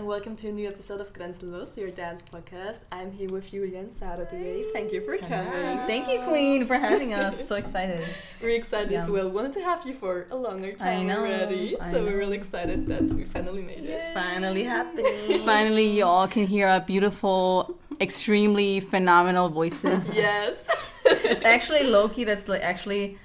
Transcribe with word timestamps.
And 0.00 0.08
welcome 0.08 0.34
to 0.36 0.48
a 0.48 0.52
new 0.52 0.66
episode 0.66 1.02
of 1.02 1.12
Grenzenlos, 1.12 1.76
your 1.76 1.90
dance 1.90 2.22
podcast. 2.22 2.78
I'm 2.90 3.12
here 3.12 3.28
with 3.28 3.50
Julia 3.50 3.80
and 3.80 3.94
Sarah 3.94 4.24
today. 4.24 4.64
Thank 4.72 4.94
you 4.94 5.02
for 5.02 5.18
coming. 5.18 5.52
Thank 5.86 6.08
you, 6.08 6.20
Queen, 6.22 6.66
for 6.66 6.76
having 6.76 7.12
us. 7.12 7.46
so 7.46 7.56
excited. 7.56 8.02
We're 8.40 8.56
excited 8.56 8.90
Yeah. 8.90 9.02
as 9.02 9.10
well. 9.10 9.28
Wanted 9.28 9.52
to 9.52 9.60
have 9.60 9.86
you 9.86 9.92
for 9.92 10.26
a 10.30 10.36
longer 10.36 10.72
time 10.72 11.08
know, 11.08 11.18
already, 11.18 11.78
I 11.78 11.92
so 11.92 12.02
we're 12.02 12.16
really 12.16 12.38
excited 12.38 12.86
that 12.86 13.02
we 13.12 13.24
finally 13.24 13.60
made 13.60 13.80
it. 13.80 14.14
Finally 14.14 14.64
happening. 14.64 15.38
Finally, 15.44 15.90
you 15.98 16.06
all 16.06 16.26
can 16.26 16.46
hear 16.46 16.66
our 16.66 16.80
beautiful, 16.80 17.76
extremely 18.00 18.80
phenomenal 18.80 19.50
voices. 19.50 20.16
Yes. 20.16 20.66
It's 21.04 21.44
actually 21.44 21.80
lowkey. 21.80 22.24
That's 22.24 22.48
like 22.48 22.62
actually 22.62 23.18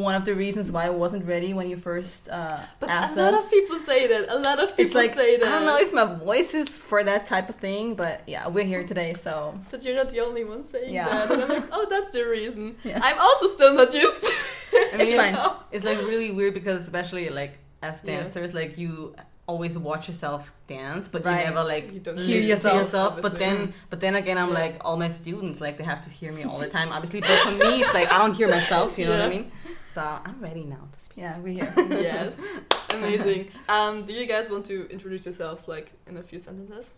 one 0.00 0.14
of 0.14 0.24
the 0.24 0.34
reasons 0.34 0.72
why 0.72 0.86
I 0.86 0.90
wasn't 0.90 1.26
ready 1.26 1.52
when 1.52 1.68
you 1.68 1.76
first 1.76 2.28
uh, 2.30 2.58
But 2.80 2.88
asked 2.88 3.14
a 3.16 3.22
lot 3.22 3.34
us. 3.34 3.44
of 3.44 3.50
people 3.50 3.76
say 3.78 4.06
that. 4.06 4.28
A 4.30 4.38
lot 4.38 4.58
of 4.58 4.70
people 4.70 4.84
it's 4.86 4.94
like 4.94 5.12
say 5.14 5.36
that. 5.36 5.46
I 5.46 5.50
don't 5.50 5.66
know 5.66 5.76
if 5.78 5.92
my 5.92 6.06
voice 6.06 6.54
is 6.54 6.68
for 6.68 7.04
that 7.04 7.26
type 7.26 7.48
of 7.50 7.56
thing, 7.56 7.94
but 7.94 8.22
yeah, 8.26 8.48
we're 8.48 8.64
here 8.64 8.84
today, 8.84 9.12
so 9.12 9.58
But 9.70 9.82
you're 9.82 9.96
not 9.96 10.08
the 10.08 10.20
only 10.20 10.44
one 10.44 10.62
saying 10.64 10.94
Yeah. 10.94 11.08
that. 11.08 11.30
And 11.30 11.42
I'm 11.42 11.48
like, 11.48 11.68
oh, 11.72 11.86
that's 11.90 12.12
the 12.14 12.24
reason. 12.26 12.76
Yeah. 12.84 13.00
I'm 13.02 13.18
also 13.18 13.48
still 13.54 13.74
not 13.74 13.92
used 13.92 14.22
to 14.22 14.32
I 14.72 14.96
mean, 14.96 15.08
it, 15.08 15.08
it's 15.20 15.36
fine. 15.36 15.56
It's 15.70 15.84
like 15.84 15.98
really 15.98 16.30
weird 16.30 16.54
because 16.54 16.80
especially 16.82 17.28
like 17.28 17.58
as 17.82 18.02
Yeah. 18.02 18.16
dancers, 18.16 18.54
like 18.54 18.78
you 18.78 19.14
always 19.46 19.76
watch 19.76 20.08
yourself 20.08 20.52
dance, 20.68 21.08
but 21.08 21.22
Right. 21.24 21.40
you 21.40 21.50
never 21.50 21.64
like 21.64 21.92
You 21.92 22.14
hear 22.14 22.40
yourself, 22.40 22.76
yourself, 22.80 23.20
But 23.20 23.38
then, 23.38 23.74
but 23.90 24.00
then 24.00 24.14
again, 24.14 24.38
I'm 24.38 24.48
Yeah. 24.48 24.54
like 24.64 24.74
all 24.86 24.96
my 24.96 25.08
students 25.08 25.60
like 25.60 25.76
they 25.76 25.84
have 25.84 26.02
to 26.04 26.10
hear 26.10 26.32
me 26.32 26.44
all 26.44 26.58
the 26.58 26.68
time, 26.78 26.88
obviously. 26.96 27.20
But 27.20 27.38
for 27.46 27.50
me, 27.50 27.82
it's 27.82 27.92
like 27.92 28.10
I 28.10 28.16
don't 28.22 28.34
hear 28.34 28.48
myself. 28.48 28.98
You 28.98 29.04
know 29.06 29.16
what 29.18 29.26
I 29.26 29.34
mean? 29.36 29.52
So 29.92 30.00
I'm 30.00 30.40
ready 30.40 30.64
now 30.64 30.88
to 30.90 31.00
speak. 31.00 31.18
Yeah, 31.18 31.38
we're 31.38 31.52
here. 31.52 31.72
yes. 31.90 32.34
Amazing. 32.94 33.50
Um, 33.68 34.04
do 34.06 34.14
you 34.14 34.24
guys 34.26 34.50
want 34.50 34.64
to 34.66 34.88
introduce 34.88 35.26
yourselves 35.26 35.68
like 35.68 35.92
in 36.06 36.16
a 36.16 36.22
few 36.22 36.38
sentences? 36.38 36.94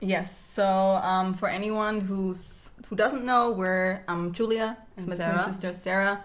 Yes. 0.00 0.38
So 0.38 0.64
um, 0.64 1.34
for 1.34 1.48
anyone 1.48 2.00
who's 2.00 2.70
who 2.88 2.94
doesn't 2.94 3.24
know, 3.24 3.50
we're 3.50 4.04
um, 4.06 4.30
Julia, 4.32 4.76
it's 4.96 5.04
And 5.04 5.10
my 5.10 5.16
Sarah. 5.16 5.34
twin 5.42 5.52
sister 5.52 5.72
Sarah, 5.72 6.22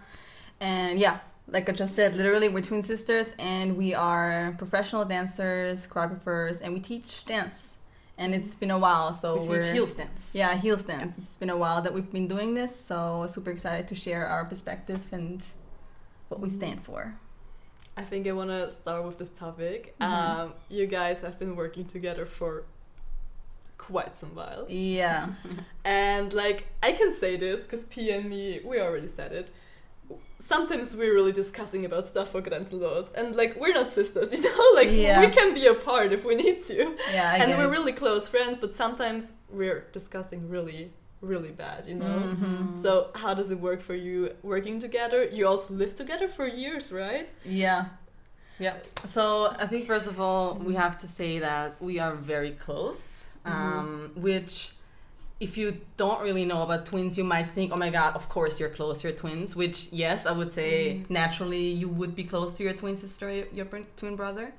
and 0.62 1.00
yeah, 1.00 1.18
like 1.48 1.68
I 1.68 1.72
just 1.72 1.96
said, 1.96 2.16
literally 2.16 2.48
we're 2.48 2.62
twin 2.62 2.84
sisters, 2.84 3.34
and 3.40 3.76
we 3.76 3.96
are 3.96 4.54
professional 4.60 5.06
dancers, 5.06 5.88
choreographers, 5.88 6.62
and 6.62 6.76
we 6.76 6.80
teach 6.80 7.26
dance. 7.26 7.78
And 8.20 8.36
it's 8.36 8.54
been 8.54 8.70
a 8.70 8.78
while, 8.78 9.16
so 9.16 9.42
We 9.42 9.48
we're 9.48 9.62
teach 9.62 9.72
heel 9.72 9.88
stance. 9.88 10.30
yeah 10.34 10.56
heel 10.56 10.78
dance. 10.78 11.18
It's 11.18 11.38
been 11.38 11.50
a 11.50 11.58
while 11.58 11.82
that 11.82 11.92
we've 11.96 12.12
been 12.12 12.28
doing 12.28 12.54
this, 12.54 12.74
so 12.80 13.26
super 13.28 13.50
excited 13.50 13.88
to 13.88 13.96
share 13.96 14.28
our 14.28 14.46
perspective 14.46 15.02
and 15.12 15.44
what 16.34 16.42
we 16.42 16.50
stand 16.50 16.82
for. 16.90 17.02
I 17.96 18.04
think 18.04 18.26
I 18.28 18.32
want 18.32 18.50
to 18.50 18.72
start 18.72 19.06
with 19.06 19.18
this 19.22 19.30
topic. 19.30 19.96
Mhm. 20.02 20.06
Um, 20.12 20.54
you 20.78 20.86
guys 20.88 21.22
have 21.22 21.38
been 21.38 21.56
working 21.56 21.86
together 21.86 22.26
for 22.26 22.52
quite 23.78 24.16
some 24.22 24.34
while. 24.36 24.66
Yeah. 24.70 25.28
And 25.86 26.34
like, 26.34 26.60
I 26.82 26.92
can 26.94 27.12
say 27.14 27.36
this 27.38 27.60
because 27.62 27.84
P 27.94 28.10
and 28.12 28.26
me, 28.30 28.62
we 28.70 28.80
already 28.80 29.08
said 29.20 29.32
it. 29.34 29.48
Sometimes 30.40 30.96
we're 30.96 31.14
really 31.14 31.32
discussing 31.44 31.86
about 31.86 32.08
stuff 32.08 32.32
for 32.32 32.42
Grenzenlos, 32.42 33.08
and 33.18 33.36
like, 33.36 33.52
we're 33.62 33.74
not 33.74 33.92
sisters, 33.94 34.30
you 34.36 34.42
know? 34.42 34.66
Like, 34.80 34.90
Yeah. 34.92 35.20
we 35.22 35.28
can 35.28 35.54
be 35.54 35.66
apart 35.68 36.12
if 36.18 36.24
we 36.30 36.36
need 36.36 36.64
to. 36.70 36.78
Yeah. 37.14 37.32
I 37.34 37.38
and 37.42 37.58
we're 37.58 37.66
it. 37.72 37.78
really 37.78 37.92
close 37.94 38.28
friends, 38.28 38.58
but 38.64 38.74
sometimes 38.76 39.34
we're 39.50 39.82
discussing 39.92 40.50
really, 40.50 40.92
really 41.24 41.52
bad, 41.52 41.88
you 41.88 41.96
know? 41.96 42.20
Mhm. 42.36 42.76
So, 42.84 43.10
how 43.16 43.34
does 43.34 43.50
it 43.52 43.60
work 43.60 43.82
for 43.82 43.96
you 43.96 44.32
working 44.44 44.80
together? 44.80 45.24
You 45.38 45.48
also 45.48 45.74
lived 45.74 45.98
together 45.98 46.28
for 46.28 46.46
years, 46.48 46.92
right? 46.92 47.32
Yeah. 47.46 47.86
Yeah. 48.60 48.76
So 49.06 49.24
I 49.64 49.66
think 49.66 49.88
first 49.88 50.08
of 50.08 50.20
all 50.22 50.46
we 50.70 50.76
have 50.76 50.96
to 51.00 51.08
say 51.08 51.40
that 51.40 51.70
we 51.82 52.00
are 52.00 52.14
very 52.16 52.52
close, 52.52 53.26
um, 53.46 54.12
which 54.16 54.74
if 55.40 55.58
you 55.58 55.68
don't 55.98 56.22
really 56.22 56.46
know 56.46 56.62
about 56.62 56.86
twins, 56.86 57.18
you 57.18 57.24
might 57.24 57.48
think, 57.56 57.72
oh 57.74 57.80
my 57.86 57.90
god, 57.90 58.16
of 58.16 58.30
course 58.30 58.60
you're 58.60 58.70
close, 58.80 59.04
you're 59.04 59.12
twins. 59.24 59.56
Which 59.56 59.88
yes, 59.92 60.26
I 60.26 60.32
would 60.40 60.52
say 60.52 61.02
naturally 61.10 61.66
you 61.82 61.90
would 61.90 62.16
be 62.16 62.24
close 62.24 62.54
to 62.58 62.64
your 62.64 62.74
twin 62.74 62.96
sister, 62.96 63.28
your 63.52 63.66
twin 63.98 64.16
brother. 64.16 64.54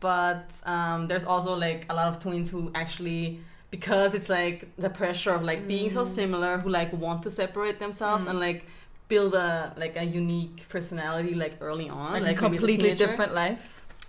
But 0.00 0.50
um, 0.64 1.06
there's 1.08 1.24
also 1.24 1.54
like 1.56 1.84
a 1.90 1.94
lot 1.94 2.08
of 2.08 2.18
twins 2.20 2.50
who 2.50 2.70
actually 2.74 3.40
because 3.70 4.14
it's 4.14 4.28
like 4.28 4.68
the 4.76 4.90
pressure 4.90 5.32
of 5.32 5.42
like 5.42 5.66
being 5.68 5.90
so 5.90 6.04
Mm. 6.04 6.08
similar 6.20 6.58
who 6.58 6.68
like 6.70 6.92
want 6.92 7.22
to 7.24 7.30
separate 7.30 7.78
themselves 7.78 8.24
Mm. 8.24 8.30
and 8.30 8.40
like 8.40 8.66
build 9.08 9.34
a 9.34 9.72
like 9.76 9.96
a 9.96 10.04
unique 10.04 10.66
personality 10.68 11.34
like 11.34 11.54
early 11.60 11.88
on 11.88 12.12
Like, 12.12 12.22
like 12.22 12.38
a 12.40 12.42
maybe 12.42 12.56
as 12.56 12.62
a 12.62 12.66
completely 12.66 12.94
different 12.94 13.34
life. 13.34 13.64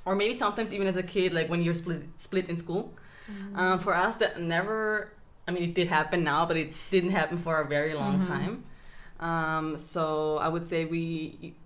or 0.05 0.15
maybe 0.15 0.33
sometimes 0.33 0.71
even 0.73 0.87
as 0.87 0.95
a 0.95 1.03
kid 1.03 1.33
like 1.33 1.47
when 1.51 1.61
you're 1.61 1.73
split 1.83 2.01
split 2.17 2.45
in 2.49 2.57
school 2.57 2.83
um, 3.55 3.77
for 3.79 3.93
us 4.05 4.15
that 4.21 4.39
never 4.41 5.11
i 5.47 5.51
mean 5.51 5.63
it 5.69 5.73
did 5.79 5.87
happen 5.87 6.23
now 6.23 6.41
but 6.49 6.57
it 6.57 6.69
didn't 6.89 7.11
happen 7.11 7.37
for 7.37 7.53
a 7.61 7.65
very 7.75 7.93
long 7.93 8.15
Mhm. 8.19 8.27
time 8.35 8.53
um, 9.29 9.77
so 9.77 10.37
i 10.45 10.47
would 10.53 10.65
say 10.71 10.79
we 10.95 11.03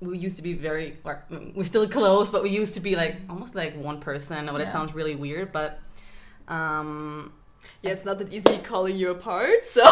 we 0.01 0.17
used 0.27 0.35
to 0.41 0.45
be 0.49 0.53
very 0.69 0.87
or 1.07 1.13
mm, 1.31 1.53
we're 1.55 1.69
still 1.73 1.87
close 1.87 2.27
but 2.35 2.41
we 2.47 2.49
used 2.61 2.73
to 2.73 2.81
be 2.89 2.93
like 3.03 3.15
almost 3.29 3.53
like 3.61 3.73
one 3.89 3.99
person 4.09 4.49
oh 4.49 4.53
that 4.57 4.67
Yeah. 4.67 4.71
sounds 4.77 4.91
really 4.99 5.15
weird 5.25 5.47
but 5.59 5.69
um, 6.57 7.31
Yeah, 7.83 7.91
it's 7.91 8.05
not 8.05 8.17
that 8.19 8.31
easy 8.33 8.57
calling 8.63 8.95
you 8.95 9.11
apart, 9.11 9.63
so. 9.63 9.83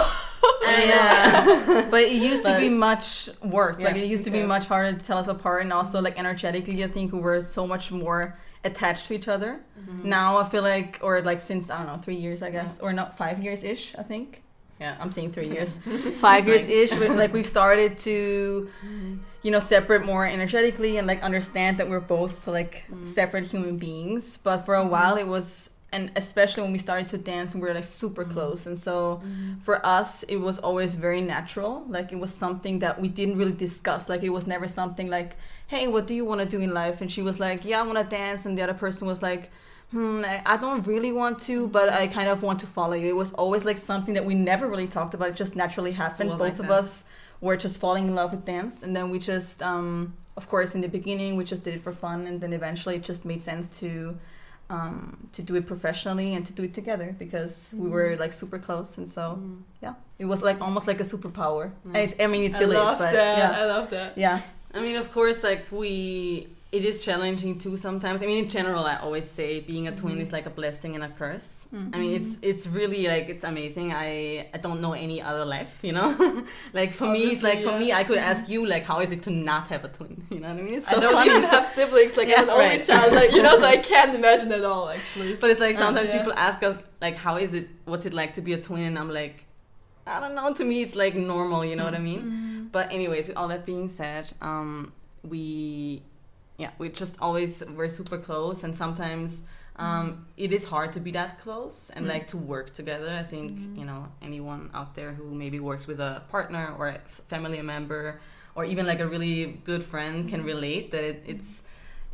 Yeah. 0.61 1.87
but 1.91 2.03
it 2.03 2.13
used 2.13 2.45
to 2.45 2.57
be 2.57 2.69
much 2.69 3.29
worse. 3.43 3.79
Like 3.79 3.97
it 3.97 4.05
used 4.07 4.23
to 4.23 4.31
be 4.31 4.43
much 4.43 4.65
harder 4.67 4.97
to 4.97 5.05
tell 5.05 5.17
us 5.17 5.27
apart, 5.27 5.63
and 5.63 5.73
also 5.73 6.01
like 6.01 6.17
energetically, 6.17 6.83
I 6.83 6.87
think 6.87 7.11
we 7.11 7.19
were 7.19 7.41
so 7.41 7.67
much 7.67 7.91
more 7.91 8.37
attached 8.63 9.07
to 9.07 9.13
each 9.13 9.27
other. 9.27 9.59
Mm-hmm. 9.79 10.07
Now 10.09 10.37
I 10.37 10.47
feel 10.47 10.61
like, 10.63 10.99
or 11.01 11.21
like 11.21 11.41
since 11.41 11.69
I 11.69 11.77
don't 11.79 11.87
know, 11.87 12.01
three 12.01 12.15
years, 12.15 12.41
I 12.41 12.49
guess, 12.49 12.79
or 12.79 12.93
not 12.93 13.17
five 13.17 13.43
years 13.43 13.63
ish. 13.63 13.93
I 13.97 14.03
think. 14.03 14.41
Yeah, 14.79 14.95
I'm 14.99 15.11
saying 15.11 15.33
three 15.33 15.47
years. 15.49 15.75
five 16.19 16.47
years 16.47 16.67
ish. 16.67 16.91
like 16.93 17.33
we've 17.33 17.47
started 17.47 17.97
to, 17.99 18.69
you 19.43 19.51
know, 19.51 19.59
separate 19.59 20.03
more 20.05 20.25
energetically 20.25 20.97
and 20.97 21.05
like 21.05 21.21
understand 21.21 21.77
that 21.79 21.87
we're 21.89 21.99
both 21.99 22.47
like 22.47 22.85
Mm. 22.89 23.05
separate 23.05 23.47
human 23.47 23.77
beings. 23.77 24.37
But 24.37 24.59
for 24.65 24.75
a 24.75 24.85
while, 24.87 25.17
it 25.17 25.27
was. 25.27 25.69
And 25.93 26.09
especially 26.15 26.63
when 26.63 26.71
we 26.71 26.77
started 26.77 27.09
to 27.09 27.17
dance, 27.17 27.53
and 27.53 27.61
we 27.61 27.67
were 27.67 27.75
like 27.75 27.83
super 27.83 28.23
close, 28.23 28.65
and 28.65 28.79
so 28.79 29.21
for 29.61 29.85
us 29.85 30.23
it 30.23 30.37
was 30.37 30.57
always 30.59 30.95
very 30.95 31.19
natural. 31.21 31.83
Like 31.87 32.11
it 32.13 32.19
was 32.19 32.33
something 32.33 32.79
that 32.79 33.01
we 33.01 33.09
didn't 33.09 33.37
really 33.37 33.51
discuss. 33.51 34.07
Like 34.07 34.23
it 34.23 34.29
was 34.29 34.47
never 34.47 34.67
something 34.67 35.07
like 35.09 35.35
hey 35.67 35.87
what 35.87 36.05
do 36.07 36.13
you 36.13 36.25
want 36.25 36.39
to 36.41 36.47
do 36.47 36.59
in 36.61 36.73
life? 36.73 37.01
And 37.01 37.11
she 37.11 37.21
was 37.21 37.39
like 37.39 37.65
yeah 37.65 37.79
i 37.81 37.83
want 37.83 37.97
to 37.97 38.03
dance. 38.03 38.45
And 38.45 38.57
the 38.57 38.61
other 38.63 38.73
person 38.73 39.07
was 39.07 39.21
like 39.21 39.51
hmm 39.91 40.23
I, 40.25 40.41
I 40.45 40.57
don't 40.57 40.87
really 40.87 41.11
want 41.11 41.39
to 41.41 41.67
but 41.67 41.89
i 41.89 42.07
kind 42.07 42.29
of 42.29 42.41
want 42.43 42.59
to 42.61 42.67
follow 42.67 42.93
you. 42.93 43.09
It 43.09 43.15
was 43.23 43.33
always 43.33 43.65
like 43.65 43.77
something 43.77 44.13
that 44.13 44.25
we 44.25 44.33
never 44.35 44.67
really 44.67 44.87
talked 44.87 45.13
about. 45.13 45.29
It 45.29 45.35
just 45.35 45.55
naturally 45.55 45.91
Just 45.91 46.01
happened. 46.01 46.29
both 46.29 46.39
like 46.39 46.59
of 46.59 46.67
that. 46.67 46.71
us 46.71 47.03
were 47.41 47.57
just 47.57 47.79
falling 47.79 48.07
in 48.07 48.15
love 48.15 48.31
with 48.31 48.45
dance. 48.45 48.81
And 48.83 48.95
then 48.95 49.09
we 49.09 49.19
just 49.19 49.61
um 49.61 50.13
of 50.37 50.47
course 50.47 50.73
in 50.75 50.81
the 50.81 50.87
beginning 50.87 51.35
we 51.35 51.43
just 51.43 51.63
did 51.65 51.73
it 51.75 51.81
for 51.83 51.91
fun. 51.91 52.25
And 52.27 52.39
then 52.41 52.53
eventually 52.53 52.95
it 52.95 53.03
just 53.03 53.25
made 53.25 53.41
sense 53.41 53.67
to 53.79 54.17
um, 54.73 54.93
to 55.35 55.41
do 55.49 55.53
it 55.59 55.65
professionally 55.73 56.29
and 56.35 56.43
to 56.49 56.53
do 56.53 56.63
it 56.67 56.73
together 56.79 57.09
because 57.23 57.53
we 57.81 57.87
were 57.95 58.11
like 58.23 58.33
super 58.41 58.59
close 58.67 58.89
and 58.99 59.07
so 59.17 59.23
yeah 59.85 59.93
it 60.23 60.25
was 60.33 60.41
like 60.49 60.57
almost 60.67 60.85
like 60.91 60.99
a 61.05 61.07
superpower 61.13 61.65
Mm. 61.87 61.95
I, 61.99 62.01
I 62.23 62.27
mean 62.33 62.43
it 62.49 62.53
I 62.53 62.57
still 62.59 62.69
love 62.81 62.93
is 62.97 63.05
but 63.05 63.11
that. 63.19 63.37
yeah 63.41 63.61
I 63.61 63.65
love 63.75 63.87
that. 63.95 64.09
yeah 64.25 64.37
I 64.73 64.79
mean, 64.85 64.95
of 65.03 65.07
course, 65.17 65.39
like 65.49 65.63
we, 65.81 66.47
it 66.71 66.85
is 66.85 67.01
challenging 67.01 67.57
too 67.59 67.75
sometimes. 67.75 68.21
I 68.23 68.25
mean, 68.25 68.43
in 68.45 68.49
general, 68.49 68.85
I 68.85 68.95
always 68.95 69.29
say 69.29 69.59
being 69.59 69.87
a 69.89 69.95
twin 69.95 70.17
Mhm. 70.17 70.21
is 70.21 70.31
like 70.31 70.45
a 70.45 70.49
blessing 70.49 70.95
and 70.95 71.03
a 71.03 71.09
curse. 71.09 71.67
Mm. 71.75 71.93
I 71.93 71.97
mean, 71.99 72.13
it's 72.19 72.37
it's 72.41 72.65
really 72.67 73.07
like 73.07 73.27
it's 73.33 73.43
amazing. 73.43 73.91
I 73.93 74.47
I 74.53 74.57
don't 74.65 74.79
know 74.79 74.93
any 74.93 75.21
other 75.21 75.43
life, 75.43 75.73
you 75.83 75.91
know. 75.91 76.09
like 76.79 76.93
for 76.93 77.07
me, 77.15 77.21
it's 77.33 77.43
like 77.43 77.59
for 77.67 77.77
me. 77.77 77.91
I 77.91 78.03
could 78.05 78.17
ask 78.31 78.47
you 78.53 78.65
like, 78.65 78.83
how 78.83 78.99
is 79.01 79.11
it 79.11 79.21
to 79.23 79.31
not 79.31 79.67
have 79.73 79.83
a 79.83 79.89
twin? 79.97 80.23
You 80.33 80.39
know 80.39 80.49
what 80.49 80.59
I 80.59 80.61
mean? 80.61 80.75
It's 80.75 80.87
I 80.87 80.93
so 80.93 80.99
don't 81.01 81.13
funny. 81.13 81.29
even 81.31 81.43
have 81.43 81.65
siblings, 81.67 82.15
like 82.15 82.27
I'm 82.37 82.47
Yeah, 82.47 82.55
an 82.55 82.61
only 82.61 82.79
child, 82.89 83.09
like 83.19 83.31
you 83.35 83.43
know, 83.43 83.55
so 83.61 83.65
I 83.65 83.77
can't 83.91 84.13
imagine 84.15 84.51
at 84.59 84.63
all 84.63 84.89
actually. 84.89 85.35
But 85.41 85.49
it's 85.51 85.59
like 85.67 85.75
Uh, 85.75 85.79
sometimes 85.85 86.09
yeah. 86.09 86.17
people 86.19 86.33
ask 86.47 86.63
us 86.63 86.77
like, 87.05 87.15
how 87.25 87.35
is 87.45 87.53
it? 87.53 87.67
What's 87.91 88.05
it 88.05 88.13
like 88.21 88.31
to 88.35 88.41
be 88.41 88.53
a 88.53 88.61
twin? 88.67 88.83
And 88.91 88.97
I'm 89.01 89.11
like, 89.21 89.37
I 90.07 90.19
don't 90.21 90.35
know. 90.35 90.47
To 90.53 90.63
me, 90.71 90.77
it's 90.85 90.95
like 90.95 91.15
normal. 91.15 91.61
You 91.69 91.75
know 91.75 91.85
what 91.89 91.95
I 92.01 92.03
mean? 92.11 92.21
Mm. 92.21 92.71
But 92.71 92.85
anyways, 92.97 93.27
with 93.27 93.35
all 93.37 93.49
that 93.53 93.65
being 93.65 93.87
said, 93.89 94.31
um, 94.41 94.93
we, 95.23 96.01
yeah, 96.61 96.71
we 96.77 96.89
just 97.03 97.15
always 97.25 97.63
we're 97.77 97.89
super 97.99 98.17
close, 98.27 98.63
and 98.65 98.73
sometimes 98.83 99.29
um, 99.77 100.07
it 100.37 100.51
is 100.57 100.63
hard 100.73 100.89
to 100.93 100.99
be 101.07 101.11
that 101.19 101.31
close 101.43 101.77
and 101.95 102.05
Mm. 102.05 102.09
like 102.13 102.25
to 102.33 102.37
work 102.37 102.67
together. 102.79 103.11
I 103.23 103.25
think 103.33 103.51
you 103.79 103.85
know 103.89 104.01
anyone 104.21 104.69
out 104.79 104.91
there 104.97 105.11
who 105.17 105.25
maybe 105.43 105.59
works 105.71 105.85
with 105.91 105.99
a 105.99 106.13
partner 106.35 106.65
or 106.77 106.85
a 106.89 106.95
f- 106.95 107.21
family 107.33 107.61
member 107.73 108.03
or 108.55 108.63
even 108.73 108.85
like 108.91 108.99
a 108.99 109.07
really 109.15 109.37
good 109.69 109.83
friend 109.83 110.29
can 110.31 110.41
relate 110.53 110.85
that 110.93 111.03
it, 111.11 111.17
it's 111.33 111.51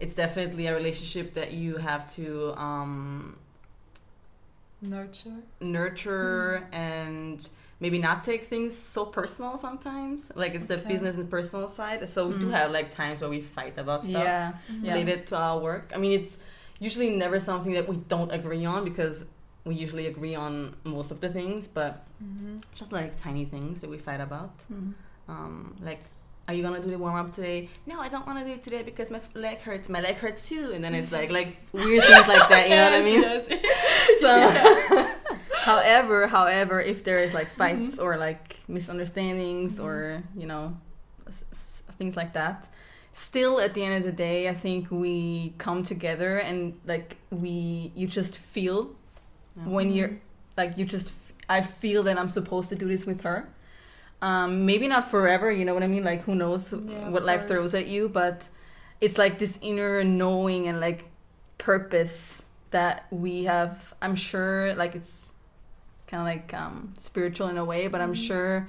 it's 0.04 0.16
definitely 0.24 0.66
a 0.68 0.74
relationship 0.82 1.34
that 1.40 1.50
you 1.62 1.78
have 1.90 2.04
to 2.18 2.26
um, 2.68 3.36
Nurture. 4.82 5.38
nurture 5.60 6.68
and 6.72 7.50
maybe 7.80 8.00
not 8.00 8.24
take 8.24 8.44
things 8.46 8.76
so 8.76 9.06
personal 9.06 9.58
sometimes. 9.58 10.32
Like 10.36 10.56
it's 10.56 10.68
the 10.68 10.78
business 10.78 11.16
and 11.16 11.30
personal 11.30 11.68
side. 11.68 12.08
So 12.10 12.28
we 12.30 12.36
do 12.40 12.48
Mm. 12.48 12.52
have 12.60 12.72
like 12.72 12.92
times 12.92 13.22
where 13.22 13.30
we 13.30 13.42
fight 13.42 13.78
about 13.78 14.02
stuff 14.04 14.14
yeah 14.14 14.54
yeah 14.82 14.94
related 14.94 15.28
to 15.28 15.38
our 15.38 15.60
work. 15.60 15.92
I 15.94 15.98
mean, 15.98 16.14
it's 16.20 16.38
usually 16.80 17.10
never 17.10 17.40
something 17.40 17.74
that 17.74 17.88
we 17.88 17.98
don't 18.14 18.32
agree 18.32 18.66
on 18.66 18.84
because 18.84 19.26
we 19.66 19.76
usually 19.76 20.08
agree 20.08 20.34
on 20.36 20.76
most 20.84 21.12
of 21.12 21.20
the 21.20 21.30
things, 21.30 21.68
but 21.68 22.04
Mm-hmm. 22.24 22.58
just 22.74 22.92
like 22.92 23.16
tiny 23.16 23.46
things 23.46 23.82
that 23.82 23.90
we 23.92 23.98
fight 24.00 24.22
about. 24.22 24.54
Mm. 24.74 24.94
Um, 25.30 25.76
like, 25.82 26.02
are 26.48 26.54
you 26.56 26.64
gonna 26.64 26.80
do 26.82 26.90
the 26.90 26.98
warm 26.98 27.16
up 27.16 27.32
today? 27.32 27.70
No, 27.86 28.00
I 28.00 28.08
don't 28.08 28.26
want 28.26 28.40
to 28.40 28.46
do 28.46 28.52
it 28.54 28.64
today 28.64 28.82
because 28.82 29.12
my 29.12 29.20
leg 29.36 29.60
hurts. 29.60 29.88
My 29.88 30.02
leg 30.02 30.16
hurts 30.16 30.48
too, 30.50 30.72
and 30.74 30.82
then 30.84 30.96
it's 30.96 31.12
like 31.12 31.30
like 31.30 31.58
weird 31.74 32.04
things 32.06 32.28
like 32.28 32.48
that. 32.50 32.64
You 32.70 32.76
know 32.76 32.86
what 32.90 33.02
I 33.02 33.06
mean? 33.10 33.22
Yes, 33.22 33.44
So 34.24 34.32
However, 35.72 36.28
however, 36.28 36.78
if 36.81 37.04
there 37.04 37.19
is 37.19 37.34
like 37.40 37.50
fights 37.62 37.92
Mhm. 37.98 38.04
or 38.04 38.12
like 38.28 38.46
misunderstandings 38.68 39.74
Mhm. 39.80 39.84
or 39.86 40.24
you 40.42 40.48
know 40.52 40.64
s- 41.28 41.44
s- 41.54 41.84
things 42.00 42.16
like 42.22 42.31
that, 42.34 42.69
still 43.12 43.60
at 43.66 43.74
the 43.75 43.84
end 43.88 43.96
of 44.00 44.04
the 44.04 44.16
day, 44.28 44.48
I 44.54 44.56
think 44.66 44.81
we 44.90 45.54
come 45.66 45.84
together 45.84 46.38
and 46.50 46.60
like 46.86 47.18
we 47.31 47.92
you 48.00 48.08
just 48.19 48.34
feel 48.54 48.80
when 49.75 49.88
you're 49.96 50.14
like 50.56 50.78
you 50.78 50.86
just 50.86 51.08
f- 51.10 51.34
I 51.50 51.62
feel 51.81 52.02
that 52.08 52.16
I'm 52.18 52.30
supposed 52.30 52.69
to 52.69 52.75
do 52.84 52.88
this 52.88 53.06
with 53.06 53.22
her. 53.22 53.38
Um, 54.22 54.66
maybe 54.66 54.88
not 54.88 55.04
forever, 55.12 55.52
you 55.52 55.64
know 55.66 55.74
what 55.78 55.84
I 55.84 55.88
mean? 55.96 56.04
Like 56.12 56.22
who 56.28 56.34
knows 56.36 56.74
Yeah, 56.74 57.10
what 57.14 57.24
life 57.31 57.44
throws 57.48 57.74
at 57.81 57.88
you, 57.88 58.10
but 58.10 58.48
it's 59.02 59.18
like 59.18 59.38
this 59.38 59.60
inner 59.62 60.04
knowing 60.04 60.68
and 60.69 60.80
like 60.80 61.02
purpose 61.58 62.42
that 62.72 63.06
we 63.12 63.44
have. 63.46 63.94
I'm 64.02 64.16
sure 64.16 64.74
like 64.75 64.96
it's 64.96 65.34
kind 66.07 66.21
of 66.21 66.27
like 66.27 66.54
um, 66.54 66.94
spiritual 67.00 67.48
in 67.50 67.57
a 67.57 67.65
way, 67.65 67.88
but 67.88 68.01
I'm 68.01 68.13
Mhm. 68.13 68.27
sure 68.27 68.68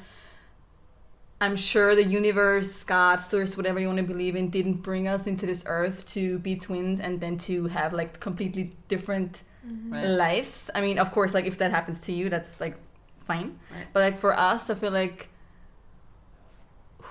I'm 1.40 1.54
sure 1.54 1.94
the 1.94 2.02
universe, 2.02 2.82
God, 2.82 3.18
source, 3.20 3.56
whatever 3.56 3.78
you 3.78 3.86
want 3.86 3.98
to 3.98 4.02
believe 4.04 4.34
in, 4.34 4.50
didn't 4.50 4.82
bring 4.82 5.06
us 5.06 5.24
into 5.28 5.46
this 5.46 5.62
earth 5.68 6.04
to 6.14 6.40
be 6.40 6.56
twins 6.56 6.98
and 6.98 7.20
then 7.20 7.38
to 7.38 7.68
have 7.68 7.92
like 7.92 8.18
completely 8.18 8.70
different 8.88 9.42
Mhm. 9.64 9.92
Right. 9.92 10.04
lives. 10.04 10.68
I 10.74 10.80
mean, 10.80 10.98
of 10.98 11.12
course, 11.12 11.34
like 11.34 11.44
if 11.44 11.56
that 11.58 11.70
happens 11.70 12.00
to 12.02 12.12
you, 12.12 12.28
that's 12.28 12.60
like 12.60 12.76
fine. 13.20 13.60
Right. 13.72 13.86
But 13.92 14.00
like 14.00 14.18
for 14.18 14.36
us, 14.36 14.68
I 14.68 14.74
feel 14.74 14.90
like 14.90 15.28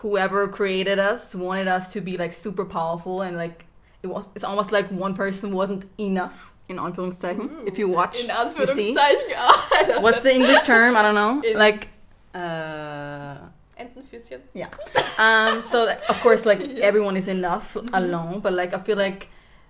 whoever 0.02 0.48
created 0.48 1.00
us 1.00 1.34
wanted 1.34 1.68
us 1.68 1.92
to 1.94 2.02
be 2.02 2.18
like 2.18 2.34
super 2.34 2.66
powerful 2.66 3.22
and 3.22 3.38
like 3.38 3.66
it 4.04 4.08
was. 4.08 4.30
It's 4.36 4.44
almost 4.44 4.72
like 4.72 4.90
one 4.92 5.14
person 5.16 5.54
wasn't 5.56 5.86
enough 5.98 6.54
in 6.68 6.80
Anführungszeichen. 6.80 7.50
If 7.66 7.78
you 7.78 7.88
watch, 7.90 8.22
in 8.24 8.30
you 8.30 8.34
see. 8.68 8.98
Anführungszeichen. 8.98 9.36
Ah, 9.38 10.02
What's 10.02 10.22
the 10.24 10.32
English 10.34 10.62
term? 10.64 10.96
I 10.96 11.02
don't 11.02 11.16
know. 11.16 11.42
In- 11.50 11.58
like 11.58 11.90
Uh, 12.34 13.36
Entenfüßchen? 13.80 14.42
Yeah. 14.54 14.70
um 15.18 15.62
so 15.62 15.88
of 16.10 16.22
course 16.22 16.46
like 16.46 16.60
Yeah. 16.78 16.86
everyone 16.86 17.18
is 17.18 17.28
enough 17.28 17.74
Mhm. 17.76 17.90
alone 17.94 18.40
but 18.42 18.54
like 18.54 18.74
i 18.76 18.80
feel 18.80 18.98
like 18.98 19.30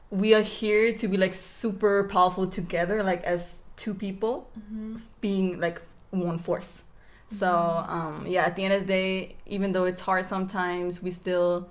we 0.09 0.33
are 0.35 0.41
here 0.43 0.91
to 0.93 1.07
be 1.07 1.17
like 1.17 1.33
super 1.35 2.03
powerful 2.09 2.45
together 2.47 3.03
like 3.03 3.23
as 3.23 3.61
two 3.77 3.93
people 3.93 4.47
being 5.21 5.59
like 5.61 5.81
one 6.11 6.39
force 6.39 6.83
so 7.29 7.47
um 7.87 8.25
yeah 8.27 8.45
at 8.45 8.55
the 8.55 8.63
end 8.65 8.73
of 8.73 8.81
the 8.81 8.87
day 8.87 9.35
even 9.45 9.71
though 9.73 9.85
it's 9.85 10.01
hard 10.01 10.25
sometimes 10.25 11.01
we 11.03 11.11
still 11.11 11.67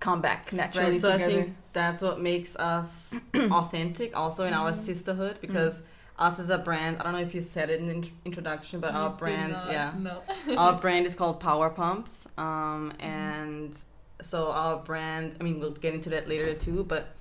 come 0.00 0.20
back 0.20 0.52
naturally 0.52 0.92
right. 0.92 1.00
So 1.00 1.12
together 1.12 1.32
I 1.32 1.36
think 1.44 1.56
that's 1.72 2.02
what 2.02 2.20
makes 2.20 2.56
us 2.56 3.14
authentic, 3.34 4.16
also 4.16 4.44
in 4.44 4.54
our 4.54 4.72
Mhm. 4.72 4.76
sisterhood, 4.76 5.38
because 5.40 5.82
us 6.18 6.40
as 6.40 6.50
a 6.50 6.58
brand. 6.58 6.98
I 6.98 7.04
don't 7.04 7.12
know 7.12 7.20
if 7.20 7.34
you 7.34 7.40
said 7.40 7.70
it 7.70 7.78
in 7.80 7.86
the 7.86 7.94
int- 7.94 8.10
introduction, 8.24 8.80
but 8.80 8.92
our 8.92 9.10
brand, 9.10 9.52
not, 9.52 9.70
yeah, 9.70 9.92
No. 9.98 10.20
our 10.56 10.74
brand 10.78 11.06
is 11.06 11.14
called 11.20 11.38
Power 11.40 11.70
Pumps, 11.70 12.26
um, 12.36 12.92
and 12.98 13.76
so 14.22 14.50
our 14.50 14.78
brand. 14.78 15.36
I 15.40 15.44
mean, 15.44 15.60
we'll 15.60 15.70
get 15.86 15.94
into 15.94 16.10
that 16.10 16.28
later 16.28 16.54
too, 16.54 16.82
but 16.84 17.14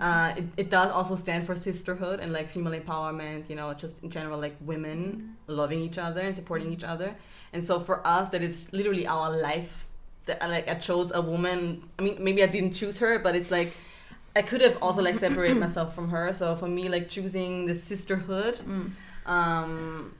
uh, 0.00 0.32
it, 0.36 0.44
it 0.56 0.70
does 0.70 0.90
also 0.90 1.14
stand 1.16 1.46
for 1.46 1.54
sisterhood 1.54 2.18
and 2.18 2.32
like 2.32 2.48
female 2.48 2.72
empowerment. 2.72 3.48
You 3.48 3.56
know, 3.56 3.72
just 3.74 4.02
in 4.02 4.10
general, 4.10 4.40
like 4.40 4.56
women 4.60 5.36
loving 5.46 5.78
each 5.80 5.98
other 5.98 6.20
and 6.20 6.34
supporting 6.34 6.72
each 6.72 6.82
other. 6.84 7.14
And 7.52 7.62
so 7.62 7.78
for 7.78 8.04
us, 8.06 8.30
that 8.30 8.42
is 8.42 8.72
literally 8.72 9.06
our 9.06 9.30
life. 9.30 9.86
That 10.26 10.42
I, 10.42 10.46
like 10.46 10.68
I 10.68 10.74
chose 10.74 11.10
a 11.12 11.20
woman. 11.20 11.82
I 11.98 12.02
mean, 12.02 12.16
maybe 12.22 12.42
I 12.42 12.46
didn't 12.46 12.74
choose 12.74 12.98
her, 12.98 13.18
but 13.18 13.34
it's 13.34 13.50
like 13.50 13.72
I 14.36 14.42
could 14.42 14.60
have 14.60 14.78
also 14.80 15.02
like 15.02 15.16
separated 15.16 15.56
myself 15.66 15.94
from 15.94 16.10
her. 16.10 16.32
So 16.32 16.54
for 16.56 16.68
me, 16.68 16.88
like 16.88 17.08
choosing 17.08 17.66
the 17.66 17.74
sisterhood 17.74 18.54
Mm. 18.64 18.90
um, 19.26 20.14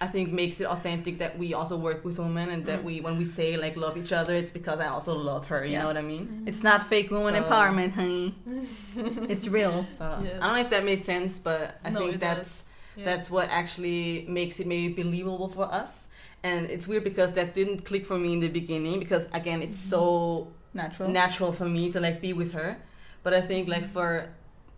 I 0.00 0.06
think 0.06 0.30
makes 0.32 0.60
it 0.60 0.66
authentic 0.68 1.18
that 1.18 1.36
we 1.38 1.54
also 1.54 1.76
work 1.76 2.04
with 2.04 2.20
women 2.20 2.50
and 2.50 2.64
that 2.66 2.80
Mm. 2.82 2.84
we 2.84 3.00
when 3.00 3.18
we 3.18 3.24
say 3.24 3.56
like 3.56 3.76
love 3.76 3.96
each 3.96 4.12
other, 4.12 4.32
it's 4.34 4.52
because 4.52 4.78
I 4.78 4.86
also 4.88 5.12
love 5.16 5.48
her. 5.48 5.64
You 5.64 5.72
Yeah. 5.72 5.80
know 5.80 5.86
what 5.88 5.96
I 5.96 6.02
mean? 6.02 6.44
it's 6.46 6.62
not 6.62 6.84
fake 6.84 7.10
woman 7.10 7.34
So- 7.34 7.42
empowerment 7.42 7.92
honey 7.94 8.34
it's 9.32 9.48
real 9.48 9.86
So 9.98 10.04
Yes. 10.22 10.38
I 10.40 10.44
don't 10.46 10.54
know 10.54 10.60
if 10.60 10.70
that 10.70 10.84
made 10.84 11.04
sense, 11.04 11.40
but 11.40 11.80
I 11.84 11.90
No, 11.90 11.98
think 12.00 12.14
it 12.14 12.20
that's 12.20 12.64
Yeah. 12.96 13.04
that's 13.06 13.28
what 13.30 13.48
actually 13.50 14.24
makes 14.28 14.60
it 14.60 14.66
maybe 14.68 14.92
believable 15.02 15.48
for 15.48 15.64
us. 15.82 16.06
And 16.42 16.70
it's 16.70 16.86
weird 16.86 17.04
because 17.04 17.32
that 17.34 17.54
didn't 17.54 17.84
click 17.84 18.06
for 18.06 18.18
me 18.18 18.32
in 18.34 18.40
the 18.40 18.48
beginning 18.48 19.00
because 19.00 19.26
again 19.32 19.60
it's 19.62 19.78
so 19.78 20.48
natural 20.72 21.08
natural 21.08 21.52
for 21.52 21.64
me 21.64 21.90
to 21.92 22.00
like 22.00 22.20
be 22.20 22.32
with 22.32 22.52
her. 22.52 22.76
But 23.24 23.34
I 23.34 23.40
think 23.40 23.68
like 23.68 23.84
for 23.86 24.28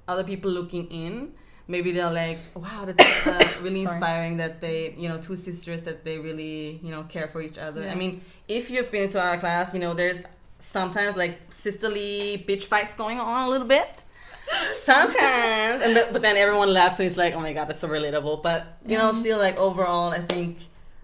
other 0.09 0.25
people 0.25 0.51
looking 0.51 0.87
in, 0.91 1.33
maybe 1.69 1.93
they're 1.93 2.11
like, 2.11 2.39
wow, 2.55 2.85
that's 2.87 3.27
uh, 3.27 3.47
really 3.63 3.83
inspiring 3.83 4.39
that 4.39 4.61
they, 4.61 4.95
you 4.97 5.09
know, 5.09 5.21
two 5.21 5.37
sisters 5.37 5.83
that 5.83 6.05
they 6.05 6.19
really, 6.19 6.81
you 6.83 6.91
know, 6.91 7.03
care 7.05 7.29
for 7.29 7.43
each 7.43 7.59
other. 7.59 7.83
Yeah. 7.83 7.93
I 7.93 7.95
mean, 7.95 8.23
if 8.49 8.71
you've 8.71 8.91
been 8.91 9.09
to 9.11 9.21
our 9.21 9.37
class, 9.39 9.73
you 9.75 9.81
know, 9.81 9.93
there's 9.95 10.25
sometimes 10.59 11.17
like 11.17 11.39
sisterly 11.53 12.45
bitch 12.49 12.65
fights 12.65 12.95
going 12.95 13.21
on 13.21 13.47
a 13.47 13.51
little 13.51 13.67
bit. 13.69 14.03
Sometimes, 14.75 15.81
and 15.83 15.95
but, 15.95 16.13
but 16.13 16.23
then 16.23 16.37
everyone 16.37 16.73
laughs 16.73 16.99
and 16.99 17.07
it's 17.07 17.17
like, 17.17 17.35
oh 17.35 17.41
my 17.41 17.53
god, 17.53 17.69
that's 17.69 17.79
so 17.79 17.89
relatable. 17.89 18.43
But 18.43 18.79
you 18.85 18.99
know, 18.99 19.13
Mhm. 19.13 19.21
still 19.21 19.39
like 19.39 19.57
overall, 19.59 20.11
I 20.11 20.21
think, 20.23 20.59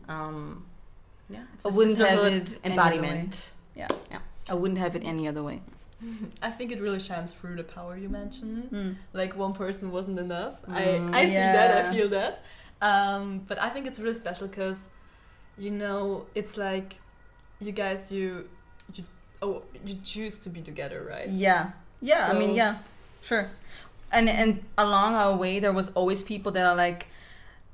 um, 0.09 0.65
yeah, 1.29 1.41
it's 1.55 1.67
I 1.67 1.71
a 1.71 1.73
wouldn't 1.73 1.99
have 1.99 2.25
it 2.25 2.59
any 2.65 2.79
other 2.79 2.91
way. 2.91 2.97
embodiment. 2.97 3.51
yeah 3.75 3.89
yeah, 4.11 4.19
i 4.49 4.55
wouldn't 4.55 4.79
have 4.79 4.95
it 4.97 5.03
any 5.05 5.27
other 5.29 5.43
way 5.43 5.61
I 6.43 6.51
think 6.51 6.73
it 6.73 6.81
really 6.81 7.01
shines 7.01 7.33
through 7.33 7.57
the 7.57 7.65
power 7.65 7.97
you 7.97 8.09
mentioned. 8.09 8.71
Mm. 8.71 8.97
Like 9.13 9.37
one 9.37 9.55
person 9.55 9.91
wasn't 9.91 10.19
enough. 10.19 10.63
Mm, 10.67 11.15
I, 11.15 11.21
I 11.21 11.25
see 11.25 11.33
that. 11.33 11.87
I 11.87 11.93
feel 11.93 12.09
that. 12.11 12.45
Um, 12.83 13.43
but 13.49 13.61
I 13.61 13.71
think 13.71 13.87
it's 13.87 13.99
really 13.99 14.15
special 14.15 14.47
because, 14.47 14.91
you 15.57 15.71
know, 15.71 16.27
it's 16.35 16.59
like 16.59 16.99
you 17.61 17.73
guys, 17.73 18.13
you, 18.13 18.49
you, 18.95 19.05
oh, 19.41 19.63
you 19.85 19.97
choose 20.05 20.39
to 20.41 20.51
be 20.51 20.61
together, 20.61 21.07
right? 21.09 21.29
Yeah. 21.31 21.71
Yeah, 22.03 22.29
I 22.31 22.39
mean, 22.39 22.55
yeah. 22.55 22.79
Sure. 23.23 23.51
And 24.13 24.29
and 24.29 24.63
along 24.79 25.15
our 25.15 25.35
way 25.35 25.59
there 25.59 25.73
was 25.73 25.89
always 25.91 26.23
people 26.23 26.53
that 26.53 26.65
are 26.65 26.77
like 26.77 27.09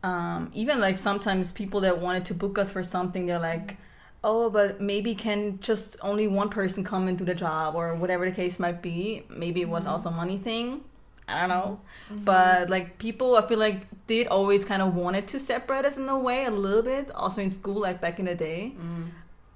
um 0.02 0.50
even 0.52 0.80
like 0.80 0.98
sometimes 0.98 1.52
people 1.52 1.80
that 1.80 1.98
wanted 1.98 2.24
to 2.24 2.34
book 2.34 2.58
us 2.58 2.70
for 2.70 2.82
something 2.82 3.26
they're 3.26 3.38
like 3.38 3.76
oh 4.24 4.50
but 4.50 4.80
maybe 4.80 5.14
can 5.14 5.58
just 5.60 5.96
only 6.02 6.26
one 6.28 6.48
person 6.48 6.82
come 6.84 7.08
and 7.08 7.16
do 7.18 7.24
the 7.24 7.34
job 7.34 7.74
or 7.74 7.94
whatever 7.94 8.28
the 8.28 8.34
case 8.34 8.58
might 8.58 8.82
be 8.82 9.24
maybe 9.28 9.60
it 9.60 9.68
was 9.68 9.84
Mhm. 9.84 9.90
also 9.90 10.10
money 10.10 10.38
thing 10.38 10.82
i 11.28 11.40
don't 11.40 11.48
know 11.48 11.80
Mhm. 12.10 12.24
but 12.24 12.68
like 12.70 12.98
people 12.98 13.36
i 13.36 13.42
feel 13.42 13.58
like 13.58 13.86
did 14.06 14.26
always 14.26 14.64
kind 14.64 14.82
of 14.82 14.94
wanted 14.94 15.28
to 15.28 15.38
separate 15.38 15.84
us 15.84 15.96
in 15.96 16.08
a 16.08 16.18
way 16.18 16.44
a 16.46 16.50
little 16.50 16.82
bit 16.82 17.10
also 17.12 17.40
in 17.42 17.50
school 17.50 17.80
like 17.80 18.00
back 18.00 18.18
in 18.18 18.26
the 18.26 18.34
day 18.34 18.72
Mm. 18.76 19.04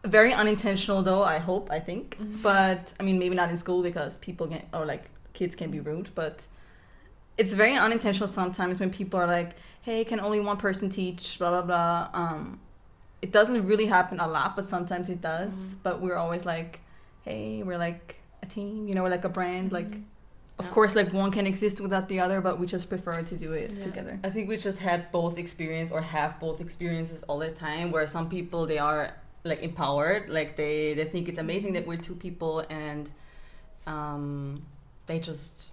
very 0.04 0.32
unintentional 0.32 1.02
though 1.02 1.24
i 1.24 1.38
hope 1.38 1.68
i 1.70 1.80
think 1.80 2.16
Mhm. 2.20 2.42
but 2.42 2.92
i 3.00 3.02
mean 3.02 3.18
maybe 3.18 3.34
not 3.34 3.50
in 3.50 3.56
school 3.56 3.82
because 3.82 4.18
people 4.18 4.46
can 4.46 4.62
or 4.72 4.84
like 4.86 5.04
kids 5.32 5.54
can 5.56 5.70
be 5.70 5.80
rude 5.80 6.08
but 6.14 6.46
it's 7.36 7.52
very 7.52 7.76
unintentional 7.76 8.28
sometimes 8.28 8.80
when 8.80 8.90
people 8.90 9.20
are 9.20 9.26
like 9.26 9.56
hey 9.86 10.04
can 10.04 10.18
only 10.20 10.40
one 10.50 10.56
person 10.66 10.86
teach 10.90 11.38
blah 11.38 11.50
blah 11.50 11.62
blah 11.70 12.08
um 12.22 12.58
it 13.22 13.30
doesn't 13.38 13.66
really 13.70 13.86
happen 13.96 14.18
a 14.20 14.28
lot 14.36 14.50
but 14.56 14.64
sometimes 14.74 15.08
it 15.14 15.20
does 15.32 15.54
Mhm. 15.54 15.76
but 15.86 15.94
we're 16.02 16.16
always 16.24 16.44
like 16.54 16.72
hey 17.28 17.62
we're 17.66 17.78
like 17.88 18.16
a 18.42 18.46
team 18.46 18.88
you 18.88 18.94
know 18.94 19.02
we're 19.04 19.14
like 19.18 19.24
a 19.32 19.34
brand 19.38 19.72
like 19.78 19.90
Mhm. 19.92 20.02
of 20.60 20.64
Yeah. 20.66 20.74
course 20.76 20.92
like 21.00 21.10
one 21.22 21.30
can 21.38 21.46
exist 21.52 21.76
without 21.86 22.06
the 22.12 22.18
other 22.24 22.38
but 22.46 22.54
we 22.60 22.66
just 22.76 22.86
prefer 22.94 23.16
to 23.30 23.36
do 23.44 23.50
it 23.62 23.70
Yeah. 23.76 23.82
together 23.88 24.14
I 24.28 24.30
think 24.34 24.44
we 24.52 24.56
just 24.68 24.78
had 24.88 25.00
both 25.18 25.34
experience 25.44 25.90
or 25.96 26.00
have 26.16 26.30
both 26.46 26.58
experiences 26.66 27.22
all 27.28 27.38
the 27.48 27.52
time 27.68 27.86
where 27.94 28.06
some 28.16 28.26
people 28.36 28.60
they 28.72 28.78
are 28.78 29.02
like 29.50 29.60
empowered 29.70 30.22
like 30.38 30.50
they 30.60 30.74
they 30.98 31.04
think 31.12 31.24
it's 31.30 31.38
amazing 31.46 31.72
that 31.76 31.84
we're 31.88 32.02
two 32.08 32.16
people 32.26 32.54
and 32.86 33.04
um 33.86 34.62
they 35.08 35.18
just 35.20 35.70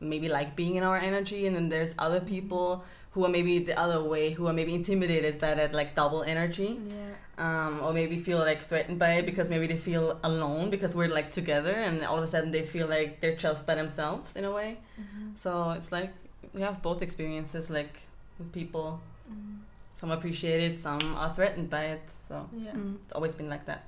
maybe 0.00 0.28
like 0.28 0.54
being 0.56 0.76
in 0.76 0.82
our 0.82 0.96
energy 0.96 1.46
and 1.46 1.56
then 1.56 1.68
there's 1.68 1.94
other 1.98 2.20
people 2.20 2.84
who 3.12 3.24
are 3.24 3.28
maybe 3.30 3.58
the 3.58 3.78
other 3.78 4.02
way 4.02 4.30
who 4.32 4.46
are 4.46 4.52
maybe 4.52 4.74
intimidated 4.74 5.38
by 5.38 5.54
that 5.54 5.72
like 5.72 5.94
double 5.94 6.22
energy 6.22 6.78
Yeah. 6.86 7.14
um, 7.38 7.80
or 7.82 7.92
maybe 7.94 8.18
feel 8.18 8.38
like 8.38 8.60
threatened 8.60 8.98
by 8.98 9.14
it 9.14 9.24
because 9.26 9.48
maybe 9.48 9.66
they 9.66 9.78
feel 9.78 10.18
alone 10.22 10.68
because 10.68 10.94
we're 10.94 11.08
like 11.08 11.30
together 11.30 11.72
and 11.72 12.04
all 12.04 12.18
of 12.18 12.24
a 12.24 12.28
sudden 12.28 12.50
they 12.50 12.62
feel 12.64 12.86
like 12.86 13.20
they're 13.20 13.36
just 13.36 13.66
by 13.66 13.74
themselves 13.74 14.36
in 14.36 14.44
a 14.44 14.52
way 14.52 14.76
Mhm. 15.00 15.38
so 15.38 15.70
it's 15.70 15.90
like 15.92 16.12
we 16.52 16.60
have 16.62 16.80
both 16.82 17.02
experiences, 17.02 17.68
like 17.70 17.94
with 18.38 18.50
people. 18.52 19.00
Mhm. 19.30 19.58
Some 20.00 20.10
appreciate 20.10 20.62
it, 20.62 20.78
some 20.80 21.00
are 21.16 21.34
threatened 21.34 21.68
by 21.68 21.84
it. 21.94 22.02
So 22.28 22.48
Yeah. 22.52 22.72
Mm. 22.72 22.96
it's 23.04 23.12
always 23.12 23.34
been 23.34 23.48
like 23.50 23.64
that. 23.66 23.82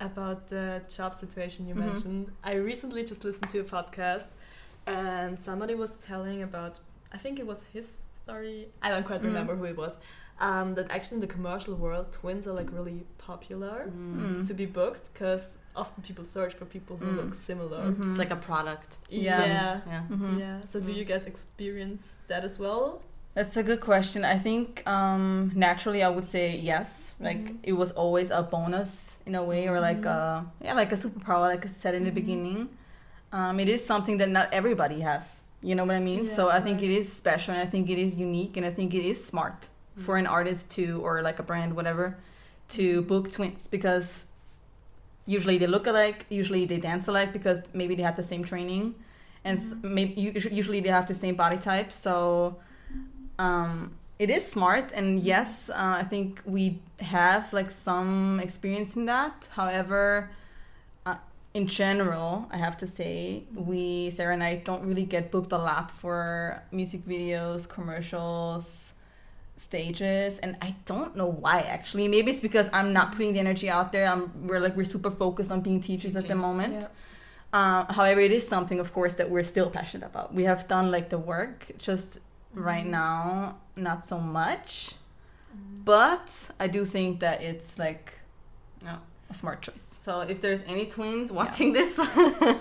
about 0.00 0.48
the 0.48 0.82
job 0.96 1.14
situation 1.14 1.68
you 1.68 1.74
Mhm. 1.74 1.86
mentioned. 1.86 2.32
I 2.42 2.54
recently 2.54 3.02
just 3.04 3.22
listened 3.24 3.48
to 3.50 3.60
a 3.60 3.64
podcast 3.64 4.26
and 4.86 5.42
somebody 5.42 5.74
was 5.74 5.92
telling 5.92 6.42
about 6.42 6.78
I 7.12 7.18
think 7.18 7.38
it 7.38 7.46
was 7.46 7.64
his 7.72 8.02
story. 8.12 8.68
I 8.82 8.88
don't 8.90 9.06
quite 9.06 9.20
Mhm. 9.22 9.26
remember 9.26 9.54
who 9.54 9.64
it 9.64 9.76
was. 9.76 9.98
Um, 10.40 10.74
that 10.74 10.90
actually 10.90 11.16
in 11.18 11.20
the 11.20 11.28
commercial 11.28 11.76
world, 11.76 12.06
twins 12.12 12.48
are 12.48 12.52
like 12.60 12.70
really 12.72 13.06
popular 13.18 13.86
Mm. 13.88 14.44
to 14.48 14.52
be 14.54 14.66
booked 14.66 15.12
because 15.12 15.58
often 15.76 16.02
people 16.02 16.24
search 16.24 16.54
for 16.54 16.64
people 16.64 16.96
who 16.96 17.06
Mm. 17.06 17.16
look 17.20 17.34
similar. 17.36 17.82
Mhm. 17.84 18.10
It's 18.10 18.18
like 18.18 18.32
a 18.32 18.36
product. 18.50 18.96
Yeah. 19.08 19.44
Yeah. 19.46 19.80
Yeah. 19.86 20.02
Mhm. 20.10 20.38
Yeah. 20.40 20.60
So 20.66 20.80
do 20.80 20.92
Mm. 20.92 20.96
you 20.96 21.04
guys 21.04 21.24
experience 21.26 22.02
that 22.26 22.42
as 22.44 22.58
well? 22.58 23.00
That's 23.34 23.56
a 23.56 23.62
good 23.62 23.80
question. 23.80 24.24
I 24.24 24.38
think 24.38 24.82
um, 24.96 25.52
naturally 25.54 26.02
I 26.02 26.08
would 26.08 26.26
say 26.26 26.56
yes. 26.72 27.14
Like 27.20 27.38
Mhm. 27.44 27.58
it 27.62 27.72
was 27.74 27.90
always 27.92 28.30
a 28.32 28.42
bonus 28.42 29.16
in 29.26 29.34
a 29.36 29.44
way, 29.44 29.68
or 29.68 29.78
like 29.80 30.02
Mhm. 30.02 30.16
a 30.18 30.46
yeah, 30.64 30.74
like 30.74 30.90
a 30.92 30.96
superpower, 30.96 31.46
like 31.54 31.64
I 31.64 31.68
said 31.68 31.94
in 31.94 32.02
the 32.04 32.10
Mhm. 32.10 32.14
beginning. 32.22 32.68
Um, 33.36 33.54
it 33.64 33.68
is 33.68 33.80
something 33.92 34.16
that 34.18 34.30
not 34.38 34.46
everybody 34.60 34.98
has. 35.10 35.24
You 35.68 35.74
know 35.76 35.84
what 35.88 35.96
I 35.96 36.00
mean? 36.10 36.24
so 36.26 36.42
Yeah, 36.48 36.56
I 36.58 36.60
think 36.60 36.76
right. 36.80 36.90
it 36.90 36.94
is 37.00 37.06
special, 37.22 37.50
and 37.54 37.62
I 37.66 37.68
think 37.74 37.84
it 37.94 37.98
is 38.06 38.12
unique, 38.28 38.54
and 38.58 38.64
I 38.66 38.70
think 38.78 38.94
it 38.94 39.04
is 39.12 39.18
smart 39.32 39.58
for 40.04 40.14
an 40.22 40.26
artist 40.26 40.70
to, 40.76 40.86
or 41.06 41.22
like 41.28 41.38
a 41.38 41.42
brand, 41.50 41.70
whatever, 41.78 42.06
to 42.76 42.84
book 43.02 43.24
twins 43.36 43.62
because 43.76 44.26
usually 45.26 45.56
they 45.58 45.66
look 45.66 45.86
alike, 45.86 46.26
usually 46.28 46.64
they 46.66 46.78
dance 46.78 47.08
alike 47.08 47.32
because 47.32 47.58
maybe 47.72 47.94
they 47.94 48.02
have 48.02 48.16
the 48.22 48.28
same 48.32 48.44
training, 48.52 48.84
and 49.46 49.58
s 49.58 49.66
Mhm. 49.74 49.84
maybe 49.96 50.12
usually 50.60 50.80
they 50.84 50.92
have 50.98 51.06
the 51.12 51.18
same 51.24 51.34
body 51.44 51.58
type. 51.70 51.90
So 52.04 52.14
um, 53.46 53.74
it 54.24 54.30
is 54.30 54.42
smart, 54.56 54.86
and 54.98 55.08
yes, 55.32 55.50
uh, 55.70 55.96
I 56.02 56.04
think 56.12 56.28
we 56.56 56.62
have 57.16 57.52
like 57.58 57.70
some 57.88 58.12
experience 58.46 58.90
in 58.98 59.04
that. 59.06 59.34
However. 59.58 60.04
In 61.54 61.68
general, 61.68 62.48
I 62.50 62.56
have 62.56 62.76
to 62.78 62.86
say, 62.86 63.44
we 63.54 64.10
Sarah 64.10 64.32
and 64.34 64.42
I 64.42 64.56
don't 64.56 64.82
really 64.84 65.04
get 65.04 65.30
booked 65.30 65.52
a 65.52 65.56
lot 65.58 65.92
for 65.92 66.60
music 66.72 67.06
videos, 67.06 67.68
commercials, 67.68 68.90
stages 69.56 70.40
and 70.40 70.56
i 70.60 70.74
don't 70.84 71.14
know 71.14 71.28
why 71.28 71.60
actually. 71.60 72.08
Maybe 72.08 72.32
it's 72.32 72.40
because 72.40 72.68
i'm 72.72 72.92
not 72.92 73.12
putting 73.12 73.34
the 73.34 73.38
energy 73.38 73.70
out 73.70 73.92
there. 73.92 74.04
I'm 74.08 74.48
we're 74.48 74.58
like 74.58 74.74
we're 74.76 74.84
super 74.96 75.12
focused 75.12 75.52
on 75.52 75.60
being 75.60 75.80
teachers 75.80 76.16
at 76.16 76.22
the 76.22 76.28
Teaching, 76.34 76.40
moment. 76.40 76.88
uh, 77.52 77.84
however 77.92 78.18
it 78.18 78.32
is 78.32 78.44
something 78.48 78.80
of 78.80 78.92
course 78.92 79.14
that 79.14 79.30
we're 79.30 79.44
still 79.44 79.70
passionate 79.70 80.06
about. 80.06 80.34
We 80.34 80.42
have 80.42 80.66
done 80.66 80.90
like 80.90 81.08
the 81.10 81.18
work 81.18 81.70
just 81.78 82.18
right 82.52 82.84
Mhm. 82.84 82.90
now 83.00 83.58
not 83.76 84.04
so 84.04 84.18
much. 84.18 84.96
But 85.84 86.50
i 86.58 86.66
do 86.66 86.84
think 86.84 87.20
that 87.20 87.40
it's 87.40 87.78
like 87.78 88.06
Yeah. 88.82 88.98
A 89.30 89.34
smart 89.34 89.62
choice 89.62 89.96
So 90.00 90.20
if 90.20 90.40
there's 90.40 90.62
any 90.62 90.86
twins 90.86 91.32
watching 91.32 91.72
this, 91.72 91.98
if 91.98 92.60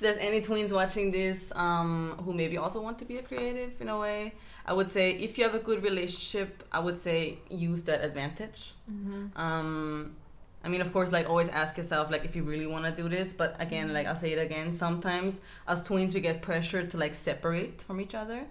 there's 0.00 0.18
any 0.18 0.40
twins 0.40 0.72
watching 0.72 1.10
this 1.10 1.52
um, 1.54 2.20
who 2.24 2.32
maybe 2.32 2.56
also 2.56 2.80
want 2.80 2.98
to 3.00 3.04
be 3.04 3.18
a 3.18 3.22
creative 3.22 3.80
in 3.80 3.88
a 3.88 3.98
way, 3.98 4.34
I 4.64 4.72
would 4.72 4.90
say 4.90 5.12
if 5.12 5.38
you 5.38 5.44
have 5.44 5.54
a 5.54 5.58
good 5.58 5.82
relationship, 5.82 6.64
I 6.72 6.80
would 6.80 6.96
say 6.96 7.38
use 7.50 7.82
that 7.84 8.04
advantage. 8.04 8.74
Mm-hmm. 8.90 9.36
Um, 9.40 10.16
I 10.64 10.68
mean, 10.68 10.80
of 10.80 10.92
course, 10.92 11.10
like 11.10 11.28
always 11.28 11.48
ask 11.48 11.76
yourself 11.76 12.10
like 12.10 12.24
if 12.24 12.36
you 12.36 12.44
really 12.44 12.66
want 12.66 12.84
to 12.84 12.92
do 12.92 13.08
this. 13.08 13.32
But 13.32 13.56
again, 13.58 13.92
like 13.92 14.06
I'll 14.06 14.16
say 14.16 14.32
it 14.32 14.38
again, 14.38 14.72
sometimes 14.72 15.40
as 15.66 15.82
twins 15.82 16.14
we 16.14 16.20
get 16.20 16.42
pressured 16.42 16.90
to 16.90 16.98
like 16.98 17.14
separate 17.14 17.82
from 17.82 18.00
each 18.00 18.14
other. 18.14 18.46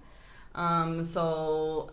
Um, 0.53 1.06
so 1.06 1.91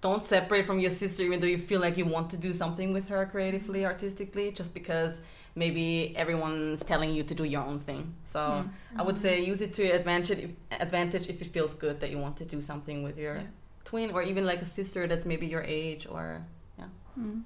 don't 0.00 0.22
separate 0.22 0.64
from 0.66 0.78
your 0.78 0.90
sister 0.90 1.22
even 1.22 1.40
though 1.40 1.46
you 1.46 1.58
feel 1.58 1.80
like 1.80 1.96
you 1.96 2.04
want 2.04 2.30
to 2.30 2.36
do 2.36 2.52
something 2.52 2.92
with 2.92 3.08
her 3.08 3.26
creatively, 3.26 3.84
artistically, 3.84 4.50
just 4.52 4.74
because 4.74 5.20
maybe 5.54 6.14
everyone's 6.16 6.84
telling 6.84 7.14
you 7.14 7.22
to 7.22 7.34
do 7.34 7.44
your 7.44 7.62
own 7.62 7.78
thing. 7.78 8.14
So 8.26 8.38
Mm. 8.40 8.70
I 9.00 9.02
would 9.02 9.18
say 9.18 9.42
use 9.42 9.60
it 9.62 9.72
to 9.74 9.84
your 9.86 9.96
advantage 9.96 10.38
if, 10.38 10.50
advantage 10.70 11.28
if 11.28 11.40
it 11.40 11.46
feels 11.48 11.74
good 11.74 12.00
that 12.00 12.10
you 12.10 12.18
want 12.18 12.36
to 12.38 12.44
do 12.44 12.60
something 12.60 13.02
with 13.02 13.16
your 13.18 13.36
Yeah. 13.36 13.46
twin 13.84 14.10
or 14.10 14.22
even 14.22 14.44
like 14.44 14.60
a 14.60 14.66
sister 14.66 15.06
that's 15.06 15.24
maybe 15.24 15.46
your 15.46 15.62
age 15.62 16.06
or 16.06 16.44
Mm. 17.18 17.42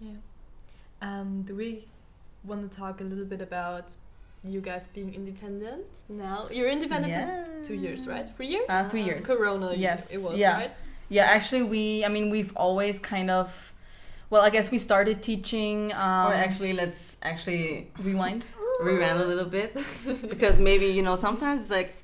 Yeah. 0.00 0.12
Um, 1.00 1.42
do 1.42 1.56
we 1.56 1.88
want 2.44 2.60
to 2.70 2.78
talk 2.78 3.00
a 3.00 3.04
little 3.04 3.24
bit 3.24 3.42
about 3.42 3.86
you 4.44 4.60
guys 4.60 4.86
being 4.94 5.12
independent 5.14 5.84
now? 6.08 6.46
You're 6.52 6.68
independent 6.70 7.12
since 7.12 7.66
two 7.66 7.74
years, 7.74 8.06
right? 8.06 8.28
Three 8.36 8.46
years? 8.48 8.66
Uh, 8.68 8.88
three 8.88 9.02
years. 9.02 9.26
Corona, 9.26 9.74
Yes, 9.74 10.12
it 10.14 10.20
was, 10.22 10.38
yeah. 10.38 10.56
right? 10.58 10.76
Yeah, 11.08 11.24
actually, 11.24 11.62
we. 11.62 12.04
I 12.04 12.08
mean, 12.08 12.30
we've 12.30 12.52
always 12.56 12.98
kind 12.98 13.30
of. 13.30 13.72
Well, 14.30 14.42
I 14.42 14.50
guess 14.50 14.70
we 14.70 14.78
started 14.78 15.22
teaching. 15.22 15.92
Um, 15.92 16.28
or 16.28 16.34
actually 16.34 16.72
let's 16.72 17.16
actually 17.22 17.90
rewind. 17.98 18.44
rewind 18.80 19.20
a 19.20 19.24
little 19.26 19.44
bit 19.44 19.76
because 20.28 20.58
maybe 20.58 20.86
you 20.86 21.02
know 21.02 21.14
sometimes 21.16 21.60
it's 21.62 21.70
like 21.70 21.94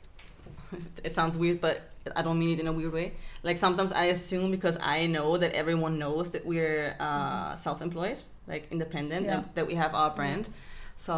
it 1.03 1.15
sounds 1.15 1.37
weird 1.37 1.61
but 1.61 1.91
i 2.15 2.23
don't 2.23 2.39
mean 2.39 2.51
it 2.51 2.61
in 2.61 2.67
a 2.69 2.73
weird 2.73 2.93
way 2.93 3.13
like 3.43 3.57
sometimes 3.59 3.91
i 3.93 4.05
assume 4.05 4.51
because 4.51 4.77
i 4.81 5.07
know 5.07 5.37
that 5.39 5.53
everyone 5.55 5.99
knows 5.99 6.31
that 6.31 6.45
we're 6.47 6.95
uh, 7.01 7.57
self-employed 7.57 8.21
like 8.47 8.69
independent 8.71 9.27
Yeah. 9.27 9.43
that 9.55 9.67
we 9.67 9.75
have 9.75 9.93
our 9.95 10.11
brand 10.15 10.49
so 11.07 11.15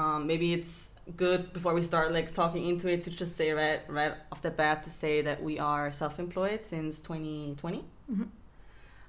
um, 0.00 0.26
maybe 0.26 0.52
it's 0.52 0.90
good 1.16 1.52
before 1.54 1.72
we 1.74 1.82
start 1.82 2.12
like 2.12 2.28
talking 2.32 2.64
into 2.68 2.86
it 2.88 3.02
to 3.04 3.10
just 3.10 3.34
say 3.36 3.50
right 3.52 3.80
right 3.88 4.12
off 4.30 4.40
the 4.42 4.50
bat 4.50 4.82
to 4.84 4.90
say 4.90 5.22
that 5.22 5.42
we 5.42 5.58
are 5.58 5.90
self-employed 5.90 6.62
since 6.62 7.00
2020 7.00 7.84
Mhm. 8.12 8.28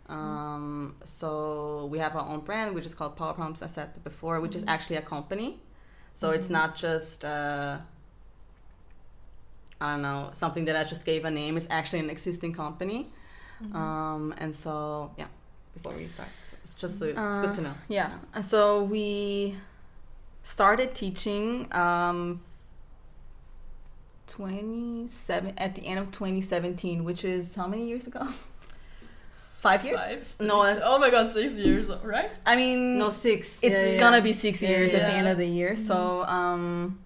um, 0.10 0.96
so 1.04 1.88
we 1.92 1.98
have 2.00 2.16
our 2.16 2.28
own 2.30 2.40
brand 2.42 2.74
which 2.76 2.86
is 2.86 2.96
called 2.96 3.16
power 3.16 3.34
pumps 3.34 3.62
i 3.62 3.68
said 3.68 3.90
before 4.04 4.40
which 4.42 4.56
is 4.56 4.64
Mhm. 4.64 4.70
actually 4.74 4.96
a 4.96 5.02
company 5.16 5.60
so 6.14 6.32
it's 6.32 6.48
Mhm. 6.48 6.52
not 6.60 6.76
just 6.76 7.26
uh, 7.26 7.78
I 9.82 9.92
don't 9.94 10.02
know 10.02 10.30
something 10.34 10.66
that 10.66 10.76
I 10.78 10.84
just 10.86 11.04
gave 11.06 11.26
a 11.26 11.32
name. 11.32 11.58
It's 11.58 11.68
actually 11.70 12.00
an 12.00 12.10
existing 12.10 12.54
company, 12.54 13.12
Mhm. 13.62 13.76
um, 13.76 14.34
and 14.38 14.56
so 14.56 15.12
yeah. 15.18 15.28
Before 15.74 15.94
we 15.94 16.08
start, 16.08 16.30
so 16.42 16.56
it's 16.64 16.74
just 16.76 17.00
so 17.00 17.06
it's 17.08 17.18
Uh, 17.20 17.42
good 17.42 17.54
to 17.56 17.62
know. 17.62 17.74
Yeah. 17.90 18.12
and 18.36 18.46
So 18.46 18.84
we 18.84 19.58
started 20.44 20.94
teaching 20.96 21.68
um, 21.74 22.42
27 24.28 25.54
at 25.58 25.76
the 25.76 25.86
end 25.86 26.00
of 26.00 26.12
2017, 26.12 27.04
which 27.04 27.24
is 27.26 27.56
how 27.56 27.68
many 27.68 27.88
years 27.88 28.08
ago? 28.08 28.28
Five 29.60 29.86
years? 29.86 30.00
Five, 30.02 30.24
six, 30.24 30.40
No, 30.42 30.62
I- 30.62 30.82
oh 30.84 31.00
my 31.00 31.10
god, 31.10 31.32
six 31.32 31.54
years, 31.58 31.90
right? 32.04 32.32
I 32.46 32.56
mean, 32.56 32.98
No 32.98 33.10
six. 33.10 33.60
it's 33.62 33.74
Yeah, 33.74 33.92
yeah, 33.94 34.00
gonna 34.00 34.18
yeah. 34.18 34.24
be 34.24 34.34
six 34.34 34.62
Yeah, 34.62 34.70
years 34.70 34.94
at 34.94 35.08
the 35.08 35.14
end 35.14 35.28
of 35.28 35.38
the 35.38 35.46
year. 35.48 35.78
So, 35.78 36.24
um, 36.26 37.00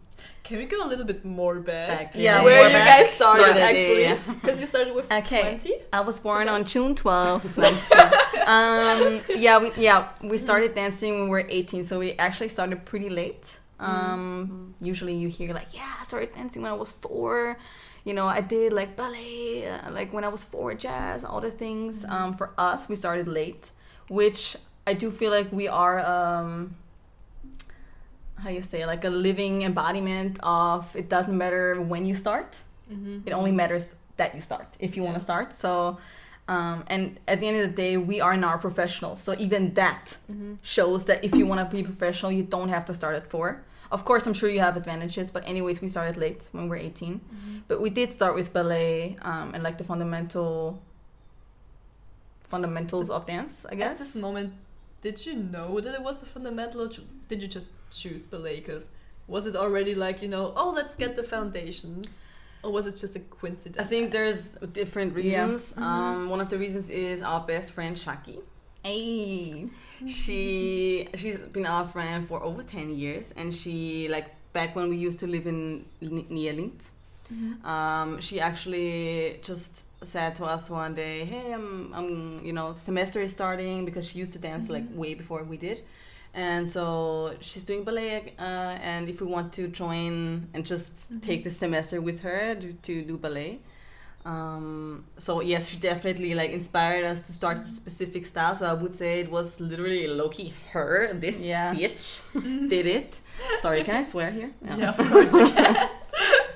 Can 0.47 0.57
we 0.59 0.65
go 0.65 0.79
a 0.85 0.87
little 0.87 1.05
bit 1.05 1.25
more 1.25 1.59
back? 1.59 1.89
Back, 1.89 2.11
Yeah, 2.15 2.41
Where 2.43 2.67
you 2.67 2.73
back. 2.73 2.87
guys 2.99 3.09
started, 3.13 3.43
Started, 3.43 3.59
yeah, 3.59 3.65
actually. 3.67 4.01
yeah, 4.01 4.17
Because 4.41 4.61
you 4.61 4.67
started 4.67 4.95
with 4.95 5.11
Okay. 5.11 5.41
20? 5.41 5.73
I 5.91 5.99
was 6.01 6.19
born 6.19 6.47
on 6.47 6.63
June 6.63 6.95
12th. 6.95 7.57
No, 7.57 7.67
I'm 7.67 7.73
just 7.73 7.89
kidding. 7.91 8.47
um, 8.47 9.21
yeah, 9.45 9.57
we, 9.59 9.71
yeah, 9.77 10.07
we 10.23 10.37
started 10.37 10.73
dancing 10.73 11.11
when 11.15 11.23
we 11.25 11.29
were 11.29 11.45
18, 11.49 11.83
so 11.83 11.99
we 11.99 12.13
actually 12.13 12.47
started 12.47 12.85
pretty 12.85 13.09
late. 13.09 13.59
Um, 13.79 14.73
Usually 14.81 15.15
you 15.15 15.27
hear 15.27 15.53
like, 15.53 15.73
yeah, 15.73 15.93
I 16.01 16.03
started 16.05 16.33
dancing 16.33 16.61
when 16.63 16.71
I 16.71 16.75
was 16.75 16.91
four. 16.91 17.57
You 18.05 18.13
know, 18.13 18.25
I 18.27 18.39
did 18.41 18.71
like 18.71 18.95
ballet, 18.95 19.67
uh, 19.67 19.91
like 19.91 20.13
when 20.13 20.23
I 20.23 20.29
was 20.29 20.43
four, 20.43 20.73
jazz, 20.75 21.25
all 21.25 21.41
the 21.41 21.51
things. 21.51 22.05
Um, 22.07 22.33
for 22.33 22.53
us, 22.57 22.87
we 22.87 22.95
started 22.95 23.27
late, 23.27 23.71
which 24.07 24.55
I 24.85 24.93
do 24.93 25.11
feel 25.11 25.31
like 25.31 25.51
we 25.51 25.67
are, 25.67 25.99
um, 26.05 26.75
how 28.43 28.49
you 28.49 28.61
say, 28.61 28.85
like 28.85 29.03
a 29.05 29.09
living 29.09 29.63
embodiment 29.63 30.37
of 30.43 30.95
it 30.95 31.09
doesn't 31.09 31.37
matter 31.37 31.81
when 31.81 32.05
you 32.05 32.15
start. 32.15 32.59
Mm-hmm. 32.91 33.27
it 33.27 33.33
only 33.33 33.51
matters 33.51 33.95
that 34.15 34.33
you 34.33 34.39
start 34.41 34.67
if 34.79 34.95
you 34.95 35.03
want 35.03 35.15
to 35.15 35.21
start. 35.21 35.53
So 35.53 35.97
um, 36.47 36.85
and 36.87 37.19
at 37.27 37.39
the 37.41 37.47
end 37.49 37.57
of 37.57 37.63
the 37.69 37.75
day 37.75 37.97
we 37.97 38.21
are 38.21 38.37
now 38.37 38.55
professionals. 38.57 39.21
So 39.21 39.31
even 39.37 39.73
that 39.73 40.15
Mm-hmm. 40.31 40.53
shows 40.63 41.05
that 41.09 41.19
if 41.27 41.35
you 41.35 41.45
want 41.51 41.59
to 41.63 41.67
be 41.75 41.83
professional 41.83 42.31
you 42.31 42.43
don't 42.55 42.69
have 42.69 42.85
to 42.85 42.93
start 42.93 43.15
at 43.15 43.27
four. 43.27 43.47
Of 43.95 44.03
course 44.09 44.23
i'm 44.27 44.33
sure 44.39 44.49
you 44.49 44.59
have 44.67 44.75
advantages 44.83 45.27
but 45.35 45.41
anyways 45.53 45.81
we 45.81 45.87
started 45.95 46.15
late 46.25 46.41
when 46.53 46.63
we 46.65 46.69
were 46.69 46.75
18 46.75 47.13
Mm-hmm. 47.19 47.57
but 47.69 47.77
we 47.85 47.89
did 47.99 48.11
start 48.11 48.33
with 48.39 48.47
ballet 48.57 49.17
um, 49.29 49.47
and 49.53 49.61
like 49.67 49.77
the 49.77 49.83
fundamental 49.91 50.81
fundamentals 52.49 53.09
of 53.09 53.25
dance 53.25 53.65
i 53.71 53.75
guess 53.75 53.91
At 53.93 53.99
this 53.99 54.15
moment, 54.15 54.53
did 55.07 55.25
you 55.27 55.35
know 55.55 55.69
that 55.83 55.93
it 55.99 56.03
was 56.09 56.17
a 56.25 56.25
fundamental, 56.35 56.79
or 56.85 56.89
did 57.29 57.39
you 57.43 57.47
just 57.57 57.71
choose 57.99 58.21
ballet? 58.31 58.57
Because 58.61 58.85
was 59.33 59.43
it 59.49 59.55
already 59.63 59.93
like 60.05 60.17
you 60.21 60.27
know, 60.35 60.45
oh, 60.61 60.71
let's 60.79 60.95
get 61.03 61.11
the 61.19 61.23
foundations, 61.35 62.07
or 62.63 62.69
was 62.77 62.85
it 62.91 62.95
just 63.03 63.15
a 63.15 63.21
coincidence? 63.39 63.79
I 63.85 63.87
think 63.93 64.11
there's 64.17 64.43
different 64.81 65.11
Yeah. 65.13 65.21
reasons. 65.23 65.61
Mhm. 65.73 65.81
Um, 65.89 66.29
one 66.33 66.41
of 66.45 66.49
the 66.53 66.57
reasons 66.65 66.85
is 66.89 67.21
our 67.21 67.41
best 67.51 67.67
friend 67.75 67.93
Shaki. 68.03 68.37
hey 68.83 69.69
She 70.21 71.07
she's 71.19 71.39
been 71.55 71.65
our 71.75 71.85
friend 71.95 72.19
for 72.29 72.39
over 72.49 72.63
ten 72.75 72.87
years, 73.03 73.25
and 73.39 73.47
she 73.59 74.07
like 74.15 74.27
back 74.57 74.69
when 74.77 74.87
we 74.93 74.97
used 75.07 75.19
to 75.23 75.27
live 75.35 75.45
in 75.53 75.85
near 76.37 76.53
Linz. 76.59 76.83
Mhm. 77.33 77.63
Um, 77.65 78.21
she 78.21 78.39
actually 78.39 79.39
just 79.43 79.83
said 80.03 80.35
to 80.35 80.45
us 80.45 80.69
one 80.69 80.93
day, 80.93 81.25
"Hey, 81.25 81.53
I'm, 81.53 81.93
I'm, 81.93 82.45
you 82.45 82.53
know, 82.53 82.73
semester 82.73 83.19
is 83.21 83.31
starting 83.31 83.85
because 83.85 84.05
she 84.07 84.19
used 84.19 84.33
to 84.33 84.39
dance 84.39 84.69
like 84.69 84.83
Mhm. 84.87 84.95
way 84.95 85.13
before 85.15 85.43
we 85.43 85.57
did." 85.57 85.81
And 86.33 86.69
so 86.69 87.33
she's 87.41 87.63
doing 87.63 87.83
ballet, 87.83 88.33
uh, 88.39 88.43
and 88.93 89.09
if 89.09 89.21
we 89.21 89.27
want 89.27 89.53
to 89.53 89.67
join 89.67 90.47
and 90.53 90.65
just 90.65 90.93
Mm-hmm. 90.95 91.19
take 91.29 91.43
the 91.43 91.49
semester 91.49 91.99
with 91.99 92.21
her 92.21 92.55
to, 92.61 92.73
to 92.87 93.01
do 93.01 93.17
ballet. 93.17 93.59
Um, 94.25 95.05
so 95.17 95.41
yes, 95.41 95.69
she 95.69 95.77
definitely 95.77 96.33
like 96.35 96.51
inspired 96.51 97.05
us 97.05 97.25
to 97.27 97.33
start 97.33 97.57
Mm-hmm. 97.57 97.75
specific 97.75 98.25
style. 98.25 98.55
So 98.55 98.65
I 98.67 98.73
would 98.73 98.93
say 98.93 99.21
it 99.21 99.31
was 99.31 99.59
literally 99.59 100.05
lowkey, 100.07 100.51
her, 100.73 101.13
this 101.13 101.43
Yeah. 101.43 101.73
bitch 101.73 102.21
did 102.69 102.85
it. 102.85 103.19
Sorry, 103.61 103.83
can 103.83 103.95
I 103.95 104.03
swear 104.03 104.31
here? 104.31 104.51
Yeah, 104.63 104.89
of 104.89 104.97
course 105.11 105.33
you 105.33 105.49
can. 105.49 105.89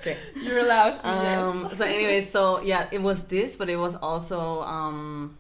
Okay. 0.01 0.17
You're 0.36 0.60
allowed 0.60 0.98
to. 1.01 1.08
Um, 1.08 1.67
yes. 1.70 1.77
so 1.77 1.84
anyway, 1.86 2.22
so 2.22 2.62
yeah, 2.62 2.88
it 2.91 3.01
was 3.01 3.24
this, 3.25 3.55
but 3.58 3.70
it 3.70 3.77
was 3.77 3.96
also 3.96 4.62
um, 4.63 5.38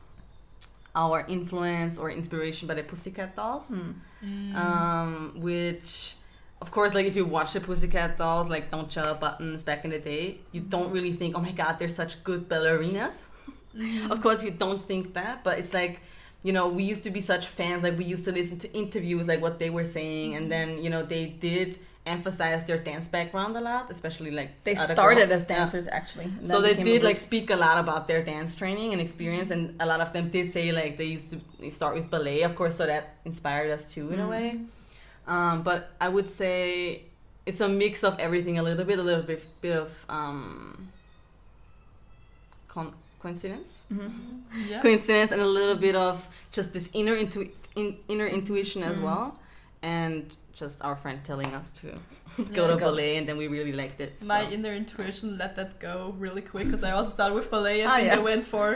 our 0.95 1.25
influence 1.27 1.97
or 1.97 2.11
inspiration 2.11 2.67
by 2.67 2.75
the 2.75 2.83
Pussycat 2.83 3.35
Dolls, 3.35 3.67
Hmm. 3.69 3.91
Mm. 4.23 4.55
um, 4.55 5.33
which, 5.37 6.13
of 6.61 6.69
course, 6.71 6.93
like 6.93 7.07
if 7.07 7.15
you 7.15 7.25
watch 7.25 7.53
the 7.53 7.59
Pussycat 7.59 8.17
Dolls, 8.19 8.49
like 8.49 8.69
Don't 8.69 8.91
Shut 8.91 9.07
Up 9.07 9.19
Buttons 9.19 9.63
back 9.63 9.83
in 9.83 9.89
the 9.91 9.99
day, 9.99 10.37
you 10.51 10.61
don't 10.61 10.91
really 10.91 11.11
think, 11.11 11.35
oh 11.35 11.41
my 11.41 11.51
god, 11.51 11.79
they're 11.79 11.89
such 11.89 12.23
good 12.23 12.47
ballerinas. 12.47 13.13
Mm-hmm. 13.75 14.11
Of 14.11 14.21
course, 14.21 14.43
you 14.43 14.51
don't 14.51 14.79
think 14.81 15.13
that, 15.15 15.43
but 15.43 15.59
it's 15.59 15.73
like. 15.73 16.01
You 16.43 16.53
know, 16.53 16.67
we 16.69 16.81
used 16.81 17.03
to 17.03 17.11
be 17.11 17.21
such 17.21 17.45
fans. 17.45 17.83
Like 17.83 17.99
we 17.99 18.03
used 18.03 18.25
to 18.25 18.31
listen 18.31 18.57
to 18.65 18.73
interviews, 18.73 19.27
like 19.27 19.41
what 19.43 19.59
they 19.59 19.69
were 19.69 19.85
saying, 19.85 20.33
and 20.35 20.51
then 20.51 20.83
you 20.83 20.89
know 20.89 21.03
they 21.03 21.27
did 21.27 21.77
emphasize 22.05 22.65
their 22.65 22.77
dance 22.79 23.07
background 23.07 23.55
a 23.55 23.61
lot, 23.61 23.91
especially 23.91 24.31
like 24.31 24.49
They 24.63 24.75
other 24.75 24.93
started 24.95 25.27
girls. 25.27 25.31
as 25.31 25.41
Yeah. 25.41 25.55
dancers 25.57 25.87
actually. 25.87 26.31
So 26.45 26.59
they 26.61 26.73
did 26.73 27.03
like 27.03 27.17
speak 27.17 27.49
a 27.51 27.55
lot 27.55 27.77
about 27.77 28.07
their 28.07 28.23
dance 28.23 28.55
training 28.55 28.91
and 28.93 29.01
experience, 29.01 29.51
and 29.51 29.75
a 29.79 29.85
lot 29.85 30.01
of 30.01 30.11
them 30.13 30.29
did 30.29 30.49
say 30.51 30.71
like 30.71 30.97
they 30.97 31.05
used 31.05 31.29
to 31.33 31.71
start 31.71 31.93
with 31.95 32.09
ballet, 32.09 32.41
of 32.41 32.55
course. 32.55 32.75
So 32.75 32.85
that 32.87 33.15
inspired 33.25 33.69
us 33.71 33.91
too 33.93 34.09
in 34.11 34.19
a 34.19 34.27
way. 34.27 34.61
Um, 35.27 35.61
but 35.61 35.91
I 36.01 36.09
would 36.09 36.29
say 36.29 37.03
it's 37.45 37.61
a 37.61 37.69
mix 37.69 38.03
of 38.03 38.17
everything, 38.19 38.57
a 38.57 38.63
little 38.63 38.83
bit, 38.85 38.97
a 38.99 39.03
little 39.03 39.23
bit, 39.23 39.43
bit 39.61 39.77
of 39.77 39.89
um, 40.09 40.89
con- 42.67 42.93
coincidence, 43.19 43.85
Mhm. 43.93 44.11
yeah. 44.69 44.81
coincidence, 44.81 45.31
and 45.31 45.41
a 45.41 45.45
little 45.45 45.75
bit 45.75 45.95
of 45.95 46.27
just 46.51 46.73
this 46.73 46.89
inner 46.93 47.15
intu- 47.15 47.51
in, 47.75 47.97
inner 48.07 48.25
intuition 48.25 48.81
as 48.83 48.97
Mhm. 48.97 49.03
well, 49.03 49.39
and 49.81 50.35
just 50.63 50.77
our 50.87 50.95
friend 51.03 51.19
telling 51.31 51.51
us 51.59 51.67
to 51.81 51.87
Yeah. 51.87 52.45
go 52.59 52.63
to 52.67 52.73
To 52.73 52.79
go. 52.79 52.85
ballet, 52.87 53.13
and 53.17 53.25
then 53.27 53.37
we 53.41 53.47
really 53.57 53.75
liked 53.83 53.99
it. 54.05 54.11
My 54.33 54.41
so. 54.45 54.51
inner 54.55 54.73
intuition 54.81 55.27
let 55.41 55.51
that 55.59 55.71
go 55.89 55.95
really 56.25 56.41
quick 56.53 56.65
because 56.69 56.83
I 56.89 56.91
also 56.97 57.11
started 57.17 57.35
with 57.39 57.47
ballet. 57.55 57.77
I 57.83 57.85
Ah, 57.89 57.95
think 57.97 58.07
yeah. 58.11 58.19
I 58.19 58.21
went 58.31 58.43
for 58.53 58.67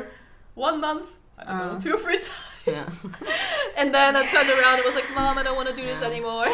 one 0.68 0.77
month, 0.88 1.08
I 1.39 1.42
don't 1.46 1.58
know, 1.63 1.75
Uh. 1.77 1.84
two 1.86 1.94
or 1.98 2.00
three 2.06 2.20
times. 2.30 2.34
yeah. 2.74 2.88
And 3.80 3.88
then 3.98 4.12
I 4.22 4.24
turned 4.34 4.50
around 4.56 4.75
and 4.80 4.86
was 4.92 4.96
like, 5.01 5.10
Mom, 5.20 5.34
I 5.42 5.44
don't 5.46 5.58
want 5.62 5.70
to 5.74 5.77
do 5.82 5.86
this 5.92 6.01
anymore. 6.12 6.50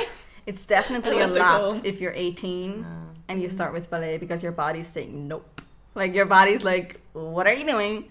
It's 0.50 0.66
definitely 0.78 1.20
a 1.22 1.28
lot 1.28 1.86
if 1.92 1.96
you're 2.02 2.14
18 2.16 2.84
Uh, 2.84 2.88
and 3.30 3.36
you 3.44 3.50
start 3.58 3.72
with 3.78 3.86
ballet 3.94 4.16
because 4.24 4.40
your 4.46 4.56
body's 4.64 4.90
saying 4.96 5.12
nope. 5.32 5.62
Like 5.96 6.16
your 6.16 6.26
body's 6.26 6.64
like, 6.64 7.00
what 7.14 7.48
are 7.48 7.54
you 7.54 7.66
doing? 7.66 8.06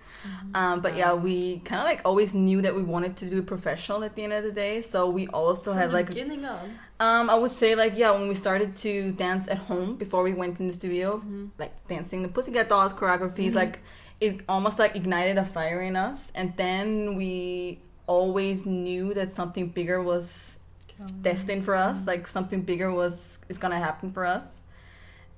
Um, 0.55 0.81
but 0.83 0.97
yeah, 0.97 1.15
we 1.15 1.61
kind 1.61 1.81
of 1.81 1.87
like 1.87 2.03
always 2.05 2.35
knew 2.35 2.61
that 2.61 2.75
we 2.75 2.83
wanted 2.83 3.17
to 3.19 3.31
do 3.31 3.43
professional 3.43 4.05
at 4.05 4.15
the 4.17 4.23
end 4.25 4.35
of 4.35 4.45
the 4.45 4.53
day. 4.53 4.83
So 4.83 5.09
we 5.09 5.27
also 5.29 5.71
From 5.71 5.79
had 5.79 5.93
like, 5.93 6.09
beginning 6.09 6.45
on. 6.45 6.79
um, 7.01 7.31
I 7.31 7.35
would 7.37 7.53
say 7.53 7.75
like 7.75 7.97
yeah, 7.97 8.11
when 8.13 8.29
we 8.29 8.35
started 8.35 8.77
to 8.85 9.13
dance 9.13 9.49
at 9.49 9.59
home 9.59 9.97
before 9.97 10.23
we 10.23 10.35
went 10.35 10.61
in 10.61 10.67
the 10.69 10.75
studio, 10.75 11.23
like 11.59 11.73
dancing 11.89 12.23
the 12.23 12.29
Pussycat 12.29 12.69
Dolls 12.69 12.93
choreographies, 12.93 13.53
Mhm. 13.53 13.63
like 13.63 13.79
it 14.21 14.43
almost 14.47 14.79
like 14.79 14.95
ignited 14.95 15.39
a 15.39 15.47
fire 15.47 15.81
in 15.81 15.97
us. 15.97 16.31
And 16.35 16.55
then 16.59 17.16
we 17.16 17.81
always 18.07 18.66
knew 18.66 19.14
that 19.14 19.33
something 19.33 19.69
bigger 19.69 20.03
was 20.03 20.59
destined 21.23 21.64
for 21.64 21.75
us 21.75 22.07
like 22.07 22.27
something 22.27 22.61
bigger 22.61 22.93
was 22.93 23.38
is 23.49 23.57
gonna 23.57 23.79
happen 23.79 24.12
for 24.12 24.27
us 24.27 24.61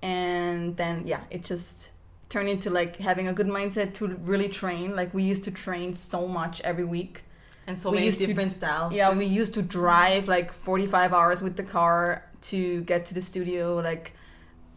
and 0.02 0.76
then 0.76 1.07
yeah 1.07 1.20
it 1.31 1.44
just 1.44 1.91
turned 2.32 2.48
into 2.48 2.68
like 2.80 2.92
having 3.08 3.26
a 3.28 3.34
good 3.38 3.46
mindset 3.58 3.88
to 3.98 4.06
really 4.32 4.48
train. 4.60 4.86
Like 5.00 5.10
we 5.18 5.22
used 5.32 5.44
to 5.48 5.52
train 5.64 5.88
so 5.94 6.20
much 6.38 6.54
every 6.70 6.84
week. 6.96 7.14
And 7.68 7.78
so 7.78 7.90
We 7.90 7.96
many 7.96 8.06
used 8.06 8.18
to- 8.20 8.26
different 8.26 8.52
styles. 8.60 8.90
yeah 9.00 9.10
we 9.22 9.26
used 9.40 9.54
to 9.58 9.62
drive 9.80 10.22
like 10.36 10.48
45 10.52 11.12
hours 11.18 11.38
with 11.46 11.54
the 11.60 11.66
car 11.76 11.96
to 12.50 12.60
get 12.90 13.00
to 13.08 13.12
the 13.18 13.22
studio 13.30 13.64
like 13.90 14.06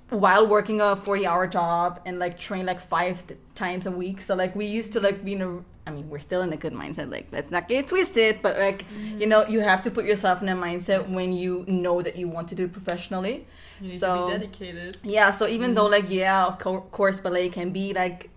while 0.10 0.46
working 0.56 0.78
a 0.82 0.96
40 0.96 1.26
hour 1.26 1.48
job 1.48 1.90
and 2.06 2.20
like 2.20 2.38
train 2.48 2.64
like 2.72 2.80
five 2.96 3.16
th- 3.28 3.40
times 3.64 3.86
a 3.88 3.92
week. 4.04 4.18
So 4.22 4.36
like 4.36 4.56
we 4.56 4.66
used 4.80 4.92
to 4.94 5.00
like 5.08 5.18
be 5.26 5.34
in 5.34 5.42
a 5.42 5.52
i 5.88 5.92
mean 5.92 6.10
we're 6.10 6.20
still 6.20 6.42
in 6.42 6.52
a 6.52 6.58
good 6.58 6.74
mindset 6.74 7.10
like 7.12 7.28
let's 7.32 7.52
not 7.52 7.68
get 7.68 7.88
twisted 7.88 8.40
but 8.42 8.58
like 8.58 8.86
mm. 8.90 9.20
you 9.20 9.28
know 9.28 9.46
you 9.48 9.60
have 9.60 9.82
to 9.82 9.92
put 9.92 10.06
yourself 10.06 10.42
in 10.42 10.50
a 10.50 10.56
mindset 10.56 11.10
when 11.10 11.32
you 11.34 11.64
know 11.68 12.02
that 12.02 12.16
you 12.16 12.28
want 12.28 12.48
to 12.48 12.56
do 12.56 12.66
it 12.66 12.74
professionally. 12.74 13.46
You 13.82 13.90
need 13.90 14.00
so- 14.00 14.28
to 14.28 14.34
be 14.34 14.40
dedicated. 14.40 14.98
yeah 15.04 15.32
so 15.32 15.48
even 15.48 15.74
though 15.74 15.88
mm. 15.88 15.92
like 15.92 16.10
yeah 16.10 16.46
of 16.46 16.60
co- 16.60 16.82
course 16.92 17.20
ballet 17.20 17.50
can 17.50 17.72
be 17.72 17.94
like 17.94 18.30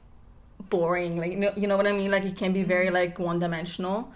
boring 0.68 1.16
like 1.18 1.32
you 1.32 1.38
know, 1.38 1.52
you 1.56 1.66
know 1.66 1.76
what 1.76 1.86
i 1.86 1.92
mean? 1.92 2.10
Like 2.10 2.24
it 2.24 2.36
can 2.36 2.52
be 2.52 2.62
very 2.62 2.88
mm. 2.88 2.92
like 2.92 3.18
one 3.18 3.38
dimensional 3.38 4.12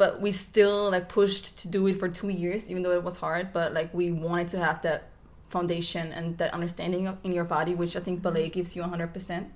but 0.00 0.18
we 0.18 0.32
still 0.32 0.90
like 0.90 1.10
pushed 1.10 1.58
to 1.58 1.68
do 1.68 1.86
it 1.86 1.98
for 1.98 2.08
two 2.08 2.30
years 2.30 2.70
even 2.70 2.82
though 2.82 2.92
it 2.92 3.02
was 3.02 3.16
hard 3.16 3.52
but 3.52 3.74
like 3.74 3.92
we 3.92 4.10
wanted 4.10 4.48
to 4.48 4.58
have 4.58 4.80
that 4.80 5.10
foundation 5.48 6.10
and 6.12 6.38
that 6.38 6.54
understanding 6.54 7.06
of, 7.06 7.18
in 7.22 7.32
your 7.32 7.44
body 7.44 7.74
which 7.74 7.94
i 7.96 8.00
think 8.00 8.22
ballet 8.22 8.48
gives 8.48 8.74
you 8.74 8.82
100% 8.82 9.46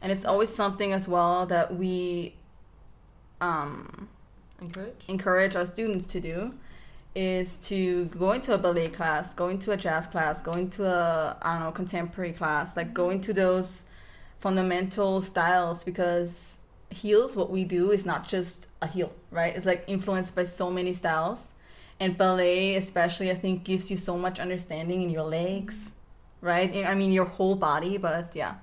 and 0.00 0.12
it's 0.12 0.24
always 0.24 0.54
something 0.54 0.92
as 0.92 1.08
well 1.08 1.46
that 1.46 1.74
we 1.74 2.34
um 3.42 4.08
encourage. 4.60 4.94
encourage 5.08 5.54
our 5.56 5.66
students 5.66 6.06
to 6.14 6.20
do 6.20 6.54
is 7.14 7.56
to 7.58 8.06
go 8.06 8.32
into 8.32 8.54
a 8.54 8.58
ballet 8.58 8.88
class, 8.88 9.34
go 9.34 9.48
into 9.48 9.70
a 9.72 9.76
jazz 9.76 10.06
class, 10.06 10.40
go 10.40 10.52
into 10.52 10.80
a 10.86 11.36
I 11.42 11.48
don't 11.54 11.62
know 11.64 11.72
contemporary 11.72 12.32
class, 12.32 12.76
like 12.76 12.94
go 12.94 13.10
into 13.10 13.32
those 13.34 13.68
fundamental 14.38 15.20
styles 15.22 15.84
because 15.84 16.58
heels 16.90 17.36
what 17.36 17.50
we 17.50 17.64
do 17.64 17.90
is 17.90 18.04
not 18.06 18.28
just 18.28 18.66
a 18.80 18.86
heel, 18.86 19.12
right? 19.30 19.54
It's 19.56 19.66
like 19.66 19.84
influenced 19.86 20.34
by 20.36 20.44
so 20.44 20.70
many 20.70 20.92
styles. 20.92 21.52
And 22.00 22.16
ballet 22.18 22.76
especially 22.76 23.30
I 23.30 23.34
think 23.34 23.64
gives 23.64 23.90
you 23.90 23.96
so 23.96 24.16
much 24.18 24.40
understanding 24.40 25.02
in 25.02 25.10
your 25.10 25.24
legs, 25.40 25.76
right? 26.40 26.70
I 26.92 26.94
mean 26.94 27.12
your 27.12 27.26
whole 27.26 27.56
body, 27.56 27.98
but 27.98 28.26
yeah. 28.34 28.54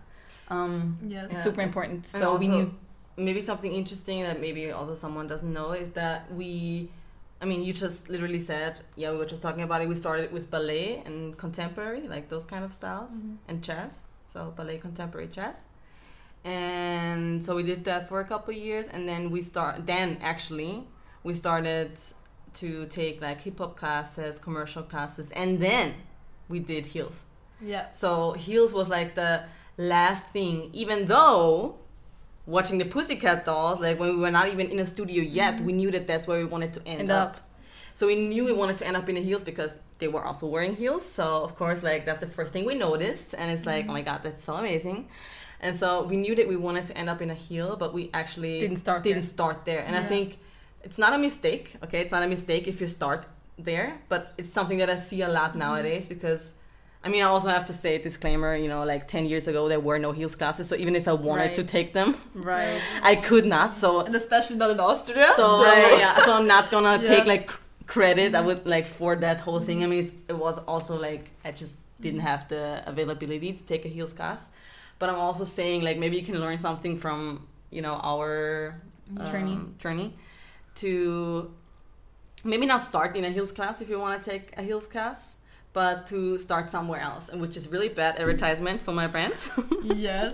Um 0.49 0.97
Yes. 1.07 1.25
it's 1.25 1.33
Yeah. 1.33 1.43
super 1.43 1.61
important. 1.61 1.99
And 2.13 2.21
So 2.21 2.35
we 2.37 2.47
knew 2.47 2.65
Maybe 3.19 3.41
something 3.41 3.73
interesting 3.73 4.23
that 4.23 4.39
maybe 4.39 4.71
also 4.71 4.95
someone 4.95 5.27
doesn't 5.27 5.51
know 5.51 5.71
is 5.73 5.89
that 5.89 6.33
we, 6.33 6.89
I 7.41 7.45
mean, 7.45 7.63
you 7.63 7.73
just 7.73 8.09
literally 8.09 8.39
said, 8.39 8.79
yeah, 8.95 9.11
we 9.11 9.17
were 9.17 9.25
just 9.25 9.41
talking 9.41 9.63
about 9.63 9.81
it. 9.81 9.89
We 9.89 9.95
started 9.95 10.31
with 10.31 10.49
ballet 10.49 11.03
and 11.05 11.37
contemporary, 11.37 12.07
like 12.07 12.29
those 12.29 12.45
kind 12.45 12.63
of 12.63 12.73
styles, 12.73 13.11
mm-hmm. 13.11 13.35
and 13.49 13.61
jazz. 13.61 14.05
So 14.31 14.53
ballet, 14.55 14.77
contemporary, 14.77 15.27
jazz. 15.27 15.65
And 16.45 17.43
so 17.43 17.55
we 17.55 17.63
did 17.63 17.83
that 17.85 18.07
for 18.07 18.21
a 18.21 18.25
couple 18.25 18.53
of 18.53 18.59
years, 18.59 18.87
and 18.87 19.07
then 19.07 19.29
we 19.29 19.41
start. 19.41 19.85
Then 19.85 20.17
actually, 20.21 20.87
we 21.23 21.33
started 21.33 21.99
to 22.55 22.85
take 22.87 23.21
like 23.21 23.41
hip 23.41 23.57
hop 23.57 23.75
classes, 23.75 24.39
commercial 24.39 24.83
classes, 24.83 25.31
and 25.31 25.59
then 25.59 25.95
we 26.47 26.59
did 26.59 26.87
heels. 26.87 27.23
Yeah. 27.61 27.91
So 27.91 28.33
heels 28.33 28.73
was 28.73 28.87
like 28.87 29.15
the 29.15 29.43
last 29.77 30.29
thing, 30.29 30.69
even 30.73 31.07
though 31.07 31.77
watching 32.49 32.79
the 32.79 32.85
Pussycat 32.85 33.45
Dolls, 33.45 33.79
like 33.79 33.99
when 33.99 34.09
we 34.09 34.17
were 34.17 34.31
not 34.31 34.47
even 34.47 34.69
in 34.71 34.79
a 34.79 34.85
studio 34.85 35.21
yet, 35.21 35.61
we 35.61 35.71
knew 35.71 35.91
that 35.91 36.07
that's 36.07 36.27
where 36.27 36.39
we 36.39 36.45
wanted 36.45 36.73
to 36.73 36.87
end, 36.87 37.01
End 37.01 37.11
up. 37.11 37.35
up. 37.35 37.41
So 37.93 38.07
we 38.07 38.15
knew 38.15 38.43
we 38.45 38.53
wanted 38.53 38.77
to 38.79 38.87
end 38.87 38.97
up 38.97 39.07
in 39.09 39.15
the 39.15 39.21
heels 39.21 39.43
because 39.43 39.77
they 39.99 40.07
were 40.07 40.23
also 40.23 40.47
wearing 40.47 40.75
heels. 40.75 41.05
So 41.05 41.43
of 41.43 41.55
course, 41.55 41.83
like 41.83 42.05
that's 42.05 42.21
the 42.21 42.27
first 42.27 42.51
thing 42.53 42.65
we 42.65 42.75
noticed, 42.75 43.35
and 43.37 43.51
it's 43.51 43.65
like, 43.65 43.83
mm-hmm. 43.83 43.91
oh 43.91 43.93
my 43.93 44.01
god, 44.01 44.21
that's 44.23 44.43
so 44.43 44.55
amazing. 44.55 45.07
And 45.61 45.77
so 45.77 46.03
we 46.03 46.15
knew 46.15 46.35
that 46.35 46.47
we 46.47 46.55
wanted 46.55 46.87
to 46.87 46.97
end 46.97 47.09
up 47.09 47.21
in 47.21 47.29
a 47.29 47.33
heel, 47.33 47.75
but 47.75 47.93
we 47.93 48.09
actually 48.13 48.59
Didn't 48.59 48.77
start 48.77 49.03
didn't 49.03 49.23
there. 49.23 49.35
start 49.37 49.65
there. 49.65 49.81
And 49.85 49.95
I 49.95 50.03
think 50.03 50.39
it's 50.83 50.97
not 50.97 51.13
a 51.13 51.17
mistake. 51.17 51.75
Okay, 51.83 51.99
it's 51.99 52.13
not 52.13 52.23
a 52.23 52.27
mistake 52.27 52.67
if 52.67 52.79
you 52.81 52.87
start 52.87 53.25
there, 53.57 53.99
but 54.07 54.33
it's 54.37 54.49
something 54.49 54.77
that 54.77 54.89
I 54.89 54.95
see 54.95 55.21
a 55.21 55.29
lot 55.29 55.51
mm-hmm. 55.51 55.59
nowadays 55.59 56.07
because. 56.07 56.53
I 57.03 57.07
mean, 57.07 57.21
I 57.23 57.27
also 57.27 57.47
have 57.47 57.65
to 57.67 57.73
say 57.73 57.97
disclaimer. 57.97 58.55
You 58.55 58.67
know, 58.67 58.83
like 58.83 59.07
ten 59.07 59.25
years 59.25 59.47
ago, 59.47 59.67
there 59.69 59.79
were 59.79 59.99
no 59.99 60.11
heels 60.11 60.35
classes. 60.35 60.67
So 60.67 60.75
even 60.75 60.95
if 60.95 61.07
I 61.07 61.13
wanted 61.13 61.55
to 61.55 61.63
take 61.63 61.93
them, 61.93 62.15
right. 62.33 62.81
I 63.01 63.15
could 63.15 63.45
not. 63.45 63.77
So 63.77 64.01
And 64.01 64.15
especially 64.15 64.57
not 64.57 64.71
in 64.71 64.79
Austria. 64.79 65.31
so 65.35 65.63
Right. 65.63 65.95
yeah, 65.99 66.15
so 66.25 66.33
I'm 66.33 66.47
not 66.47 66.69
gonna 66.71 66.97
Yeah. 67.01 67.07
take 67.15 67.25
like 67.25 67.51
credit. 67.87 68.35
I 68.35 68.41
would 68.41 68.65
like 68.67 68.85
for 68.85 69.15
that 69.15 69.39
whole 69.39 69.59
thing. 69.61 69.83
I 69.83 69.87
mean, 69.87 69.99
it's, 70.01 70.13
it 70.27 70.37
was 70.37 70.57
also 70.67 70.97
like 70.99 71.31
I 71.45 71.51
just 71.51 71.75
didn't 72.01 72.21
have 72.21 72.47
the 72.49 72.83
availability 72.85 73.53
to 73.53 73.63
take 73.65 73.85
a 73.85 73.89
heels 73.89 74.13
class. 74.13 74.51
But 74.99 75.09
I'm 75.09 75.15
also 75.27 75.45
saying 75.45 75.81
like 75.83 75.97
maybe 75.97 76.17
you 76.17 76.23
can 76.23 76.37
learn 76.39 76.59
something 76.59 76.97
from 76.97 77.47
you 77.71 77.81
know 77.81 77.95
our 78.03 78.75
Journey. 79.31 79.53
um, 79.53 79.75
journey 79.79 80.13
to 80.75 81.51
maybe 82.43 82.65
not 82.65 82.83
start 82.83 83.15
in 83.15 83.23
a 83.25 83.29
heels 83.29 83.51
class 83.51 83.81
if 83.81 83.89
you 83.89 83.99
want 83.99 84.21
to 84.21 84.29
take 84.29 84.53
a 84.57 84.63
heels 84.63 84.87
class. 84.87 85.35
But 85.71 86.07
to 86.07 86.37
start 86.39 86.67
somewhere 86.69 86.99
else, 86.99 87.29
and 87.29 87.39
which 87.41 87.55
is 87.55 87.67
really 87.69 87.89
bad 87.89 88.17
advertisement 88.19 88.81
for 88.81 88.91
my 88.91 89.05
brand. 89.07 89.33
yes. 89.83 90.33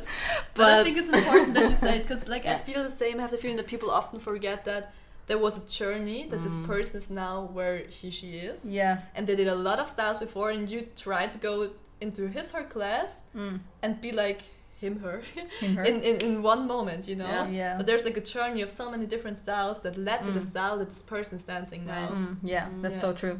But, 0.53 0.73
I 0.79 0.83
think 0.85 0.97
it's 0.97 1.09
important 1.11 1.53
that 1.55 1.69
you 1.69 1.75
say 1.75 1.97
it 1.97 2.03
because, 2.03 2.27
like, 2.27 2.45
I 2.45 2.57
feel 2.57 2.81
the 2.83 2.89
same. 2.89 3.17
I 3.19 3.23
have 3.23 3.31
the 3.31 3.37
feeling 3.37 3.57
that 3.57 3.67
people 3.67 3.91
often 3.91 4.19
forget 4.19 4.63
that 4.65 4.93
there 5.27 5.37
was 5.37 5.57
a 5.57 5.67
journey 5.67 6.27
that 6.29 6.41
this 6.41 6.55
Mm. 6.55 6.65
person 6.67 6.97
is 6.97 7.09
now 7.09 7.49
where 7.57 7.79
he 7.97 8.09
she 8.11 8.29
is, 8.49 8.61
Yeah. 8.63 8.99
and 9.15 9.27
they 9.27 9.35
did 9.35 9.47
a 9.49 9.55
lot 9.55 9.79
of 9.79 9.89
styles 9.89 10.19
before, 10.19 10.51
and 10.51 10.69
you 10.69 10.87
try 10.95 11.27
to 11.27 11.37
go 11.37 11.71
into 11.99 12.27
his 12.27 12.51
her 12.51 12.63
class 12.63 13.23
Mm. 13.35 13.59
and 13.83 13.99
be 14.01 14.11
like 14.13 14.41
him 14.81 14.99
her 14.99 15.17
Him, 15.59 15.75
her. 15.77 15.83
in, 15.83 15.95
in 16.09 16.15
in 16.27 16.33
one 16.43 16.65
moment, 16.67 17.07
you 17.09 17.15
know. 17.21 17.27
Yeah. 17.35 17.47
yeah. 17.61 17.77
But 17.77 17.85
there's 17.87 18.05
like 18.05 18.17
a 18.17 18.25
journey 18.35 18.61
of 18.61 18.69
so 18.69 18.89
many 18.93 19.05
different 19.13 19.37
styles 19.45 19.77
that 19.81 19.97
led 19.97 20.19
to 20.23 20.31
the 20.31 20.39
Mm. 20.45 20.51
style 20.51 20.75
that 20.79 20.89
this 20.93 21.01
person 21.15 21.37
is 21.39 21.45
dancing 21.45 21.85
now. 21.85 22.07
Mm, 22.09 22.37
yeah, 22.43 22.65
Mm. 22.67 22.81
that's 22.83 22.95
Yeah. 22.95 23.01
so 23.07 23.13
true. 23.13 23.37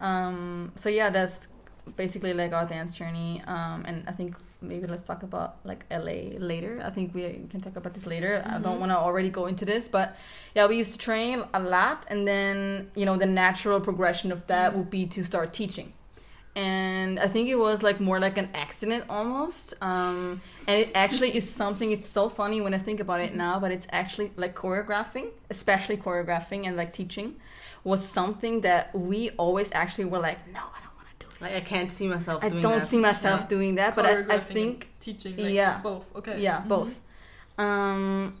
Um, 0.00 0.72
so 0.76 0.88
yeah, 0.88 1.10
that's 1.10 1.48
basically 1.96 2.34
like 2.34 2.52
our 2.52 2.66
dance 2.66 2.96
journey. 2.96 3.42
Um, 3.46 3.84
and 3.86 4.04
I 4.08 4.12
think 4.12 4.36
maybe 4.60 4.86
let's 4.86 5.02
talk 5.04 5.22
about 5.22 5.56
like 5.64 5.84
LA 5.90 6.38
later. 6.38 6.80
I 6.84 6.90
think 6.90 7.14
we 7.14 7.46
can 7.50 7.60
talk 7.60 7.76
about 7.76 7.94
this 7.94 8.06
later. 8.06 8.42
I 8.46 8.58
don't 8.58 8.76
Mhm. 8.76 8.80
want 8.80 8.92
to 8.92 8.98
already 8.98 9.28
go 9.30 9.46
into 9.46 9.64
this, 9.64 9.88
but 9.88 10.16
yeah, 10.54 10.66
we 10.66 10.76
used 10.76 10.92
to 10.92 10.98
train 10.98 11.44
a 11.54 11.60
lot, 11.60 12.04
and 12.08 12.26
then 12.26 12.90
you 12.94 13.04
know 13.06 13.16
the 13.16 13.26
natural 13.26 13.80
progression 13.80 14.32
of 14.32 14.46
that 14.48 14.72
Mhm. 14.72 14.76
would 14.76 14.90
be 14.90 15.06
to 15.06 15.22
start 15.24 15.52
teaching. 15.52 15.92
And 16.54 17.20
I 17.20 17.28
think 17.28 17.50
it 17.50 17.56
was 17.56 17.82
like 17.82 18.00
more 18.00 18.18
like 18.18 18.38
an 18.38 18.48
accident 18.54 19.04
almost. 19.10 19.74
Um, 19.82 20.40
and 20.66 20.80
it 20.80 20.90
actually 20.94 21.36
is 21.36 21.48
something. 21.48 21.90
It's 21.90 22.08
so 22.08 22.30
funny 22.30 22.62
when 22.62 22.72
I 22.72 22.78
think 22.78 22.98
about 22.98 23.20
it 23.20 23.34
now, 23.34 23.60
but 23.60 23.70
it's 23.72 23.86
actually 23.92 24.32
like 24.36 24.54
choreographing, 24.54 25.26
especially 25.50 25.98
choreographing 25.98 26.66
and 26.66 26.74
like 26.74 26.94
teaching, 26.94 27.36
was 27.90 28.00
something 28.20 28.62
that 28.62 28.82
we 29.10 29.30
always 29.44 29.70
actually 29.72 30.06
were 30.12 30.18
like, 30.28 30.38
no, 30.52 30.60
I 30.76 30.80
don't 30.84 30.96
want 31.00 31.08
to 31.18 31.26
do 31.26 31.26
it. 31.34 31.40
Like 31.44 31.54
I 31.54 31.60
can't 31.72 31.90
see 31.98 32.08
myself. 32.08 32.42
I 32.42 32.48
doing 32.48 32.62
don't 32.66 32.80
that. 32.80 32.86
see 32.92 33.00
myself 33.10 33.40
Yeah. 33.42 33.46
doing 33.56 33.72
that, 33.80 33.94
but 33.96 34.04
I, 34.06 34.34
I 34.36 34.38
think 34.40 34.88
teaching, 34.98 35.36
like, 35.36 35.52
Yeah. 35.60 35.78
both. 35.90 36.04
Okay. 36.18 36.36
yeah, 36.40 36.62
Mhm. 36.62 36.68
both. 36.74 36.94
Um, 37.64 38.38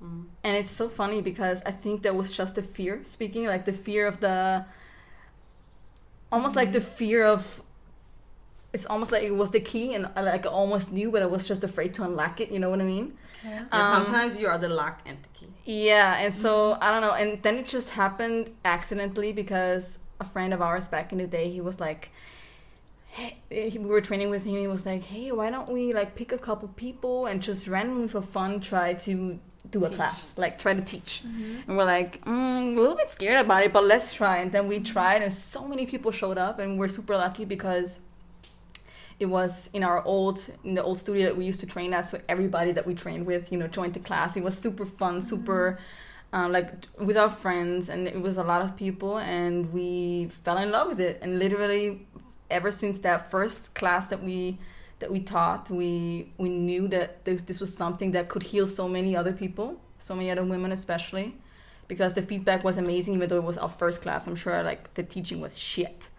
Mm. 0.00 0.26
and 0.44 0.56
it's 0.56 0.70
so 0.70 0.88
funny 0.88 1.20
because 1.30 1.60
I 1.66 1.72
think 1.72 2.02
there 2.04 2.14
was 2.14 2.30
just 2.40 2.54
the 2.54 2.62
fear 2.62 3.00
speaking, 3.04 3.44
like 3.54 3.64
the 3.64 3.72
fear 3.86 4.06
of 4.06 4.20
the, 4.20 4.64
almost 6.30 6.54
like 6.56 6.72
the 6.72 6.80
fear 6.80 7.24
of. 7.26 7.60
It's 8.78 8.86
almost 8.86 9.10
like 9.12 9.24
it 9.24 9.34
was 9.42 9.50
the 9.50 9.60
key, 9.72 9.94
and 9.96 10.02
I 10.16 10.20
like 10.32 10.44
I 10.46 10.50
almost 10.62 10.92
knew, 10.92 11.08
but 11.14 11.20
I 11.22 11.26
was 11.36 11.46
just 11.52 11.62
afraid 11.64 11.90
to 11.96 12.02
unlock 12.08 12.40
it. 12.40 12.48
You 12.54 12.60
know 12.62 12.70
what 12.70 12.80
I 12.80 12.84
mean? 12.84 13.06
Okay. 13.44 13.58
Um, 13.72 14.04
sometimes 14.04 14.30
you 14.40 14.46
are 14.52 14.58
the 14.66 14.68
lock 14.68 14.96
and 15.08 15.16
the 15.26 15.28
key. 15.38 15.50
Yeah, 15.64 16.16
and 16.24 16.32
so 16.44 16.52
I 16.80 16.86
don't 16.92 17.02
know, 17.06 17.14
and 17.22 17.42
then 17.44 17.54
it 17.56 17.66
just 17.76 17.90
happened 17.90 18.50
accidentally 18.64 19.32
because 19.32 19.98
a 20.20 20.24
friend 20.24 20.52
of 20.54 20.60
ours 20.62 20.86
back 20.88 21.12
in 21.12 21.18
the 21.18 21.26
day, 21.38 21.46
he 21.50 21.60
was 21.60 21.78
like, 21.80 22.10
hey, 23.16 23.36
we 23.50 23.78
were 23.94 24.00
training 24.00 24.30
with 24.30 24.44
him. 24.44 24.56
He 24.56 24.66
was 24.66 24.84
like, 24.86 25.04
hey, 25.04 25.30
why 25.32 25.50
don't 25.50 25.70
we 25.72 25.92
like 25.92 26.14
pick 26.14 26.30
a 26.32 26.38
couple 26.38 26.68
people 26.68 27.26
and 27.26 27.42
just 27.42 27.66
randomly 27.68 28.08
for 28.08 28.22
fun 28.22 28.60
try 28.60 28.94
to 28.94 29.38
do 29.70 29.84
a 29.84 29.88
Teach. 29.88 29.96
class, 29.96 30.34
like 30.38 30.58
try 30.58 30.72
to 30.72 30.80
teach. 30.80 31.22
Mhm. 31.26 31.62
And 31.68 31.76
we're 31.76 31.84
like, 31.84 32.24
mm, 32.24 32.76
a 32.76 32.80
little 32.80 32.96
bit 32.96 33.10
scared 33.10 33.44
about 33.44 33.62
it, 33.64 33.72
but 33.72 33.84
let's 33.84 34.12
try. 34.14 34.38
And 34.38 34.50
then 34.50 34.66
we 34.66 34.80
tried, 34.80 35.20
and 35.22 35.32
so 35.32 35.66
many 35.66 35.84
people 35.86 36.10
showed 36.10 36.38
up, 36.38 36.58
and 36.58 36.78
we're 36.78 36.88
super 36.88 37.16
lucky 37.16 37.44
because 37.44 38.00
it 39.18 39.26
was 39.26 39.70
in 39.72 39.82
our 39.82 40.04
old 40.04 40.48
in 40.64 40.74
the 40.74 40.82
old 40.82 40.98
studio 40.98 41.26
that 41.26 41.36
we 41.36 41.44
used 41.44 41.60
to 41.60 41.66
train 41.66 41.92
at. 41.94 42.08
So 42.08 42.20
everybody 42.28 42.72
that 42.72 42.86
we 42.86 42.94
trained 42.94 43.26
with, 43.26 43.50
you 43.52 43.58
know, 43.58 43.66
joined 43.66 43.94
the 43.94 44.00
class. 44.00 44.36
It 44.36 44.42
was 44.42 44.56
super 44.56 44.86
fun, 44.86 45.22
super. 45.22 45.78
Um, 46.30 46.52
like 46.52 46.70
with 46.98 47.16
our 47.16 47.30
friends, 47.30 47.88
and 47.88 48.06
it 48.06 48.20
was 48.20 48.36
a 48.36 48.42
lot 48.44 48.60
of 48.60 48.76
people, 48.76 49.16
and 49.16 49.72
we 49.72 50.28
fell 50.44 50.58
in 50.58 50.70
love 50.70 50.88
with 50.88 51.00
it. 51.00 51.18
And 51.22 51.38
literally, 51.38 52.06
ever 52.50 52.70
since 52.70 52.98
that 52.98 53.30
first 53.30 53.74
class 53.74 54.08
that 54.08 54.22
we 54.22 54.58
that 54.98 55.10
we 55.10 55.20
taught, 55.20 55.70
we 55.70 56.30
we 56.36 56.50
knew 56.50 56.86
that 56.88 57.24
this, 57.24 57.40
this 57.40 57.60
was 57.60 57.74
something 57.74 58.10
that 58.12 58.28
could 58.28 58.42
heal 58.42 58.68
so 58.68 58.86
many 58.86 59.16
other 59.16 59.32
people, 59.32 59.80
so 59.98 60.14
many 60.14 60.30
other 60.30 60.44
women 60.44 60.70
especially, 60.70 61.34
because 61.86 62.12
the 62.12 62.20
feedback 62.20 62.62
was 62.62 62.76
amazing. 62.76 63.14
Even 63.14 63.26
though 63.30 63.38
it 63.38 63.44
was 63.44 63.56
our 63.56 63.70
first 63.70 64.02
class, 64.02 64.26
I'm 64.26 64.36
sure 64.36 64.62
like 64.62 64.92
the 64.94 65.04
teaching 65.04 65.40
was 65.40 65.56
shit, 65.58 66.10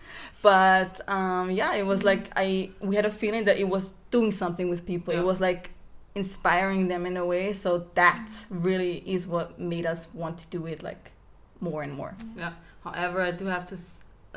but 0.41 1.01
um, 1.09 1.51
yeah, 1.51 1.75
it 1.75 1.85
was 1.85 2.03
like 2.03 2.29
I 2.35 2.71
we 2.81 2.95
had 2.95 3.05
a 3.05 3.11
feeling 3.11 3.45
that 3.45 3.57
it 3.57 3.67
was 3.69 3.93
doing 4.11 4.31
something 4.31 4.69
with 4.69 4.85
people. 4.85 5.13
Yeah. 5.13 5.21
It 5.21 5.25
was 5.25 5.39
like 5.41 5.71
inspiring 6.15 6.87
them 6.87 7.05
in 7.05 7.17
a 7.17 7.25
way. 7.25 7.53
So 7.53 7.87
that 7.95 8.29
really 8.49 9.03
is 9.05 9.27
what 9.27 9.59
made 9.59 9.85
us 9.85 10.07
want 10.13 10.37
to 10.39 10.47
do 10.47 10.65
it 10.65 10.81
like 10.83 11.11
more 11.59 11.83
and 11.83 11.93
more. 11.93 12.15
Yeah. 12.37 12.53
However, 12.83 13.21
I 13.21 13.31
do 13.31 13.45
have 13.45 13.65
to 13.67 13.77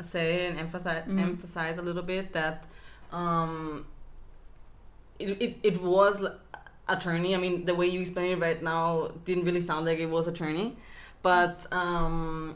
say 0.03 0.47
and 0.47 0.59
emphasize 0.59 1.03
Mhm. 1.07 1.19
emphasize 1.19 1.77
a 1.77 1.81
little 1.81 2.03
bit 2.03 2.33
that 2.33 2.65
um, 3.11 3.85
it, 5.19 5.29
it, 5.41 5.57
it 5.63 5.81
was 5.81 6.25
a 6.87 6.95
journey. 6.97 7.35
I 7.35 7.37
mean, 7.37 7.65
the 7.65 7.75
way 7.75 7.87
you 7.87 8.01
explain 8.01 8.31
it 8.31 8.39
right 8.39 8.61
now 8.61 9.11
didn't 9.25 9.45
really 9.45 9.61
sound 9.61 9.85
like 9.85 9.99
it 9.99 10.07
was 10.09 10.27
a 10.27 10.31
journey, 10.31 10.75
but 11.21 11.65
um, 11.71 12.55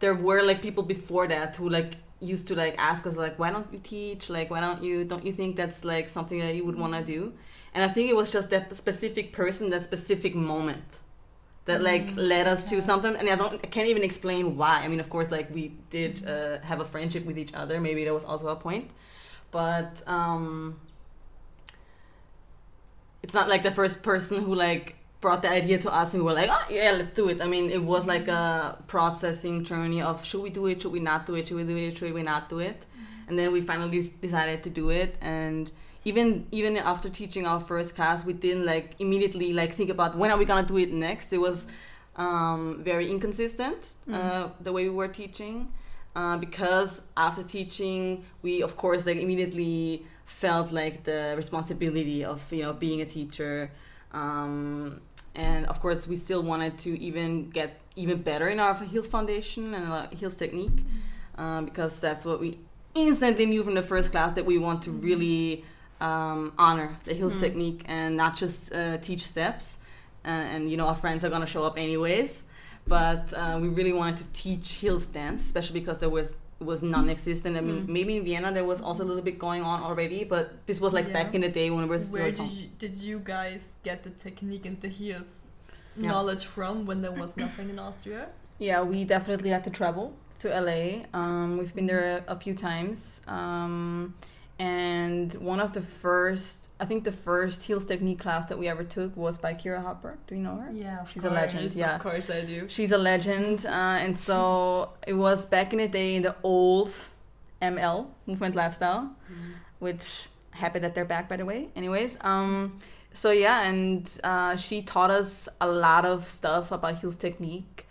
there 0.00 0.14
were 0.14 0.42
like 0.42 0.60
people 0.60 0.82
before 0.82 1.26
that 1.28 1.56
who 1.56 1.68
like 1.68 1.94
used 2.24 2.46
to 2.48 2.54
like 2.54 2.74
ask 2.78 3.06
us 3.06 3.16
like, 3.16 3.38
why 3.38 3.50
don't 3.50 3.72
you 3.72 3.80
teach? 3.82 4.30
Like, 4.30 4.50
why 4.50 4.60
don't 4.60 4.82
you? 4.82 5.04
Don't 5.04 5.24
you 5.24 5.32
think 5.32 5.56
that's 5.56 5.84
like 5.84 6.08
something 6.08 6.38
that 6.40 6.54
you 6.54 6.64
would 6.64 6.76
want 6.78 6.94
to 6.94 7.02
do? 7.02 7.32
And 7.74 7.82
I 7.84 7.88
think 7.88 8.10
it 8.10 8.16
was 8.16 8.30
just 8.30 8.50
that 8.50 8.76
specific 8.76 9.32
person, 9.32 9.70
that 9.70 9.82
specific 9.82 10.34
moment 10.34 11.00
that 11.66 11.82
like 11.82 12.14
Mm, 12.14 12.16
led 12.16 12.46
us 12.46 12.68
to 12.70 12.82
something 12.82 13.16
and 13.16 13.28
i 13.28 13.34
don't 13.36 13.54
i 13.64 13.66
can't 13.66 13.88
even 13.88 14.02
explain 14.02 14.56
why 14.56 14.80
i 14.84 14.88
mean 14.88 15.00
of 15.00 15.08
course 15.08 15.30
like 15.30 15.52
we 15.54 15.68
did 15.90 16.26
uh, 16.28 16.58
have 16.60 16.80
a 16.80 16.84
friendship 16.84 17.24
with 17.24 17.38
each 17.38 17.54
other 17.54 17.80
maybe 17.80 18.04
that 18.04 18.12
was 18.12 18.24
also 18.24 18.48
a 18.48 18.56
point 18.56 18.90
but 19.50 20.02
um 20.06 20.78
it's 23.22 23.34
not 23.34 23.48
like 23.48 23.62
the 23.62 23.70
first 23.70 24.02
person 24.02 24.42
who 24.42 24.54
like 24.54 24.96
brought 25.24 25.42
the 25.46 25.52
idea 25.60 25.76
to 25.86 25.90
us 26.00 26.08
and 26.14 26.18
we 26.22 26.26
were 26.28 26.38
like 26.42 26.50
oh 26.56 26.66
yeah 26.78 26.92
let's 26.98 27.14
do 27.20 27.24
it. 27.32 27.38
I 27.46 27.46
mean 27.54 27.66
it 27.78 27.82
was 27.92 28.02
like 28.14 28.26
a 28.42 28.44
processing 28.94 29.56
journey 29.70 30.00
of 30.10 30.16
should 30.28 30.42
we 30.46 30.50
do 30.58 30.64
it? 30.70 30.76
Should 30.82 30.92
we 30.98 31.04
not 31.10 31.20
do 31.28 31.32
it? 31.38 31.42
Should 31.48 31.56
we 31.62 31.64
do 31.72 31.76
it? 31.86 31.92
Should 31.98 32.12
we 32.20 32.24
not 32.34 32.42
do 32.54 32.58
it? 32.70 32.80
And 33.26 33.34
then 33.38 33.48
we 33.56 33.60
finally 33.70 34.00
decided 34.26 34.58
to 34.66 34.70
do 34.80 34.86
it. 35.02 35.12
And 35.38 35.64
even 36.10 36.26
even 36.58 36.72
after 36.92 37.08
teaching 37.20 37.44
our 37.50 37.60
first 37.70 37.90
class 37.98 38.18
we 38.28 38.34
didn't 38.46 38.66
like 38.74 38.86
immediately 39.04 39.48
like 39.60 39.70
think 39.78 39.90
about 39.96 40.10
when 40.20 40.28
are 40.32 40.38
we 40.42 40.46
gonna 40.50 40.66
do 40.74 40.78
it 40.84 40.92
next. 41.08 41.26
It 41.38 41.40
was 41.48 41.58
um, 42.24 42.62
very 42.90 43.06
inconsistent 43.14 43.78
uh, 44.08 44.12
Mhm. 44.12 44.50
the 44.66 44.72
way 44.76 44.82
we 44.90 44.94
were 45.02 45.12
teaching 45.22 45.56
uh, 46.18 46.36
because 46.46 46.90
after 47.26 47.42
teaching 47.58 48.00
we 48.46 48.52
of 48.68 48.72
course 48.82 49.00
like 49.08 49.18
immediately 49.26 50.04
felt 50.42 50.68
like 50.80 50.96
the 51.10 51.20
responsibility 51.42 52.20
of 52.32 52.38
you 52.56 52.62
know 52.64 52.74
being 52.86 53.00
a 53.06 53.08
teacher. 53.18 53.54
Um, 54.22 55.00
and 55.34 55.66
of 55.66 55.80
course 55.80 56.06
we 56.06 56.16
still 56.16 56.42
wanted 56.42 56.78
to 56.78 56.98
even 57.00 57.50
get 57.50 57.80
even 57.96 58.22
better 58.22 58.48
in 58.48 58.58
our 58.60 58.74
heels 58.84 59.08
foundation 59.08 59.74
and 59.74 60.12
heels 60.12 60.36
technique 60.36 60.84
um, 61.38 61.64
because 61.64 62.00
that's 62.00 62.24
what 62.24 62.40
we 62.40 62.58
instantly 62.94 63.46
knew 63.46 63.62
from 63.62 63.74
the 63.74 63.82
first 63.82 64.10
class 64.12 64.32
that 64.34 64.44
we 64.46 64.56
want 64.58 64.82
to 64.82 64.90
really 64.90 65.64
um, 66.00 66.52
honor 66.58 66.96
the 67.04 67.14
heels 67.14 67.36
Mm. 67.36 67.40
technique 67.40 67.82
and 67.86 68.16
not 68.16 68.36
just 68.36 68.72
uh, 68.72 68.98
teach 68.98 69.24
steps 69.26 69.78
uh, 70.24 70.28
and 70.28 70.70
you 70.70 70.76
know 70.76 70.86
our 70.86 70.94
friends 70.94 71.24
are 71.24 71.30
gonna 71.30 71.46
show 71.46 71.64
up 71.64 71.76
anyways. 71.78 72.42
But 72.86 73.32
uh, 73.32 73.58
we 73.62 73.68
really 73.68 73.92
wanted 73.94 74.18
to 74.18 74.24
teach 74.34 74.70
heels 74.72 75.06
dance 75.06 75.40
especially 75.40 75.80
because 75.80 75.98
there 76.00 76.10
was 76.10 76.36
was 76.60 76.82
non-existent 76.82 77.56
i 77.56 77.60
mean 77.60 77.82
Mm. 77.82 77.88
maybe 77.88 78.16
in 78.16 78.24
vienna 78.24 78.52
there 78.52 78.64
was 78.64 78.80
also 78.80 79.02
a 79.04 79.08
little 79.10 79.22
bit 79.22 79.38
going 79.38 79.62
on 79.62 79.82
already 79.82 80.24
but 80.24 80.66
this 80.66 80.80
was 80.80 80.92
like 80.92 81.12
back 81.12 81.34
in 81.34 81.40
the 81.40 81.48
day 81.48 81.68
when 81.70 81.80
we 81.82 81.88
were 81.88 81.98
still 81.98 82.20
Where 82.22 82.30
did 82.30 82.50
you, 82.50 82.68
did 82.78 82.96
you 82.96 83.18
guys 83.18 83.74
get 83.82 84.04
the 84.04 84.10
technique 84.10 84.64
and 84.66 84.80
the 84.80 84.88
heels 84.88 85.48
Yeah. 85.96 86.10
knowledge 86.10 86.44
from 86.46 86.86
when 86.86 87.02
there 87.02 87.12
was 87.22 87.36
nothing 87.36 87.70
in 87.70 87.78
Austria? 87.78 88.28
Yeah, 88.58 88.82
we 88.82 89.04
definitely 89.04 89.50
had 89.50 89.62
to 89.64 89.70
travel 89.70 90.14
to 90.40 90.46
LA. 90.48 90.82
Um, 91.12 91.58
we've 91.58 91.74
been 91.74 91.86
there 91.86 92.04
a, 92.28 92.32
a 92.34 92.36
few 92.44 92.54
times. 92.54 93.20
Um, 93.28 94.14
and 94.58 95.34
one 95.34 95.58
of 95.58 95.72
the 95.72 95.80
first, 95.80 96.70
I 96.78 96.84
think 96.84 97.02
the 97.02 97.12
first 97.12 97.62
heels 97.62 97.86
technique 97.86 98.20
class 98.20 98.46
that 98.46 98.58
we 98.58 98.68
ever 98.68 98.84
took 98.84 99.16
was 99.16 99.36
by 99.36 99.54
Kira 99.54 99.82
Harper. 99.82 100.16
Do 100.28 100.36
you 100.36 100.42
know 100.42 100.56
her? 100.56 100.70
Yeah, 100.72 101.00
of 101.00 101.10
She's 101.10 101.24
a 101.24 101.30
legend, 101.30 101.72
yeah. 101.72 101.96
Of 101.96 102.02
course 102.02 102.30
I 102.30 102.42
do. 102.42 102.68
She's 102.68 102.92
a 102.92 102.98
legend. 102.98 103.66
Uh, 103.66 103.98
and 104.00 104.16
so 104.16 104.90
it 105.06 105.14
was 105.14 105.44
back 105.46 105.72
in 105.72 105.80
the 105.80 105.88
day 105.88 106.14
in 106.14 106.22
the 106.22 106.36
old 106.44 106.92
ML, 107.60 108.06
Movement 108.26 108.54
Lifestyle, 108.54 109.10
which 109.80 110.28
happy 110.50 110.78
that 110.78 110.94
they're 110.94 111.04
back 111.04 111.28
by 111.28 111.36
the 111.36 111.44
way. 111.44 111.68
Anyways, 111.74 112.16
um, 112.20 112.78
so 113.12 113.30
yeah, 113.30 113.62
and 113.62 114.20
uh, 114.22 114.56
she 114.56 114.82
taught 114.82 115.10
us 115.10 115.48
a 115.60 115.68
lot 115.68 116.04
of 116.04 116.28
stuff 116.28 116.70
about 116.70 116.98
heels 116.98 117.16
technique, 117.16 117.86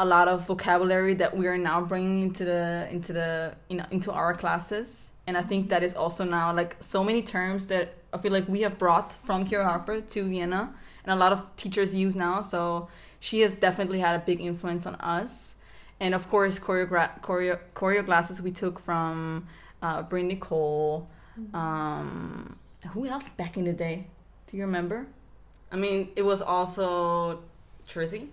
a 0.00 0.04
lot 0.04 0.26
of 0.26 0.46
vocabulary 0.46 1.14
that 1.14 1.36
we 1.36 1.46
are 1.46 1.58
now 1.58 1.80
bringing 1.80 2.22
into 2.22 2.44
the 2.44 2.88
into 2.90 3.12
the 3.12 3.54
you 3.68 3.76
know 3.76 3.86
into 3.90 4.12
our 4.12 4.34
classes. 4.34 5.07
And 5.28 5.36
I 5.36 5.42
think 5.42 5.68
that 5.68 5.82
is 5.82 5.94
also 5.94 6.24
now 6.24 6.46
like 6.60 6.76
so 6.80 7.04
many 7.04 7.22
terms 7.22 7.66
that 7.66 7.86
I 8.14 8.18
feel 8.18 8.32
like 8.32 8.48
we 8.48 8.62
have 8.62 8.78
brought 8.78 9.12
from 9.26 9.46
Kira 9.46 9.64
Harper 9.64 10.00
to 10.00 10.28
Vienna, 10.28 10.62
and 11.04 11.12
a 11.12 11.16
lot 11.16 11.32
of 11.32 11.42
teachers 11.56 11.94
use 11.94 12.16
now. 12.16 12.40
So 12.42 12.88
she 13.20 13.40
has 13.44 13.54
definitely 13.54 14.00
had 14.00 14.14
a 14.20 14.22
big 14.30 14.40
influence 14.40 14.86
on 14.86 14.94
us. 15.18 15.54
And 16.00 16.14
of 16.14 16.30
course, 16.30 16.58
choreogra- 16.58 17.20
choreo 17.20 17.58
choreo 17.74 18.02
classes 18.04 18.40
we 18.40 18.52
took 18.52 18.80
from 18.80 19.46
uh, 19.82 20.02
Bryn 20.02 20.28
Nicole. 20.28 21.06
Um, 21.52 22.58
who 22.92 23.06
else 23.06 23.28
back 23.28 23.56
in 23.58 23.64
the 23.64 23.72
day? 23.72 24.06
Do 24.46 24.56
you 24.56 24.64
remember? 24.64 25.06
i 25.70 25.76
mean 25.76 26.08
it 26.16 26.22
was 26.22 26.40
also 26.40 27.40
jersey 27.86 28.28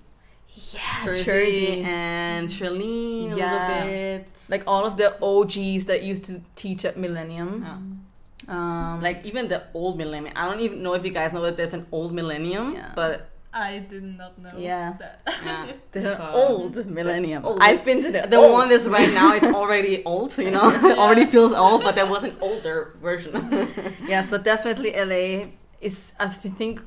Yeah, 0.74 1.06
Jersey, 1.06 1.24
Jersey. 1.24 1.82
and 1.84 2.50
Charlene 2.50 3.34
a 3.34 3.38
Yeah. 3.38 3.52
little 3.52 3.88
bit. 3.88 4.28
Like 4.50 4.63
all 4.68 4.86
of 4.86 4.96
the 4.98 5.10
OGs 5.22 5.86
that 5.86 6.04
used 6.04 6.26
to 6.26 6.41
teach 6.56 6.86
at 6.86 6.98
Millennium. 6.98 7.52
Yeah. 7.65 7.78
Um, 8.48 9.02
like 9.02 9.26
even 9.26 9.48
the 9.48 9.63
old 9.74 9.98
millennium. 9.98 10.34
I 10.36 10.48
don't 10.48 10.60
even 10.62 10.84
know 10.84 10.94
if 10.94 11.04
you 11.04 11.12
guys 11.12 11.34
know 11.34 11.41
that 11.41 11.58
there's 11.58 11.74
an 11.74 11.88
old 11.91 12.13
millennium, 12.13 12.74
Yeah. 12.76 12.91
but 12.96 13.30
I 13.52 13.80
did 13.80 14.04
not 14.04 14.38
know 14.38 14.52
Yeah. 14.58 14.94
that. 15.00 15.22
yeah. 15.46 15.65
there's 15.91 16.06
an 16.06 16.18
So- 16.18 16.32
old 16.32 16.86
Millennium. 16.86 17.44
old- 17.46 17.58
I've 17.62 17.84
been 17.84 18.04
to 18.04 18.12
the 18.12 18.28
the 18.28 18.38
old. 18.38 18.54
one 18.54 18.70
that's 18.70 18.86
right 18.86 19.12
now 19.13 19.34
is 19.34 19.44
already 19.62 20.04
old, 20.06 20.38
you 20.38 20.52
know, 20.52 20.62
already 21.04 21.26
feels 21.26 21.54
old, 21.54 21.82
but 21.84 21.96
there 21.96 22.06
was 22.06 22.24
an 22.24 22.36
older 22.39 22.94
version. 23.02 23.34
yeah, 24.08 24.22
so 24.22 24.38
definitely 24.38 24.91
LA 24.94 25.48
is 25.82 26.13
I 26.20 26.28
think 26.28 26.82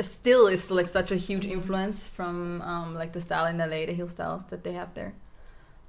still 0.00 0.46
is 0.46 0.70
like 0.70 0.88
such 0.88 1.12
a 1.12 1.16
huge 1.16 1.46
influence 1.46 2.06
from 2.06 2.62
um, 2.62 2.94
like 2.94 3.12
the 3.12 3.20
style 3.20 3.46
in 3.46 3.58
LA, 3.58 3.86
the 3.86 3.92
heel 3.92 4.08
styles 4.08 4.46
that 4.46 4.64
they 4.64 4.72
have 4.72 4.94
there. 4.94 5.14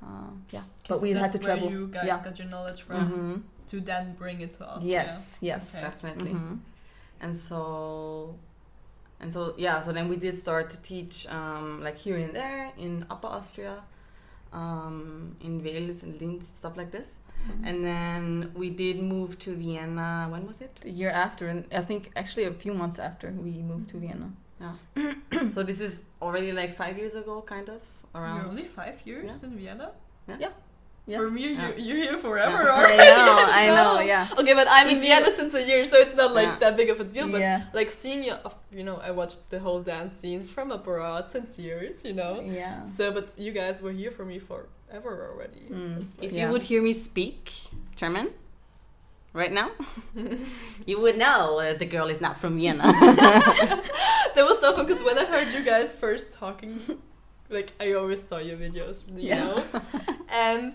Um, 0.01 0.43
yeah, 0.51 0.63
but 0.87 1.01
we 1.01 1.11
had 1.11 1.23
that's 1.23 1.33
to 1.33 1.39
travel. 1.39 1.67
Where 1.67 1.77
you 1.77 1.87
guys 1.87 2.03
yeah. 2.05 2.23
got 2.23 2.37
your 2.37 2.47
knowledge 2.47 2.81
from 2.81 3.11
Mhm. 3.11 3.67
to 3.69 3.81
then 3.81 4.13
bring 4.13 4.41
it 4.41 4.53
to 4.55 4.69
us. 4.69 4.85
Yes, 4.85 5.37
yes. 5.41 5.73
Okay. 5.73 5.83
Definitely. 5.83 6.31
Mhm. 6.33 6.59
And 7.19 7.35
so, 7.35 8.35
and 9.19 9.33
so 9.33 9.55
yeah. 9.57 9.81
So 9.81 9.91
then 9.91 10.07
we 10.07 10.17
did 10.17 10.37
start 10.37 10.69
to 10.69 10.77
teach, 10.77 11.25
um, 11.27 11.81
like 11.81 11.97
here 11.97 12.17
and 12.17 12.33
there 12.35 12.71
in 12.77 13.05
Upper 13.09 13.27
Austria, 13.27 13.81
um, 14.53 15.35
in 15.41 15.63
Wels 15.63 16.03
and 16.03 16.19
Linz, 16.21 16.47
stuff 16.47 16.77
like 16.77 16.91
this. 16.91 17.17
Mm-hmm. 17.49 17.67
And 17.67 17.85
then 17.85 18.51
we 18.55 18.69
did 18.69 19.01
move 19.01 19.37
to 19.39 19.55
Vienna. 19.55 20.27
When 20.29 20.45
was 20.47 20.59
it? 20.61 20.75
The 20.81 20.89
year 20.91 21.09
after, 21.11 21.47
and 21.47 21.65
I 21.73 21.81
think 21.81 22.11
actually 22.15 22.45
a 22.45 22.53
few 22.53 22.73
months 22.73 22.99
after 22.99 23.31
we 23.31 23.51
moved 23.71 23.89
to 23.91 23.97
Vienna. 23.97 24.29
Yeah. 24.59 25.13
so 25.53 25.63
this 25.63 25.79
is 25.79 26.01
already 26.21 26.51
like 26.51 26.75
five 26.75 26.97
years 26.97 27.13
ago, 27.13 27.41
kind 27.41 27.69
of 27.69 27.81
You're 28.13 28.23
around. 28.23 28.45
only 28.49 28.63
five 28.63 28.97
years 29.05 29.43
in 29.43 29.51
Vienna. 29.57 29.91
Yeah. 30.27 30.37
Yeah. 30.39 30.49
Yeah. 31.09 31.19
For 31.19 31.29
me, 31.31 31.41
you 31.43 31.49
Yeah. 31.51 31.71
you're 31.77 31.97
here 32.05 32.17
forever. 32.17 32.63
Yeah. 32.63 32.79
Or 32.81 32.85
I 32.85 32.97
know, 32.97 33.37
I 33.63 33.65
know, 33.77 33.99
yeah. 34.01 34.27
Okay, 34.39 34.53
but 34.53 34.67
I'm 34.69 34.89
in 34.89 34.99
Vienna 34.99 35.27
you- 35.29 35.35
since 35.39 35.53
a 35.53 35.63
year, 35.63 35.85
so 35.85 35.95
it's 35.97 36.15
not 36.15 36.33
like 36.33 36.47
Yeah. 36.47 36.57
that 36.63 36.75
big 36.75 36.89
of 36.89 36.99
a 36.99 37.05
deal. 37.05 37.29
But 37.31 37.39
yeah, 37.39 37.61
like 37.71 37.91
seeing 37.91 38.25
you, 38.25 38.35
you 38.77 38.83
know, 38.83 38.97
I 38.97 39.11
watched 39.11 39.49
the 39.51 39.59
whole 39.59 39.79
dance 39.81 40.17
scene 40.19 40.43
from 40.43 40.69
abroad 40.71 41.31
since 41.31 41.57
years, 41.57 42.03
you 42.03 42.13
know. 42.13 42.41
yeah. 42.41 42.83
So, 42.83 43.13
but 43.13 43.25
you 43.37 43.53
guys 43.53 43.81
were 43.81 43.93
here 44.01 44.11
for 44.11 44.25
me 44.25 44.39
forever 44.89 45.29
already. 45.31 45.61
Mm. 45.71 46.01
It's 46.03 46.15
If 46.15 46.31
like- 46.31 46.33
you 46.33 46.47
would 46.49 46.63
hear 46.63 46.81
me 46.81 46.93
speak 46.93 47.51
German 47.95 48.29
right 49.33 49.51
now, 49.51 49.71
you 50.85 50.99
would 50.99 51.17
know 51.17 51.59
that 51.61 51.79
the 51.79 51.85
girl 51.85 52.07
is 52.07 52.21
not 52.21 52.37
from 52.37 52.57
Vienna. 52.57 52.83
that 52.83 54.35
was 54.37 54.59
so 54.59 54.73
fun 54.75 54.85
because 54.85 55.03
when 55.03 55.17
I 55.17 55.25
heard 55.25 55.53
you 55.53 55.63
guys 55.63 55.95
first 55.95 56.33
talking, 56.33 56.79
like 57.49 57.71
I 57.79 57.93
always 57.93 58.23
saw 58.23 58.37
your 58.39 58.57
videos, 58.57 59.09
you 59.15 59.29
Yeah. 59.29 59.43
know, 59.45 59.63
and 60.29 60.73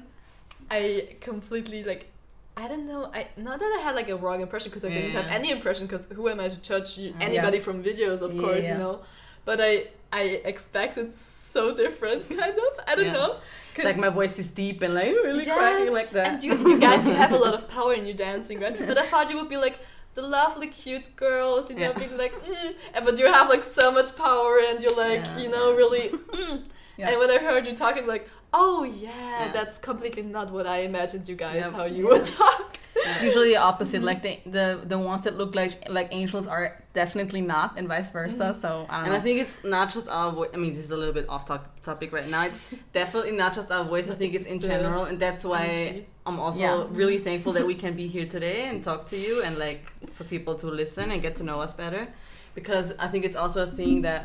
I 0.71 1.09
completely 1.21 1.85
like. 1.85 2.09
I 2.55 2.69
don't 2.69 2.87
know. 2.87 3.11
I 3.15 3.29
not 3.39 3.61
that 3.61 3.77
I 3.79 3.83
had 3.83 3.95
like 3.95 4.11
a 4.11 4.17
wrong 4.17 4.43
impression 4.43 4.69
because 4.71 4.85
I 4.85 4.91
didn't 4.91 5.13
have 5.13 5.27
any 5.29 5.51
impression 5.51 5.87
because 5.87 6.07
who 6.15 6.29
am 6.29 6.39
I 6.39 6.49
to 6.49 6.61
judge 6.61 6.99
you, 6.99 7.09
Yeah. 7.19 7.25
anybody 7.29 7.59
from 7.61 7.83
videos, 7.83 8.21
of 8.21 8.35
Yeah, 8.35 8.41
course, 8.43 8.65
yeah. 8.65 8.73
you 8.75 8.79
know. 8.79 9.01
But 9.47 9.59
I 9.63 9.87
I 10.13 10.23
expected 10.45 11.15
so 11.15 11.75
different, 11.75 12.29
kind 12.29 12.53
of. 12.67 12.73
I 12.87 12.95
don't 12.95 13.07
Yeah. 13.07 13.13
know. 13.13 13.37
Like 13.83 13.97
my 13.97 14.09
voice 14.11 14.39
is 14.39 14.51
deep 14.51 14.83
and 14.83 14.95
like 14.95 15.07
really 15.13 15.45
Yes, 15.47 15.57
cracking 15.57 15.93
like 15.93 16.11
that. 16.13 16.29
And 16.29 16.45
you, 16.45 16.53
you 16.71 16.79
guys, 16.79 17.07
you 17.07 17.15
have 17.15 17.33
a 17.33 17.37
lot 17.39 17.55
of 17.55 17.69
power 17.77 17.95
in 17.95 18.05
your 18.07 18.15
dancing, 18.17 18.61
right? 18.61 18.77
But 18.87 18.99
I 18.99 19.07
thought 19.07 19.31
you 19.31 19.37
would 19.37 19.49
be 19.49 19.57
like 19.57 19.79
the 20.15 20.23
lovely, 20.23 20.69
cute 20.69 21.17
girls, 21.17 21.71
you 21.71 21.77
know, 21.77 21.83
Yeah. 21.91 21.93
being 21.99 22.17
like, 22.19 22.35
mm, 22.45 22.75
and- 22.95 23.05
but 23.07 23.19
you 23.19 23.27
have 23.33 23.49
like 23.49 23.63
so 23.63 23.91
much 23.91 24.15
power, 24.17 24.59
and 24.69 24.83
you're 24.83 24.97
like, 24.97 25.21
Yeah. 25.25 25.39
you 25.43 25.49
know, 25.51 25.73
really. 25.75 26.05
Mm. 26.33 26.63
Yeah. 26.99 27.09
And 27.11 27.19
when 27.21 27.31
I 27.31 27.39
heard 27.39 27.67
you 27.67 27.75
talking, 27.75 28.07
like, 28.07 28.29
oh 28.53 28.85
yeah, 28.85 29.11
Yeah. 29.47 29.53
that's 29.53 29.79
completely 29.79 30.23
not 30.23 30.51
what 30.51 30.67
I 30.67 30.79
imagined 30.81 31.29
you 31.29 31.37
guys 31.37 31.57
Yeah. 31.57 31.71
how 31.73 31.85
you 31.85 32.05
Yeah. 32.05 32.11
would 32.11 32.25
talk. 32.25 32.79
It's 32.95 33.23
usually 33.23 33.49
the 33.51 33.57
opposite. 33.57 34.03
Like 34.03 34.23
the, 34.27 34.39
the 34.47 34.67
the 34.93 34.99
ones 34.99 35.25
that 35.25 35.37
look 35.39 35.55
like 35.55 35.89
like 35.89 36.09
angels 36.13 36.47
are 36.47 36.67
definitely 36.93 37.41
not, 37.41 37.69
and 37.79 37.89
vice 37.89 38.11
versa. 38.11 38.37
Mm-hmm. 38.51 38.61
So 38.61 38.87
I 38.89 38.97
don't 38.97 39.05
And 39.05 39.13
know. 39.13 39.19
I 39.19 39.21
think 39.21 39.41
it's 39.41 39.57
not 39.65 39.93
just 39.93 40.09
our 40.09 40.31
voice. 40.33 40.51
I 40.55 40.59
mean, 40.59 40.75
this 40.77 40.85
is 40.85 40.91
a 40.91 40.97
little 40.97 41.15
bit 41.15 41.27
off 41.29 41.45
to- 41.47 41.61
topic 41.83 42.13
right 42.13 42.29
now. 42.29 42.43
It's 42.45 42.63
definitely 42.93 43.33
not 43.33 43.55
just 43.55 43.71
our 43.73 43.85
voice. 43.85 44.09
I 44.11 44.15
think 44.15 44.35
it's 44.35 44.47
in 44.47 44.59
uh, 44.59 44.69
general, 44.73 45.05
and 45.05 45.19
that's 45.19 45.43
why 45.45 45.65
energy. 45.67 46.07
I'm 46.27 46.39
also 46.39 46.61
Yeah. 46.61 46.85
really 47.01 47.19
thankful 47.29 47.53
that 47.55 47.67
we 47.67 47.75
can 47.75 47.95
be 48.03 48.07
here 48.07 48.27
today 48.27 48.69
and 48.69 48.85
talk 48.85 49.07
to 49.13 49.17
you, 49.17 49.43
and 49.43 49.57
like 49.67 49.83
for 50.17 50.25
people 50.25 50.55
to 50.63 50.67
listen 50.83 51.11
and 51.11 51.19
get 51.23 51.35
to 51.37 51.43
know 51.43 51.59
us 51.67 51.73
better, 51.75 52.07
because 52.55 52.93
I 52.99 53.09
think 53.09 53.25
it's 53.25 53.37
also 53.43 53.63
a 53.69 53.71
thing 53.81 54.03
that 54.03 54.23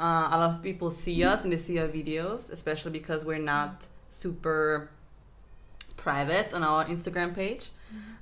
uh, 0.00 0.28
a 0.32 0.36
lot 0.38 0.50
of 0.56 0.62
people 0.62 0.90
see 0.90 1.24
us 1.24 1.44
and 1.44 1.52
they 1.52 1.56
see 1.56 1.78
our 1.78 1.88
videos, 1.88 2.50
especially 2.52 2.92
because 2.92 3.24
we're 3.24 3.38
not 3.56 3.86
super 4.10 4.90
private 5.96 6.54
on 6.54 6.62
our 6.62 6.84
Instagram 6.84 7.34
page. 7.34 7.70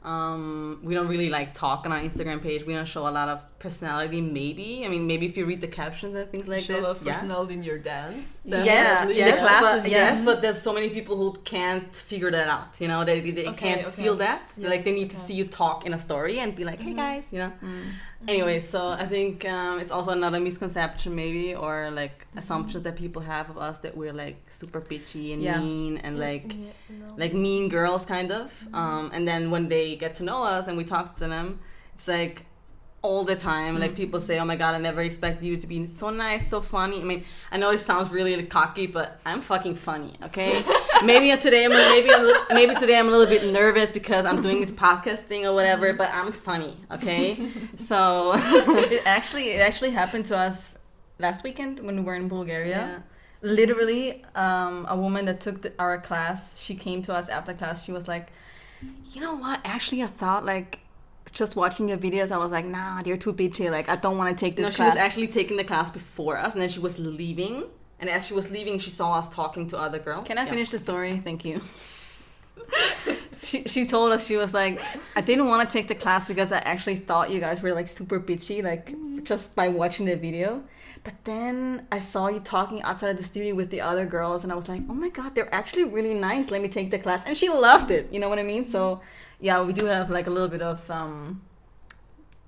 Um, 0.05 0.79
we 0.85 0.95
don't 0.95 1.09
really 1.09 1.29
like 1.31 1.53
talk 1.53 1.85
on 1.85 1.91
our 1.91 1.99
Instagram 1.99 2.41
page. 2.41 2.65
We 2.65 2.75
don't 2.75 2.87
show 2.87 3.09
a 3.09 3.11
lot 3.11 3.29
of 3.29 3.59
personality. 3.59 4.21
Maybe 4.21 4.85
I 4.85 4.89
mean 4.89 5.05
maybe 5.09 5.27
if 5.27 5.37
you 5.37 5.45
read 5.45 5.61
the 5.61 5.67
captions 5.67 6.15
and 6.15 6.31
things 6.31 6.47
like 6.47 6.62
Show 6.62 6.75
this. 6.81 6.87
of 6.87 7.03
yeah. 7.03 7.12
personality 7.12 7.55
in 7.55 7.65
your 7.65 7.79
dance. 7.79 8.41
Yes, 8.45 8.65
definitely. 8.65 9.17
yes, 9.19 9.41
classes, 9.41 9.83
but, 9.83 9.91
yes. 9.91 10.25
but 10.25 10.43
there's 10.43 10.62
so 10.62 10.73
many 10.73 10.91
people 10.91 11.17
who 11.17 11.33
can't 11.43 11.93
figure 11.93 12.31
that 12.31 12.47
out. 12.47 12.81
You 12.81 12.87
know, 12.87 13.05
they, 13.05 13.19
they, 13.19 13.33
they 13.33 13.47
Okay, 13.49 13.57
can't 13.75 13.87
okay. 13.89 14.03
feel 14.03 14.15
that. 14.27 14.43
Yes, 14.57 14.71
like 14.71 14.85
they 14.85 14.93
need 14.95 15.11
to 15.11 15.17
see 15.17 15.35
you 15.35 15.45
talk 15.45 15.85
in 15.85 15.93
a 15.93 15.99
story 15.99 16.39
and 16.39 16.55
be 16.55 16.62
like, 16.65 16.81
"Hey 16.81 16.93
Mhm. 16.93 16.97
guys," 17.05 17.33
you 17.33 17.41
know. 17.41 17.53
Mm. 17.65 17.87
Anyway, 18.29 18.59
so 18.59 18.89
I 18.89 19.07
think 19.07 19.45
um, 19.45 19.79
it's 19.79 19.93
also 19.93 20.11
another 20.11 20.41
misconception, 20.41 21.15
maybe, 21.15 21.55
or 21.55 21.91
like 21.91 22.19
Mm-hmm. 22.27 22.39
assumptions 22.39 22.83
that 22.85 22.97
people 22.97 23.23
have 23.23 23.49
of 23.51 23.57
us 23.57 23.79
that 23.79 23.97
we're 23.97 24.12
like 24.12 24.37
super 24.51 24.81
bitchy 24.81 25.33
and 25.33 25.41
Yeah. 25.43 25.59
mean 25.61 25.97
and 25.99 26.19
like 26.19 26.53
Yeah, 26.55 26.73
no. 26.91 27.15
like 27.17 27.33
mean 27.33 27.69
girls 27.69 28.05
kind 28.05 28.31
of 28.31 28.47
Mm-hmm. 28.53 28.75
um, 28.75 29.11
and 29.15 29.27
then 29.27 29.51
when 29.51 29.69
they 29.69 29.97
get 29.97 30.15
to 30.17 30.23
know 30.23 30.43
us 30.43 30.67
and 30.69 30.77
we 30.77 30.85
talk 30.85 31.15
to 31.17 31.29
them 31.29 31.61
it's 31.95 32.09
like 32.09 32.45
all 33.12 33.25
the 33.33 33.37
time 33.37 33.73
like 33.79 33.92
Mm-hmm. 33.92 34.03
people 34.03 34.21
say 34.29 34.38
oh 34.42 34.45
my 34.53 34.57
god 34.62 34.73
i 34.75 34.79
never 34.79 35.01
expected 35.11 35.45
you 35.51 35.57
to 35.57 35.66
be 35.75 35.79
so 35.87 36.11
nice 36.11 36.45
so 36.55 36.59
funny 36.61 36.99
i 37.01 37.05
mean 37.11 37.23
i 37.53 37.57
know 37.61 37.71
it 37.77 37.79
sounds 37.90 38.09
really 38.19 38.35
cocky 38.59 38.87
but 38.99 39.09
i'm 39.29 39.40
fucking 39.51 39.75
funny 39.88 40.12
okay 40.29 40.53
maybe 41.11 41.27
today 41.47 41.62
i'm 41.66 41.73
a- 41.73 41.88
maybe 41.95 42.11
maybe 42.59 42.75
today 42.83 42.97
i'm 42.99 43.09
a 43.09 43.11
little 43.16 43.33
bit 43.37 43.45
nervous 43.61 43.90
because 44.01 44.25
i'm 44.29 44.40
doing 44.47 44.59
this 44.64 44.73
podcast 44.87 45.21
thing 45.31 45.42
or 45.47 45.53
whatever 45.59 45.92
but 46.03 46.09
i'm 46.19 46.31
funny 46.33 46.75
okay 46.97 47.25
so 47.90 47.99
it 48.95 49.03
actually 49.07 49.47
it 49.57 49.61
actually 49.69 49.92
happened 50.03 50.25
to 50.27 50.37
us 50.47 50.79
last 51.19 51.45
weekend 51.45 51.81
when 51.87 51.95
we 51.97 52.03
were 52.03 52.14
in 52.23 52.29
Bulgaria. 52.29 52.77
yeah 52.77 52.99
Literally, 53.42 54.25
um, 54.35 54.87
a 54.88 54.97
woman 54.97 55.27
that 55.27 55.40
took 55.40 55.57
the, 55.62 55.71
our 55.79 55.99
class, 56.09 56.59
she 56.59 56.75
came 56.75 57.01
to 57.03 57.12
us 57.14 57.29
after 57.29 57.53
class. 57.61 57.85
She 57.85 57.92
was 57.92 58.09
like, 58.09 58.27
"You 59.12 59.21
know 59.21 59.35
what? 59.37 59.61
Actually, 59.64 60.03
I 60.03 60.07
thought 60.23 60.42
like." 60.45 60.81
Just 61.40 61.55
watching 61.55 61.87
your 61.90 61.99
videos, 61.99 62.31
I 62.31 62.38
was 62.38 62.51
like, 62.51 62.64
"Nah, 62.64 63.03
they're 63.03 63.18
too 63.27 63.33
bitchy. 63.40 63.70
Like, 63.70 63.88
I 63.94 63.96
don't 64.05 64.16
want 64.16 64.29
to 64.37 64.44
take 64.44 64.57
this 64.57 64.64
no, 64.64 64.70
she 64.70 64.83
was 64.90 64.96
actually 64.96 65.29
taking 65.29 65.57
the 65.59 65.64
class 65.72 65.90
before 65.90 66.37
us, 66.44 66.55
and 66.55 66.62
then 66.62 66.70
she 66.70 66.81
was 66.81 66.99
leaving. 66.99 67.64
And 68.01 68.09
as 68.16 68.27
she 68.27 68.35
was 68.40 68.51
leaving, 68.51 68.79
she 68.79 68.90
saw 68.90 69.09
us 69.20 69.29
talking 69.29 69.64
to 69.68 69.77
other 69.87 69.99
girls. 69.99 70.27
Can 70.27 70.38
I 70.38 70.44
Yeah. 70.44 70.51
finish 70.55 70.70
the 70.70 70.79
story? 70.79 71.18
Thank 71.29 71.44
you. 71.44 71.61
she 73.38 73.64
she 73.64 73.87
told 73.87 74.12
us 74.12 74.27
she 74.27 74.37
was 74.37 74.53
like, 74.55 74.81
I 75.14 75.20
didn't 75.20 75.46
want 75.46 75.68
to 75.68 75.72
take 75.72 75.88
the 75.88 75.94
class 75.94 76.25
because 76.27 76.53
I 76.53 76.59
actually 76.59 76.96
thought 76.96 77.31
you 77.31 77.40
guys 77.40 77.62
were 77.62 77.72
like 77.72 77.88
super 77.88 78.18
bitchy, 78.20 78.62
like 78.62 78.94
just 79.25 79.55
by 79.55 79.68
watching 79.68 80.07
the 80.07 80.16
video. 80.16 80.62
But 81.05 81.14
then 81.25 81.87
I 81.92 82.01
saw 82.01 82.29
you 82.29 82.40
talking 82.40 82.83
outside 82.83 83.11
of 83.11 83.16
the 83.18 83.25
studio 83.25 83.55
with 83.55 83.70
the 83.70 83.81
other 83.81 84.07
girls, 84.07 84.42
and 84.42 84.53
I 84.53 84.57
was 84.57 84.68
like, 84.68 84.83
oh 84.88 84.94
my 84.94 85.09
god, 85.11 85.35
they're 85.35 85.55
actually 85.55 85.85
really 85.85 86.14
nice. 86.14 86.51
Let 86.51 86.62
me 86.62 86.68
take 86.68 86.90
the 86.90 86.99
class, 86.99 87.25
and 87.27 87.37
she 87.37 87.49
loved 87.49 87.90
it. 87.92 88.09
You 88.12 88.18
know 88.20 88.29
what 88.29 88.38
I 88.40 88.42
mean? 88.42 88.66
So, 88.66 89.01
yeah, 89.40 89.62
we 89.62 89.72
do 89.72 89.87
have 89.87 90.11
like 90.11 90.27
a 90.27 90.31
little 90.31 90.49
bit 90.49 90.62
of 90.62 90.88
um, 90.90 91.42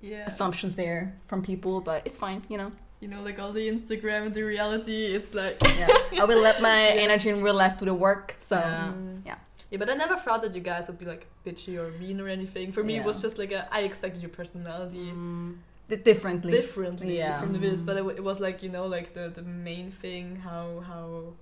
yeah. 0.01 0.25
assumptions 0.25 0.75
there 0.75 1.15
from 1.27 1.41
people, 1.41 1.81
but 1.81 2.01
it's 2.05 2.17
fine. 2.17 2.43
You 2.49 2.57
know. 2.57 2.71
You 3.01 3.07
know, 3.07 3.21
like 3.21 3.39
all 3.39 3.53
the 3.53 3.69
Instagram 3.69 4.25
and 4.25 4.35
the 4.35 4.43
reality, 4.43 5.05
it's 5.15 5.33
like. 5.33 5.57
Yeah, 5.77 5.87
I 6.21 6.25
will 6.25 6.41
let 6.41 6.61
my 6.61 6.79
energy 7.05 7.29
in 7.29 7.41
real 7.41 7.53
life 7.55 7.77
do 7.79 7.85
the 7.85 7.93
work. 7.93 8.35
So. 8.41 8.57
Yeah. 8.57 8.91
Mm. 8.93 9.21
Yeah. 9.25 9.35
Yeah, 9.71 9.77
but 9.77 9.87
I 9.89 9.93
never 9.93 10.17
thought 10.17 10.41
that 10.41 10.53
you 10.55 10.61
guys 10.61 10.87
would 10.87 10.97
be 10.97 11.05
like 11.05 11.27
bitchy 11.45 11.77
or 11.77 11.91
mean 11.99 12.19
or 12.19 12.27
anything. 12.27 12.71
For 12.71 12.83
me, 12.83 12.95
it 12.97 13.03
was 13.05 13.21
just 13.21 13.37
like 13.37 13.51
a, 13.51 13.71
I 13.71 13.81
expected 13.81 14.19
your 14.21 14.31
personality 14.31 15.11
Mm, 15.13 15.57
differently. 16.03 16.51
differently 16.51 17.17
Yeah. 17.19 17.39
from 17.39 17.53
the 17.53 17.59
videos, 17.59 17.85
but 17.85 17.93
it, 17.93 17.99
w- 17.99 18.17
it 18.17 18.23
was 18.23 18.39
like 18.39 18.63
you 18.63 18.69
know 18.69 18.85
like 18.87 19.13
the 19.13 19.29
the 19.29 19.43
main 19.43 19.91
thing 19.91 20.37
how 20.37 20.79
how 20.87 21.33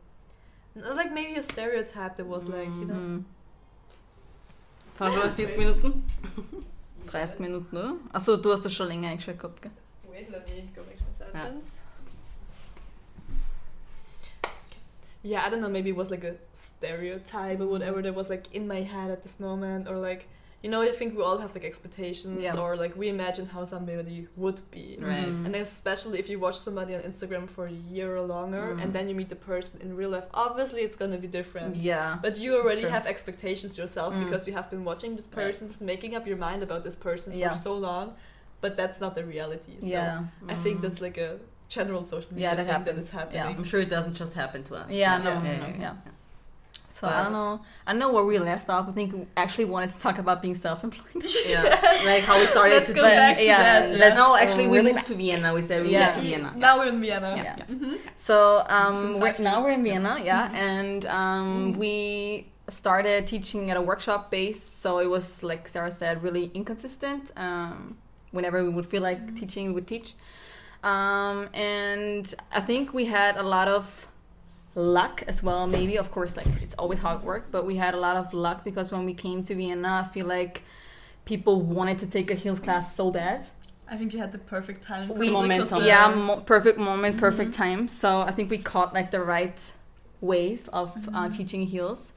like 0.76 1.12
maybe 1.14 1.36
a 1.36 1.44
stereotype 1.44 2.18
that 2.18 2.26
was 2.28 2.46
like 2.48 2.68
you 2.82 2.86
know 2.86 3.24
Haben 5.00 5.16
wir 5.16 5.22
schon 5.22 5.32
40 5.34 5.58
Minuten. 5.58 6.06
30 7.08 7.40
Minuten, 7.40 7.78
oder? 7.78 7.94
Achso, 8.12 8.36
du 8.38 8.52
hast 8.52 8.66
das 8.66 8.74
schon 8.74 8.88
länger 8.88 9.10
eingeschaltet 9.10 9.42
gehabt, 9.42 9.62
gell? 9.62 9.72
wait 10.18 10.32
let 10.32 10.48
me 10.48 10.64
go 10.76 10.82
back 10.84 10.98
to 10.98 11.04
sentence 11.12 11.80
yeah 15.24 15.46
I 15.46 15.50
don't 15.50 15.62
know 15.62 15.70
maybe 15.70 15.90
it 15.90 15.96
was 15.96 16.10
like 16.10 16.24
a 16.24 16.36
stereotype 16.54 17.60
or 17.60 17.68
whatever 17.68 18.02
that 18.02 18.16
was 18.16 18.30
like 18.30 18.54
in 18.54 18.68
my 18.68 18.82
head 18.82 19.12
at 19.12 19.22
this 19.24 19.40
moment 19.40 19.88
or 19.88 19.98
like 19.98 20.28
you 20.64 20.70
know, 20.72 20.82
I 20.82 20.92
think 20.92 21.16
we 21.16 21.22
all 21.24 21.38
have 21.38 21.54
like 21.54 21.64
expectations 21.64 22.42
Yeah. 22.42 22.58
or 22.58 22.76
like 22.76 22.94
we 22.98 23.10
imagine 23.10 23.46
how 23.46 23.64
somebody 23.64 24.28
would 24.36 24.60
be. 24.72 24.98
Right. 25.00 25.28
Mm. 25.28 25.46
And 25.46 25.56
especially 25.56 26.18
if 26.18 26.28
you 26.32 26.40
watch 26.40 26.58
somebody 26.58 26.96
on 26.96 27.02
Instagram 27.02 27.48
for 27.48 27.68
a 27.68 27.72
year 27.94 28.10
or 28.18 28.22
longer 28.22 28.66
Mm. 28.74 28.82
and 28.84 28.90
then 28.96 29.08
you 29.10 29.16
meet 29.22 29.30
the 29.30 29.36
person 29.52 29.80
in 29.82 29.96
real 29.96 30.10
life, 30.10 30.26
obviously 30.34 30.82
it's 30.82 30.96
gonna 31.02 31.20
be 31.20 31.28
different. 31.28 31.76
Yeah. 31.76 32.18
But 32.26 32.34
you 32.40 32.50
already 32.60 32.82
have 32.96 33.06
expectations 33.06 33.78
yourself 33.78 34.14
Mm. 34.14 34.26
because 34.26 34.48
you 34.48 34.54
have 34.60 34.68
been 34.74 34.84
watching 34.84 35.16
this 35.16 35.26
Right. 35.28 35.46
person, 35.46 35.70
making 35.86 36.16
up 36.18 36.26
your 36.26 36.38
mind 36.48 36.64
about 36.64 36.84
this 36.84 36.96
person 36.96 37.34
Yeah. 37.34 37.52
for 37.52 37.58
so 37.68 37.74
long, 37.76 38.16
but 38.64 38.76
that's 38.76 39.00
not 39.00 39.14
the 39.16 39.24
reality. 39.36 39.74
So 39.80 39.86
yeah. 39.88 40.24
I 40.50 40.56
think 40.64 40.82
that's 40.82 41.02
like 41.02 41.18
a 41.20 41.38
general 41.70 42.04
social 42.04 42.32
media 42.34 42.48
Yeah, 42.50 42.56
that 42.56 42.66
thing 42.66 42.68
that 42.68 42.88
happens. 42.88 43.06
is 43.06 43.14
Yeah. 43.14 43.20
happening. 43.20 43.58
I'm 43.58 43.64
sure 43.72 43.80
it 43.88 43.90
doesn't 43.98 44.16
just 44.16 44.34
happen 44.34 44.64
to 44.70 44.74
us. 44.82 44.90
Yeah, 44.90 45.18
no, 45.20 45.36
no, 45.40 45.52
no, 45.52 45.68
no, 45.68 45.74
yeah. 45.86 45.94
So 46.98 47.08
I 47.08 47.22
don't 47.24 47.32
know. 47.34 47.62
I 47.86 47.92
don't 47.92 48.00
know 48.00 48.12
where 48.12 48.24
we 48.32 48.38
left 48.40 48.68
off. 48.72 48.86
I 48.90 48.92
think 48.92 49.14
we 49.14 49.22
actually 49.44 49.66
wanted 49.66 49.90
to 49.94 50.00
talk 50.00 50.18
about 50.24 50.42
being 50.42 50.56
self-employed. 50.56 51.24
Yeah, 51.48 51.62
like 52.12 52.24
how 52.24 52.40
we 52.40 52.46
started 52.48 52.74
Let's 52.78 52.90
to 52.90 52.96
go 52.96 53.04
back 53.04 53.38
to 53.38 53.44
yeah, 53.46 53.58
that. 53.88 53.98
let's- 54.02 54.18
no, 54.18 54.36
actually, 54.36 54.68
we 54.68 54.82
moved 54.82 55.06
to 55.12 55.14
Vienna. 55.14 55.54
We 55.54 55.62
said 55.62 55.84
we 55.86 55.92
Yeah. 55.92 56.06
moved 56.08 56.16
to 56.20 56.22
Vienna. 56.30 56.54
Now 56.56 56.74
we're 56.80 56.88
in 56.96 57.00
Vienna. 57.00 57.32
Yeah. 57.38 57.56
Mhm. 57.76 58.00
So 58.16 58.36
um, 58.78 59.20
we're, 59.22 59.36
now 59.40 59.58
we're 59.64 59.72
in 59.80 59.84
Vienna, 59.84 60.14
yeah, 60.32 60.50
and 60.54 61.06
um, 61.06 61.74
Mm. 61.74 61.78
we 61.78 62.48
started 62.70 63.28
teaching 63.28 63.70
at 63.72 63.78
a 63.78 63.82
workshop 63.92 64.22
base. 64.32 64.62
So 64.84 64.90
it 65.00 65.10
was 65.16 65.44
like 65.44 65.68
Sarah 65.68 65.92
said, 66.02 66.24
really 66.24 66.46
inconsistent. 66.60 67.32
Um, 67.38 67.98
whenever 68.32 68.58
we 68.64 68.70
would 68.70 68.88
feel 68.94 69.04
like 69.10 69.22
Mm. 69.28 69.40
teaching, 69.40 69.64
we 69.70 69.74
would 69.78 69.88
teach. 69.88 70.10
Um, 70.84 71.38
and 71.54 72.26
I 72.52 72.62
think 72.70 72.94
we 72.94 73.06
had 73.06 73.38
a 73.38 73.44
lot 73.44 73.68
of 73.68 74.08
luck 74.82 75.24
as 75.28 75.42
well. 75.42 75.66
Maybe, 75.68 75.98
of 75.98 76.12
course, 76.12 76.38
like 76.38 76.48
it's 76.62 76.76
always 76.76 77.00
hard 77.00 77.24
work, 77.24 77.48
but 77.52 77.66
we 77.66 77.76
had 77.78 77.94
a 77.96 77.98
lot 77.98 78.16
of 78.16 78.34
luck 78.34 78.64
because 78.64 78.92
when 78.92 79.06
we 79.06 79.14
came 79.14 79.44
to 79.46 79.56
Vienna, 79.56 80.04
I 80.06 80.14
feel 80.14 80.28
like 80.28 80.64
people 81.26 81.62
wanted 81.62 81.98
to 82.00 82.08
take 82.08 82.30
a 82.32 82.36
heels 82.36 82.60
class 82.60 82.96
so 82.96 83.10
bad. 83.12 83.48
I 83.90 83.98
think 83.98 84.14
you 84.14 84.20
had 84.20 84.32
the 84.32 84.38
perfect 84.38 84.84
time 84.84 85.10
We- 85.10 85.30
Momentum. 85.30 85.80
the- 85.80 85.86
yeah 85.88 86.14
mo- 86.14 86.42
perfect 86.42 86.78
moment 86.78 87.18
perfect 87.18 87.52
Mhm. 87.52 87.56
time 87.64 87.88
so 87.88 88.20
i 88.20 88.32
think 88.32 88.50
we 88.50 88.58
caught 88.58 88.94
like 88.94 89.12
the 89.12 89.22
right 89.22 89.60
wave 90.20 90.68
of 90.74 90.90
uh, 91.08 91.12
Mhm. 91.28 91.38
teaching 91.38 91.64
heels 91.74 92.12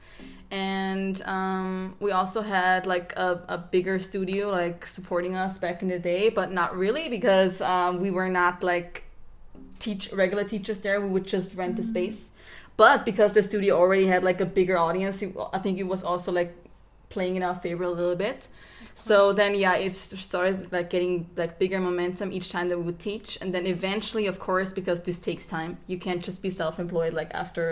and 0.51 1.21
um, 1.23 1.95
we 2.01 2.11
also 2.11 2.41
had 2.41 2.85
like 2.85 3.13
a, 3.15 3.39
a 3.47 3.57
bigger 3.57 3.99
studio 3.99 4.49
like 4.49 4.85
supporting 4.85 5.33
us 5.35 5.57
back 5.57 5.81
in 5.81 5.87
the 5.87 5.99
day 5.99 6.27
but 6.29 6.51
not 6.51 6.75
really 6.77 7.07
because 7.07 7.61
um, 7.61 8.01
we 8.01 8.11
were 8.11 8.27
not 8.29 8.63
like 8.63 9.03
teach 9.79 10.11
regular 10.11 10.43
teachers 10.43 10.79
there 10.81 10.99
we 10.99 11.09
would 11.09 11.25
just 11.25 11.55
rent 11.55 11.77
the 11.77 11.83
Mhm. 11.83 11.93
space 11.93 12.31
but 12.83 12.97
because 13.09 13.31
the 13.37 13.43
studio 13.49 13.73
already 13.83 14.05
had 14.13 14.21
like 14.29 14.39
a 14.47 14.49
bigger 14.57 14.77
audience 14.87 15.15
it, 15.25 15.29
i 15.57 15.59
think 15.63 15.75
it 15.83 15.87
was 15.93 16.01
also 16.11 16.29
like 16.39 16.51
playing 17.15 17.35
in 17.39 17.43
our 17.49 17.55
favor 17.65 17.83
a 17.83 17.93
little 17.99 18.15
bit 18.27 18.39
so 19.07 19.15
then 19.39 19.51
yeah 19.63 19.75
it 19.85 19.93
started 20.29 20.55
like 20.75 20.87
getting 20.95 21.13
like 21.41 21.51
bigger 21.63 21.79
momentum 21.89 22.27
each 22.37 22.47
time 22.55 22.65
that 22.69 22.77
we 22.81 22.83
would 22.89 22.99
teach 23.09 23.29
and 23.41 23.49
then 23.55 23.65
eventually 23.77 24.25
of 24.31 24.37
course 24.47 24.69
because 24.79 24.99
this 25.09 25.19
takes 25.29 25.45
time 25.57 25.71
you 25.91 25.97
can't 26.05 26.23
just 26.29 26.39
be 26.47 26.49
self-employed 26.61 27.13
like 27.21 27.31
after 27.43 27.63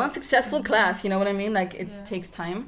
one 0.00 0.10
successful 0.18 0.60
class 0.70 0.94
you 1.04 1.08
know 1.10 1.18
what 1.22 1.28
i 1.34 1.36
mean 1.42 1.52
like 1.60 1.72
it 1.82 1.88
Yeah. 1.88 2.04
takes 2.14 2.30
time 2.42 2.60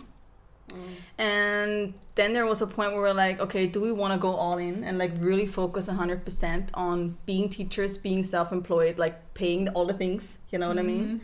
Mm. 0.70 0.94
and 1.30 1.94
then 2.14 2.33
there 2.37 2.46
was 2.52 2.61
a 2.62 2.66
point 2.76 2.88
where 2.92 3.02
we're 3.06 3.20
like 3.26 3.37
okay 3.46 3.64
do 3.74 3.78
we 3.87 3.92
want 4.02 4.12
to 4.16 4.20
go 4.28 4.33
all 4.44 4.59
in 4.68 4.76
and 4.87 4.94
like 5.02 5.12
really 5.28 5.46
focus 5.61 5.85
100% 5.88 6.68
on 6.87 6.96
being 7.30 7.48
teachers 7.59 7.92
being 8.09 8.22
self-employed 8.35 8.94
like 9.04 9.16
paying 9.35 9.62
all 9.74 9.85
the 9.92 9.98
things 10.02 10.22
you 10.52 10.59
know 10.61 10.68
what 10.68 10.78
i 10.78 10.87
mean 10.92 11.04
Mhm. 11.06 11.20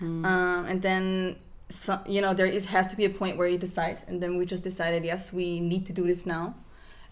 Mm. 0.00 0.24
um, 0.24 0.64
and 0.66 0.82
then 0.82 1.36
so, 1.68 2.00
you 2.06 2.20
know 2.20 2.34
there 2.34 2.46
is 2.46 2.66
has 2.66 2.90
to 2.90 2.96
be 2.96 3.04
a 3.04 3.10
point 3.10 3.36
where 3.36 3.46
you 3.46 3.58
decide 3.58 3.98
and 4.08 4.20
then 4.22 4.36
we 4.36 4.44
just 4.44 4.64
decided 4.64 5.04
yes 5.04 5.32
we 5.32 5.60
need 5.60 5.86
to 5.86 5.92
do 5.92 6.06
this 6.06 6.26
now 6.26 6.54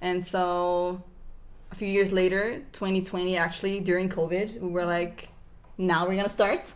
and 0.00 0.24
so 0.24 1.02
a 1.70 1.74
few 1.74 1.88
years 1.88 2.12
later 2.12 2.62
2020 2.72 3.36
actually 3.36 3.80
during 3.80 4.08
covid 4.08 4.60
we 4.60 4.68
were 4.68 4.86
like 4.86 5.28
now 5.76 6.06
we're 6.06 6.16
gonna 6.16 6.28
start 6.28 6.72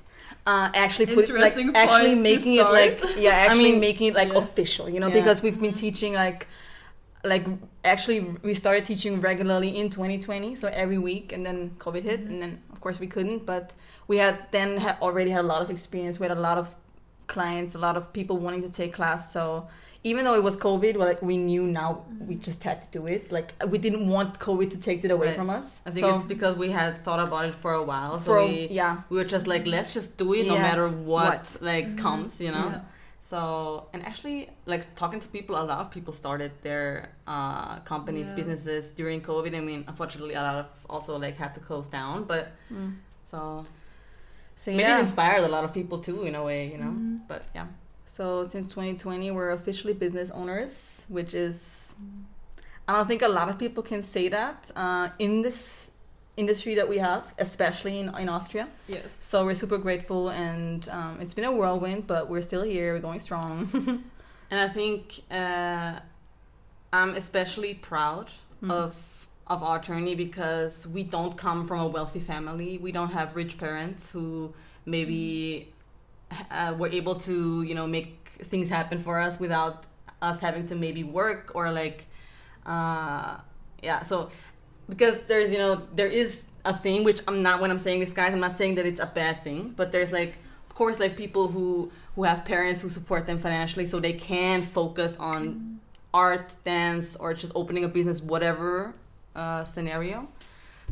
uh, 0.46 0.70
actually 0.74 1.06
put 1.06 1.28
like 1.30 1.56
actually 1.74 2.14
making 2.14 2.56
it 2.56 2.64
like 2.64 2.98
yeah 3.16 3.30
actually 3.46 3.72
mean, 3.72 3.80
making 3.80 4.08
it 4.08 4.14
like 4.14 4.32
yeah. 4.32 4.38
official 4.38 4.88
you 4.88 4.98
know 4.98 5.08
Yeah. 5.08 5.14
because 5.14 5.42
we've 5.42 5.60
been 5.60 5.72
teaching 5.72 6.14
like 6.14 6.48
like 7.24 7.46
actually 7.84 8.20
we 8.42 8.54
started 8.54 8.84
teaching 8.84 9.20
regularly 9.20 9.76
in 9.78 9.88
2020 9.90 10.56
so 10.56 10.68
every 10.68 10.98
week 10.98 11.32
and 11.32 11.46
then 11.46 11.70
covid 11.78 12.02
hit 12.02 12.20
Mhm. 12.24 12.30
and 12.30 12.42
then 12.42 12.62
of 12.72 12.80
course 12.80 12.98
we 12.98 13.06
couldn't 13.06 13.46
but 13.46 13.74
we 14.08 14.16
had 14.16 14.38
then 14.50 14.78
ha- 14.78 14.98
already 15.00 15.30
had 15.30 15.42
a 15.44 15.48
lot 15.54 15.62
of 15.62 15.70
experience 15.70 16.18
we 16.18 16.26
had 16.26 16.36
a 16.36 16.40
lot 16.40 16.58
of 16.58 16.74
clients 17.28 17.74
a 17.74 17.78
lot 17.78 17.96
of 17.96 18.12
people 18.12 18.36
wanting 18.38 18.62
to 18.62 18.68
take 18.70 18.92
class 18.92 19.32
so 19.32 19.68
even 20.04 20.24
though 20.24 20.34
it 20.34 20.42
was 20.42 20.56
covid 20.56 20.96
well, 20.96 21.06
like 21.06 21.22
we 21.22 21.36
knew 21.36 21.64
now 21.64 22.04
we 22.28 22.34
just 22.34 22.64
had 22.64 22.82
to 22.82 22.88
do 22.98 23.06
it 23.06 23.30
like 23.30 23.52
we 23.68 23.78
didn't 23.78 24.08
want 24.08 24.40
covid 24.40 24.68
to 24.72 24.78
take 24.78 25.04
it 25.04 25.12
away 25.12 25.28
Right. 25.28 25.36
from 25.36 25.48
us 25.48 25.80
I 25.86 25.90
think 25.92 26.04
so 26.04 26.16
it's 26.16 26.24
because 26.24 26.56
we 26.56 26.70
had 26.72 27.04
thought 27.04 27.20
about 27.20 27.44
it 27.44 27.54
for 27.54 27.72
a 27.72 27.84
while, 27.84 28.18
so 28.18 28.24
for 28.24 28.38
a- 28.38 28.46
we 28.48 28.66
yeah 28.80 29.02
we 29.10 29.16
were 29.16 29.24
just 29.36 29.46
like, 29.46 29.64
let's 29.64 29.94
just 29.94 30.16
do 30.16 30.32
it 30.34 30.46
no 30.48 30.58
matter 30.58 30.88
what, 30.88 31.28
What. 31.28 31.58
like 31.70 31.86
Mhm. 31.90 31.98
comes, 31.98 32.40
you 32.40 32.50
know. 32.50 32.68
Yeah. 32.72 32.80
So 33.32 33.40
and 33.94 34.00
actually, 34.10 34.38
like 34.72 34.82
talking 35.02 35.20
to 35.24 35.28
people, 35.36 35.54
a 35.56 35.64
lot 35.72 35.78
of 35.84 35.88
people 35.96 36.12
started 36.22 36.50
their 36.68 36.88
uh, 37.34 37.80
companies, 37.92 38.28
Yeah. 38.28 38.36
businesses 38.40 38.84
during 39.00 39.18
COVID. 39.30 39.52
I 39.60 39.60
mean, 39.70 39.80
unfortunately, 39.92 40.34
a 40.42 40.42
lot 40.48 40.56
of 40.64 40.66
also 40.94 41.12
like 41.24 41.36
had 41.44 41.52
to 41.54 41.60
close 41.68 41.88
down, 41.98 42.16
but 42.32 42.44
Mm. 42.70 42.92
so 43.30 43.38
so 44.62 44.70
maybe 44.70 44.82
yeah 44.82 44.98
it 44.98 45.02
inspired 45.08 45.44
a 45.50 45.52
lot 45.56 45.64
of 45.64 45.72
people 45.78 45.98
too, 46.08 46.18
in 46.28 46.34
a 46.34 46.42
way, 46.48 46.60
you 46.72 46.78
know. 46.82 46.92
Mhm. 46.92 47.20
But 47.30 47.42
yeah, 47.58 47.66
So 48.16 48.24
since 48.44 48.66
2020, 48.74 49.30
we're 49.36 49.52
officially 49.60 49.94
business 50.04 50.28
owners, 50.40 50.72
which 51.16 51.32
is 51.46 51.94
I 52.88 52.92
don't 52.96 53.08
think 53.08 53.22
a 53.22 53.32
lot 53.38 53.48
of 53.48 53.56
people 53.64 53.82
can 53.92 54.02
say 54.02 54.28
that 54.28 54.58
uh, 54.76 55.06
in 55.18 55.32
this 55.46 55.88
industry 56.36 56.74
that 56.76 56.88
we 56.88 56.98
have, 56.98 57.24
especially 57.38 57.98
in, 58.00 58.14
in 58.16 58.28
Austria. 58.28 58.68
Yes. 58.88 59.12
So 59.24 59.44
we're 59.44 59.54
super 59.54 59.78
grateful, 59.78 60.28
and 60.30 60.88
um, 60.88 61.18
it's 61.20 61.34
been 61.34 61.44
a 61.44 61.52
whirlwind, 61.52 62.06
but 62.06 62.28
we're 62.30 62.42
still 62.42 62.62
here. 62.62 62.94
We're 62.94 63.00
going 63.00 63.20
strong. 63.20 63.68
and 64.50 64.60
I 64.60 64.68
think 64.68 65.20
uh, 65.30 65.98
I'm 66.92 67.14
especially 67.14 67.74
proud 67.74 68.30
Mhm. 68.62 68.70
of 68.70 69.18
of 69.48 69.62
our 69.64 69.80
journey 69.80 70.14
because 70.14 70.86
we 70.86 71.02
don't 71.02 71.36
come 71.36 71.66
from 71.66 71.80
a 71.80 71.88
wealthy 71.88 72.20
family. 72.20 72.78
We 72.78 72.92
don't 72.92 73.10
have 73.12 73.34
rich 73.34 73.58
parents 73.58 74.08
who 74.08 74.54
maybe 74.86 75.72
uh, 76.50 76.72
were 76.78 76.88
able 76.88 77.16
to 77.16 77.62
you 77.62 77.74
know 77.74 77.86
make 77.88 78.14
things 78.44 78.70
happen 78.70 78.98
for 79.00 79.18
us 79.18 79.40
without 79.40 79.84
us 80.22 80.38
having 80.40 80.64
to 80.66 80.76
maybe 80.76 81.02
work 81.02 81.50
or 81.56 81.72
like 81.72 82.06
uh, 82.64 83.38
yeah. 83.82 84.04
So 84.04 84.30
because 84.92 85.18
there's 85.20 85.50
you 85.50 85.58
know 85.58 85.82
there 85.94 86.12
is 86.22 86.44
a 86.66 86.76
thing 86.76 87.02
which 87.02 87.20
I'm 87.26 87.42
not 87.42 87.60
when 87.62 87.70
I'm 87.70 87.78
saying 87.78 88.00
this 88.00 88.12
guys 88.12 88.32
I'm 88.34 88.40
not 88.40 88.58
saying 88.58 88.74
that 88.74 88.84
it's 88.84 89.00
a 89.00 89.06
bad 89.06 89.42
thing 89.42 89.72
but 89.74 89.90
there's 89.90 90.12
like 90.12 90.34
of 90.66 90.74
course 90.74 91.00
like 91.00 91.16
people 91.16 91.48
who 91.48 91.90
who 92.14 92.24
have 92.24 92.44
parents 92.44 92.82
who 92.82 92.90
support 92.90 93.26
them 93.26 93.38
financially 93.38 93.86
so 93.86 93.98
they 93.98 94.12
can 94.12 94.62
focus 94.62 95.16
on 95.18 95.80
art 96.12 96.54
dance 96.64 97.16
or 97.16 97.32
just 97.32 97.52
opening 97.54 97.84
a 97.84 97.88
business 97.88 98.20
whatever 98.20 98.94
uh, 99.34 99.64
scenario 99.64 100.28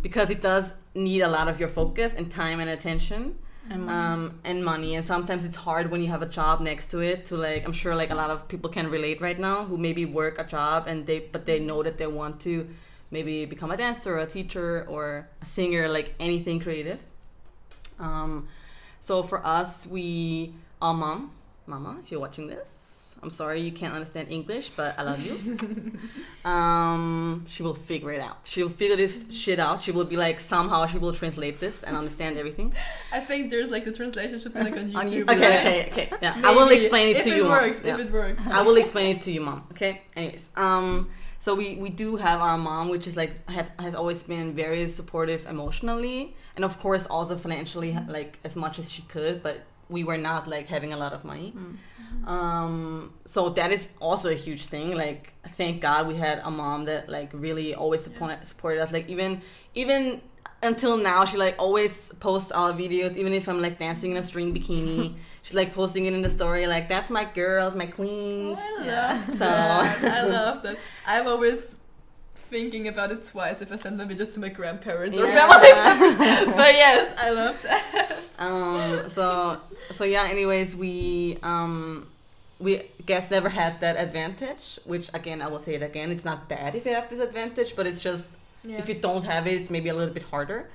because 0.00 0.30
it 0.30 0.40
does 0.40 0.72
need 0.94 1.20
a 1.20 1.28
lot 1.28 1.46
of 1.46 1.60
your 1.60 1.68
focus 1.68 2.14
and 2.14 2.30
time 2.30 2.58
and 2.58 2.70
attention 2.70 3.36
and 3.68 3.90
um, 3.90 4.40
and 4.44 4.64
money. 4.64 4.94
And 4.94 5.04
sometimes 5.04 5.44
it's 5.44 5.56
hard 5.56 5.90
when 5.90 6.00
you 6.00 6.08
have 6.08 6.22
a 6.22 6.26
job 6.40 6.62
next 6.62 6.90
to 6.92 7.00
it 7.00 7.26
to 7.26 7.36
like 7.36 7.66
i'm 7.66 7.72
sure 7.82 7.94
like 7.94 8.10
a 8.10 8.14
lot 8.14 8.30
of 8.30 8.48
people 8.48 8.70
can 8.70 8.88
relate 8.88 9.20
right 9.20 9.38
now 9.38 9.64
who 9.64 9.76
maybe 9.76 10.04
work 10.06 10.38
a 10.38 10.44
job 10.44 10.86
and 10.86 11.06
they 11.06 11.18
but 11.18 11.44
they 11.44 11.58
know 11.60 11.82
that 11.82 11.98
they 11.98 12.06
want 12.06 12.40
to 12.40 12.66
maybe 13.11 13.44
become 13.44 13.70
a 13.70 13.77
dancer 13.77 14.14
or 14.16 14.20
a 14.20 14.27
teacher 14.27 14.85
or 14.88 15.29
a 15.42 15.46
singer 15.46 15.88
like 15.88 16.14
anything 16.20 16.61
creative 16.61 17.01
um, 17.99 18.49
so 19.01 19.23
for 19.23 19.44
us 19.46 19.87
we 19.87 20.53
our 20.81 20.94
mom 20.94 21.31
mama 21.66 21.99
if 22.03 22.11
you're 22.11 22.20
watching 22.20 22.46
this 22.46 23.14
i'm 23.22 23.30
sorry 23.30 23.61
you 23.61 23.70
can't 23.72 23.93
understand 23.93 24.28
english 24.30 24.70
but 24.76 24.99
i 24.99 25.03
love 25.03 25.20
you 25.20 25.93
um, 26.51 27.45
she 27.49 27.62
will 27.62 27.74
figure 27.74 28.12
it 28.12 28.20
out 28.20 28.39
she 28.45 28.62
will 28.62 28.70
figure 28.70 28.97
this 28.97 29.24
shit 29.30 29.59
out 29.59 29.80
she 29.82 29.91
will 29.93 30.05
be 30.05 30.16
like 30.16 30.41
somehow 30.41 30.87
she 30.87 30.97
will 30.99 31.12
translate 31.12 31.61
this 31.61 31.82
and 31.82 31.97
understand 31.97 32.39
everything 32.39 32.72
I 33.12 33.20
think 33.20 33.51
there's 33.51 33.70
like 33.70 33.84
the 33.84 33.93
translation 33.93 34.39
should 34.39 34.55
be 34.55 34.61
like 34.62 34.72
on 34.76 34.91
YouTube. 34.93 34.97
On 34.97 35.07
YouTube, 35.07 35.28
Okay, 35.37 35.49
right? 35.49 35.89
okay, 35.93 36.07
okay. 36.07 36.16
Yeah, 36.22 36.41
I 36.45 36.55
will 36.55 36.68
explain 36.70 37.09
it 37.09 37.16
if 37.18 37.24
to 37.24 37.30
it 37.30 37.37
you. 37.37 37.43
Mom. 37.43 37.51
Works, 37.53 37.82
Yeah. 37.84 37.95
If 37.95 38.01
it 38.07 38.12
works. 38.12 38.47
I 38.47 38.62
will 38.62 38.76
explain 38.76 39.16
it 39.16 39.22
to 39.22 39.32
you, 39.32 39.41
mom. 39.41 39.64
Okay. 39.72 40.03
Anyways, 40.16 40.49
um, 40.57 41.11
so 41.45 41.49
we 41.61 41.74
we 41.84 41.88
do 42.05 42.16
have 42.26 42.38
our 42.41 42.59
mom, 42.59 42.84
which 42.95 43.07
is 43.11 43.16
like 43.16 43.32
have 43.49 43.70
has 43.78 43.95
always 43.95 44.22
been 44.22 44.55
very 44.55 44.86
supportive 44.88 45.43
emotionally, 45.55 46.18
and 46.57 46.64
of 46.64 46.78
course 46.84 47.05
also 47.07 47.34
financially, 47.36 47.93
like 48.16 48.38
as 48.45 48.55
much 48.64 48.78
as 48.78 48.86
she 48.95 49.03
could, 49.14 49.43
but 49.43 49.57
we 49.88 50.05
were 50.05 50.18
not 50.30 50.47
like 50.55 50.66
having 50.68 50.93
a 50.93 50.97
lot 51.05 51.12
of 51.12 51.24
money. 51.24 51.53
Mm. 51.57 52.28
Um, 52.28 53.12
so 53.26 53.49
that 53.59 53.72
is 53.72 53.88
also 54.01 54.30
a 54.30 54.34
huge 54.47 54.66
thing. 54.66 54.95
Like, 54.95 55.32
thank 55.57 55.80
God 55.80 56.07
we 56.07 56.14
had 56.16 56.38
a 56.45 56.51
mom 56.51 56.84
that 56.84 57.09
like 57.09 57.30
really 57.32 57.74
always 57.74 58.03
support, 58.05 58.30
Yes. 58.32 58.49
supported 58.49 58.80
us. 58.80 58.93
Like 58.93 59.09
even 59.09 59.41
even 59.74 60.20
until 60.62 60.96
now 60.96 61.24
she 61.24 61.36
like 61.36 61.54
always 61.58 62.12
posts 62.20 62.52
our 62.52 62.72
videos 62.72 63.16
even 63.16 63.32
if 63.32 63.48
i'm 63.48 63.61
like 63.62 63.78
dancing 63.78 64.11
in 64.11 64.16
a 64.18 64.22
string 64.22 64.54
bikini 64.54 65.14
she's 65.42 65.54
like 65.54 65.72
posting 65.74 66.04
it 66.06 66.12
in 66.12 66.20
the 66.22 66.28
story 66.30 66.66
like 66.66 66.88
that's 66.88 67.08
my 67.11 67.24
girls 67.24 67.74
my 67.74 67.86
queens 67.86 68.58
I 68.61 68.76
love 68.76 68.86
Yeah. 68.86 69.26
So- 69.26 69.38
that. 69.38 70.04
I 70.04 70.26
love 70.38 70.62
that. 70.62 70.76
I'm 71.06 71.26
always 71.26 71.78
thinking 72.50 72.88
about 72.88 73.12
it 73.12 73.24
twice 73.24 73.62
if 73.62 73.70
I 73.72 73.76
send 73.76 73.96
my 73.96 74.04
videos 74.04 74.34
to 74.34 74.40
my 74.40 74.48
grandparents 74.48 75.16
or 75.18 75.26
family 75.28 75.72
members. 75.72 76.16
but 76.56 76.72
yes, 76.74 77.14
I 77.16 77.30
love 77.30 77.56
that. 77.62 78.16
um 78.40 79.08
so 79.08 79.61
so 79.92 80.02
yeah 80.04 80.26
anyways 80.28 80.74
we 80.74 81.38
um 81.42 82.06
we 82.58 82.82
guess 83.06 83.30
never 83.30 83.48
had 83.50 83.80
that 83.80 83.96
advantage 83.96 84.78
which 84.84 85.11
again 85.14 85.40
i 85.42 85.46
will 85.46 85.61
say 85.61 85.74
it 85.74 85.82
again 85.82 86.11
it's 86.11 86.24
not 86.24 86.48
bad 86.48 86.74
if 86.74 86.84
you 86.86 86.92
have 86.94 87.08
this 87.11 87.20
advantage 87.20 87.76
but 87.76 87.86
it's 87.86 88.00
just 88.00 88.30
if 88.64 88.88
you 88.88 88.94
don't 88.94 89.24
have 89.24 89.46
it 89.46 89.61
it's 89.61 89.70
maybe 89.70 89.88
a 89.88 89.94
little 89.94 90.14
bit 90.14 90.24
harder. 90.24 90.68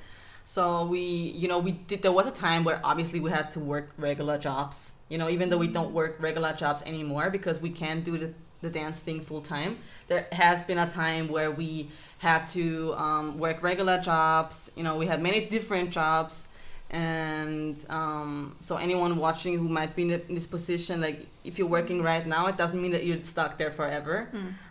So 0.45 0.85
we 0.85 0.99
you 0.99 1.47
know 1.47 1.59
we 1.59 1.71
did 1.71 2.01
there 2.01 2.11
was 2.11 2.27
a 2.27 2.31
time 2.31 2.63
where 2.63 2.79
obviously 2.83 3.19
we 3.19 3.31
had 3.31 3.51
to 3.51 3.59
work 3.59 3.91
regular 3.97 4.37
jobs 4.37 4.93
you 5.09 5.17
know 5.17 5.29
even 5.29 5.49
though 5.49 5.57
we 5.57 5.67
don't 5.67 5.91
work 5.91 6.17
regular 6.19 6.53
jobs 6.53 6.81
anymore 6.83 7.29
because 7.29 7.59
we 7.59 7.69
can't 7.69 8.03
do 8.03 8.17
the, 8.17 8.33
the 8.61 8.69
dance 8.69 8.99
thing 8.99 9.21
full 9.21 9.41
time. 9.41 9.77
There 10.07 10.27
has 10.31 10.61
been 10.61 10.77
a 10.77 10.89
time 10.89 11.27
where 11.27 11.51
we 11.51 11.89
had 12.19 12.47
to 12.49 12.93
um, 12.95 13.39
work 13.39 13.61
regular 13.63 13.99
jobs 13.99 14.71
you 14.75 14.83
know 14.83 14.97
we 14.97 15.07
had 15.07 15.21
many 15.21 15.45
different 15.45 15.91
jobs 15.91 16.47
and 16.91 17.77
um, 17.89 18.55
so 18.59 18.77
anyone 18.77 19.17
watching 19.17 19.57
who 19.57 19.67
might 19.67 19.95
be 19.95 20.03
in, 20.03 20.11
in 20.29 20.35
this 20.35 20.47
position 20.47 21.01
like 21.01 21.25
if 21.43 21.57
you're 21.57 21.67
working 21.67 22.01
right 22.01 22.25
now 22.27 22.45
it 22.47 22.57
doesn't 22.57 22.81
mean 22.81 22.91
that 22.91 23.05
you're 23.05 23.23
stuck 23.23 23.57
there 23.57 23.71
forever. 23.71 24.29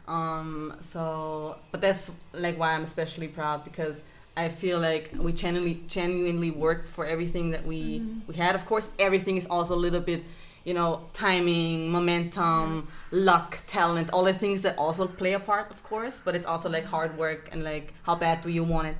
Um 0.09 0.75
so 0.81 1.57
but 1.71 1.81
that's 1.81 2.11
like 2.33 2.59
why 2.59 2.75
i'm 2.75 2.85
especially 2.85 3.29
proud 3.29 3.65
because 3.65 4.05
i 4.37 4.49
feel 4.49 4.79
like 4.79 5.11
we 5.19 5.33
genuinely 5.33 5.81
genuinely 5.89 6.51
worked 6.51 6.89
for 6.89 7.05
everything 7.07 7.51
that 7.51 7.65
we 7.67 8.03
we 8.29 8.35
had. 8.35 8.55
Of 8.55 8.65
course 8.67 8.91
everything 8.99 9.37
is 9.37 9.47
also 9.47 9.75
a 9.75 9.83
little 9.87 10.01
bit 10.13 10.23
you 10.65 10.75
know 10.75 10.91
timing 11.15 11.91
momentum 11.97 12.77
Yes. 12.77 12.97
luck 13.31 13.51
talent 13.67 14.11
all 14.15 14.25
the 14.25 14.33
things 14.45 14.63
that 14.63 14.75
also 14.79 15.07
play 15.07 15.33
a 15.35 15.41
part 15.41 15.71
of 15.71 15.83
course 15.83 16.21
but 16.25 16.35
it's 16.37 16.47
also 16.47 16.69
like 16.77 16.85
hard 16.85 17.17
work 17.19 17.49
and 17.53 17.63
like 17.65 17.87
how 18.07 18.15
bad 18.15 18.37
do 18.43 18.51
you 18.51 18.65
want 18.65 18.87
it 18.89 18.97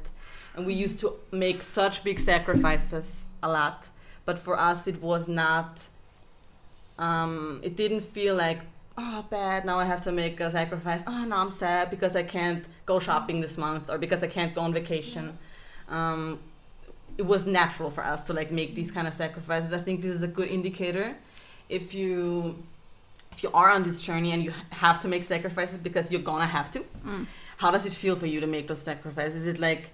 and 0.55 0.67
we 0.67 0.75
used 0.75 0.99
to 1.01 1.15
make 1.33 1.63
such 1.63 2.05
big 2.05 2.19
sacrifices 2.21 3.27
a 3.43 3.49
lot. 3.51 3.89
But 4.25 4.39
for 4.39 4.59
us 4.59 4.87
it 4.87 5.03
was 5.03 5.29
not 5.29 5.83
um, 6.99 7.61
it 7.63 7.77
didn't 7.77 8.03
feel 8.03 8.35
like 8.35 8.61
oh 8.97 9.25
bad 9.29 9.65
now 9.65 9.79
i 9.81 9.85
have 9.85 10.03
to 10.05 10.13
make 10.13 10.39
a 10.41 10.51
sacrifice. 10.51 11.03
Oh 11.07 11.25
now 11.25 11.39
i'm 11.39 11.51
sad 11.51 11.91
because 11.91 12.15
i 12.15 12.23
can't 12.23 12.65
go 12.87 12.99
shopping 13.01 13.41
this 13.41 13.59
month 13.59 13.91
or 13.91 13.99
because 13.99 14.23
i 14.23 14.27
can't 14.29 14.55
go 14.55 14.61
on 14.61 14.73
vacation. 14.73 15.37
Um, 15.89 16.39
it 17.19 17.27
was 17.27 17.47
natural 17.47 17.91
for 17.91 18.05
us 18.05 18.23
to 18.25 18.33
like 18.33 18.51
make 18.51 18.75
these 18.75 18.91
kind 18.91 19.07
of 19.07 19.15
sacrifices. 19.15 19.73
I 19.73 19.79
think 19.79 20.03
this 20.03 20.13
is 20.13 20.23
a 20.23 20.29
good 20.29 20.49
indicator. 20.49 21.17
If 21.69 21.95
you 21.95 22.63
if 23.33 23.43
you 23.43 23.51
are 23.53 23.71
on 23.71 23.83
this 23.83 24.01
journey 24.01 24.31
and 24.31 24.45
you 24.45 24.53
have 24.71 25.01
to 25.01 25.09
make 25.09 25.25
sacrifices 25.25 25.79
because 25.79 26.11
you're 26.13 26.23
gonna 26.23 26.47
have 26.47 26.71
to 26.73 26.81
Mm. 27.05 27.27
how 27.59 27.71
does 27.71 27.85
it 27.87 27.93
feel 27.93 28.17
for 28.17 28.27
you 28.27 28.41
to 28.41 28.47
make 28.47 28.69
those 28.69 28.81
sacrifices? 28.83 29.43
Is 29.43 29.47
it 29.47 29.59
like 29.59 29.91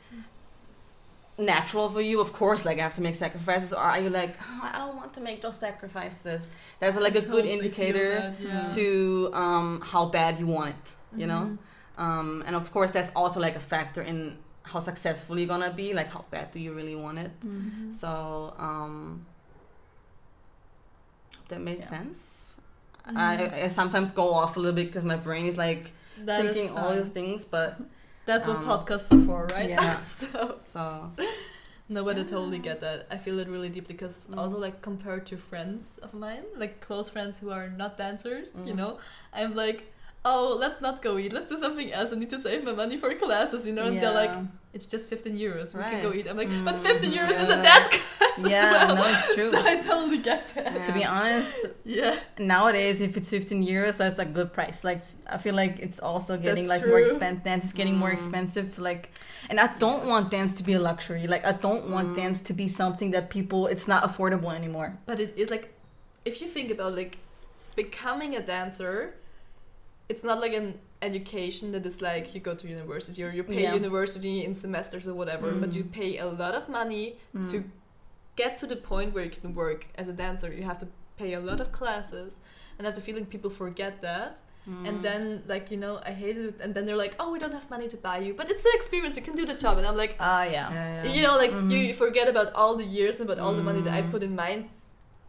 natural 1.38 1.88
for 1.88 2.00
you 2.02 2.20
of 2.20 2.32
course 2.34 2.64
like 2.66 2.78
i 2.78 2.82
have 2.82 2.94
to 2.94 3.00
make 3.00 3.14
sacrifices 3.14 3.72
or 3.72 3.78
are 3.80 3.98
you 4.00 4.10
like 4.10 4.36
oh, 4.42 4.60
i 4.74 4.76
don't 4.78 4.96
want 4.96 5.12
to 5.14 5.20
make 5.22 5.40
those 5.40 5.56
sacrifices 5.58 6.50
that's 6.80 6.96
like 6.98 7.14
a 7.14 7.20
good 7.22 7.44
Totally 7.44 7.48
feel 7.48 7.64
indicator 7.64 8.10
that, 8.20 8.40
yeah. 8.40 8.68
to 8.70 9.30
um, 9.32 9.80
how 9.82 10.06
bad 10.06 10.38
you 10.38 10.46
want 10.46 10.70
it 10.74 10.92
you 11.16 11.26
know 11.26 11.56
Mhm. 11.98 12.02
um, 12.02 12.42
and 12.46 12.54
of 12.54 12.70
course 12.72 12.90
that's 12.92 13.10
also 13.16 13.40
like 13.40 13.56
a 13.56 13.60
factor 13.60 14.02
in 14.02 14.36
how 14.64 14.80
successful 14.80 15.38
you're 15.38 15.48
gonna 15.48 15.72
be 15.72 15.94
like 15.94 16.08
how 16.10 16.24
bad 16.30 16.50
do 16.52 16.60
you 16.60 16.72
really 16.74 16.94
want 16.94 17.18
it 17.18 17.32
Mhm. 17.40 17.92
so 17.94 18.52
um, 18.58 19.24
that 21.48 21.60
made 21.60 21.78
Yeah. 21.80 21.88
sense 21.88 22.54
Mhm. 23.08 23.16
I, 23.16 23.64
I 23.64 23.68
sometimes 23.68 24.12
go 24.12 24.34
off 24.34 24.56
a 24.56 24.60
little 24.60 24.74
bit 24.76 24.88
because 24.88 25.06
my 25.06 25.16
brain 25.16 25.46
is 25.46 25.56
like 25.56 25.92
That 26.24 26.44
is 26.44 26.52
thinking 26.56 26.76
all 26.76 26.94
these 26.94 27.08
things 27.08 27.44
but 27.46 27.80
That's 28.30 28.46
what 28.50 28.58
um, 28.62 28.66
podcasts 28.72 29.08
are 29.14 29.24
for, 29.28 29.40
right? 29.56 29.70
Yeah. 29.70 29.96
so 30.22 30.56
so 30.74 30.82
no, 31.94 32.04
but 32.06 32.14
I 32.22 32.24
totally 32.34 32.58
get 32.68 32.80
that. 32.86 32.98
I 33.14 33.16
feel 33.24 33.36
it 33.42 33.48
really 33.54 33.68
deeply 33.76 33.94
because 33.94 34.16
Mm. 34.30 34.36
also 34.40 34.56
like 34.66 34.76
compared 34.90 35.22
to 35.30 35.34
friends 35.50 35.98
of 36.06 36.10
mine, 36.24 36.44
like 36.62 36.74
close 36.86 37.06
friends 37.14 37.34
who 37.40 37.48
are 37.58 37.68
not 37.82 37.92
dancers, 38.04 38.48
you 38.68 38.74
Mm. 38.74 38.80
know, 38.80 38.92
I'm 39.38 39.52
like, 39.64 39.80
oh, 40.30 40.46
let's 40.64 40.80
not 40.86 40.96
go 41.06 41.12
eat. 41.22 41.32
Let's 41.32 41.50
do 41.54 41.58
something 41.66 41.88
else. 41.98 42.08
I 42.12 42.16
need 42.22 42.30
to 42.36 42.40
save 42.46 42.60
my 42.70 42.74
money 42.82 42.96
for 43.02 43.08
classes, 43.24 43.66
you 43.68 43.74
know. 43.76 43.86
And 43.90 43.96
they're 44.02 44.18
like, 44.24 44.34
it's 44.76 44.86
just 44.94 45.04
15 45.10 45.34
euros. 45.46 45.68
We 45.74 45.82
can 45.92 46.00
go 46.06 46.12
eat. 46.18 46.26
I'm 46.30 46.36
like, 46.42 46.52
but 46.68 46.76
15 46.90 47.10
Mm, 47.10 47.18
euros 47.18 47.36
is 47.44 47.50
a 47.56 47.58
yeah. 47.58 47.68
dance 47.68 47.88
class 47.94 48.38
as 48.38 48.44
well. 48.44 48.94
no, 48.98 49.04
it's 49.14 49.26
true. 49.34 49.50
So 49.54 49.58
I 49.72 49.74
totally 49.90 50.18
get 50.30 50.42
that. 50.54 50.82
To 50.86 50.90
be 50.98 51.04
honest, 51.16 51.58
Yeah. 52.00 52.14
nowadays 52.54 53.00
if 53.00 53.12
it's 53.18 53.30
15 53.30 53.66
euros, 53.74 53.96
that's 54.02 54.20
a 54.26 54.28
good 54.38 54.50
price. 54.58 54.78
Like 54.90 55.00
I 55.32 55.38
feel 55.38 55.54
like 55.54 55.78
it's 55.78 55.98
also 56.00 56.36
getting 56.36 56.66
That's 56.66 56.82
like 56.82 56.88
more 56.88 57.00
expensive. 57.00 57.44
Dance 57.44 57.64
is 57.64 57.72
getting 57.72 57.96
more 57.96 58.10
Mm. 58.10 58.14
expensive. 58.18 58.78
Like, 58.78 59.10
and 59.48 59.58
I 59.60 59.68
don't 59.78 60.06
want 60.06 60.30
dance 60.30 60.54
to 60.56 60.62
be 60.62 60.74
a 60.74 60.80
luxury. 60.80 61.26
Like 61.26 61.44
I 61.44 61.52
don't 61.52 61.84
want 61.90 62.08
Mm. 62.08 62.16
dance 62.16 62.40
to 62.48 62.52
be 62.52 62.66
something 62.68 63.10
that 63.12 63.30
people. 63.30 63.66
It's 63.66 63.86
not 63.88 64.02
affordable 64.08 64.52
anymore. 64.60 64.98
But 65.06 65.20
it 65.20 65.30
is 65.36 65.50
like, 65.50 65.64
if 66.24 66.40
you 66.42 66.48
think 66.48 66.70
about 66.70 66.94
like 66.96 67.18
becoming 67.76 68.34
a 68.36 68.42
dancer, 68.42 69.14
it's 70.08 70.24
not 70.24 70.40
like 70.40 70.52
an 70.52 70.68
education 71.02 71.72
that 71.72 71.86
is 71.86 72.02
like 72.02 72.34
you 72.34 72.40
go 72.40 72.54
to 72.54 72.66
university 72.68 73.22
or 73.24 73.30
you 73.30 73.42
pay 73.44 73.62
Yeah. 73.62 73.74
university 73.74 74.44
in 74.44 74.54
semesters 74.54 75.06
or 75.08 75.14
whatever, 75.14 75.52
but 75.52 75.72
you 75.72 75.84
Mm. 75.84 75.92
pay 75.92 76.18
a 76.18 76.26
lot 76.26 76.54
of 76.54 76.68
money 76.68 77.16
Mm. 77.34 77.50
to 77.50 77.64
get 78.36 78.56
to 78.58 78.66
the 78.66 78.76
point 78.76 79.14
where 79.14 79.24
you 79.24 79.30
can 79.30 79.54
work 79.54 79.80
as 80.00 80.08
a 80.08 80.12
dancer. 80.12 80.52
You 80.52 80.64
have 80.64 80.78
to 80.78 80.88
pay 81.16 81.32
a 81.34 81.40
lot 81.40 81.60
of 81.60 81.72
classes, 81.72 82.40
and 82.76 82.86
I 82.86 82.88
have 82.90 82.94
the 83.00 83.00
feeling 83.08 83.26
people 83.26 83.50
forget 83.50 84.02
that. 84.02 84.40
Mm. 84.68 84.88
And 84.88 85.02
then 85.02 85.42
like 85.46 85.70
you 85.70 85.78
know 85.78 86.00
I 86.04 86.10
hated 86.12 86.44
it, 86.50 86.60
and 86.62 86.74
then 86.74 86.84
they're 86.86 86.96
like, 87.04 87.14
oh, 87.18 87.32
we 87.32 87.38
don't 87.38 87.52
have 87.54 87.68
money 87.70 87.88
to 87.88 87.96
buy 87.96 88.18
you, 88.18 88.34
but 88.34 88.50
it's 88.50 88.64
an 88.64 88.72
experience. 88.74 89.16
You 89.16 89.22
can 89.22 89.34
do 89.34 89.46
the 89.46 89.54
job, 89.54 89.78
and 89.78 89.86
I'm 89.86 89.96
like. 89.96 90.16
Ah, 90.20 90.44
yeah. 90.44 90.70
yeah, 90.72 91.02
yeah. 91.04 91.12
You 91.14 91.22
know, 91.22 91.36
like 91.38 91.50
Mhm. 91.52 91.70
you 91.72 91.78
you 91.88 91.94
forget 91.94 92.28
about 92.28 92.52
all 92.54 92.74
the 92.76 92.84
years 92.84 93.14
and 93.18 93.24
about 93.28 93.38
all 93.44 93.54
the 93.54 93.62
money 93.62 93.80
that 93.86 93.94
I 93.94 94.02
Mm. 94.02 94.10
put 94.10 94.22
in 94.22 94.34
my 94.36 94.64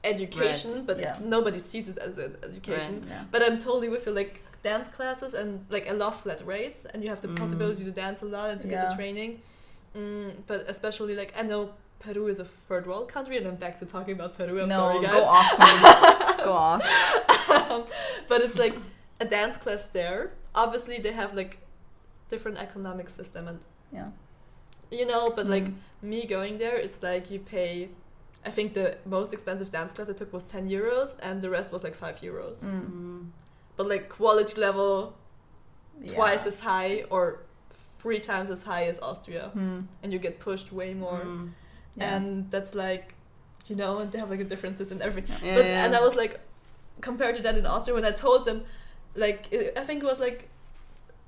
education, 0.04 0.72
Right. 0.74 0.88
but 0.88 1.00
Yeah. 1.00 1.16
nobody 1.36 1.60
sees 1.60 1.88
it 1.88 1.98
as 1.98 2.18
an 2.18 2.36
education. 2.44 2.96
Right. 3.00 3.08
Yeah. 3.10 3.24
But 3.32 3.42
I'm 3.44 3.58
totally 3.60 3.90
with 3.90 4.06
you, 4.08 4.14
like 4.14 4.42
dance 4.64 4.88
classes 4.88 5.34
and 5.34 5.66
like 5.70 5.88
I 5.88 5.94
love 5.94 6.16
flat 6.22 6.42
rates, 6.46 6.86
and 6.86 7.04
you 7.04 7.10
have 7.10 7.22
the 7.22 7.28
Mm. 7.30 7.38
possibility 7.38 7.84
to 7.86 7.92
dance 7.92 8.22
a 8.22 8.26
lot 8.26 8.50
and 8.52 8.60
to 8.62 8.68
get 8.68 8.90
the 8.90 8.96
training. 8.96 9.42
Mm, 9.96 10.30
but 10.48 10.60
especially 10.68 11.16
like 11.16 11.32
I 11.38 11.44
know 11.44 11.62
Peru 12.00 12.28
is 12.28 12.40
a 12.40 12.46
third 12.68 12.86
world 12.88 13.08
country, 13.16 13.38
and 13.38 13.46
I'm 13.48 13.56
back 13.66 13.78
to 13.80 13.86
talking 13.86 14.14
about 14.20 14.32
Peru. 14.38 14.62
I'm 14.62 14.70
no, 14.70 14.78
sorry, 14.78 15.00
go 15.02 15.08
guys. 15.08 15.28
off. 15.38 15.50
go 16.50 16.54
off. 16.68 16.82
Um, 17.72 17.84
but 18.28 18.42
it's 18.42 18.58
like 18.58 18.76
a 19.24 19.26
dance 19.38 19.56
class 19.64 19.84
there. 20.00 20.20
Obviously, 20.64 20.98
they 21.06 21.14
have 21.22 21.32
like 21.42 21.54
different 22.34 22.58
economic 22.68 23.08
system 23.20 23.44
and 23.52 23.60
Yeah. 23.98 24.10
you 25.00 25.06
know 25.12 25.24
but 25.38 25.46
like 25.56 25.66
Mm. 25.66 25.76
me 26.12 26.20
going 26.36 26.54
there 26.64 26.78
it's 26.86 27.00
like 27.10 27.24
you 27.34 27.40
pay 27.56 27.72
i 28.50 28.52
think 28.56 28.68
the 28.80 28.88
most 29.18 29.30
expensive 29.38 29.70
dance 29.78 29.92
class 29.96 30.08
i 30.14 30.16
took 30.22 30.32
was 30.38 30.44
10 30.46 30.70
euros 30.78 31.10
and 31.28 31.36
the 31.46 31.50
rest 31.58 31.68
was 31.76 31.82
like 31.88 31.96
5 32.06 32.16
euros 32.30 32.58
Mm. 32.64 32.86
Mm. 32.92 33.22
but 33.78 33.86
like 33.94 34.06
quality 34.20 34.56
level 34.68 34.92
Yeah. 36.02 36.14
twice 36.16 36.44
as 36.52 36.58
high 36.72 36.94
or 37.14 37.24
three 38.02 38.20
times 38.32 38.50
as 38.56 38.62
high 38.72 38.86
as 38.92 38.98
austria 39.10 39.46
Mm. 39.56 39.80
and 40.02 40.08
you 40.14 40.20
get 40.28 40.40
pushed 40.48 40.70
way 40.80 40.92
more 41.06 41.22
Mm. 41.26 41.50
Yeah. 41.96 42.16
and 42.16 42.26
that's 42.54 42.74
like 42.86 43.06
you 43.70 43.76
know 43.82 43.92
and 44.00 44.08
they 44.12 44.20
have 44.24 44.32
like 44.36 44.44
a 44.48 44.50
different 44.54 44.76
system 44.80 44.96
and 45.00 45.06
everything 45.10 45.38
Yeah, 45.44 45.56
but 45.58 45.66
yeah. 45.66 45.84
and 45.86 45.92
i 46.00 46.02
was 46.08 46.16
like 46.24 46.34
compared 47.10 47.34
to 47.38 47.42
that 47.46 47.56
in 47.58 47.66
austria 47.66 47.94
when 48.00 48.06
i 48.14 48.16
told 48.28 48.42
them 48.50 48.60
like 49.16 49.48
i 49.78 49.84
think 49.84 50.04
it 50.04 50.06
was 50.06 50.20
like 50.20 50.48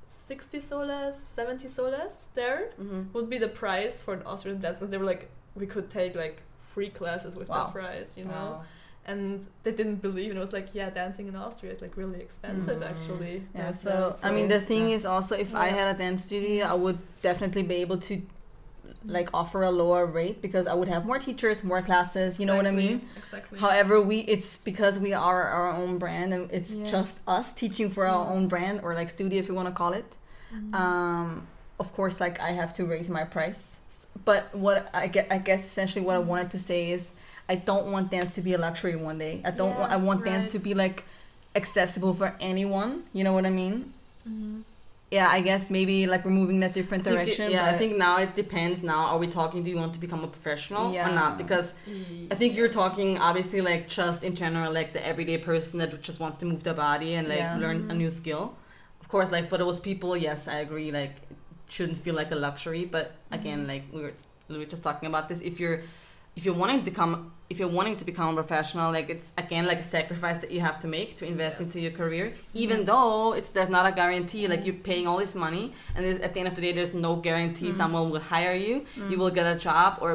60 0.07 0.59
soles 0.59 1.17
70 1.17 1.67
soles 1.67 2.29
there 2.35 2.69
Mhm. 2.79 3.11
would 3.13 3.29
be 3.29 3.37
the 3.37 3.47
price 3.47 4.01
for 4.01 4.13
an 4.13 4.21
Austrian 4.25 4.59
dance 4.59 4.79
and 4.81 4.91
they 4.91 4.97
were 4.97 5.05
like 5.05 5.29
we 5.55 5.65
could 5.65 5.89
take 5.89 6.15
like 6.15 6.43
free 6.73 6.89
classes 6.89 7.35
with 7.35 7.49
Wow. 7.49 7.55
that 7.65 7.73
price 7.73 8.17
you 8.17 8.25
know 8.25 8.31
Wow. 8.59 8.63
and 9.05 9.47
they 9.63 9.71
didn't 9.71 10.01
believe 10.01 10.29
and 10.31 10.37
it 10.37 10.41
was 10.41 10.53
like 10.53 10.73
yeah 10.73 10.89
dancing 10.89 11.27
in 11.27 11.35
Austria 11.35 11.71
is 11.71 11.81
like 11.81 11.97
really 11.97 12.19
expensive 12.21 12.79
Mm. 12.81 12.89
actually 12.91 13.43
Yeah, 13.55 13.71
so, 13.71 13.89
now, 14.21 14.29
I 14.29 14.31
mean, 14.31 14.47
the 14.47 14.61
thing 14.61 14.89
yeah. 14.89 14.95
is 14.97 15.05
also 15.05 15.35
if 15.35 15.53
I 15.55 15.67
had 15.79 15.87
a 15.95 15.97
dance 15.97 16.25
studio, 16.25 16.65
I 16.67 16.73
would 16.75 16.99
definitely 17.21 17.63
be 17.63 17.75
able 17.75 17.97
to 18.09 18.21
like 19.05 19.29
offer 19.33 19.63
a 19.63 19.69
lower 19.71 20.05
rate 20.05 20.41
because 20.41 20.65
I 20.67 20.73
would 20.73 20.87
have 20.87 21.05
more 21.05 21.19
teachers, 21.19 21.63
more 21.63 21.81
classes. 21.81 22.39
You 22.39 22.45
know 22.45 22.55
what 22.55 22.67
I 22.67 22.71
mean? 22.71 23.07
exactly 23.17 23.59
However, 23.59 24.01
we 24.01 24.19
it's 24.19 24.57
because 24.57 24.97
we 24.99 25.13
are 25.13 25.43
our 25.43 25.71
own 25.71 25.97
brand 25.97 26.33
and 26.33 26.49
it's 26.51 26.77
Yeah. 26.77 26.87
just 26.87 27.19
us 27.27 27.53
teaching 27.53 27.89
for 27.89 28.05
our 28.07 28.27
own 28.33 28.47
brand 28.47 28.81
or 28.83 28.93
like 28.93 29.09
studio 29.09 29.39
if 29.39 29.47
you 29.47 29.53
want 29.53 29.67
to 29.67 29.73
call 29.73 29.93
it. 29.93 30.05
Mhm. 30.55 30.73
Um, 30.73 31.47
of 31.79 31.91
course, 31.93 32.19
like 32.19 32.39
I 32.39 32.51
have 32.51 32.73
to 32.75 32.85
raise 32.85 33.09
my 33.09 33.23
price, 33.23 33.77
but 34.25 34.53
what 34.55 34.89
I 34.93 35.07
get, 35.07 35.27
I 35.31 35.37
guess 35.39 35.63
essentially 35.65 36.05
what 36.05 36.15
I 36.15 36.19
wanted 36.19 36.51
to 36.51 36.59
say 36.59 36.91
is 36.91 37.11
I 37.49 37.55
don't 37.55 37.91
want 37.91 38.09
dance 38.11 38.35
to 38.35 38.41
be 38.41 38.53
a 38.53 38.57
luxury 38.57 38.95
one 38.95 39.17
day. 39.17 39.41
I 39.43 39.51
don't. 39.51 39.77
want, 39.77 39.91
I 39.91 39.97
Yeah, 39.97 40.03
want 40.03 40.23
dance 40.23 40.51
to 40.53 40.59
be 40.59 40.73
like 40.73 41.03
accessible 41.55 42.13
for 42.13 42.35
anyone. 42.39 43.03
You 43.11 43.23
know 43.25 43.33
what 43.33 43.45
I 43.45 43.49
mean? 43.49 43.93
Mhm. 44.27 44.61
Yeah, 45.13 45.29
I 45.29 45.41
guess 45.41 45.69
maybe 45.69 46.07
like 46.07 46.25
we're 46.25 46.39
moving 46.41 46.57
in 46.57 46.63
a 46.63 46.73
different 46.79 47.05
I 47.05 47.11
it- 47.11 47.13
direction. 47.13 47.51
yeah, 47.51 47.65
I 47.71 47.77
think 47.77 47.97
now 47.97 48.17
it 48.17 48.33
depends. 48.33 48.81
Now, 48.81 49.01
are 49.11 49.19
we 49.19 49.27
talking? 49.27 49.61
Do 49.61 49.69
you 49.69 49.79
want 49.83 49.93
to 49.93 49.99
become 49.99 50.23
a 50.23 50.27
professional 50.27 50.91
Yeah. 50.91 51.07
or 51.07 51.13
not? 51.13 51.37
Because 51.37 51.75
I 52.31 52.35
think 52.39 52.55
you're 52.57 52.73
talking 52.81 53.09
obviously 53.19 53.61
like 53.61 53.87
just 53.87 54.23
in 54.23 54.33
general, 54.35 54.73
like 54.79 54.89
the 54.97 55.05
everyday 55.11 55.37
person 55.37 55.77
that 55.79 56.01
just 56.01 56.19
wants 56.19 56.37
to 56.39 56.45
move 56.51 56.63
their 56.63 56.79
body 56.87 57.13
and 57.13 57.27
like 57.27 57.43
Yeah. 57.45 57.57
learn 57.63 57.77
a 57.77 57.79
mm-hmm. 57.81 57.97
new 58.03 58.11
skill. 58.21 58.57
Of 59.01 59.07
course, 59.07 59.29
like 59.31 59.45
for 59.45 59.59
those 59.59 59.79
people, 59.79 60.17
yes, 60.17 60.47
I 60.47 60.57
agree. 60.65 60.89
Like, 60.99 61.15
it 61.29 61.37
shouldn't 61.75 61.99
feel 62.05 62.15
like 62.15 62.31
a 62.31 62.39
luxury. 62.47 62.83
But 62.95 63.05
again, 63.31 63.59
mm-hmm. 63.59 63.73
like 63.73 63.83
we 63.93 64.01
were 64.05 64.13
literally 64.47 64.69
just 64.75 64.81
talking 64.81 65.07
about 65.13 65.29
this. 65.29 65.41
If 65.41 65.59
you're 65.59 65.81
if 66.35 66.41
you're 66.45 66.59
wanting 66.63 66.79
to 66.79 66.85
become 66.93 67.31
if 67.53 67.59
you're 67.59 67.75
wanting 67.79 67.95
to 68.01 68.05
become 68.11 68.27
a 68.33 68.37
professional, 68.43 68.87
like 68.97 69.07
it's 69.15 69.27
again 69.43 69.65
like 69.71 69.79
a 69.85 69.89
sacrifice 69.97 70.37
that 70.43 70.51
you 70.55 70.61
have 70.69 70.77
to 70.83 70.87
make 70.97 71.09
to 71.19 71.23
invest 71.33 71.55
Yes. 71.59 71.65
into 71.67 71.77
your 71.85 71.93
career. 72.01 72.25
Even 72.63 72.79
though 72.89 73.33
it's 73.37 73.49
there's 73.55 73.73
not 73.77 73.85
a 73.91 73.93
guarantee. 74.01 74.43
Like 74.53 74.61
you're 74.65 74.81
paying 74.91 75.05
all 75.09 75.19
this 75.25 75.35
money, 75.45 75.65
and 75.95 76.01
at 76.27 76.31
the 76.33 76.39
end 76.41 76.47
of 76.51 76.55
the 76.57 76.63
day, 76.67 76.73
there's 76.77 76.95
no 77.07 77.11
guarantee 77.29 77.69
Mm. 77.71 77.77
someone 77.81 78.05
will 78.11 78.25
hire 78.35 78.57
you. 78.67 78.75
You 79.11 79.17
will 79.21 79.33
get 79.39 79.45
a 79.55 79.57
job 79.67 79.89
or 80.05 80.11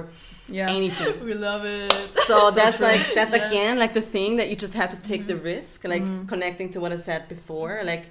yeah. 0.59 0.77
anything. 0.79 1.13
We 1.29 1.35
love 1.51 1.63
it. 1.65 1.93
So 2.31 2.37
that's 2.59 2.79
true. 2.79 2.91
like 2.91 3.03
that's 3.19 3.35
Yes. 3.37 3.45
again 3.49 3.75
like 3.83 3.95
the 4.01 4.07
thing 4.17 4.31
that 4.39 4.47
you 4.51 4.57
just 4.67 4.75
have 4.81 4.91
to 4.97 5.01
take 5.11 5.23
the 5.33 5.37
Mm-hmm. 5.39 5.53
risk, 5.55 5.77
like 5.95 6.07
connecting 6.33 6.69
to 6.75 6.79
what 6.83 6.91
I 6.97 6.99
said 7.11 7.23
before. 7.37 7.75
Like 7.93 8.05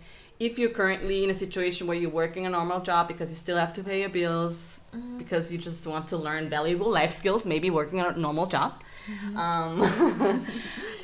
if 0.47 0.51
you're 0.59 0.75
currently 0.81 1.17
in 1.25 1.29
a 1.35 1.39
situation 1.45 1.81
where 1.87 1.97
you're 2.01 2.15
working 2.23 2.43
a 2.49 2.51
normal 2.59 2.79
job 2.89 3.03
because 3.11 3.27
you 3.33 3.37
still 3.45 3.59
have 3.63 3.73
to 3.77 3.81
pay 3.89 3.97
your 4.03 4.13
bills, 4.21 4.57
Mm-hmm. 4.95 5.17
because 5.21 5.45
you 5.53 5.57
just 5.69 5.81
want 5.93 6.05
to 6.13 6.17
learn 6.27 6.43
valuable 6.57 6.89
life 6.99 7.13
skills, 7.21 7.41
maybe 7.53 7.67
working 7.81 7.97
a 7.99 8.05
normal 8.27 8.47
job. 8.57 8.71
Mm-hmm. 9.09 9.37
Um, 9.37 10.45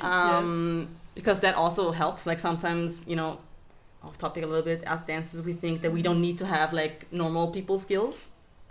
um, 0.00 0.88
Because 1.14 1.40
that 1.40 1.54
also 1.54 1.92
helps. 1.92 2.26
Like 2.26 2.40
sometimes, 2.40 3.04
you 3.06 3.16
know, 3.16 3.38
off 4.02 4.18
topic 4.18 4.42
a 4.44 4.46
little 4.46 4.64
bit, 4.64 4.82
as 4.84 5.00
dancers, 5.00 5.42
we 5.42 5.52
think 5.52 5.80
that 5.82 5.92
we 5.92 6.02
don't 6.02 6.20
need 6.20 6.38
to 6.38 6.46
have 6.46 6.72
like 6.72 7.10
normal 7.12 7.48
people 7.48 7.78
skills, 7.78 8.28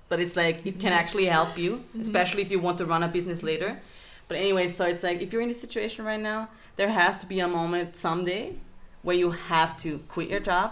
but 0.09 0.19
it's 0.19 0.35
like 0.35 0.65
it 0.65 0.79
can 0.79 0.93
actually 0.93 1.25
help 1.25 1.57
you, 1.57 1.71
Mm-hmm. 1.77 2.01
especially 2.01 2.41
if 2.41 2.51
you 2.51 2.59
want 2.59 2.77
to 2.79 2.85
run 2.85 3.01
a 3.03 3.07
business 3.07 3.41
later. 3.43 3.79
But 4.27 4.37
anyway, 4.37 4.67
so 4.67 4.85
it's 4.85 5.03
like 5.03 5.21
if 5.21 5.33
you're 5.33 5.41
in 5.41 5.47
this 5.49 5.61
situation 5.61 6.05
right 6.05 6.19
now, 6.19 6.49
there 6.75 6.89
has 6.89 7.17
to 7.19 7.25
be 7.25 7.39
a 7.39 7.47
moment 7.47 7.95
someday 7.95 8.55
where 9.01 9.15
you 9.15 9.31
have 9.31 9.77
to 9.83 9.99
quit 10.07 10.29
your 10.29 10.39
job 10.39 10.71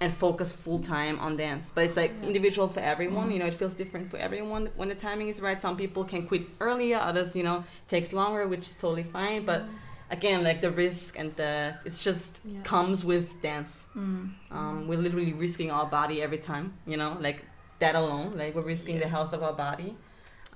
and 0.00 0.12
focus 0.14 0.52
full 0.52 0.78
time 0.78 1.18
on 1.18 1.36
dance. 1.36 1.72
But 1.74 1.84
it's 1.84 1.96
like 1.96 2.12
Yeah. 2.20 2.28
individual 2.28 2.68
for 2.68 2.80
everyone. 2.80 3.30
You 3.32 3.38
know, 3.40 3.46
it 3.46 3.54
feels 3.54 3.74
different 3.74 4.08
for 4.10 4.16
everyone 4.16 4.70
when 4.76 4.88
the 4.88 4.94
timing 4.94 5.28
is 5.28 5.40
right. 5.40 5.60
Some 5.60 5.76
people 5.76 6.04
can 6.04 6.26
quit 6.26 6.42
earlier, 6.60 6.98
others, 6.98 7.34
you 7.34 7.42
know, 7.42 7.64
takes 7.88 8.12
longer, 8.12 8.46
which 8.46 8.66
is 8.68 8.76
totally 8.78 9.02
fine. 9.02 9.44
But 9.44 9.64
again, 10.10 10.44
like 10.44 10.60
the 10.60 10.70
risk 10.70 11.18
and 11.18 11.34
the 11.36 11.74
it's 11.84 12.02
just 12.04 12.40
Yeah. 12.44 12.62
comes 12.62 13.04
with 13.04 13.42
dance. 13.42 13.88
Mm. 13.96 14.34
Um, 14.52 14.88
we're 14.88 14.98
literally 15.06 15.32
risking 15.32 15.70
our 15.70 15.86
body 15.86 16.22
every 16.22 16.38
time. 16.38 16.74
You 16.86 16.96
know, 16.96 17.16
like 17.20 17.44
that 17.80 17.94
alone. 17.96 18.36
Like 18.36 18.54
we're 18.54 18.62
risking 18.74 19.00
the 19.00 19.08
health 19.08 19.32
of 19.32 19.42
our 19.42 19.52
body. 19.54 19.96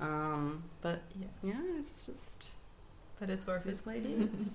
Um, 0.01 0.63
but 0.81 1.03
Yes. 1.21 1.31
yeah, 1.43 1.79
it's 1.81 2.07
just 2.07 2.49
But 3.19 3.29
it's 3.31 3.47
worth 3.47 3.67
it. 3.67 3.71
it's 3.71 3.85
what 3.87 3.97
it 3.97 4.07
is. 4.07 4.55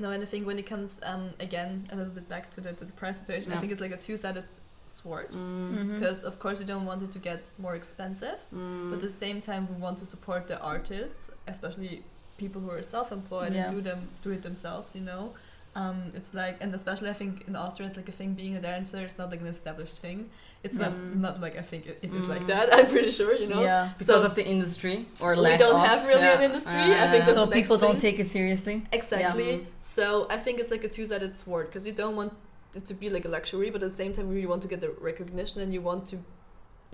No, 0.00 0.10
and 0.10 0.22
I 0.22 0.26
think 0.26 0.46
when 0.46 0.58
it 0.58 0.66
comes 0.72 1.00
um, 1.10 1.24
again 1.46 1.70
a 1.92 1.96
little 1.96 2.12
bit 2.18 2.28
back 2.28 2.50
to 2.54 2.60
the 2.64 2.72
to 2.72 2.84
the 2.84 2.92
price 3.02 3.18
situation, 3.20 3.52
I 3.52 3.56
think 3.60 3.70
it's 3.72 3.80
like 3.86 3.92
a 3.92 4.02
two-sided 4.06 4.44
sword. 4.86 5.28
Mm, 5.30 5.38
Mhm. 5.76 5.98
Because 6.00 6.24
of 6.30 6.34
course 6.42 6.56
you 6.62 6.66
don't 6.72 6.86
want 6.90 7.00
it 7.06 7.12
to 7.16 7.18
get 7.30 7.40
more 7.64 7.74
expensive, 7.82 8.38
mm, 8.54 8.90
but 8.90 8.96
at 8.96 9.02
the 9.02 9.16
same 9.26 9.38
time 9.40 9.62
we 9.72 9.76
want 9.86 9.96
to 10.02 10.06
support 10.14 10.42
the 10.48 10.58
artists, 10.74 11.30
especially 11.54 11.92
people 12.42 12.60
who 12.64 12.70
are 12.76 12.82
self-employed 12.96 13.52
Yeah. 13.52 13.66
and 13.66 13.76
do 13.76 13.80
them 13.88 14.00
do 14.24 14.30
it 14.36 14.42
themselves. 14.48 14.88
You 14.98 15.04
know, 15.10 15.22
um, 15.76 16.12
it's 16.14 16.34
like 16.34 16.56
and 16.60 16.74
especially 16.74 17.10
I 17.10 17.12
think 17.12 17.46
in 17.48 17.54
Austria 17.54 17.88
it's 17.88 17.96
like 17.96 18.08
a 18.08 18.12
thing 18.12 18.34
being 18.34 18.56
a 18.56 18.60
dancer. 18.60 18.98
It's 18.98 19.18
not 19.18 19.30
like 19.30 19.40
an 19.40 19.46
established 19.46 19.98
thing. 19.98 20.28
It's 20.64 20.76
not 20.76 20.92
Mm. 20.92 21.16
not 21.26 21.40
like 21.40 21.56
I 21.56 21.62
think 21.62 21.86
it, 21.86 21.98
it 22.02 22.12
is 22.12 22.26
like 22.28 22.42
Mm. 22.42 22.46
that. 22.48 22.74
I'm 22.76 22.86
pretty 22.94 23.10
sure. 23.12 23.34
You 23.34 23.46
know. 23.52 23.62
Yeah. 23.62 23.92
because 23.98 24.20
So- 24.20 24.26
of 24.30 24.34
the 24.34 24.44
industry 24.54 25.06
or 25.22 25.30
We 25.40 25.56
don't 25.56 25.80
have 25.90 26.06
really 26.08 26.22
yeah. 26.30 26.38
an 26.38 26.42
industry. 26.50 26.76
I 26.76 27.06
Uh, 27.06 27.10
think 27.12 27.24
that's 27.26 27.38
So 27.38 27.46
people 27.46 27.78
don't 27.86 28.00
take 28.00 28.18
it 28.18 28.28
seriously. 28.28 28.76
Exactly. 28.92 29.50
Yeah. 29.50 29.58
So 29.78 30.26
I 30.28 30.38
think 30.44 30.54
it's 30.60 30.72
like 30.76 30.84
a 30.84 30.88
two-sided 30.96 31.32
sword 31.42 31.64
because 31.68 31.86
you 31.86 31.92
don't 32.02 32.16
want 32.20 32.32
it 32.78 32.84
to 32.90 32.94
be 33.02 33.08
like 33.16 33.24
a 33.24 33.28
luxury, 33.28 33.68
but 33.70 33.80
at 33.82 33.88
the 33.90 33.96
same 34.02 34.12
time, 34.12 34.26
you 34.28 34.34
really 34.38 34.46
want 34.54 34.62
to 34.66 34.68
get 34.68 34.80
the 34.80 34.90
recognition 35.10 35.60
and 35.64 35.70
you 35.76 35.80
want 35.90 36.02
to, 36.10 36.16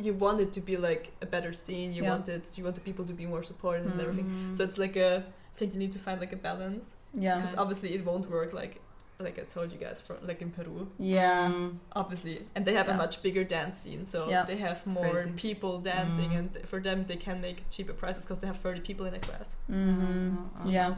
you 0.06 0.12
want 0.24 0.38
it 0.44 0.50
to 0.56 0.60
be 0.70 0.76
like 0.76 1.04
a 1.26 1.26
better 1.34 1.52
scene. 1.62 1.88
You 1.96 2.02
Yeah. 2.02 2.10
want 2.12 2.28
it. 2.36 2.44
You 2.56 2.62
want 2.64 2.76
the 2.80 2.82
people 2.88 3.04
to 3.10 3.14
be 3.22 3.26
more 3.34 3.42
supported 3.50 3.82
and 3.86 3.94
Mm. 3.94 4.02
everything. 4.04 4.26
So 4.56 4.60
it's 4.68 4.78
like 4.84 4.96
a. 4.96 5.24
I 5.56 5.58
think 5.58 5.72
you 5.72 5.78
need 5.78 5.92
to 5.92 5.98
find 5.98 6.20
like 6.20 6.34
a 6.34 6.36
balance 6.36 6.96
Yeah. 7.14 7.36
because 7.36 7.56
obviously 7.56 7.94
it 7.94 8.04
won't 8.04 8.28
work 8.30 8.52
like, 8.52 8.74
like 9.18 9.38
I 9.38 9.42
told 9.44 9.72
you 9.72 9.78
guys 9.78 10.02
from 10.06 10.16
like 10.26 10.42
in 10.42 10.50
Peru. 10.50 10.88
Yeah. 10.98 11.48
Mm, 11.50 11.78
Obviously, 11.94 12.42
and 12.54 12.66
they 12.66 12.74
have 12.74 12.88
Yeah. 12.88 12.94
a 12.94 12.98
much 12.98 13.22
bigger 13.22 13.42
dance 13.42 13.78
scene, 13.78 14.04
so 14.04 14.28
Yeah. 14.28 14.42
they 14.44 14.56
have 14.58 14.86
more 14.86 15.10
Crazy. 15.12 15.30
people 15.46 15.78
dancing, 15.78 16.30
Mm. 16.32 16.38
and 16.38 16.48
for 16.70 16.78
them 16.80 17.06
they 17.08 17.16
can 17.16 17.40
make 17.40 17.58
cheaper 17.70 17.94
prices 17.94 18.24
because 18.24 18.40
they 18.40 18.46
have 18.52 18.58
thirty 18.66 18.80
people 18.88 19.06
in 19.06 19.14
a 19.14 19.18
class. 19.18 19.56
hmm 19.66 20.36
uh, 20.36 20.64
uh, 20.64 20.68
Yeah. 20.68 20.94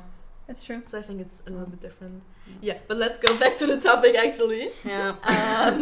That's 0.48 0.64
true. 0.64 0.82
So 0.86 0.98
I 0.98 1.02
think 1.02 1.20
it's 1.20 1.38
a 1.46 1.50
little 1.50 1.68
bit 1.74 1.80
different. 1.88 2.16
Mm. 2.24 2.58
Yeah, 2.68 2.78
but 2.88 2.96
let's 2.96 3.18
go 3.26 3.30
back 3.38 3.54
to 3.58 3.66
the 3.72 3.78
topic 3.88 4.16
actually. 4.26 4.64
Yeah. 4.84 5.14
Um, 5.34 5.76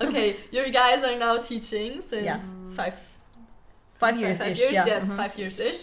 okay, 0.06 0.36
you 0.50 0.70
guys 0.70 1.02
are 1.04 1.18
now 1.18 1.38
teaching 1.38 2.00
since 2.02 2.24
Yes. 2.24 2.52
five 2.76 2.94
Five 4.02 4.16
years. 4.18 4.38
Five 4.38 4.50
ish, 4.52 4.58
years, 4.60 4.72
yeah. 4.72 4.86
yes, 4.86 5.08
Mhm. 5.08 5.16
five 5.16 5.38
years 5.38 5.56
ish. 5.60 5.80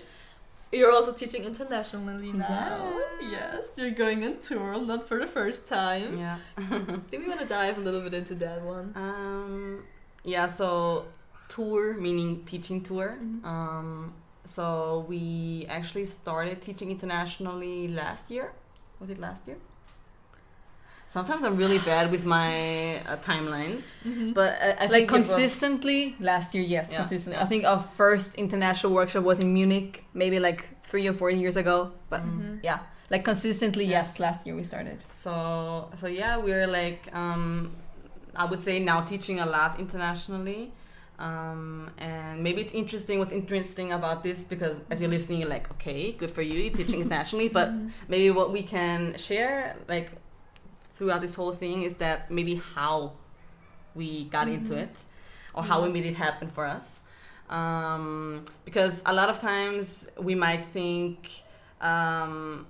You're 0.72 0.92
also 0.92 1.14
teaching 1.14 1.44
internationally 1.46 2.32
now. 2.32 2.94
Yeah. 3.20 3.30
Yes, 3.32 3.76
you're 3.78 3.92
going 3.92 4.24
on 4.24 4.38
tour, 4.40 4.80
not 4.82 5.08
for 5.08 5.18
the 5.20 5.28
first 5.28 5.68
time. 5.68 6.18
Yeah. 6.20 6.38
Do 7.12 7.20
we 7.20 7.28
want 7.28 7.40
to 7.40 7.48
dive 7.48 7.78
a 7.78 7.82
little 7.82 8.02
bit 8.02 8.14
into 8.14 8.36
that 8.36 8.62
one? 8.62 8.94
Um, 8.96 9.84
yeah, 10.24 10.48
so 10.48 11.06
tour 11.48 11.98
meaning 11.98 12.44
teaching 12.46 12.82
tour. 12.82 13.18
Mhm. 13.20 13.44
Um, 13.46 14.14
so 14.46 15.06
we 15.08 15.66
actually 15.70 16.06
started 16.06 16.62
teaching 16.62 16.92
internationally 16.92 17.88
last 17.88 18.30
year. 18.30 18.54
Was 19.00 19.10
it 19.10 19.18
last 19.20 19.48
year? 19.48 19.58
Sometimes 21.10 21.44
I'm 21.44 21.58
really 21.58 21.80
bad 21.80 22.12
with 22.12 22.24
my 22.24 22.98
uh, 23.00 23.18
timelines, 23.30 23.84
Mhm. 24.06 24.34
but 24.36 24.52
I, 24.62 24.70
I 24.70 24.86
like 24.86 24.92
think 24.92 25.12
it 25.12 25.12
was- 25.18 25.28
consistently 25.28 26.16
last 26.20 26.54
year 26.54 26.64
yes 26.64 26.92
Yeah, 26.92 27.00
consistently 27.02 27.38
yeah. 27.40 27.46
i 27.46 27.48
think 27.52 27.64
our 27.72 27.82
first 28.02 28.36
international 28.36 28.94
workshop 28.94 29.24
was 29.24 29.40
in 29.40 29.50
munich 29.60 29.92
maybe 30.14 30.38
like 30.40 30.62
three 30.90 31.06
or 31.12 31.14
four 31.22 31.32
years 31.32 31.56
ago 31.64 31.78
but 32.12 32.22
Mhm. 32.22 32.60
yeah 32.70 32.80
like 33.14 33.24
consistently 33.32 33.86
Yeah. 33.86 33.98
yes 34.00 34.20
last 34.20 34.40
year 34.46 34.56
we 34.56 34.64
started 34.64 34.98
So 35.24 35.34
so 36.00 36.06
yeah, 36.22 36.34
we're 36.48 36.68
like 36.82 37.02
um, 37.22 37.72
I 38.36 38.46
would 38.50 38.62
say 38.68 38.76
now 38.92 39.00
teaching 39.14 39.38
a 39.40 39.46
lot 39.58 39.72
internationally. 39.80 40.62
Um, 41.28 41.90
and 41.98 42.34
maybe 42.46 42.60
it's 42.62 42.74
interesting. 42.84 43.16
What's 43.22 43.34
interesting 43.42 43.92
about 43.92 44.24
this 44.28 44.40
because 44.54 44.76
as 44.92 45.02
you're 45.02 45.10
listening, 45.18 45.38
you're 45.42 45.50
like, 45.58 45.68
okay, 45.76 46.02
good 46.22 46.32
for 46.32 46.42
you, 46.50 46.58
you're 46.64 46.78
teaching 46.82 47.02
internationally. 47.06 47.50
But 47.50 47.68
maybe 48.08 48.30
what 48.40 48.50
we 48.58 48.64
can 48.76 49.00
share, 49.18 49.76
like 49.94 50.10
throughout 51.00 51.22
this 51.22 51.34
whole 51.34 51.54
thing, 51.54 51.82
is 51.82 51.96
that 51.96 52.30
maybe 52.30 52.62
how 52.76 53.14
we 53.96 54.26
got 54.26 54.48
into 54.48 54.74
Mhm. 54.74 54.84
it, 54.84 54.96
or 55.56 55.64
how 55.64 55.82
we 55.82 55.90
made 55.92 56.06
it 56.06 56.16
happen 56.16 56.50
for 56.50 56.66
us. 56.68 57.00
Um, 57.50 58.46
because 58.66 59.02
a 59.08 59.14
lot 59.14 59.30
of 59.30 59.40
times 59.40 60.08
we 60.20 60.36
might 60.36 60.64
think. 60.66 61.18
Um, 61.82 62.68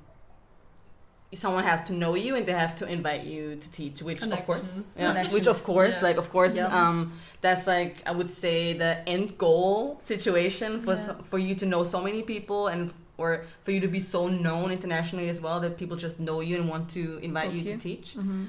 someone 1.34 1.64
has 1.64 1.84
to 1.84 1.94
know 1.94 2.16
you 2.16 2.36
and 2.36 2.46
they 2.48 2.54
have 2.54 2.76
to 2.76 2.86
invite 2.88 3.24
you 3.24 3.56
to 3.56 3.72
teach 3.72 4.02
which 4.02 4.24
of 4.24 4.46
course 4.48 4.88
yeah, 4.98 5.28
which 5.32 5.46
of 5.46 5.64
course 5.64 5.94
yes. 5.94 6.02
like 6.02 6.18
of 6.18 6.28
course 6.32 6.56
Yeah. 6.56 6.76
um 6.80 7.12
that's 7.40 7.68
like 7.68 7.98
i 8.08 8.12
would 8.12 8.32
say 8.32 8.74
the 8.74 9.08
end 9.08 9.38
goal 9.38 10.00
situation 10.02 10.82
for 10.82 10.98
so, 10.98 11.14
for 11.14 11.38
you 11.38 11.54
to 11.62 11.68
know 11.68 11.84
so 11.84 12.02
many 12.02 12.24
people 12.24 12.66
and 12.68 12.92
or 13.20 13.46
for 13.64 13.72
you 13.72 13.80
to 13.80 13.88
be 13.88 14.00
so 14.00 14.28
known 14.28 14.72
internationally 14.72 15.30
as 15.30 15.40
well 15.42 15.60
that 15.60 15.78
people 15.78 15.98
just 15.98 16.20
know 16.20 16.40
you 16.40 16.56
and 16.60 16.68
want 16.70 16.90
to 16.90 17.20
invite 17.22 17.52
you 17.52 17.64
to 17.64 17.78
teach. 17.78 18.16
Mm-hmm. 18.16 18.46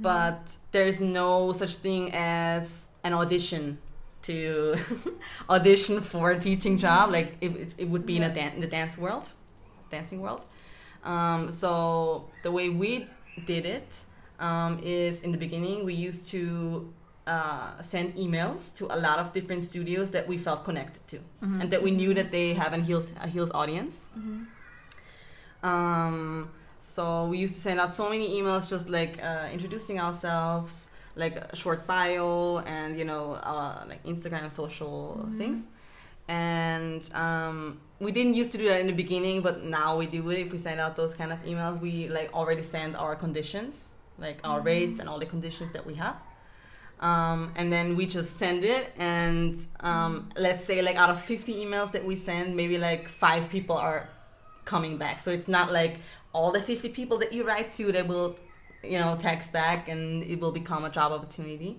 but 0.00 0.56
there's 0.72 1.00
no 1.00 1.52
such 1.52 1.74
thing 1.76 2.10
as 2.14 2.86
an 3.02 3.12
audition 3.12 3.78
to 4.22 4.76
audition 5.50 6.00
for 6.00 6.30
a 6.30 6.38
teaching 6.38 6.78
job. 6.78 7.10
Like 7.10 7.36
it, 7.40 7.50
it's, 7.56 7.74
it 7.76 7.86
would 7.92 8.06
be 8.06 8.16
in 8.16 8.22
a 8.22 8.32
dan- 8.32 8.54
in 8.54 8.60
the 8.60 8.66
dance 8.66 8.96
world 8.96 9.26
dancing 9.90 10.20
world. 10.20 10.44
Um, 11.04 11.50
so 11.50 12.28
the 12.42 12.50
way 12.50 12.68
we 12.68 13.06
did 13.44 13.66
it 13.66 13.88
um, 14.40 14.80
is 14.82 15.22
in 15.22 15.30
the 15.32 15.38
beginning 15.38 15.84
we 15.84 15.94
used 15.94 16.26
to 16.30 16.92
uh, 17.26 17.80
send 17.82 18.14
emails 18.16 18.74
to 18.74 18.84
a 18.94 18.98
lot 19.06 19.18
of 19.18 19.32
different 19.32 19.64
studios 19.64 20.10
that 20.10 20.28
we 20.28 20.36
felt 20.36 20.64
connected 20.64 21.02
to 21.08 21.16
Mm-hmm. 21.42 21.60
and 21.60 21.70
that 21.70 21.82
we 21.82 21.90
knew 21.90 22.12
that 22.14 22.30
they 22.30 22.52
have 22.54 22.72
a 22.72 22.78
heels 22.88 23.12
a 23.20 23.28
heels 23.28 23.50
audience 23.54 24.08
Mhm. 24.18 24.46
um, 25.62 26.50
so 26.80 27.26
we 27.26 27.38
used 27.38 27.54
to 27.54 27.60
send 27.60 27.80
out 27.80 27.94
so 27.94 28.10
many 28.10 28.28
emails, 28.40 28.68
just 28.68 28.88
like 28.90 29.18
uh, 29.22 29.48
introducing 29.52 29.98
ourselves, 30.00 30.90
like 31.16 31.36
a 31.36 31.56
short 31.56 31.86
bio, 31.86 32.58
and 32.66 32.98
you 32.98 33.04
know, 33.06 33.32
uh, 33.34 33.84
like 33.88 34.02
Instagram, 34.04 34.50
social 34.50 35.24
Mhm. 35.26 35.38
things. 35.38 35.66
And 36.28 37.02
um, 37.14 37.80
we 38.00 38.10
didn't 38.12 38.34
used 38.34 38.52
to 38.52 38.58
do 38.58 38.66
that 38.68 38.80
in 38.80 38.86
the 38.86 38.92
beginning, 39.04 39.40
but 39.42 39.62
now 39.64 39.96
we 39.98 40.06
do 40.06 40.28
it. 40.30 40.38
If 40.46 40.52
we 40.52 40.58
send 40.58 40.78
out 40.80 40.96
those 40.96 41.14
kind 41.14 41.32
of 41.32 41.38
emails, 41.44 41.80
we 41.80 42.08
like 42.08 42.30
already 42.34 42.62
send 42.62 42.96
our 42.96 43.14
conditions, 43.16 43.92
like 44.18 44.38
our 44.44 44.60
Mhm. 44.60 44.64
rates 44.72 45.00
and 45.00 45.08
all 45.08 45.18
the 45.18 45.26
conditions 45.26 45.72
that 45.72 45.84
we 45.86 45.94
have. 45.94 46.16
Um, 47.00 47.52
and 47.56 47.72
then 47.72 47.96
we 47.96 48.06
just 48.06 48.36
send 48.38 48.64
it 48.64 48.92
and 48.96 49.58
um, 49.80 50.30
let's 50.36 50.64
say 50.64 50.80
like 50.80 50.96
out 50.96 51.10
of 51.10 51.20
50 51.20 51.52
emails 51.54 51.92
that 51.92 52.04
we 52.04 52.16
send 52.16 52.56
maybe 52.56 52.78
like 52.78 53.08
five 53.08 53.50
people 53.50 53.76
are 53.76 54.08
coming 54.64 54.96
back. 54.96 55.20
So 55.20 55.30
it's 55.30 55.48
not 55.48 55.72
like 55.72 55.98
all 56.32 56.50
the 56.52 56.62
50 56.62 56.88
people 56.90 57.18
that 57.18 57.32
you 57.32 57.44
write 57.46 57.72
to 57.74 57.92
they 57.92 58.02
will 58.02 58.38
you 58.82 58.98
know 58.98 59.16
text 59.20 59.52
back 59.52 59.88
and 59.88 60.22
it 60.22 60.40
will 60.40 60.52
become 60.52 60.84
a 60.84 60.90
job 60.90 61.12
opportunity. 61.12 61.78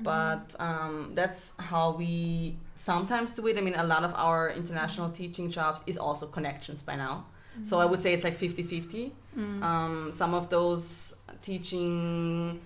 But 0.00 0.54
um, 0.60 1.12
that's 1.14 1.52
how 1.58 1.90
we 1.92 2.56
sometimes 2.76 3.34
do 3.34 3.46
it. 3.48 3.58
I 3.58 3.60
mean 3.60 3.74
a 3.74 3.84
lot 3.84 4.02
of 4.04 4.14
our 4.14 4.50
international 4.50 5.10
teaching 5.10 5.50
jobs 5.50 5.80
is 5.86 5.96
also 5.98 6.26
connections 6.26 6.82
by 6.82 6.96
now. 6.96 7.26
So 7.64 7.80
i 7.80 7.84
would 7.84 8.00
say 8.00 8.12
it's 8.14 8.24
like 8.24 8.38
50-50 8.38 9.10
Mm. 9.36 9.62
um, 9.62 10.10
some 10.12 10.32
of 10.34 10.48
those 10.48 11.14
teaching 11.42 12.60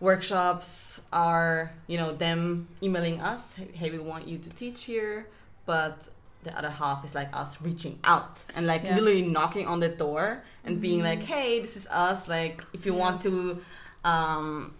workshops 0.00 1.00
are 1.12 1.72
you 1.86 1.96
know 1.96 2.12
them 2.12 2.68
emailing 2.82 3.20
us 3.20 3.56
hey 3.72 3.90
we 3.90 3.98
want 3.98 4.26
you 4.28 4.36
to 4.38 4.50
teach 4.50 4.84
here 4.84 5.26
but 5.66 6.08
the 6.42 6.56
other 6.58 6.68
half 6.70 7.04
is 7.04 7.14
like 7.14 7.28
us 7.34 7.60
reaching 7.62 7.98
out 8.04 8.38
and 8.54 8.66
like 8.66 8.82
Yeah. 8.84 8.96
literally 8.96 9.22
knocking 9.22 9.66
on 9.66 9.80
the 9.80 9.88
door 9.88 10.42
and 10.64 10.80
being 10.80 11.02
like 11.02 11.22
hey 11.22 11.60
this 11.60 11.76
is 11.76 11.86
us 11.88 12.28
like 12.28 12.62
if 12.74 12.84
you 12.86 12.92
want 12.94 13.22
to 13.22 13.62
um, 14.04 14.74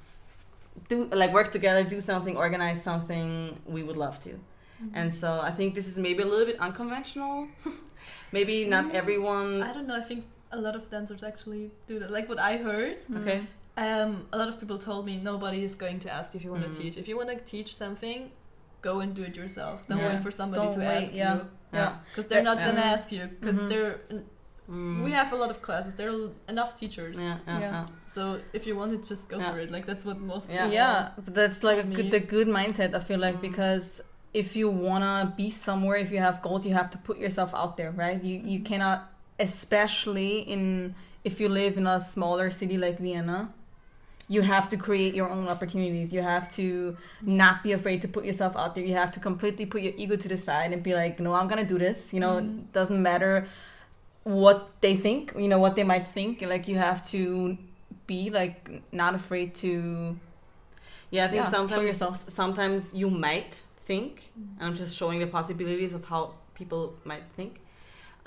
do 0.89 1.05
like 1.07 1.33
work 1.33 1.51
together 1.53 1.83
do 1.85 2.01
something 2.01 2.37
organize 2.37 2.83
something 2.83 3.59
we 3.67 3.83
would 3.83 3.97
love 3.97 4.21
to 4.27 4.33
and 4.93 5.09
so 5.15 5.41
i 5.41 5.51
think 5.51 5.75
this 5.75 5.87
is 5.89 5.97
maybe 5.97 6.23
a 6.23 6.27
little 6.27 6.45
bit 6.45 6.59
unconventional 6.61 7.49
maybe 8.33 8.57
not 8.67 8.85
Mm. 8.87 8.95
everyone 9.01 9.63
I 9.63 9.73
don't 9.73 9.87
know. 9.87 9.97
I 9.97 10.03
think 10.03 10.25
a 10.53 10.59
lot 10.67 10.75
of 10.77 10.91
dancers 10.91 11.23
actually 11.23 11.71
do 11.87 11.99
that. 12.01 12.11
Like 12.17 12.29
what 12.29 12.39
I 12.39 12.59
heard, 12.59 12.99
okay 13.21 13.41
um, 13.77 14.27
a 14.33 14.39
lot 14.39 14.49
of 14.49 14.59
people 14.61 14.79
told 14.79 15.05
me 15.07 15.19
nobody 15.19 15.65
is 15.65 15.75
going 15.75 15.99
to 16.01 16.13
ask 16.13 16.35
if 16.35 16.45
you 16.45 16.51
want 16.51 16.63
to 16.65 16.71
Mm. 16.71 16.79
teach. 16.83 16.97
If 16.97 17.09
you 17.09 17.17
want 17.17 17.29
to 17.31 17.37
teach 17.37 17.75
something, 17.75 18.31
go 18.83 19.01
and 19.01 19.15
do 19.15 19.23
it 19.23 19.35
yourself. 19.37 19.87
Don't 19.89 19.99
Yeah. 19.99 20.15
wait 20.15 20.23
for 20.23 20.31
somebody 20.31 20.63
Don't 20.63 20.75
to 20.75 20.81
wait, 20.81 21.03
ask 21.05 21.13
yeah. 21.15 21.35
you. 21.35 21.41
Yeah. 21.73 21.97
Because 22.11 22.27
they're 22.29 22.43
not 22.51 22.59
Yeah. 22.59 22.67
gonna 22.67 22.87
ask 22.95 23.11
you. 23.11 23.25
Because 23.41 23.59
Mhm. 23.61 23.69
they're 23.71 24.01
Mm. 24.71 25.05
we 25.05 25.11
have 25.11 25.31
a 25.33 25.37
lot 25.37 25.51
of 25.51 25.61
classes. 25.61 25.95
There 25.95 26.09
are 26.11 26.31
enough 26.49 26.79
teachers. 26.79 27.19
yeah, 27.21 27.37
yeah, 27.47 27.61
Yeah. 27.61 27.71
yeah. 27.71 27.87
So 28.07 28.41
if 28.55 28.67
you 28.67 28.75
want 28.77 28.93
it, 28.95 29.03
just 29.03 29.29
go 29.29 29.39
Yeah. 29.39 29.51
for 29.51 29.59
it. 29.59 29.71
Like 29.71 29.85
that's 29.85 30.05
what 30.09 30.19
most 30.21 30.49
Yeah. 30.51 30.57
people. 30.65 30.73
yeah 30.75 31.09
but 31.25 31.35
that's 31.35 31.63
like 31.69 31.79
a 31.79 31.83
good, 31.97 32.11
the 32.11 32.21
good 32.21 32.49
mindset 32.49 32.95
i 32.95 33.01
feel 33.01 33.21
like 33.27 33.37
Mm. 33.39 33.49
because 33.51 33.87
if 34.33 34.49
you 34.57 34.67
wanna 34.71 35.35
be 35.37 35.51
somewhere 35.51 35.97
if 36.07 36.11
you 36.15 36.19
have 36.29 36.37
goals 36.47 36.65
you 36.69 36.75
have 36.81 36.91
to 36.95 36.99
put 37.09 37.17
yourself 37.25 37.51
out 37.55 37.73
there 37.79 37.91
right 38.05 38.19
you 38.29 38.37
you 38.53 38.61
cannot 38.71 38.99
especially 39.39 40.39
in 40.55 40.95
if 41.25 41.35
you 41.41 41.49
live 41.49 41.77
in 41.81 41.87
a 41.87 42.01
smaller 42.01 42.51
city 42.51 42.77
like 42.79 42.97
vienna 42.99 43.39
you 44.29 44.41
have 44.43 44.71
to 44.71 44.77
create 44.77 45.15
your 45.15 45.29
own 45.29 45.47
opportunities 45.49 46.13
you 46.13 46.23
have 46.23 46.51
to 46.55 46.97
not 47.23 47.63
be 47.63 47.73
afraid 47.73 48.01
to 48.03 48.09
put 48.09 48.25
yourself 48.25 48.57
out 48.57 48.75
there 48.75 48.85
you 48.85 48.95
have 48.95 49.13
to 49.13 49.21
completely 49.21 49.67
put 49.67 49.83
your 49.83 49.93
ego 49.97 50.17
to 50.17 50.29
the 50.29 50.39
side 50.39 50.73
and 50.73 50.83
be 50.83 50.95
like 50.95 51.21
no 51.21 51.33
i'm 51.35 51.47
gonna 51.49 51.65
do 51.65 51.79
this 51.79 52.13
you 52.15 52.21
know 52.21 52.35
Mhm. 52.37 52.59
it 52.61 52.73
doesn't 52.73 53.03
matter 53.03 53.47
what 54.25 54.71
they 54.81 54.97
think 54.97 55.33
you 55.37 55.49
know 55.49 55.59
what 55.59 55.77
they 55.77 55.85
might 55.85 56.07
think 56.09 56.41
like 56.43 56.67
you 56.69 56.77
have 56.77 57.07
to 57.11 57.59
be 58.07 58.31
like 58.31 58.71
not 58.93 59.15
afraid 59.15 59.55
to 59.55 60.17
Yeah, 61.11 61.27
I 61.27 61.29
think 61.29 61.45
Yeah, 61.45 61.51
sometimes 61.51 61.85
yourself. 61.85 62.17
sometimes 62.29 62.83
you 62.95 63.09
might 63.09 63.63
think, 63.87 64.13
and 64.59 64.65
I'm 64.69 64.75
just 64.75 64.97
showing 64.97 65.21
the 65.21 65.27
possibilities 65.39 65.93
of 65.93 66.03
how 66.07 66.23
people 66.59 66.83
might 67.05 67.23
think. 67.37 67.61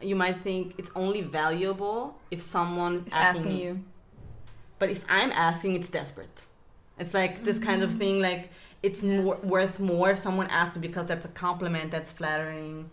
You 0.01 0.15
might 0.15 0.37
think 0.41 0.75
it's 0.77 0.91
only 0.95 1.21
valuable 1.21 1.99
if 2.31 2.41
someone 2.41 2.93
is 3.07 3.13
asking, 3.13 3.41
asking 3.41 3.57
you 3.63 3.71
But 4.79 4.89
if 4.89 5.03
I'm 5.09 5.31
asking, 5.31 5.75
it's 5.75 5.89
desperate. 5.89 6.43
It's 6.99 7.13
like 7.13 7.43
this 7.43 7.59
kind 7.59 7.83
of 7.83 7.95
thing. 7.95 8.21
Like 8.21 8.49
it's 8.83 9.03
more, 9.03 9.37
worth 9.45 9.79
more 9.79 10.11
if 10.11 10.19
someone 10.19 10.47
asked 10.47 10.75
you 10.75 10.81
because 10.81 11.07
that's 11.07 11.25
a 11.25 11.29
compliment. 11.29 11.91
That's 11.91 12.11
flattering. 12.11 12.89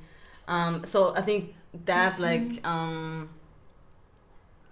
Um, 0.49 0.85
so 0.85 1.15
I 1.15 1.23
think 1.23 1.55
that 1.87 2.19
like 2.19 2.67
um, 2.67 3.31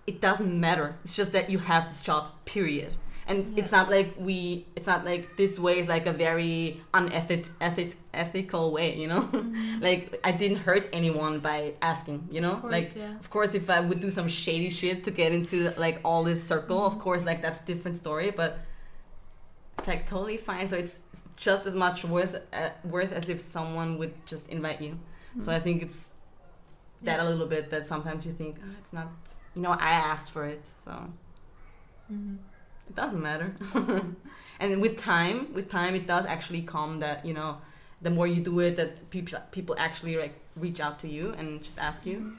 it 0.06 0.20
doesn't 0.20 0.58
matter. 0.58 0.96
It's 1.04 1.16
just 1.16 1.32
that 1.32 1.50
you 1.50 1.58
have 1.58 1.88
this 1.88 2.02
job. 2.02 2.32
Period. 2.44 2.94
And 3.26 3.56
it's 3.58 3.70
not 3.70 3.88
like 3.88 4.14
we. 4.18 4.66
It's 4.74 4.86
not 4.86 5.04
like 5.04 5.36
this 5.36 5.58
way 5.58 5.78
is 5.78 5.88
like 5.88 6.06
a 6.06 6.12
very 6.12 6.80
unethic, 6.92 7.46
ethic, 7.60 7.96
ethical 8.12 8.72
way. 8.72 8.96
You 8.96 9.06
know, 9.08 9.28
like 9.80 10.18
I 10.24 10.32
didn't 10.32 10.58
hurt 10.58 10.88
anyone 10.92 11.38
by 11.40 11.74
asking. 11.80 12.28
You 12.30 12.40
know, 12.40 12.54
Of 12.54 12.60
course, 12.62 12.72
like 12.72 12.96
yeah. 12.96 13.18
of 13.18 13.30
course, 13.30 13.54
if 13.54 13.70
I 13.70 13.80
would 13.80 14.00
do 14.00 14.10
some 14.10 14.28
shady 14.28 14.70
shit 14.70 15.04
to 15.04 15.10
get 15.10 15.32
into 15.32 15.72
like 15.78 16.00
all 16.04 16.24
this 16.24 16.42
circle, 16.42 16.84
of 16.84 16.98
course, 16.98 17.24
like 17.24 17.40
that's 17.42 17.60
a 17.60 17.64
different 17.64 17.96
story. 17.96 18.30
But 18.32 18.58
it's 19.78 19.86
like 19.88 20.06
totally 20.06 20.36
fine. 20.36 20.66
So 20.68 20.76
it's 20.76 20.98
just 21.36 21.66
as 21.66 21.76
much 21.76 22.04
worth 22.04 22.34
uh, 22.52 22.70
worth 22.84 23.12
as 23.12 23.28
if 23.28 23.38
someone 23.40 23.98
would 23.98 24.14
just 24.26 24.48
invite 24.48 24.80
you. 24.80 24.98
So 25.40 25.50
I 25.52 25.60
think 25.60 25.80
it's 25.82 26.10
that 27.02 27.18
a 27.20 27.24
little 27.24 27.46
bit 27.46 27.70
that 27.70 27.86
sometimes 27.86 28.26
you 28.26 28.32
think 28.32 28.56
oh, 28.62 28.74
it's 28.78 28.92
not. 28.92 29.08
You 29.54 29.62
know, 29.62 29.70
I 29.72 29.92
asked 29.92 30.30
for 30.30 30.44
it, 30.44 30.64
so 30.84 30.90
Mhm. 32.12 32.38
It 32.92 32.96
doesn't 32.96 33.22
matter. 33.22 33.54
and 34.60 34.82
with 34.82 34.98
time, 34.98 35.52
with 35.54 35.70
time, 35.70 35.94
it 35.94 36.06
does 36.06 36.26
actually 36.26 36.60
come 36.60 37.00
that 37.00 37.24
you 37.24 37.32
know, 37.32 37.56
the 38.02 38.10
more 38.10 38.26
you 38.26 38.42
do 38.42 38.60
it, 38.60 38.76
that 38.76 39.08
people 39.08 39.38
people 39.50 39.74
actually 39.78 40.16
like 40.16 40.34
reach 40.56 40.78
out 40.78 40.98
to 40.98 41.08
you 41.08 41.30
and 41.38 41.62
just 41.62 41.78
ask 41.78 42.04
you. 42.04 42.36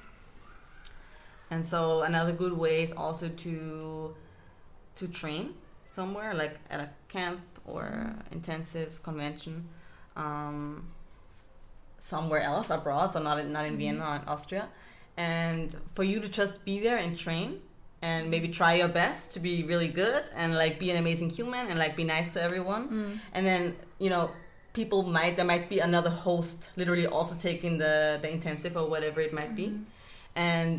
And 1.49 1.65
so 1.65 2.03
another 2.03 2.31
good 2.31 2.53
way 2.53 2.83
is 2.83 2.93
also 2.93 3.29
to 3.29 4.15
to 4.95 5.07
train 5.07 5.55
somewhere, 5.85 6.35
like 6.35 6.59
at 6.69 6.79
a 6.79 6.89
camp 7.07 7.41
or 7.65 8.15
intensive 8.31 9.01
convention, 9.01 9.67
um, 10.15 10.87
somewhere 11.99 12.41
else 12.41 12.69
abroad, 12.69 13.13
so 13.13 13.19
not 13.23 13.39
in, 13.39 13.51
not 13.51 13.65
in 13.65 13.75
Vienna 13.77 14.05
or 14.05 14.15
in 14.17 14.21
Austria, 14.27 14.67
and 15.17 15.75
for 15.95 16.03
you 16.03 16.19
to 16.19 16.29
just 16.29 16.63
be 16.63 16.79
there 16.79 16.97
and 16.97 17.17
train 17.17 17.61
and 18.09 18.21
maybe 18.33 18.47
try 18.61 18.73
your 18.81 18.91
best 19.01 19.21
to 19.33 19.39
be 19.49 19.53
really 19.71 19.87
good 20.03 20.23
and 20.39 20.49
like 20.63 20.73
be 20.85 20.87
an 20.93 20.97
amazing 21.05 21.29
human 21.39 21.63
and 21.69 21.75
like 21.83 21.93
be 22.01 22.05
nice 22.15 22.29
to 22.35 22.39
everyone 22.47 22.83
Mm. 22.89 23.11
and 23.35 23.43
then 23.49 23.63
you 24.03 24.09
know 24.13 24.23
people 24.79 24.99
might 25.17 25.33
there 25.37 25.49
might 25.53 25.65
be 25.73 25.79
another 25.89 26.13
host 26.25 26.59
literally 26.81 27.07
also 27.17 27.33
taking 27.49 27.73
the 27.83 27.93
the 28.23 28.29
intensive 28.37 28.73
or 28.81 28.85
whatever 28.93 29.19
it 29.27 29.33
might 29.39 29.53
be 29.61 29.67
and 30.35 30.77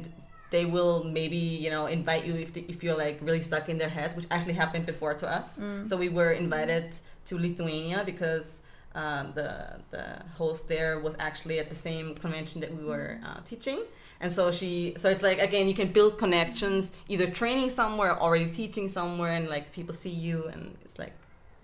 they 0.50 0.64
will 0.74 0.96
maybe 1.18 1.36
you 1.64 1.70
know 1.74 1.84
invite 1.98 2.24
you 2.28 2.34
if, 2.34 2.50
if 2.56 2.78
you're 2.84 2.96
like 3.06 3.16
really 3.28 3.40
stuck 3.50 3.68
in 3.72 3.76
their 3.82 3.88
heads 3.98 4.12
which 4.16 4.26
actually 4.30 4.56
happened 4.64 4.84
before 4.92 5.14
to 5.22 5.26
us 5.38 5.46
Mm. 5.58 5.88
so 5.88 5.92
we 6.04 6.08
were 6.18 6.32
invited 6.44 6.86
to 7.28 7.32
lithuania 7.46 8.02
because 8.12 8.48
uh, 8.94 9.24
the 9.32 9.80
the 9.90 10.04
host 10.36 10.68
there 10.68 11.00
was 11.00 11.14
actually 11.18 11.58
at 11.58 11.68
the 11.68 11.74
same 11.74 12.14
convention 12.14 12.60
that 12.60 12.74
we 12.76 12.84
were 12.84 13.18
uh, 13.26 13.40
teaching 13.44 13.80
and 14.20 14.32
so 14.32 14.52
she 14.52 14.94
so 14.96 15.08
it's 15.08 15.22
like 15.22 15.38
again 15.38 15.66
you 15.68 15.74
can 15.74 15.88
build 15.92 16.16
connections 16.18 16.92
either 17.08 17.26
training 17.28 17.70
somewhere 17.70 18.18
already 18.20 18.48
teaching 18.48 18.88
somewhere 18.88 19.32
and 19.32 19.48
like 19.48 19.72
people 19.72 19.94
see 19.94 20.10
you 20.10 20.46
and 20.46 20.76
it's 20.84 20.98
like 20.98 21.12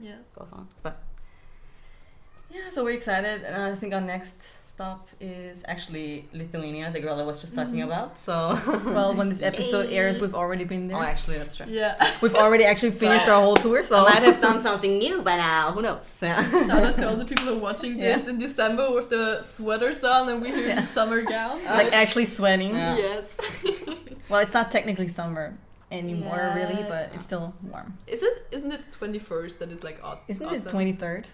Yes. 0.00 0.34
goes 0.34 0.52
on. 0.52 0.66
But 0.82 1.02
yeah, 2.52 2.70
so 2.70 2.84
we're 2.84 2.96
excited. 2.96 3.42
And 3.42 3.56
I 3.62 3.74
think 3.76 3.94
our 3.94 4.00
next 4.00 4.66
stop 4.80 5.08
is 5.20 5.62
actually 5.66 6.26
Lithuania, 6.32 6.90
the 6.90 7.00
girl 7.00 7.20
I 7.20 7.22
was 7.22 7.38
just 7.38 7.54
talking 7.54 7.74
mm-hmm. 7.74 7.90
about. 7.90 8.16
So, 8.16 8.58
well, 8.86 9.14
when 9.14 9.28
this 9.28 9.42
episode 9.42 9.90
airs, 9.90 10.18
we've 10.18 10.34
already 10.34 10.64
been 10.64 10.88
there. 10.88 10.96
Oh, 10.96 11.02
actually, 11.02 11.38
that's 11.38 11.54
true. 11.54 11.66
Yeah, 11.68 11.94
we've 12.22 12.34
already 12.34 12.64
actually 12.64 12.92
finished 12.92 13.26
so, 13.26 13.34
our 13.34 13.42
whole 13.42 13.56
tour. 13.56 13.84
So 13.84 13.98
I 13.98 14.14
might 14.14 14.22
have 14.22 14.40
done 14.40 14.60
something 14.68 14.98
new 14.98 15.22
by 15.22 15.36
now. 15.36 15.68
Uh, 15.68 15.72
who 15.72 15.82
knows? 15.82 16.16
Shout 16.18 16.84
out 16.84 16.96
to 16.96 17.08
all 17.08 17.16
the 17.16 17.26
people 17.26 17.44
who 17.44 17.56
are 17.56 17.58
watching 17.58 17.98
this 17.98 18.24
yeah. 18.24 18.30
in 18.30 18.38
December 18.38 18.90
with 18.90 19.10
the 19.10 19.42
sweaters 19.42 20.02
on 20.02 20.28
and 20.30 20.40
we're 20.40 20.54
here 20.54 20.68
yeah. 20.68 20.78
in 20.78 20.82
summer 20.84 21.22
gown, 21.22 21.62
like 21.64 21.92
actually 21.92 22.24
sweating. 22.24 22.74
Yeah. 22.74 22.96
Yes. 22.96 23.38
well, 24.30 24.40
it's 24.40 24.54
not 24.54 24.72
technically 24.72 25.08
summer 25.08 25.58
anymore 25.92 26.36
yeah. 26.36 26.54
really 26.54 26.84
but 26.84 27.10
it's 27.14 27.24
still 27.24 27.52
warm 27.64 27.98
is 28.06 28.22
it 28.22 28.46
isn't 28.52 28.70
it 28.70 28.80
21st 28.92 29.58
that 29.58 29.70
is 29.70 29.82
like 29.82 29.98
odd. 30.04 30.20
isn't 30.28 30.46
autumn? 30.46 30.60
it 30.60 30.98
23rd 30.98 31.24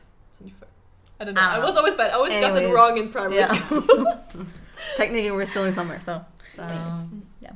23rd 0.43 0.76
I 1.19 1.25
don't 1.25 1.35
know. 1.35 1.41
I 1.41 1.53
I 1.53 1.57
don't 1.57 1.65
was 1.65 1.77
always 1.77 1.95
bad. 1.95 2.11
I 2.11 2.15
always 2.15 2.33
got 2.33 2.53
it 2.53 2.57
Anyways, 2.57 2.75
wrong 2.75 2.99
in 2.99 3.09
primary 3.11 3.37
yeah. 3.41 3.55
school. 3.55 3.85
Technically, 4.97 5.31
we're 5.31 5.47
still 5.47 5.65
in 5.65 5.73
summer, 5.73 5.99
so. 6.01 6.25
So, 6.55 6.63
Thanks. 6.63 6.97
yeah, 7.41 7.53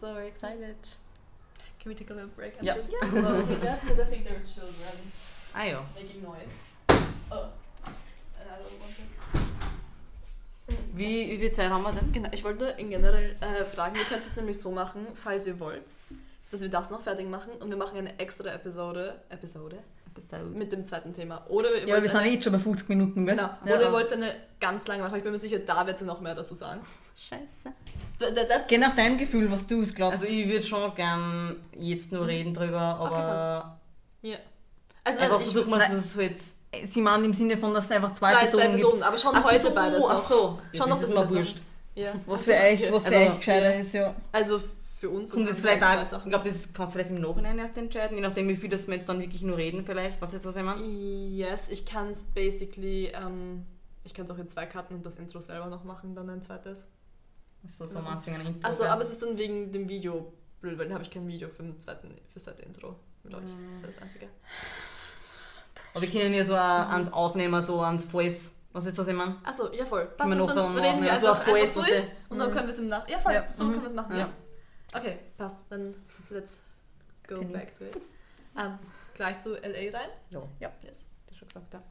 so 0.00 0.14
we're 0.14 0.24
excited. 0.24 0.76
Can 1.80 1.90
we 1.90 1.94
take 1.94 2.10
a 2.10 2.14
little 2.14 2.30
break? 2.36 2.54
I'm 2.58 2.64
Yep. 2.64 2.76
just 2.76 2.92
closing 3.00 3.60
that 3.60 3.80
because 3.82 4.00
I 4.00 4.04
think 4.06 4.24
there 4.24 4.36
are 4.36 4.46
children 4.46 4.96
Ayo. 5.54 5.82
making 5.94 6.22
noise. 6.22 6.62
Oh. 7.30 7.48
And 8.40 8.48
I 8.50 8.56
don't 8.56 8.80
want 8.80 8.92
it. 8.98 9.04
Wie, 10.94 11.28
wie 11.30 11.38
viel 11.38 11.52
Zeit 11.52 11.70
haben 11.70 11.82
wir 11.82 11.92
denn? 11.92 12.10
Genau, 12.12 12.30
ich 12.32 12.42
wollte 12.44 12.66
in 12.78 12.88
generell 12.90 13.36
äh, 13.40 13.64
fragen, 13.64 13.96
wir 13.96 14.04
könnten 14.04 14.28
es 14.28 14.36
nämlich 14.36 14.58
so 14.58 14.70
machen, 14.70 15.06
falls 15.14 15.46
ihr 15.46 15.58
wollt, 15.60 15.84
dass 16.50 16.62
wir 16.62 16.68
das 16.70 16.90
noch 16.90 17.02
fertig 17.02 17.28
machen 17.28 17.52
und 17.60 17.68
wir 17.68 17.76
machen 17.76 17.98
eine 17.98 18.18
extra 18.18 18.48
Episode, 18.50 19.20
Episode 19.28 19.82
Episode. 20.16 20.44
mit 20.44 20.72
dem 20.72 20.86
zweiten 20.86 21.12
Thema. 21.12 21.44
Oder 21.48 21.72
ihr 21.74 21.88
Ja, 21.88 22.02
wir 22.02 22.08
sind 22.08 22.20
eine, 22.20 22.30
eh 22.36 22.42
schon 22.42 22.52
bei 22.52 22.58
50 22.58 22.88
Minuten, 22.88 23.26
gell? 23.26 23.36
genau, 23.36 23.48
Ja. 23.64 23.74
oder 23.76 23.82
ihr 23.82 23.92
wollt 23.92 24.12
eine 24.12 24.32
ganz 24.60 24.86
lange 24.86 25.02
machen. 25.02 25.16
Ich 25.16 25.22
bin 25.22 25.32
mir 25.32 25.38
sicher, 25.38 25.58
da 25.58 25.86
wird 25.86 25.98
sie 25.98 26.04
noch 26.04 26.20
mehr 26.20 26.34
dazu 26.34 26.54
sagen. 26.54 26.80
Scheiße. 27.16 27.74
Th- 28.20 28.34
that's- 28.48 28.68
Geh 28.68 28.78
nach 28.78 28.94
deinem 28.94 29.18
Gefühl, 29.18 29.50
was 29.50 29.66
du 29.66 29.84
glaubst. 29.86 30.22
Also, 30.22 30.32
ich 30.32 30.48
würde 30.48 30.64
schon 30.64 30.94
gern 30.94 31.56
jetzt 31.76 32.12
nur 32.12 32.26
reden 32.26 32.54
drüber, 32.54 32.80
aber. 32.80 33.78
Ja. 34.22 34.36
Also 35.04 35.20
Einfach 35.20 35.38
ich, 35.40 35.44
versuchen 35.46 35.70
wir 35.70 35.90
es 35.98 36.14
mit 36.14 36.34
Sie 36.86 37.00
meinen 37.02 37.26
im 37.26 37.32
Sinne 37.32 37.56
von, 37.56 37.72
dass 37.72 37.84
es 37.84 37.90
einfach 37.92 38.12
zwei, 38.14 38.32
zwei, 38.32 38.38
Personen, 38.40 38.62
zwei 38.62 38.68
Personen, 38.70 38.92
gibt. 38.94 39.02
aber 39.04 39.18
schon 39.18 39.32
Ach 39.34 39.44
heute 39.44 39.60
so, 39.60 39.70
beides 39.74 40.00
noch. 40.00 40.10
Ach 40.10 40.28
so. 40.28 40.58
Schon 40.72 40.88
noch 40.88 41.00
das 41.00 41.08
ist 41.10 41.14
mal 41.14 41.30
wurscht. 41.30 41.56
Ja. 41.94 42.12
Was 42.26 42.40
Ach 42.40 42.44
für 42.46 42.52
euch, 42.54 42.80
okay. 42.82 42.88
was 42.92 43.06
für 43.06 43.16
Also, 43.16 43.30
euch 43.30 43.36
gescheiter 43.38 43.74
ja. 43.74 43.80
ist, 43.80 43.92
ja. 43.94 44.14
Also 44.32 44.60
für 45.04 45.10
uns 45.10 45.30
Kommt 45.32 45.48
jetzt 45.48 45.60
vielleicht 45.60 45.82
auch, 45.82 46.24
ich 46.24 46.30
glaube, 46.30 46.48
das 46.48 46.72
kannst 46.72 46.94
du 46.94 46.98
vielleicht 46.98 47.10
im 47.10 47.20
Nachhinein 47.20 47.58
erst 47.58 47.76
entscheiden, 47.76 48.16
je 48.16 48.22
nachdem, 48.22 48.48
wie 48.48 48.56
viel 48.56 48.70
das 48.70 48.86
wir 48.88 48.96
jetzt 48.96 49.08
dann 49.08 49.20
wirklich 49.20 49.42
nur 49.42 49.58
reden, 49.58 49.84
vielleicht. 49.84 50.18
Was 50.22 50.32
jetzt 50.32 50.46
was 50.46 50.56
immer? 50.56 50.76
Yes, 50.80 51.68
ich 51.68 51.84
kann 51.84 52.08
es 52.10 52.22
basically, 52.22 53.08
ähm, 53.14 53.66
ich 54.04 54.14
kann 54.14 54.24
es 54.24 54.30
auch 54.30 54.38
in 54.38 54.48
zwei 54.48 54.64
Karten 54.64 54.94
und 54.94 55.04
das 55.04 55.16
Intro 55.16 55.40
selber 55.42 55.66
noch 55.66 55.84
machen, 55.84 56.14
dann 56.14 56.30
ein 56.30 56.40
zweites. 56.40 56.86
So, 57.78 57.86
so 57.86 57.98
meinst 58.00 58.26
wegen 58.26 58.36
einem 58.36 58.46
Intro. 58.46 58.66
Also, 58.66 58.84
aber 58.84 59.02
es 59.02 59.10
ist 59.10 59.22
dann 59.22 59.36
wegen 59.36 59.72
dem 59.72 59.88
Video 59.90 60.32
blöd, 60.62 60.78
weil 60.78 60.86
dann 60.86 60.94
habe 60.94 61.04
ich 61.04 61.10
kein 61.10 61.26
Video 61.28 61.48
für 61.50 61.62
fürs 61.64 62.44
zweite 62.44 62.62
Intro 62.62 62.96
mit 63.24 63.34
euch. 63.34 63.42
Das 63.72 63.82
wäre 63.82 63.92
das 63.92 64.00
Einzige. 64.02 64.26
Aber 65.92 66.02
wir 66.02 66.10
können 66.10 66.32
ja 66.32 66.44
so 66.46 66.54
ein- 66.54 66.60
ans 66.60 67.12
Aufnehmen, 67.12 67.62
so 67.62 67.80
ans 67.82 68.04
Voice. 68.04 68.56
Was 68.72 68.86
jetzt 68.86 68.98
was 68.98 69.06
ich 69.06 69.14
meine? 69.14 69.36
Achso, 69.44 69.70
ja 69.72 69.84
voll. 69.84 70.06
Passt, 70.16 70.32
noch 70.34 70.46
dann 70.48 70.56
dann 70.56 70.76
reden 70.78 71.02
wir 71.02 71.12
einfach, 71.12 71.46
einfach 71.46 71.74
durch 71.74 72.04
und 72.30 72.38
dann 72.38 72.48
Mhm. 72.50 72.54
können 72.54 72.66
wir 72.66 72.72
es 72.72 72.78
im 72.80 72.88
Nach... 72.88 73.06
Ja 73.08 73.18
voll, 73.18 73.44
so 73.52 73.64
Mhm. 73.64 73.68
können 73.70 73.82
wir 73.82 73.88
es 73.88 73.94
machen. 73.94 74.16
Ja. 74.16 74.28
Okay, 74.94 75.18
passt. 75.36 75.66
Dann 75.70 75.94
let's 76.30 76.60
go 77.26 77.42
back 77.42 77.74
to 77.78 77.84
it. 77.84 77.96
Ähm, 78.56 78.78
gleich 79.14 79.38
zu 79.40 79.54
LA 79.54 79.90
rein? 79.98 80.10
Ja. 80.30 80.42
Ja. 80.60 80.72
Yes. 80.82 81.06
Das 81.26 81.36
schon 81.36 81.48
gesagt, 81.48 81.72
ja. 81.74 81.82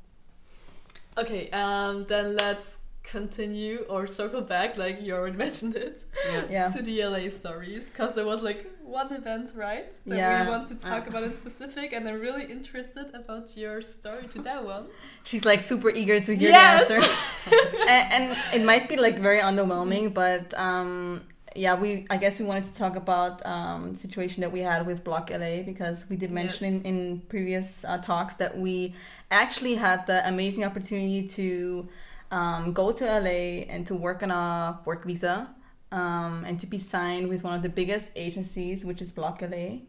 Okay, 1.16 1.50
um, 1.54 2.08
then 2.08 2.36
let's 2.36 2.80
continue 3.04 3.80
or 3.90 4.08
circle 4.08 4.42
back, 4.42 4.78
like 4.78 5.02
you 5.02 5.14
already 5.14 5.38
mentioned 5.46 5.76
it, 5.76 6.06
yeah, 6.50 6.70
to 6.70 6.82
the 6.82 7.04
LA 7.04 7.30
stories, 7.30 7.86
because 7.88 8.14
there 8.16 8.26
was 8.26 8.42
like 8.42 8.66
one 8.84 9.12
event, 9.14 9.52
right? 9.56 9.92
That 10.08 10.18
Yeah. 10.18 10.44
we 10.46 10.50
want 10.50 10.68
to 10.70 10.76
talk 10.76 11.04
Yeah. 11.04 11.10
about 11.10 11.24
in 11.24 11.36
specific, 11.36 11.92
and 11.94 12.08
I'm 12.08 12.20
really 12.22 12.46
interested 12.46 13.14
about 13.14 13.56
your 13.58 13.82
story 13.82 14.28
to 14.30 14.42
that 14.44 14.64
one. 14.64 14.88
She's 15.24 15.44
like 15.46 15.60
super 15.60 15.90
eager 15.90 16.20
to 16.22 16.36
hear 16.36 16.50
Yes! 16.50 16.88
the 16.88 16.96
answer. 16.96 17.10
and, 17.90 18.14
and 18.14 18.38
it 18.54 18.66
might 18.66 18.88
be 18.90 18.96
like 18.96 19.20
very 19.20 19.40
underwhelming, 19.42 20.14
but 20.14 20.54
um, 20.58 21.22
yeah, 21.56 21.76
we 21.80 22.06
I 22.10 22.18
guess 22.18 22.40
we 22.40 22.46
wanted 22.46 22.66
to 22.66 22.74
talk 22.74 22.96
about 22.96 23.46
um, 23.46 23.92
the 23.94 23.98
situation 23.98 24.42
that 24.42 24.52
we 24.52 24.60
had 24.62 24.86
with 24.88 25.04
Bloc 25.04 25.30
LA 25.30 25.62
because 25.64 26.06
we 26.10 26.16
did 26.16 26.32
mention 26.32 26.74
Yes. 26.74 26.82
in, 26.84 26.86
in 26.86 27.22
previous 27.30 27.86
uh, 27.86 27.98
talks 28.00 28.36
that 28.38 28.58
we 28.58 28.94
actually 29.32 29.76
had 29.76 30.06
the 30.08 30.28
amazing 30.28 30.64
opportunity 30.64 31.28
to 31.30 31.88
um, 32.32 32.74
go 32.74 32.92
to 32.92 33.04
LA 33.06 33.66
and 33.74 33.86
to 33.88 33.96
work 33.96 34.24
on 34.24 34.32
a 34.32 34.80
work 34.86 35.06
visa. 35.06 35.50
Um, 35.92 36.44
and 36.48 36.60
to 36.60 36.66
be 36.66 36.80
signed 36.80 37.28
with 37.30 37.44
one 37.44 37.54
of 37.54 37.62
the 37.62 37.70
biggest 37.70 38.10
agencies, 38.16 38.84
which 38.84 39.00
is 39.00 39.12
Bloc 39.12 39.44
LA, 39.44 39.82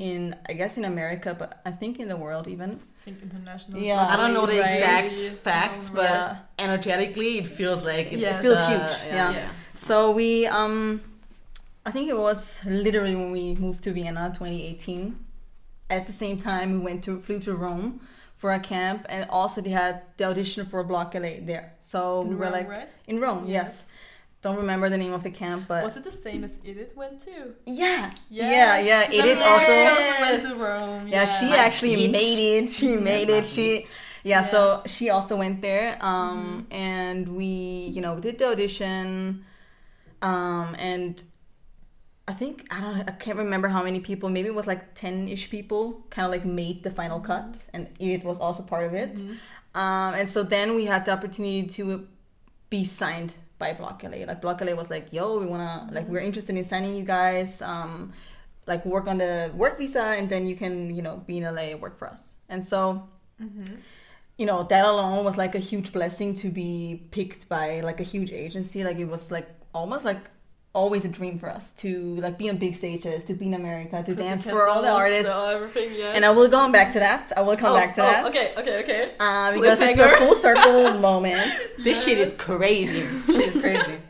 in 0.00 0.34
I 0.48 0.54
guess 0.54 0.76
in 0.76 0.84
America, 0.84 1.36
but 1.38 1.60
I 1.64 1.70
think 1.70 2.00
in 2.00 2.08
the 2.08 2.16
world 2.16 2.48
even. 2.48 2.80
I 3.00 3.04
think 3.04 3.22
international. 3.22 3.78
Yeah. 3.80 4.04
I 4.12 4.16
don't 4.16 4.34
know 4.34 4.44
the 4.46 4.58
Right. 4.60 4.72
exact 4.74 5.12
facts, 5.44 5.88
but 5.88 6.02
Yeah. 6.02 6.36
energetically 6.58 7.38
it 7.38 7.46
feels 7.46 7.84
like 7.84 8.06
it's 8.12 8.22
Yes. 8.22 8.40
It 8.40 8.42
feels 8.42 8.58
uh, 8.58 8.68
huge, 8.70 9.12
yeah. 9.14 9.30
Yes. 9.30 9.50
So 9.76 10.10
we, 10.10 10.46
um, 10.48 11.00
I 11.84 11.90
think 11.90 12.08
it 12.08 12.16
was 12.16 12.60
literally 12.64 13.16
when 13.16 13.32
we 13.32 13.54
moved 13.56 13.82
to 13.84 13.92
Vienna, 13.92 14.28
2018. 14.34 15.18
At 15.90 16.06
the 16.06 16.12
same 16.12 16.38
time, 16.38 16.72
we 16.72 16.78
went 16.78 17.02
to 17.04 17.18
flew 17.20 17.38
to 17.40 17.54
Rome 17.54 18.00
for 18.36 18.52
a 18.52 18.60
camp, 18.60 19.04
and 19.08 19.28
also 19.30 19.60
they 19.60 19.70
had 19.70 20.02
the 20.16 20.24
audition 20.24 20.64
for 20.66 20.82
Bloc 20.84 21.14
LA 21.14 21.40
there. 21.42 21.74
So 21.80 22.22
we 22.22 22.34
were 22.34 22.44
Rome, 22.44 22.52
like 22.52 22.68
right? 22.68 22.90
in 23.06 23.20
Rome, 23.20 23.46
yes. 23.46 23.90
Don't 24.42 24.56
remember 24.56 24.88
the 24.88 24.98
name 24.98 25.12
of 25.12 25.22
the 25.22 25.30
camp, 25.30 25.66
but 25.68 25.84
Was 25.84 25.96
it 25.96 26.02
the 26.02 26.10
same 26.10 26.42
as 26.42 26.58
Edith 26.64 26.96
went 26.96 27.20
to? 27.20 27.54
yeah, 27.66 28.10
Yes. 28.28 28.52
yeah, 28.52 28.80
yeah. 28.80 29.06
Because 29.08 29.24
Edith 29.24 29.38
I 29.38 29.48
also, 29.48 30.02
also 30.02 30.20
went 30.22 30.42
to 30.58 30.64
Rome. 30.64 31.08
yeah, 31.08 31.26
she 31.26 31.46
yeah. 31.46 31.54
actually 31.56 31.96
bitch. 31.96 32.10
made 32.12 32.64
it. 32.64 32.70
She 32.70 32.88
made 32.96 33.28
my 33.28 33.34
it. 33.36 33.46
She, 33.46 33.86
yeah. 34.24 34.42
So 34.42 34.58
Yes. 34.60 34.78
Mm-hmm. 34.78 34.88
she 34.88 35.10
also 35.10 35.36
went 35.36 35.62
there, 35.62 35.96
um, 36.04 36.66
and 36.72 37.36
we, 37.36 37.44
you 37.94 38.00
know, 38.00 38.18
did 38.18 38.38
the 38.40 38.48
audition, 38.50 39.44
um, 40.22 40.74
and 40.78 41.22
I 42.28 42.32
think 42.32 42.66
I 42.70 42.80
don't, 42.80 43.08
I 43.08 43.12
can't 43.12 43.36
remember 43.38 43.68
how 43.68 43.82
many 43.82 44.00
people. 44.00 44.28
Maybe 44.28 44.48
it 44.48 44.54
was 44.54 44.66
like 44.66 44.94
ten 44.94 45.28
ish 45.28 45.50
people, 45.50 46.06
kind 46.10 46.24
of 46.26 46.30
like 46.32 46.44
made 46.44 46.82
the 46.82 46.90
final 46.90 47.20
cut, 47.20 47.56
and 47.74 47.88
Edith 47.98 48.24
was 48.24 48.38
also 48.38 48.62
part 48.62 48.86
of 48.86 48.94
it. 48.94 49.16
Mhm. 49.16 49.36
Um, 49.74 50.14
and 50.14 50.28
so 50.30 50.42
then 50.42 50.74
we 50.76 50.84
had 50.84 51.04
the 51.04 51.12
opportunity 51.12 51.64
to 51.64 52.06
be 52.70 52.84
signed 52.84 53.34
by 53.58 53.72
Bloc 53.72 54.02
LA. 54.04 54.24
Like 54.26 54.40
Bloc 54.40 54.60
LA 54.60 54.74
was 54.74 54.88
like, 54.90 55.12
"Yo, 55.12 55.38
we 55.40 55.46
wanna 55.46 55.88
like 55.92 56.06
we're 56.08 56.20
interested 56.20 56.56
in 56.56 56.62
signing 56.64 56.94
you 56.94 57.04
guys. 57.04 57.60
Um, 57.62 58.12
like 58.66 58.86
work 58.86 59.08
on 59.08 59.18
the 59.18 59.50
work 59.56 59.78
visa, 59.78 60.02
and 60.18 60.28
then 60.28 60.46
you 60.46 60.54
can 60.54 60.94
you 60.94 61.02
know 61.02 61.16
be 61.26 61.38
in 61.38 61.44
LA 61.44 61.72
and 61.72 61.80
work 61.80 61.96
for 61.98 62.08
us." 62.08 62.34
And 62.48 62.64
so 62.64 63.08
Mhm. 63.42 63.78
you 64.38 64.46
know 64.46 64.62
that 64.64 64.84
alone 64.84 65.24
was 65.24 65.36
like 65.36 65.54
a 65.56 65.58
huge 65.58 65.92
blessing 65.92 66.34
to 66.36 66.48
be 66.50 67.02
picked 67.10 67.48
by 67.48 67.80
like 67.80 67.98
a 67.98 68.04
huge 68.04 68.30
agency. 68.30 68.84
Like 68.84 68.98
it 68.98 69.06
was 69.06 69.30
like 69.32 69.48
almost 69.74 70.04
like 70.04 70.30
always 70.74 71.04
a 71.04 71.08
dream 71.08 71.38
for 71.38 71.50
us 71.50 71.72
to 71.72 72.16
like 72.16 72.38
be 72.38 72.48
on 72.48 72.56
big 72.56 72.74
stages, 72.74 73.24
to 73.24 73.34
be 73.34 73.46
in 73.46 73.54
America, 73.54 74.02
to 74.02 74.14
dance 74.14 74.44
for 74.44 74.66
all 74.68 74.82
the 74.82 74.90
artists. 74.90 75.30
everything, 75.30 75.94
yes. 75.94 76.16
And 76.16 76.24
I 76.24 76.30
will 76.30 76.48
go 76.48 76.58
on 76.58 76.72
back 76.72 76.92
to 76.92 76.98
that. 76.98 77.32
I 77.36 77.42
will 77.42 77.56
come 77.56 77.72
oh, 77.72 77.76
back 77.76 77.94
to 77.94 78.02
oh, 78.02 78.04
that. 78.04 78.26
Okay, 78.26 78.54
okay, 78.56 78.82
okay. 78.82 79.14
Uh, 79.20 79.52
because 79.52 79.80
it's 79.80 80.00
a 80.00 80.16
full 80.16 80.36
circle 80.36 80.94
moment. 80.98 81.42
This 81.78 82.04
shit 82.04 82.18
is 82.18 82.32
crazy. 82.32 83.02
shit 83.26 83.54
is 83.54 83.60
crazy. 83.60 83.98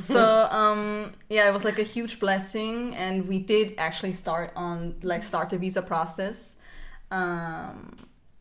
So 0.00 0.48
um, 0.50 1.12
yeah, 1.28 1.48
it 1.48 1.52
was 1.52 1.62
like 1.62 1.78
a 1.78 1.84
huge 1.84 2.18
blessing, 2.18 2.96
and 2.96 3.28
we 3.28 3.38
did 3.38 3.74
actually 3.78 4.12
start 4.12 4.50
on 4.56 4.96
like 5.04 5.22
start 5.22 5.50
the 5.50 5.56
visa 5.56 5.82
process. 5.82 6.56
Um, 7.12 7.96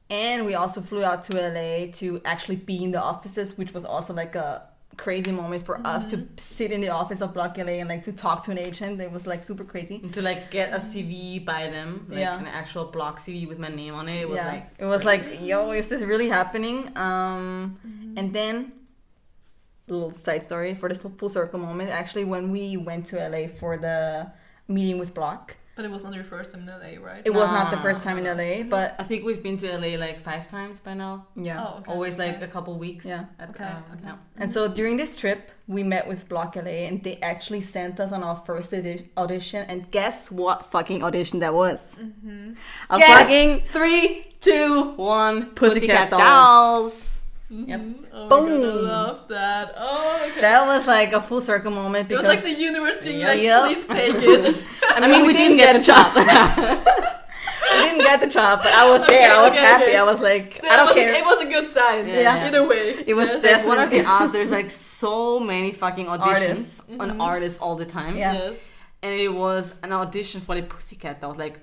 and 0.09 0.47
we 0.47 0.55
also 0.55 0.81
flew 0.81 1.03
out 1.03 1.23
to 1.25 1.33
LA 1.33 1.91
to 1.93 2.21
actually 2.25 2.55
be 2.55 2.83
in 2.83 2.89
the 2.89 3.01
offices, 3.01 3.55
which 3.55 3.71
was 3.71 3.85
also 3.85 4.13
like 4.13 4.33
a 4.33 4.63
crazy 4.97 5.31
moment 5.31 5.65
for 5.65 5.85
us 5.85 6.05
to 6.07 6.27
sit 6.37 6.71
in 6.71 6.81
the 6.81 6.89
office 6.89 7.21
of 7.21 7.33
Bloc 7.33 7.57
LA 7.57 7.73
and 7.81 7.89
like 7.89 8.03
to 8.03 8.11
talk 8.13 8.43
to 8.43 8.51
an 8.51 8.57
agent. 8.57 8.99
It 9.01 9.11
was 9.11 9.25
like 9.27 9.43
super 9.43 9.63
crazy. 9.63 9.99
And 10.03 10.13
to 10.13 10.21
like 10.21 10.51
get 10.51 10.71
a 10.73 10.77
CV 10.77 11.43
by 11.43 11.67
them, 11.69 12.05
like 12.09 12.19
Yeah. 12.19 12.39
an 12.39 12.47
actual 12.47 12.85
Bloc 12.85 13.19
CV 13.19 13.47
with 13.47 13.59
my 13.59 13.69
name 13.69 13.93
on 13.95 14.07
it, 14.09 14.21
it 14.21 14.29
was 14.29 14.37
yeah, 14.37 14.47
like 14.47 14.69
it 14.79 14.85
was 14.85 15.03
like, 15.03 15.41
yo, 15.41 15.71
is 15.71 15.89
this 15.89 16.01
really 16.01 16.29
happening? 16.29 16.95
Um, 16.97 17.77
and 18.17 18.33
then 18.33 18.73
little 19.87 20.13
side 20.13 20.45
story 20.45 20.73
for 20.75 20.87
this 20.89 21.01
full 21.01 21.29
circle 21.29 21.59
moment. 21.59 21.89
Actually, 21.89 22.25
when 22.25 22.51
we 22.51 22.77
went 22.77 23.05
to 23.07 23.17
LA 23.29 23.47
for 23.47 23.77
the 23.77 24.31
meeting 24.67 24.97
with 24.97 25.13
Bloc, 25.13 25.57
But 25.75 25.85
it 25.85 25.91
was 25.91 26.03
not 26.03 26.13
your 26.13 26.23
first 26.23 26.53
time 26.53 26.61
in 26.61 26.67
LA, 26.67 27.03
right? 27.03 27.19
it 27.25 27.33
was 27.33 27.49
not 27.49 27.71
the 27.71 27.77
first 27.77 28.03
time 28.03 28.19
in 28.19 28.25
LA, 28.25 28.61
but 28.61 28.95
I 28.99 29.03
think 29.03 29.25
we've 29.25 29.41
been 29.41 29.57
to 29.57 29.75
LA 29.75 29.97
like 29.97 30.19
five 30.21 30.47
times 30.49 30.79
by 30.79 30.93
now. 30.93 31.25
yeah. 31.35 31.65
Oh, 31.65 31.77
okay. 31.79 31.91
Always 31.91 32.17
like 32.19 32.35
okay. 32.35 32.45
a 32.45 32.47
couple 32.47 32.77
weeks. 32.77 33.05
Yeah. 33.05 33.25
At, 33.39 33.49
Okay, 33.49 33.63
um, 33.63 33.83
okay. 33.93 34.01
yeah. 34.05 34.15
And 34.37 34.51
so 34.51 34.67
during 34.67 34.97
this 34.97 35.15
trip, 35.15 35.49
we 35.67 35.81
met 35.81 36.07
with 36.07 36.29
Bloc 36.29 36.55
LA, 36.55 36.85
and 36.87 37.03
they 37.03 37.17
actually 37.21 37.61
sent 37.61 37.99
us 37.99 38.11
on 38.11 38.23
our 38.23 38.35
first 38.35 38.71
edi- 38.71 39.09
audition. 39.17 39.65
And 39.67 39.89
guess 39.89 40.29
what 40.29 40.69
fucking 40.71 41.03
audition 41.03 41.39
that 41.39 41.53
was? 41.55 41.95
Mm-hmm. 41.99 42.53
A 42.91 42.97
Guess. 42.99 43.19
fucking 43.21 43.61
Three, 43.61 44.25
two, 44.41 44.91
one. 44.95 45.51
Pussycat 45.55 46.09
Pussycat 46.09 46.09
Dolls. 46.11 46.21
dolls. 46.93 47.12
Yep. 47.53 47.79
Mhm. 47.79 47.93
Oh 48.11 48.23
my 48.23 48.29
god, 48.29 48.33
I 48.33 48.47
Boom. 48.49 48.83
love 48.85 49.27
that. 49.29 49.73
Oh, 49.77 50.19
okay. 50.31 50.41
that 50.41 50.65
was 50.65 50.87
like 50.87 51.13
a 51.13 51.21
full 51.21 51.39
circle 51.41 51.71
moment 51.71 52.09
because 52.09 52.25
it 52.25 52.27
was 52.27 52.35
like 52.35 52.43
the 52.43 52.59
universe 52.59 52.99
being 52.99 53.19
Yeah. 53.19 53.59
like, 53.61 53.73
please 53.75 53.85
take 53.85 54.15
it. 54.15 54.63
I 55.03 55.07
mean, 55.07 55.25
we, 55.27 55.33
didn't 55.33 55.57
get 55.57 55.75
a 55.75 55.81
job. 55.91 56.15
we 56.15 56.23
didn't 57.83 57.99
get 58.01 58.19
the 58.21 58.27
job, 58.27 58.59
but 58.63 58.73
I 58.73 58.89
was 58.91 59.05
there. 59.07 59.31
I 59.35 59.41
was 59.43 59.51
Okay, 59.53 59.61
happy. 59.61 59.83
okay. 59.85 59.97
I 59.97 60.03
was 60.03 60.19
like, 60.21 60.55
Still, 60.55 60.69
I 60.69 60.73
it, 60.73 60.77
don't 60.77 60.85
was 60.87 60.95
care. 60.95 61.13
A, 61.13 61.17
it 61.17 61.25
was 61.25 61.41
a 61.41 61.45
good 61.45 61.69
sign. 61.69 62.07
Yeah. 62.07 62.19
Yeah. 62.51 62.57
a 62.57 62.67
way. 62.67 63.03
It 63.05 63.13
was 63.13 63.29
Yes. 63.29 63.41
definitely- 63.43 63.69
What 63.69 63.77
are 63.77 63.89
the 63.89 64.05
odds? 64.05 64.31
There's 64.31 64.51
like 64.51 64.69
so 64.69 65.39
many 65.39 65.71
fucking 65.71 66.07
auditions 66.07 66.49
Artists. 66.49 66.81
on 66.99 67.21
artists 67.21 67.59
all 67.59 67.75
the 67.75 67.85
time. 67.85 68.15
Yeah. 68.17 68.33
Yes. 68.33 68.71
And 69.01 69.13
it 69.13 69.33
was 69.33 69.73
an 69.83 69.91
audition 69.93 70.41
for 70.41 70.55
the 70.55 70.63
Pussycat 70.63 71.19
Dolls. 71.21 71.37
Like, 71.37 71.59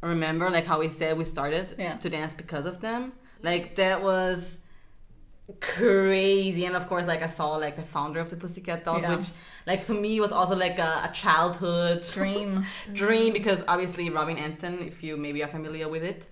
remember, 0.00 0.48
like 0.50 0.64
how 0.66 0.78
we 0.80 0.88
said 0.88 1.18
we 1.18 1.24
started 1.24 1.74
Yeah. 1.78 1.96
to 1.96 2.08
dance 2.08 2.34
because 2.34 2.66
of 2.66 2.80
them. 2.80 3.12
Like 3.42 3.74
that 3.76 4.02
was 4.02 4.60
crazy. 5.60 6.64
And 6.64 6.76
of 6.76 6.88
course, 6.88 7.06
like 7.06 7.22
I 7.22 7.26
saw 7.26 7.56
like 7.56 7.76
the 7.76 7.82
founder 7.82 8.20
of 8.20 8.30
the 8.30 8.36
Pussycat 8.36 8.84
Dolls, 8.84 9.02
Yeah. 9.02 9.16
which 9.16 9.28
like 9.66 9.82
for 9.82 9.94
me 9.94 10.20
was 10.20 10.32
also 10.32 10.56
like 10.56 10.78
a, 10.78 11.02
a 11.08 11.10
childhood 11.14 12.06
Dream. 12.12 12.64
dream 12.92 13.32
because 13.32 13.62
obviously 13.68 14.08
Robin 14.10 14.38
Antin, 14.38 14.80
if 14.80 15.02
you 15.02 15.16
maybe 15.16 15.42
are 15.42 15.48
familiar 15.48 15.88
with 15.88 16.02
it, 16.02 16.28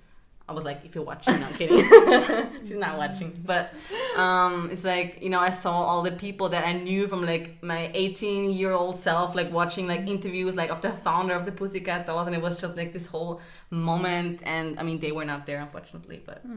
I 0.48 0.54
was 0.54 0.64
like, 0.64 0.84
if 0.84 0.94
you're 0.94 1.04
watching, 1.04 1.38
no, 1.40 1.46
I'm 1.46 1.54
kidding. 1.54 1.78
She's 2.66 2.76
not 2.76 2.98
watching, 2.98 3.40
but 3.44 3.72
um, 4.16 4.70
it's 4.72 4.84
like 4.84 5.22
you 5.22 5.30
know, 5.30 5.38
I 5.40 5.50
saw 5.50 5.72
all 5.82 6.02
the 6.02 6.10
people 6.10 6.48
that 6.50 6.66
I 6.66 6.72
knew 6.72 7.06
from 7.06 7.24
like 7.24 7.62
my 7.62 7.90
18 7.94 8.50
year 8.50 8.72
old 8.72 8.98
self, 8.98 9.34
like 9.34 9.52
watching 9.52 9.86
like 9.86 10.00
interviews 10.00 10.54
like 10.56 10.70
of 10.70 10.80
the 10.80 10.90
founder 10.90 11.34
of 11.34 11.44
the 11.44 11.52
Pussycat 11.52 12.06
Dolls, 12.06 12.26
and 12.26 12.34
it 12.36 12.42
was 12.42 12.60
just 12.60 12.76
like 12.76 12.92
this 12.92 13.06
whole 13.06 13.40
moment. 13.70 14.42
And 14.44 14.78
I 14.80 14.82
mean, 14.82 14.98
they 15.00 15.12
were 15.12 15.24
not 15.24 15.46
there 15.46 15.60
unfortunately, 15.60 16.20
but 16.26 16.42
yeah, 16.44 16.52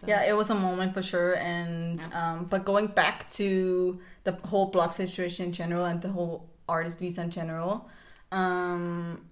So- 0.00 0.06
Yeah, 0.08 0.24
it 0.24 0.36
was 0.36 0.50
a 0.50 0.54
moment 0.54 0.94
for 0.94 1.02
sure. 1.02 1.36
And 1.36 2.00
um, 2.12 2.46
but 2.50 2.64
going 2.64 2.88
back 2.88 3.28
to 3.30 4.00
the 4.24 4.32
whole 4.44 4.70
Bloc 4.70 4.92
situation 4.92 5.46
in 5.46 5.52
general 5.52 5.84
and 5.84 6.00
the 6.02 6.08
whole 6.08 6.48
artist 6.68 6.98
visa 6.98 7.22
in 7.22 7.30
general, 7.30 7.88
um, 8.32 9.24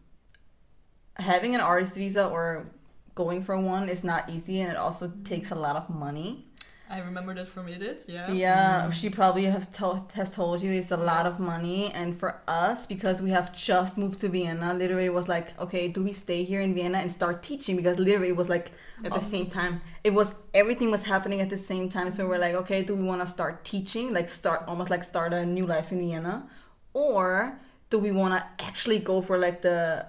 having 1.16 1.54
an 1.54 1.60
artist 1.60 1.94
visa 1.96 2.26
or 2.28 2.66
going 3.14 3.42
for 3.42 3.56
one 3.58 3.88
is 3.88 4.02
not 4.02 4.28
easy 4.28 4.60
and 4.60 4.70
it 4.72 4.76
also 4.76 5.12
takes 5.24 5.50
a 5.50 5.54
lot 5.54 5.76
of 5.76 5.88
money. 5.90 6.46
I 6.94 7.00
remember 7.00 7.34
that 7.34 7.48
from 7.48 7.68
Edith. 7.68 8.04
Yeah. 8.06 8.30
Yeah, 8.30 8.82
mm-hmm. 8.82 8.90
she 8.92 9.10
probably 9.10 9.46
have 9.46 9.70
to- 9.78 10.04
has 10.14 10.30
told 10.30 10.62
you 10.62 10.70
it's 10.70 10.92
a 10.92 10.96
lot 10.96 11.26
of 11.26 11.40
money, 11.40 11.90
and 11.92 12.16
for 12.16 12.40
us, 12.46 12.86
because 12.86 13.20
we 13.20 13.30
have 13.30 13.52
just 13.52 13.98
moved 13.98 14.20
to 14.20 14.28
Vienna, 14.28 14.72
literally 14.72 15.08
was 15.08 15.26
like, 15.26 15.58
okay, 15.58 15.88
do 15.88 16.04
we 16.04 16.12
stay 16.12 16.44
here 16.44 16.60
in 16.60 16.72
Vienna 16.72 16.98
and 16.98 17.12
start 17.12 17.42
teaching? 17.42 17.74
Because 17.74 17.98
literally 17.98 18.28
it 18.28 18.36
was 18.36 18.48
like, 18.48 18.70
At 19.04 19.10
the 19.10 19.18
oh. 19.18 19.34
same 19.34 19.48
time. 19.50 19.82
it 20.04 20.12
was 20.14 20.36
everything 20.62 20.90
was 20.92 21.02
happening 21.02 21.40
at 21.40 21.50
the 21.50 21.58
same 21.58 21.88
time. 21.88 22.12
So 22.12 22.28
we're 22.28 22.38
like, 22.46 22.54
okay, 22.62 22.84
do 22.84 22.94
we 22.94 23.02
want 23.02 23.20
to 23.22 23.26
start 23.26 23.64
teaching, 23.64 24.12
like 24.12 24.28
start 24.30 24.60
almost 24.68 24.88
like 24.88 25.02
start 25.02 25.32
a 25.32 25.44
new 25.44 25.66
life 25.66 25.90
in 25.90 25.98
Vienna, 25.98 26.48
or 26.92 27.58
do 27.90 27.98
we 27.98 28.12
want 28.12 28.32
to 28.34 28.64
actually 28.64 29.00
go 29.00 29.20
for 29.20 29.36
like 29.36 29.62
the 29.62 30.06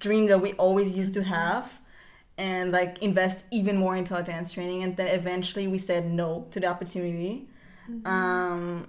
dream 0.00 0.26
that 0.26 0.40
we 0.40 0.54
always 0.54 0.96
used 0.96 1.14
to 1.14 1.22
have? 1.22 1.66
And 2.36 2.72
like 2.72 2.98
invest 3.02 3.44
even 3.52 3.76
more 3.76 3.96
into 3.96 4.14
our 4.14 4.22
dance 4.22 4.52
training 4.52 4.82
and 4.82 4.96
then 4.96 5.06
eventually 5.08 5.66
we 5.68 5.78
said 5.78 6.10
no 6.10 6.46
to 6.50 6.60
the 6.60 6.66
opportunity. 6.66 7.48
Um 8.04 8.88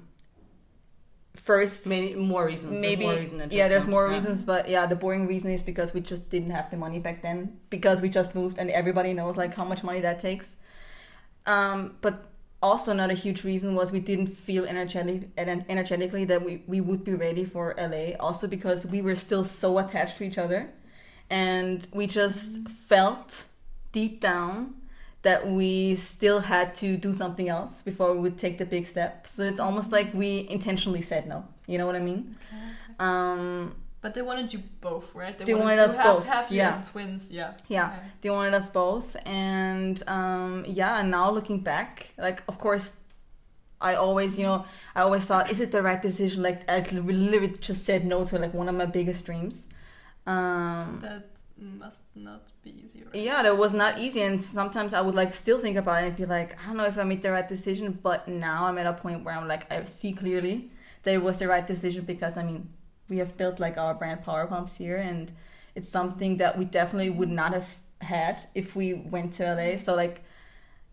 first 1.36 1.86
maybe 1.86 2.16
more 2.16 2.46
reasons. 2.46 2.80
maybe 2.80 3.06
There's 3.06 3.32
more 3.32 3.40
reason 3.40 3.48
yeah 3.52 3.68
there's 3.68 3.88
more 3.88 4.08
Yeah. 4.08 4.16
reasons 4.16 4.44
but 4.44 4.70
yeah 4.70 4.86
the 4.86 4.96
boring 4.96 5.28
reason 5.28 5.52
is 5.52 5.64
because 5.64 5.94
we 5.94 6.00
just 6.00 6.30
didn't 6.30 6.52
have 6.52 6.72
the 6.72 6.78
money 6.78 7.00
back 7.00 7.22
then 7.22 7.58
because 7.70 8.02
we 8.02 8.10
just 8.10 8.34
moved 8.36 8.58
and 8.58 8.70
everybody 8.72 9.12
knows 9.14 9.36
like 9.38 9.54
how 9.54 9.66
much 9.66 9.84
money 9.84 10.00
that 10.02 10.20
takes. 10.20 10.56
Um 11.46 11.96
but 12.02 12.16
also 12.64 12.92
another 12.92 13.14
huge 13.14 13.44
reason 13.44 13.76
was 13.76 13.92
we 13.92 14.00
didn't 14.00 14.28
feel 14.28 14.64
energetic 14.66 15.30
and 15.38 15.66
energetically 15.70 16.26
that 16.26 16.44
we, 16.44 16.64
we 16.66 16.82
would 16.82 17.04
be 17.04 17.14
ready 17.14 17.46
for 17.46 17.76
LA 17.78 18.16
also 18.20 18.48
because 18.48 18.86
we 18.88 19.02
were 19.02 19.16
still 19.16 19.46
so 19.46 19.78
attached 19.78 20.18
to 20.18 20.24
each 20.24 20.38
other 20.38 20.70
and 21.30 21.88
we 21.94 22.08
just 22.08 22.68
felt 22.70 23.44
deep 23.92 24.20
down 24.22 24.76
that 25.24 25.48
we 25.50 25.96
still 25.96 26.40
had 26.42 26.76
to 26.76 26.98
do 26.98 27.12
something 27.12 27.50
else 27.50 27.82
before 27.82 28.14
we 28.14 28.20
would 28.20 28.38
take 28.38 28.58
the 28.58 28.66
big 28.66 28.86
step 28.88 29.26
so 29.28 29.42
it's 29.44 29.60
almost 29.60 29.92
like 29.92 30.14
we 30.14 30.46
intentionally 30.50 31.02
said 31.02 31.28
no 31.28 31.44
you 31.68 31.78
know 31.80 31.86
what 31.88 31.96
I 31.96 32.00
mean 32.00 32.36
um 33.00 33.74
But 34.02 34.14
they 34.14 34.22
wanted 34.22 34.54
you 34.54 34.62
both, 34.82 35.16
right? 35.16 35.36
They 35.38 35.56
wanted 35.56 35.80
us 35.80 35.96
to 35.96 36.02
have, 36.02 36.16
both, 36.16 36.26
Have 36.28 36.52
yeah. 36.52 36.84
twins, 36.92 37.32
yeah. 37.32 37.54
yeah 37.68 37.88
Okay. 37.88 38.08
they 38.22 38.30
wanted 38.30 38.54
us 38.54 38.70
both 38.70 39.16
and 39.26 39.96
um 40.08 40.64
yeah 40.68 41.00
and 41.00 41.10
now 41.10 41.32
looking 41.32 41.60
back 41.62 41.92
like 42.18 42.44
of 42.48 42.58
course 42.60 42.88
i 43.82 43.96
always 43.96 44.38
you 44.40 44.46
know 44.46 44.64
i 44.96 45.02
always 45.02 45.26
thought 45.26 45.50
is 45.54 45.60
it 45.60 45.72
the 45.72 45.82
right 45.82 46.02
decision 46.02 46.42
like 46.50 46.62
i 46.70 46.80
literally 46.92 47.50
just 47.70 47.84
said 47.84 48.06
no 48.06 48.24
to 48.26 48.38
like 48.40 48.54
one 48.54 48.70
of 48.70 48.76
my 48.76 48.86
biggest 48.86 49.26
dreams 49.26 49.68
um 50.28 51.00
That 51.02 51.30
must 51.58 52.04
not 52.16 52.52
be 52.64 52.72
easy, 52.84 53.04
right? 53.06 53.16
yeah 53.16 53.42
that 53.44 53.56
was 53.58 53.74
not 53.74 53.98
easy 53.98 54.22
and 54.22 54.42
sometimes 54.42 54.94
i 54.94 55.00
would 55.00 55.16
like 55.16 55.32
still 55.32 55.60
think 55.60 55.78
about 55.78 56.04
it 56.04 56.08
and 56.08 56.16
be 56.18 56.26
like 56.26 56.58
i 56.62 56.68
don't 56.68 56.76
know 56.78 56.86
if 56.86 56.98
i 56.98 57.04
made 57.04 57.22
the 57.22 57.32
right 57.32 57.48
decision 57.48 57.98
but 58.04 58.28
now 58.28 58.66
i'm 58.66 58.78
at 58.78 58.86
a 58.86 58.94
point 58.94 59.24
where 59.24 59.34
i'm 59.36 59.48
like 59.48 59.72
i 59.72 59.84
see 59.86 60.12
clearly 60.12 60.70
that 61.04 61.14
it 61.14 61.24
was 61.24 61.40
the 61.40 61.48
right 61.48 61.66
decision 61.66 62.04
because 62.04 62.36
i 62.36 62.44
mean 62.44 62.68
we 63.08 63.20
have 63.20 63.38
built 63.38 63.60
like 63.60 63.78
our 63.78 63.94
brand 63.94 64.22
power 64.24 64.46
pumps 64.48 64.76
here 64.76 64.98
and 64.98 65.32
it's 65.76 65.88
something 65.88 66.38
that 66.38 66.58
we 66.58 66.66
definitely 66.66 67.10
would 67.10 67.30
not 67.30 67.54
have 67.54 67.68
had 68.02 68.42
if 68.54 68.76
we 68.76 68.94
went 68.94 69.32
to 69.34 69.44
la 69.56 69.78
so 69.78 69.96
like 69.96 70.24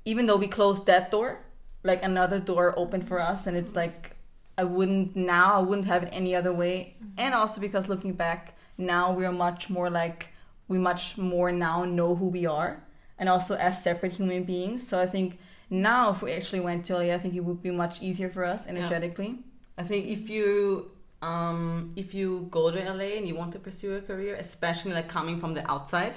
even 0.04 0.26
though 0.26 0.36
we 0.36 0.46
closed 0.46 0.86
that 0.86 1.10
door 1.10 1.40
like 1.82 2.02
another 2.04 2.38
door 2.38 2.72
opened 2.78 3.06
for 3.08 3.20
us 3.20 3.46
and 3.48 3.56
it's 3.56 3.74
like 3.74 4.14
i 4.56 4.62
wouldn't 4.62 5.16
now 5.16 5.54
i 5.54 5.58
wouldn't 5.58 5.86
have 5.88 6.04
it 6.04 6.08
any 6.12 6.34
other 6.36 6.52
way. 6.52 6.94
And 7.18 7.34
also 7.34 7.60
because 7.60 7.88
looking 7.88 8.12
back 8.14 8.56
now 8.86 9.12
we're 9.12 9.32
much 9.32 9.68
more 9.70 9.88
like 9.90 10.28
we 10.68 10.78
much 10.78 11.16
more 11.18 11.50
now 11.52 11.84
know 11.84 12.14
who 12.14 12.26
we 12.26 12.44
are 12.46 12.82
and 13.18 13.28
also 13.28 13.54
as 13.56 13.82
separate 13.82 14.12
human 14.12 14.42
beings 14.44 14.86
so 14.86 15.00
i 15.00 15.06
think 15.06 15.38
now 15.70 16.10
if 16.12 16.22
we 16.22 16.32
actually 16.32 16.60
went 16.60 16.84
to 16.84 16.92
LA, 16.94 17.14
i 17.14 17.18
think 17.18 17.34
it 17.34 17.40
would 17.40 17.62
be 17.62 17.70
much 17.70 18.02
easier 18.02 18.28
for 18.28 18.44
us 18.44 18.66
energetically 18.66 19.38
I 19.78 19.84
think 19.84 20.06
if 20.06 20.28
you 20.28 20.90
um, 21.22 21.90
if 21.96 22.12
you 22.14 22.46
go 22.50 22.70
to 22.70 22.78
LA 22.92 23.16
and 23.18 23.26
you 23.28 23.34
want 23.34 23.52
to 23.52 23.58
pursue 23.58 23.94
a 23.94 24.02
career, 24.02 24.34
especially 24.34 24.92
like 24.92 25.08
coming 25.08 25.38
from 25.38 25.54
the 25.54 25.64
outside, 25.70 26.16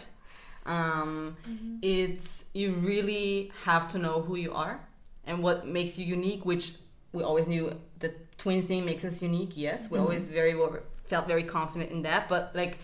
um, 0.65 1.37
it's 1.81 2.45
you 2.53 2.71
really 2.73 3.51
have 3.63 3.89
to 3.93 3.97
know 3.99 4.21
who 4.21 4.35
you 4.35 4.51
are 4.53 4.79
and 5.25 5.41
what 5.43 5.67
makes 5.67 5.97
you 5.97 6.05
unique. 6.05 6.45
Which 6.45 6.73
we 7.13 7.23
always 7.23 7.47
knew 7.47 7.79
the 7.99 8.13
twin 8.37 8.67
thing 8.67 8.85
makes 8.85 9.05
us 9.05 9.21
unique. 9.21 9.55
Yes, 9.55 9.89
we 9.89 9.97
Mhm. 9.97 10.01
always 10.01 10.27
very 10.27 10.55
well, 10.55 10.79
felt 11.07 11.27
very 11.27 11.43
confident 11.43 11.91
in 11.91 12.01
that. 12.03 12.27
But 12.29 12.51
like 12.55 12.79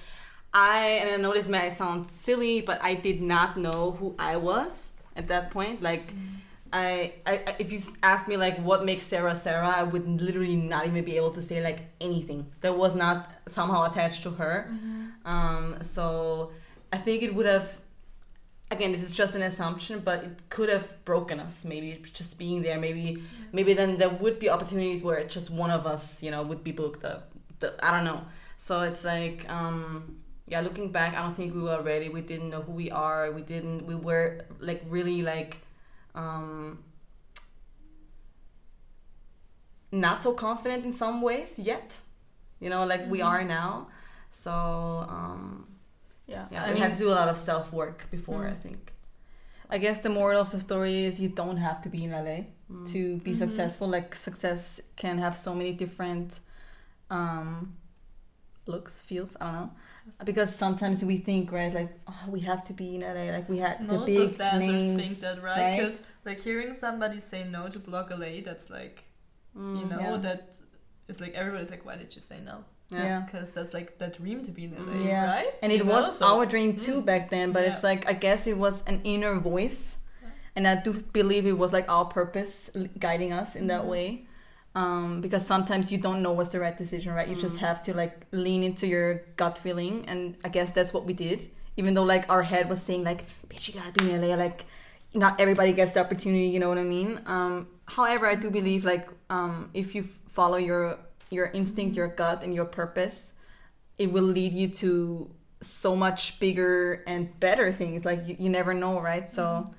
I 0.53 0.85
and 1.01 1.09
I 1.09 1.17
know 1.17 1.33
this 1.33 1.47
may 1.47 1.69
sound 1.69 2.07
silly, 2.07 2.61
but 2.61 2.83
I 2.83 2.93
did 2.95 3.21
not 3.21 3.57
know 3.57 3.91
who 3.91 4.15
I 4.19 4.37
was 4.37 4.91
at 5.15 5.27
that 5.27 5.51
point. 5.51 5.81
Like. 5.81 6.13
I, 6.73 7.15
I, 7.25 7.33
I- 7.47 7.55
if 7.59 7.73
you 7.73 7.79
s- 7.79 7.91
ask 8.01 8.29
me 8.29 8.37
like 8.37 8.57
what 8.59 8.85
makes 8.85 9.03
Sarah 9.05 9.35
Sarah, 9.35 9.67
I 9.67 9.83
would 9.83 10.07
literally 10.21 10.55
not 10.55 10.87
even 10.87 11.03
be 11.03 11.17
able 11.17 11.31
to 11.31 11.41
say 11.41 11.61
like 11.61 11.79
anything 11.99 12.45
that 12.61 12.77
was 12.77 12.95
not 12.95 13.29
somehow 13.49 13.83
attached 13.91 14.23
to 14.23 14.31
her. 14.31 14.71
Um, 15.25 15.75
so 15.81 16.51
I 16.93 16.97
think 16.97 17.23
it 17.23 17.35
would 17.35 17.45
have. 17.45 17.77
Again, 18.69 18.93
this 18.93 19.03
is 19.03 19.13
just 19.13 19.35
an 19.35 19.41
assumption, 19.41 19.99
but 19.99 20.23
it 20.23 20.31
could 20.49 20.69
have 20.69 21.03
broken 21.03 21.41
us. 21.41 21.65
Maybe 21.65 22.01
just 22.13 22.39
being 22.39 22.61
there. 22.61 22.79
Maybe 22.79 23.21
maybe 23.51 23.73
then 23.73 23.97
there 23.97 24.07
would 24.07 24.39
be 24.39 24.49
opportunities 24.49 25.03
where 25.03 25.21
just 25.25 25.49
one 25.49 25.71
of 25.71 25.85
us, 25.85 26.23
you 26.23 26.31
know, 26.31 26.41
would 26.43 26.63
be 26.63 26.71
booked 26.71 27.03
up. 27.03 27.30
The, 27.61 27.73
I 27.83 27.95
don't 27.95 28.05
know. 28.05 28.25
So 28.57 28.81
it's 28.81 29.03
like, 29.03 29.49
um, 29.49 30.17
yeah, 30.47 30.59
looking 30.61 30.91
back, 30.91 31.15
I 31.17 31.21
don't 31.21 31.35
think 31.35 31.55
we 31.55 31.61
were 31.61 31.81
ready. 31.81 32.09
We 32.09 32.21
didn't 32.21 32.49
know 32.49 32.61
who 32.61 32.73
we 32.73 32.91
are. 32.91 33.31
We 33.31 33.41
didn't. 33.41 33.85
We 33.87 33.95
were 33.95 34.45
like 34.59 34.83
really 34.89 35.21
like 35.21 35.61
um, 36.13 36.79
not 39.91 40.23
so 40.23 40.33
confident 40.33 40.85
in 40.85 40.91
some 40.93 41.21
ways 41.21 41.59
yet. 41.59 41.97
You 42.59 42.69
know, 42.69 42.85
like 42.85 43.09
we 43.09 43.19
Mhm. 43.19 43.25
are 43.31 43.43
now. 43.43 43.87
So 44.31 44.51
um, 45.09 45.67
yeah 46.27 46.47
yeah, 46.51 46.63
i 46.63 46.67
we 46.67 46.73
mean 46.75 46.83
had 46.83 46.93
to 46.93 46.97
do 46.99 47.09
a 47.09 47.17
lot 47.21 47.27
of 47.27 47.37
self 47.37 47.73
work 47.73 48.07
before. 48.11 48.45
I 48.47 48.51
Mm. 48.53 48.61
think. 48.61 48.93
i 49.73 49.77
guess 49.77 50.01
the 50.01 50.09
moral 50.09 50.41
of 50.41 50.49
the 50.51 50.59
story 50.59 51.05
is 51.07 51.17
you 51.19 51.29
don't 51.29 51.57
have 51.67 51.79
to 51.83 51.89
be 51.89 52.03
in 52.05 52.11
la 52.11 52.19
Mm. 52.69 52.85
to 52.93 53.01
be 53.27 53.31
Mhm. 53.31 53.37
successful 53.43 53.87
like 53.97 54.09
success 54.15 54.81
can 55.03 55.17
have 55.25 55.35
so 55.37 55.51
many 55.55 55.71
different 55.83 56.39
um 57.11 57.75
looks 58.67 59.01
feels 59.01 59.35
i 59.41 59.45
don't 59.45 59.53
know 59.53 59.71
because 60.23 60.53
sometimes 60.55 61.03
we 61.03 61.17
think 61.17 61.51
right 61.51 61.73
like 61.73 61.91
oh 62.07 62.23
we 62.29 62.39
have 62.39 62.63
to 62.63 62.73
be 62.73 62.95
in 62.95 63.01
LA 63.01 63.25
like 63.37 63.47
we 63.49 63.57
had 63.57 63.81
Most 63.81 64.05
the 64.07 64.17
big 64.17 64.29
of 64.31 64.37
dancers 64.37 64.67
names 64.83 65.01
think 65.01 65.19
that, 65.19 65.43
right? 65.43 65.77
Because 65.77 65.99
like 66.25 66.39
hearing 66.41 66.73
somebody 66.75 67.19
say 67.19 67.43
no 67.43 67.67
to 67.69 67.79
Bloc 67.79 68.09
LA, 68.11 68.41
that's 68.43 68.69
like 68.69 69.03
you 69.55 69.61
Mm, 69.61 69.89
know 69.91 69.99
yeah. 69.99 70.17
that 70.17 70.55
it's 71.09 71.19
like 71.19 71.33
everybody's 71.33 71.71
like, 71.71 71.85
why 71.85 71.97
did 71.97 72.15
you 72.15 72.21
say 72.21 72.39
no? 72.39 72.63
yeah, 72.89 73.03
yeah. 73.03 73.19
Because 73.25 73.49
that's 73.51 73.73
like 73.73 73.97
that 73.99 74.17
dream 74.17 74.43
to 74.47 74.51
be 74.51 74.63
in 74.65 74.71
LA, 74.75 74.93
Mm. 74.93 75.05
Yeah. 75.05 75.25
right? 75.35 75.53
and 75.61 75.71
it 75.71 75.85
know, 75.85 75.91
was 75.93 76.17
so- 76.19 76.25
our 76.25 76.45
dream 76.45 76.77
too 76.77 77.01
Mm. 77.01 77.05
back 77.05 77.29
then 77.29 77.51
but 77.51 77.63
it's 77.69 77.83
like 77.83 78.01
i 78.07 78.13
guess 78.13 78.47
it 78.47 78.57
was 78.57 78.75
an 78.91 79.01
inner 79.03 79.35
voice 79.39 79.97
and 80.55 80.67
i 80.67 80.75
do 80.75 80.91
believe 81.19 81.45
it 81.45 81.57
was 81.63 81.71
like 81.77 81.87
our 81.89 82.05
purpose 82.05 82.69
guiding 82.99 83.31
us 83.33 83.55
in 83.55 83.67
that 83.67 83.83
Mhm. 83.83 83.87
way 83.93 84.07
um, 84.75 85.21
because 85.21 85.45
sometimes 85.45 85.91
you 85.91 85.97
don't 85.97 86.21
know 86.21 86.31
what's 86.31 86.51
the 86.51 86.59
right 86.59 86.77
decision 86.77 87.13
right? 87.13 87.27
You 87.27 87.35
just 87.35 87.57
Mm. 87.57 87.59
have 87.67 87.81
to 87.83 87.93
like 87.93 88.25
lean 88.31 88.63
into 88.63 88.87
your 88.87 89.21
gut 89.35 89.57
feeling 89.57 90.05
and 90.07 90.37
i 90.45 90.49
guess 90.49 90.71
that's 90.71 90.93
what 90.93 91.05
we 91.05 91.13
did. 91.13 91.49
Even 91.77 91.93
though 91.93 92.03
like 92.03 92.29
our 92.29 92.43
head 92.43 92.69
was 92.69 92.81
saying 92.81 93.03
like 93.03 93.25
bitch 93.49 93.67
you 93.67 93.73
gotta 93.73 93.91
be 93.91 94.11
in 94.11 94.21
la 94.21 94.35
like 94.35 94.65
not 95.13 95.39
everybody 95.41 95.73
gets 95.73 95.93
the 95.95 95.99
opportunity 95.99 96.45
you 96.47 96.59
know 96.59 96.69
what 96.69 96.77
i 96.77 96.83
mean? 96.83 97.19
Um, 97.25 97.67
however 97.85 98.25
i 98.27 98.35
do 98.35 98.49
believe 98.49 98.85
like 98.85 99.07
um, 99.29 99.69
if 99.73 99.93
you 99.95 100.07
follow 100.29 100.57
your 100.57 100.97
your 101.29 101.47
instinct 101.47 101.95
your 101.95 102.07
gut 102.07 102.41
and 102.43 102.53
your 102.53 102.65
purpose 102.65 103.33
it 103.97 104.11
will 104.11 104.23
lead 104.39 104.53
you 104.53 104.67
to 104.67 105.29
so 105.61 105.95
much 105.95 106.39
bigger 106.39 107.03
and 107.05 107.39
better 107.39 107.71
things. 107.71 108.03
Like 108.03 108.27
you, 108.27 108.35
you 108.39 108.49
never 108.49 108.73
know 108.73 108.99
right? 108.99 109.29
So 109.29 109.69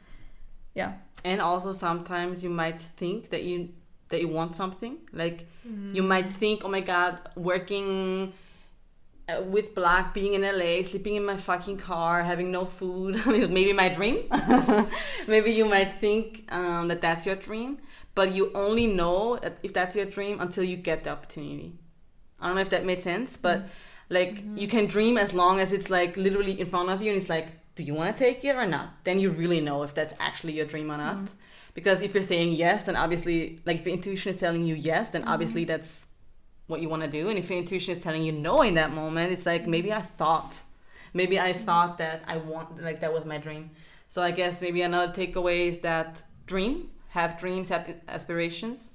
yeah. 0.74 0.92
And 1.24 1.40
also 1.40 1.72
sometimes 1.72 2.44
you 2.44 2.50
might 2.50 2.80
think 2.80 3.30
that 3.30 3.42
you 3.44 3.70
that 4.12 4.20
you 4.20 4.28
want 4.28 4.54
something. 4.54 4.98
Like 5.12 5.38
Mm. 5.68 5.94
you 5.96 6.02
might 6.02 6.28
think, 6.40 6.64
oh 6.64 6.68
my 6.76 6.80
god, 6.80 7.12
working 7.36 8.32
uh, 9.28 9.40
with 9.54 9.68
Bloc, 9.76 10.12
being 10.12 10.34
in 10.34 10.42
LA, 10.42 10.82
sleeping 10.82 11.14
in 11.14 11.24
my 11.24 11.36
fucking 11.36 11.78
car, 11.78 12.24
having 12.24 12.50
no 12.50 12.64
food, 12.64 13.14
is 13.40 13.48
maybe 13.48 13.72
my 13.72 13.88
dream. 13.88 14.18
maybe 15.28 15.50
you 15.52 15.64
might 15.64 15.92
think 16.04 16.44
um, 16.50 16.88
that 16.88 17.00
that's 17.00 17.24
your 17.26 17.36
dream, 17.36 17.78
but 18.16 18.32
you 18.32 18.50
only 18.54 18.86
know 18.88 19.38
if 19.62 19.72
that's 19.72 19.94
your 19.94 20.04
dream 20.16 20.40
until 20.40 20.64
you 20.64 20.76
get 20.76 21.04
the 21.04 21.10
opportunity. 21.10 21.74
I 22.40 22.46
don't 22.46 22.56
know 22.56 22.62
if 22.62 22.70
that 22.70 22.84
made 22.84 23.02
sense, 23.02 23.36
but 23.36 23.62
like 24.08 24.42
you 24.56 24.66
can 24.66 24.86
dream 24.86 25.16
as 25.16 25.32
long 25.32 25.60
as 25.60 25.72
it's 25.72 25.88
like 25.90 26.16
literally 26.16 26.60
in 26.60 26.66
front 26.66 26.88
of 26.90 27.00
you 27.02 27.08
and 27.12 27.16
it's 27.20 27.28
like, 27.30 27.48
do 27.76 27.82
you 27.84 27.94
want 27.94 28.16
to 28.16 28.24
take 28.24 28.44
it 28.44 28.56
or 28.56 28.66
not? 28.66 28.88
Then 29.04 29.20
you 29.20 29.30
really 29.30 29.60
know 29.60 29.84
if 29.84 29.94
that's 29.94 30.12
actually 30.18 30.54
your 30.54 30.66
dream 30.66 30.90
or 30.90 30.96
not. 30.96 31.30
Because 31.74 32.02
if 32.02 32.14
you're 32.14 32.22
saying 32.22 32.52
yes, 32.52 32.84
then 32.84 32.96
obviously, 32.96 33.60
like 33.64 33.78
if 33.78 33.86
your 33.86 33.94
intuition 33.94 34.30
is 34.30 34.40
telling 34.40 34.66
you 34.66 34.74
yes, 34.74 35.10
then 35.10 35.24
obviously 35.24 35.64
that's 35.64 36.08
what 36.66 36.80
you 36.80 36.88
want 36.88 37.02
to 37.02 37.08
do. 37.08 37.28
And 37.28 37.38
if 37.38 37.48
your 37.48 37.58
intuition 37.58 37.92
is 37.92 38.02
telling 38.02 38.24
you 38.24 38.32
no 38.32 38.62
in 38.62 38.74
that 38.74 38.92
moment, 38.92 39.32
it's 39.32 39.46
like 39.46 39.66
maybe 39.66 39.92
I 39.92 40.02
thought, 40.02 40.62
maybe 41.14 41.40
I 41.40 41.52
thought 41.52 41.98
that 41.98 42.22
I 42.26 42.36
want 42.36 42.82
like 42.82 43.00
that 43.00 43.12
was 43.12 43.24
my 43.24 43.38
dream. 43.38 43.70
So 44.08 44.22
I 44.22 44.30
guess 44.30 44.60
maybe 44.60 44.82
another 44.82 45.12
takeaway 45.12 45.68
is 45.68 45.78
that 45.78 46.22
dream, 46.46 46.90
have 47.08 47.38
dreams, 47.38 47.70
have 47.70 47.94
aspirations. 48.08 48.90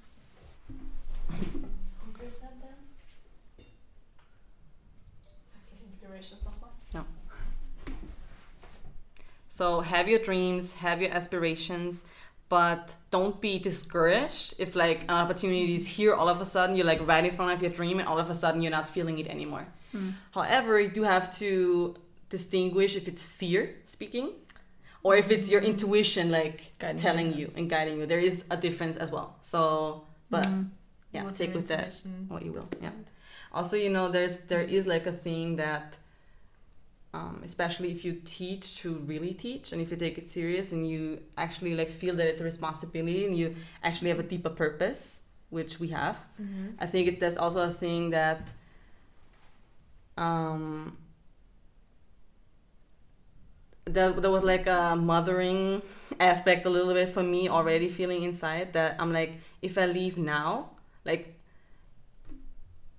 So 9.57 9.82
have 9.82 10.07
your 10.07 10.19
dreams, 10.19 10.75
have 10.75 11.01
your 11.01 11.09
aspirations, 11.09 12.03
but 12.49 12.95
don't 13.11 13.39
be 13.41 13.59
discouraged 13.59 14.53
if 14.57 14.75
like 14.75 15.03
an 15.03 15.09
opportunity 15.23 15.75
is 15.75 15.85
here 15.87 16.13
all 16.13 16.29
of 16.29 16.39
a 16.41 16.45
sudden 16.45 16.75
you're 16.75 16.85
like 16.85 17.05
right 17.07 17.25
in 17.25 17.35
front 17.35 17.51
of 17.53 17.61
your 17.61 17.71
dream 17.71 17.99
and 17.99 18.07
all 18.07 18.19
of 18.19 18.29
a 18.29 18.35
sudden 18.35 18.61
you're 18.61 18.71
not 18.71 18.87
feeling 18.87 19.17
it 19.19 19.27
anymore. 19.27 19.65
Mm. 19.93 20.13
However, 20.31 20.79
you 20.79 20.89
do 20.89 21.03
have 21.03 21.35
to 21.39 21.95
distinguish 22.29 22.95
if 22.95 23.07
it's 23.07 23.23
fear 23.23 23.75
speaking 23.85 24.31
or 25.03 25.15
if 25.15 25.31
it's 25.31 25.49
your 25.49 25.61
intuition 25.61 26.31
like 26.31 26.73
Guiding 26.79 27.01
telling 27.01 27.33
you, 27.33 27.45
you 27.47 27.51
and 27.55 27.69
guiding 27.69 27.99
you. 27.99 28.05
There 28.05 28.19
is 28.19 28.43
a 28.51 28.57
difference 28.57 28.97
as 28.97 29.11
well. 29.11 29.35
So, 29.43 30.03
but 30.29 30.45
Mm. 30.45 30.69
yeah, 31.13 31.23
What's 31.23 31.37
take 31.37 31.53
with 31.53 31.67
that 31.67 31.93
what 32.27 32.43
you 32.43 32.51
will. 32.51 32.67
Yeah. 32.81 32.91
Also, 33.53 33.75
you 33.77 33.89
know, 33.89 34.09
there's 34.09 34.39
there 34.51 34.61
is 34.61 34.85
like 34.87 35.05
a 35.07 35.11
thing 35.13 35.55
that, 35.57 35.97
um, 37.14 37.41
especially 37.43 37.91
if 37.91 38.03
you 38.05 38.22
teach 38.26 38.78
to 38.82 38.95
really 39.05 39.34
teach, 39.34 39.72
and 39.72 39.82
if 39.82 39.91
you 39.91 39.97
take 39.97 40.18
it 40.18 40.28
serious, 40.28 40.72
and 40.72 40.88
you 40.89 41.20
actually 41.38 41.76
like 41.76 41.89
feel 41.89 42.16
that 42.16 42.28
it's 42.28 42.41
a 42.41 42.43
responsibility, 42.43 43.26
and 43.26 43.38
you 43.38 43.55
actually 43.84 44.10
have 44.10 44.20
a 44.20 44.24
deeper 44.24 44.49
purpose, 44.49 45.20
which 45.49 45.80
we 45.80 45.88
have. 45.89 46.18
I 46.80 46.86
think 46.86 47.08
it, 47.08 47.20
there's 47.20 47.38
also 47.38 47.62
a 47.64 47.72
thing 47.72 48.12
that, 48.12 48.51
um, 50.18 50.97
there, 53.86 54.12
there 54.12 54.32
was 54.32 54.43
like 54.43 54.68
a 54.68 54.95
mothering 54.95 55.82
aspect 56.20 56.66
a 56.66 56.70
little 56.70 56.93
bit 56.93 57.10
for 57.10 57.24
me 57.24 57.47
already 57.47 57.88
feeling 57.88 58.24
inside 58.24 58.74
that 58.74 58.95
I'm 58.99 59.14
like, 59.14 59.34
if 59.62 59.78
I 59.78 59.86
leave 59.86 60.18
now, 60.18 60.72
like 61.05 61.34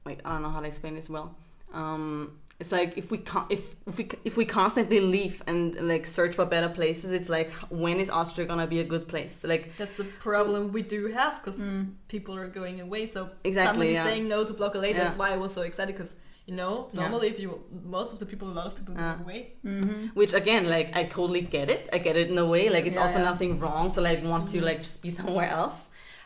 like 0.04 0.20
I 0.24 0.32
don't 0.32 0.42
know 0.42 0.48
how 0.48 0.60
to 0.60 0.66
explain 0.66 0.94
this 0.94 1.08
well. 1.08 1.36
Um, 1.72 2.38
it's 2.60 2.72
like 2.72 2.98
if 2.98 3.10
we 3.12 3.18
con- 3.18 3.46
if 3.50 3.76
if 3.86 3.96
we 3.98 4.08
if 4.24 4.36
we 4.36 4.44
constantly 4.44 5.00
leave 5.00 5.42
and 5.46 5.74
like 5.92 6.04
search 6.06 6.34
for 6.34 6.44
better 6.44 6.68
places, 6.68 7.12
it's 7.12 7.28
like 7.28 7.50
when 7.70 8.00
is 8.00 8.10
Austria 8.10 8.46
gonna 8.48 8.66
be 8.66 8.80
a 8.80 8.84
good 8.84 9.06
place? 9.06 9.44
Like 9.44 9.76
That's 9.76 9.98
a 10.00 10.04
problem 10.04 10.72
we 10.72 10.82
do 10.82 11.06
have 11.18 11.34
because 11.42 11.58
Mm. 11.60 11.92
people 12.08 12.34
are 12.36 12.48
going 12.48 12.80
away. 12.80 13.06
So 13.06 13.30
Exactly, 13.44 13.68
somebody's 13.70 13.94
yeah. 13.94 14.04
saying 14.04 14.28
no 14.28 14.44
to 14.44 14.52
Bloc 14.52 14.74
LA. 14.74 14.92
That's 14.92 15.14
Yeah. 15.14 15.20
why 15.22 15.28
I 15.34 15.36
was 15.36 15.52
so 15.54 15.62
excited 15.62 15.94
because 15.94 16.16
you 16.46 16.56
know 16.56 16.88
Yeah. 16.92 17.00
normally 17.02 17.28
if 17.28 17.38
you 17.38 17.48
most 17.96 18.12
of 18.12 18.18
the 18.18 18.26
people 18.26 18.48
a 18.48 18.56
lot 18.60 18.66
of 18.66 18.74
people 18.74 18.94
Yeah. 18.94 19.14
go 19.18 19.24
away. 19.24 19.40
Mm-hmm. 19.64 20.06
which 20.20 20.32
again, 20.34 20.68
like 20.68 20.88
I 20.96 21.04
totally 21.04 21.42
get 21.42 21.70
it. 21.70 21.88
I 21.92 21.98
get 21.98 22.16
it 22.16 22.28
in 22.32 22.38
a 22.38 22.44
way. 22.54 22.68
Like 22.70 22.86
it's 22.86 22.96
Yeah, 22.96 23.02
also 23.04 23.18
yeah. 23.18 23.30
nothing 23.30 23.60
wrong 23.60 23.92
to 23.92 24.00
like 24.00 24.24
want 24.24 24.48
to 24.48 24.60
like 24.70 24.80
just 24.82 25.00
be 25.00 25.10
somewhere 25.20 25.48
else. 25.48 25.78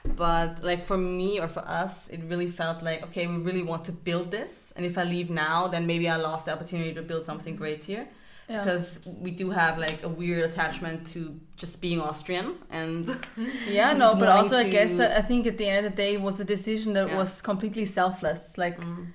But 0.05 0.63
like 0.65 0.85
for 0.85 0.97
me 0.99 1.39
or 1.41 1.49
for 1.49 1.61
us, 1.61 2.09
it 2.09 2.21
really 2.25 2.49
felt 2.49 2.83
like 2.83 3.03
okay, 3.05 3.27
we 3.27 3.37
really 3.37 3.63
want 3.63 3.85
to 3.85 3.93
build 3.93 4.31
this, 4.31 4.73
and 4.77 4.85
if 4.85 4.99
I 4.99 5.05
leave 5.05 5.31
now, 5.31 5.69
then 5.69 5.87
maybe 5.87 6.09
I 6.09 6.17
lost 6.17 6.47
the 6.47 6.53
opportunity 6.53 6.93
to 6.95 7.03
build 7.03 7.25
something 7.25 7.57
great 7.57 7.85
here. 7.85 8.09
Yeah. 8.49 8.65
because 8.65 8.99
we 9.07 9.31
do 9.31 9.51
have 9.51 9.79
like 9.79 10.03
a 10.03 10.09
weird 10.09 10.43
attachment 10.51 11.07
to 11.13 11.39
just 11.57 11.81
being 11.81 12.01
Austrian 12.01 12.57
and 12.71 13.07
Yeah, 13.69 13.93
no, 13.93 14.17
but 14.17 14.29
also 14.29 14.57
I 14.57 14.69
guess 14.69 14.99
I 14.99 15.23
think 15.23 15.47
at 15.47 15.57
the 15.59 15.69
end 15.69 15.87
of 15.87 15.93
the 15.93 15.97
day 15.97 16.15
it 16.15 16.21
was 16.21 16.41
a 16.41 16.45
decision 16.45 16.93
that 16.95 17.07
Yeah. 17.09 17.17
was 17.17 17.41
completely 17.41 17.87
selfless. 17.87 18.59
Like 18.59 18.79
Mm. 18.81 19.07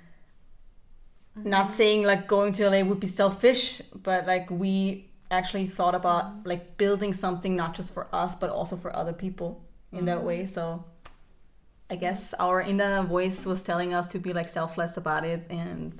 not 1.35 1.69
saying 1.69 2.03
like 2.03 2.27
going 2.27 2.53
to 2.53 2.63
LA 2.69 2.81
would 2.83 2.99
be 2.99 3.07
selfish, 3.07 3.81
but 3.93 4.25
like 4.25 4.49
we 4.49 5.05
actually 5.29 5.67
thought 5.67 5.93
about 5.93 6.25
like 6.45 6.77
building 6.77 7.13
something 7.13 7.53
not 7.55 7.75
just 7.75 7.93
for 7.93 8.07
us 8.13 8.33
but 8.33 8.49
also 8.49 8.77
for 8.77 8.95
other 8.95 9.13
people 9.13 9.61
in 9.97 10.05
that 10.05 10.23
way. 10.23 10.45
So 10.45 10.83
I 11.89 11.95
guess 11.95 12.33
our 12.39 12.61
inner 12.61 13.03
voice 13.03 13.45
was 13.45 13.63
telling 13.63 13.93
us 13.93 14.07
to 14.09 14.19
be 14.19 14.33
like 14.33 14.49
selfless 14.49 14.97
about 14.97 15.23
it 15.25 15.45
and 15.49 15.93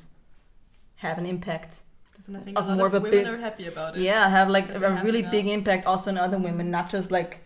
have 0.97 1.17
an 1.17 1.25
impact. 1.25 1.79
And 2.27 2.35
I 2.35 2.41
think 2.41 2.59
Of 2.59 2.65
more 2.67 2.87
of 2.87 2.93
of 2.93 3.01
a 3.01 3.03
women 3.03 3.11
big- 3.23 3.27
are 3.33 3.37
happy 3.37 3.67
about 3.67 3.95
it. 3.95 4.01
Yeah, 4.01 4.27
have 4.27 4.49
like 4.49 4.67
a 4.75 4.79
really 5.03 5.21
now. 5.21 5.31
big 5.31 5.47
impact 5.47 5.85
also 5.85 6.11
on 6.11 6.17
other 6.17 6.37
women, 6.37 6.69
not 6.71 6.89
just 6.89 7.09
like 7.09 7.39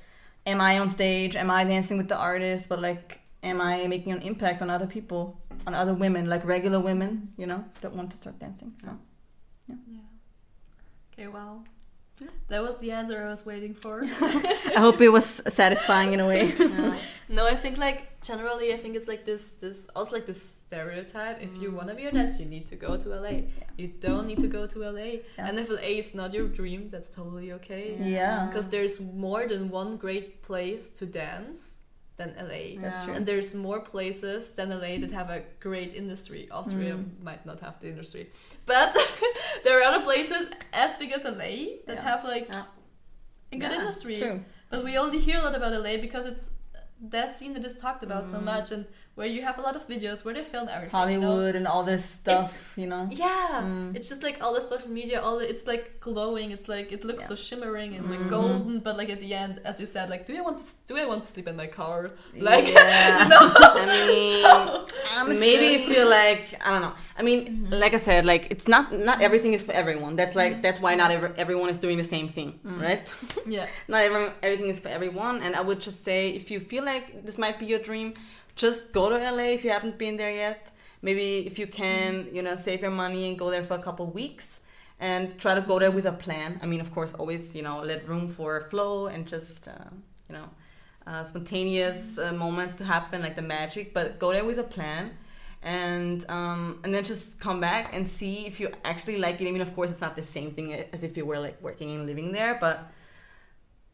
am 0.47 0.59
I 0.59 0.79
on 0.79 0.89
stage, 0.89 1.35
am 1.35 1.51
I 1.51 1.63
dancing 1.65 1.97
with 1.99 2.07
the 2.07 2.17
artist, 2.17 2.67
but 2.69 2.79
like 2.81 3.19
am 3.43 3.61
I 3.61 3.85
making 3.87 4.11
an 4.13 4.21
impact 4.23 4.61
on 4.63 4.69
other 4.71 4.87
people, 4.87 5.39
on 5.67 5.75
other 5.75 5.93
women, 5.93 6.27
like 6.27 6.43
regular 6.45 6.79
women, 6.79 7.33
you 7.37 7.45
know, 7.45 7.63
that 7.81 7.93
want 7.93 8.09
to 8.11 8.17
start 8.17 8.39
dancing. 8.39 8.73
So 8.83 8.89
Yeah. 9.67 9.75
Okay, 11.13 11.27
well. 11.27 11.63
That 12.49 12.61
was 12.61 12.77
the 12.77 12.91
answer 12.91 13.23
I 13.23 13.29
was 13.29 13.45
waiting 13.45 13.73
for. 13.73 14.03
I 14.21 14.75
hope 14.77 15.01
it 15.01 15.09
was 15.09 15.41
satisfying 15.47 16.13
in 16.13 16.19
a 16.19 16.27
way. 16.27 16.53
no, 17.29 17.47
I 17.47 17.55
think 17.55 17.77
like 17.77 18.21
generally 18.21 18.73
I 18.73 18.77
think 18.77 18.95
it's 18.95 19.07
like 19.07 19.25
this 19.25 19.51
this 19.53 19.87
also 19.95 20.15
like 20.15 20.25
this 20.25 20.59
stereotype. 20.65 21.41
If 21.41 21.55
you 21.61 21.71
mm. 21.71 21.75
wanna 21.75 21.95
be 21.95 22.05
a 22.05 22.11
dancer 22.11 22.43
you 22.43 22.49
need 22.49 22.67
to 22.67 22.75
go 22.75 22.97
to 22.97 23.09
LA. 23.09 23.41
You 23.77 23.87
don't 23.87 24.27
need 24.27 24.39
to 24.39 24.47
go 24.47 24.67
to 24.67 24.79
LA. 24.79 24.99
Yeah. 24.99 25.47
And 25.47 25.57
if 25.57 25.69
LA 25.69 26.01
is 26.03 26.13
not 26.13 26.33
your 26.33 26.47
dream, 26.47 26.89
that's 26.91 27.09
totally 27.09 27.53
okay. 27.53 27.97
Yeah. 27.99 28.47
Because 28.47 28.67
there's 28.67 28.99
more 28.99 29.47
than 29.47 29.69
one 29.69 29.97
great 29.97 30.43
place 30.43 30.89
to 30.89 31.05
dance 31.05 31.79
than 32.17 32.33
LA. 32.37 32.77
That's 32.81 32.97
Yeah. 32.99 33.05
true. 33.05 33.13
And 33.15 33.25
there's 33.25 33.53
more 33.55 33.79
places 33.79 34.49
than 34.51 34.69
LA 34.69 34.97
that 34.99 35.11
have 35.11 35.29
a 35.29 35.41
great 35.59 35.93
industry. 35.93 36.47
Austria 36.51 36.93
Mm. 36.95 37.23
might 37.23 37.45
not 37.45 37.59
have 37.61 37.79
the 37.79 37.89
industry. 37.89 38.29
But 38.65 38.95
there 39.63 39.79
are 39.79 39.83
other 39.93 40.03
places 40.03 40.49
as 40.73 40.95
big 40.99 41.11
as 41.11 41.23
LA 41.25 41.53
that 41.87 41.95
Yeah. 41.97 42.01
have 42.09 42.23
like 42.23 42.47
Yeah. 42.49 42.63
a 43.53 43.57
good 43.57 43.71
Yeah, 43.71 43.79
industry. 43.79 44.17
True. 44.17 44.43
But 44.69 44.83
we 44.83 44.97
only 44.97 45.19
hear 45.19 45.37
a 45.39 45.43
lot 45.43 45.55
about 45.55 45.73
LA 45.73 45.97
because 45.97 46.25
it's 46.25 46.51
that 47.09 47.35
scene 47.37 47.53
that 47.53 47.65
is 47.65 47.75
talked 47.77 48.03
about 48.03 48.29
so 48.29 48.37
Mm. 48.39 48.43
much 48.43 48.71
and 48.71 48.85
where 49.15 49.27
you 49.27 49.41
have 49.41 49.57
a 49.59 49.61
lot 49.61 49.75
of 49.75 49.85
videos 49.87 50.23
where 50.23 50.33
they 50.33 50.43
film 50.43 50.67
everything. 50.69 50.97
you 51.11 51.19
know? 51.19 51.27
Hollywood 51.27 51.55
and 51.55 51.67
all 51.67 51.83
this 51.83 52.03
stuff, 52.05 52.73
you 52.77 52.87
know. 52.87 53.07
Yeah, 53.11 53.61
Mm. 53.61 53.95
it's 53.95 54.07
just 54.07 54.23
like 54.23 54.37
all 54.41 54.53
the 54.53 54.61
social 54.61 54.89
media, 54.89 55.21
all 55.21 55.37
the, 55.39 55.47
it's 55.49 55.67
like 55.67 55.99
glowing. 55.99 56.51
It's 56.51 56.69
like 56.69 56.91
it 56.93 57.03
looks 57.03 57.23
Yeah. 57.23 57.29
so 57.29 57.35
shimmering 57.35 57.95
and 57.97 58.09
like 58.09 58.19
Mhm. 58.21 58.29
golden, 58.29 58.79
but 58.79 58.95
like 58.97 59.09
at 59.09 59.19
the 59.19 59.33
end, 59.33 59.59
as 59.65 59.79
you 59.81 59.87
said, 59.95 60.09
like 60.09 60.25
do 60.27 60.35
I 60.37 60.41
want 60.41 60.57
to 60.59 60.63
do 60.87 60.93
I 60.97 61.05
want 61.05 61.21
to 61.23 61.27
sleep 61.27 61.47
in 61.51 61.55
my 61.57 61.67
car? 61.67 62.11
Like 62.49 62.67
yeah. 62.73 63.27
no. 63.33 63.39
I 63.83 65.25
mean, 65.27 65.39
maybe 65.47 65.67
if 65.79 65.89
you're 65.89 66.09
like 66.23 66.43
I 66.65 66.69
don't 66.71 66.81
know. 66.81 66.93
I 67.19 67.23
mean, 67.23 67.39
Mm-hmm. 67.41 67.73
like 67.83 67.93
I 67.93 67.97
said, 68.09 68.25
like 68.25 68.43
it's 68.53 68.67
not 68.67 68.93
not 69.09 69.21
everything 69.21 69.53
is 69.53 69.61
for 69.67 69.73
everyone. 69.73 70.15
That's 70.15 70.35
like 70.41 70.61
that's 70.65 70.79
why 70.79 70.95
not 70.95 71.11
every, 71.11 71.31
everyone 71.37 71.69
is 71.69 71.79
doing 71.79 71.97
the 71.97 72.09
same 72.15 72.27
thing, 72.29 72.49
Mm. 72.65 72.81
right? 72.87 73.03
yeah, 73.57 73.67
not 73.87 74.01
every, 74.07 74.23
everything 74.41 74.69
is 74.73 74.79
for 74.79 74.89
everyone. 74.97 75.35
And 75.45 75.51
I 75.55 75.61
would 75.67 75.81
just 75.81 75.99
say, 76.03 76.29
if 76.29 76.49
you 76.51 76.59
feel 76.59 76.83
like 76.85 77.25
this 77.25 77.37
might 77.37 77.57
be 77.59 77.65
your 77.65 77.79
dream, 77.79 78.13
just 78.61 78.93
go 78.93 79.09
to 79.09 79.17
LA 79.17 79.47
if 79.57 79.63
you 79.65 79.71
haven't 79.71 79.97
been 79.97 80.17
there 80.17 80.31
yet. 80.31 80.71
Maybe 81.01 81.47
if 81.47 81.57
you 81.57 81.65
can, 81.65 82.27
you 82.31 82.43
know, 82.43 82.55
save 82.55 82.81
your 82.81 82.91
money 82.91 83.27
and 83.27 83.37
go 83.37 83.49
there 83.49 83.63
for 83.63 83.73
a 83.73 83.83
couple 83.87 84.05
weeks 84.05 84.59
and 84.99 85.39
try 85.39 85.55
to 85.55 85.61
go 85.61 85.79
there 85.79 85.89
with 85.89 86.05
a 86.05 86.11
plan. 86.11 86.59
I 86.61 86.67
mean, 86.67 86.79
of 86.79 86.93
course, 86.93 87.11
always, 87.15 87.55
you 87.55 87.63
know, 87.63 87.81
let 87.81 88.07
room 88.07 88.29
for 88.29 88.61
flow 88.69 89.07
and 89.07 89.27
just, 89.27 89.67
uh, 89.67 89.89
you 90.29 90.35
know, 90.35 90.47
uh, 91.07 91.23
spontaneous 91.23 92.19
uh, 92.19 92.31
moments 92.33 92.75
to 92.75 92.83
happen, 92.83 93.23
like 93.23 93.35
the 93.35 93.41
magic. 93.41 93.95
But 93.95 94.19
go 94.19 94.31
there 94.31 94.45
with 94.45 94.59
a 94.59 94.69
plan. 94.77 95.17
And 95.63 96.25
um, 96.27 96.79
and 96.83 96.91
then 96.91 97.03
just 97.03 97.39
come 97.39 97.59
back 97.59 97.93
and 97.95 98.07
see 98.07 98.47
if 98.47 98.59
you 98.59 98.69
actually 98.83 99.17
like 99.19 99.39
it. 99.41 99.47
I 99.47 99.51
mean, 99.51 99.61
of 99.61 99.75
course, 99.75 99.91
it's 99.91 100.01
not 100.01 100.15
the 100.15 100.23
same 100.23 100.49
thing 100.51 100.73
as 100.73 101.03
if 101.03 101.15
you 101.15 101.23
were 101.23 101.37
like 101.37 101.61
working 101.61 101.91
and 101.95 102.07
living 102.07 102.31
there, 102.31 102.57
but 102.59 102.91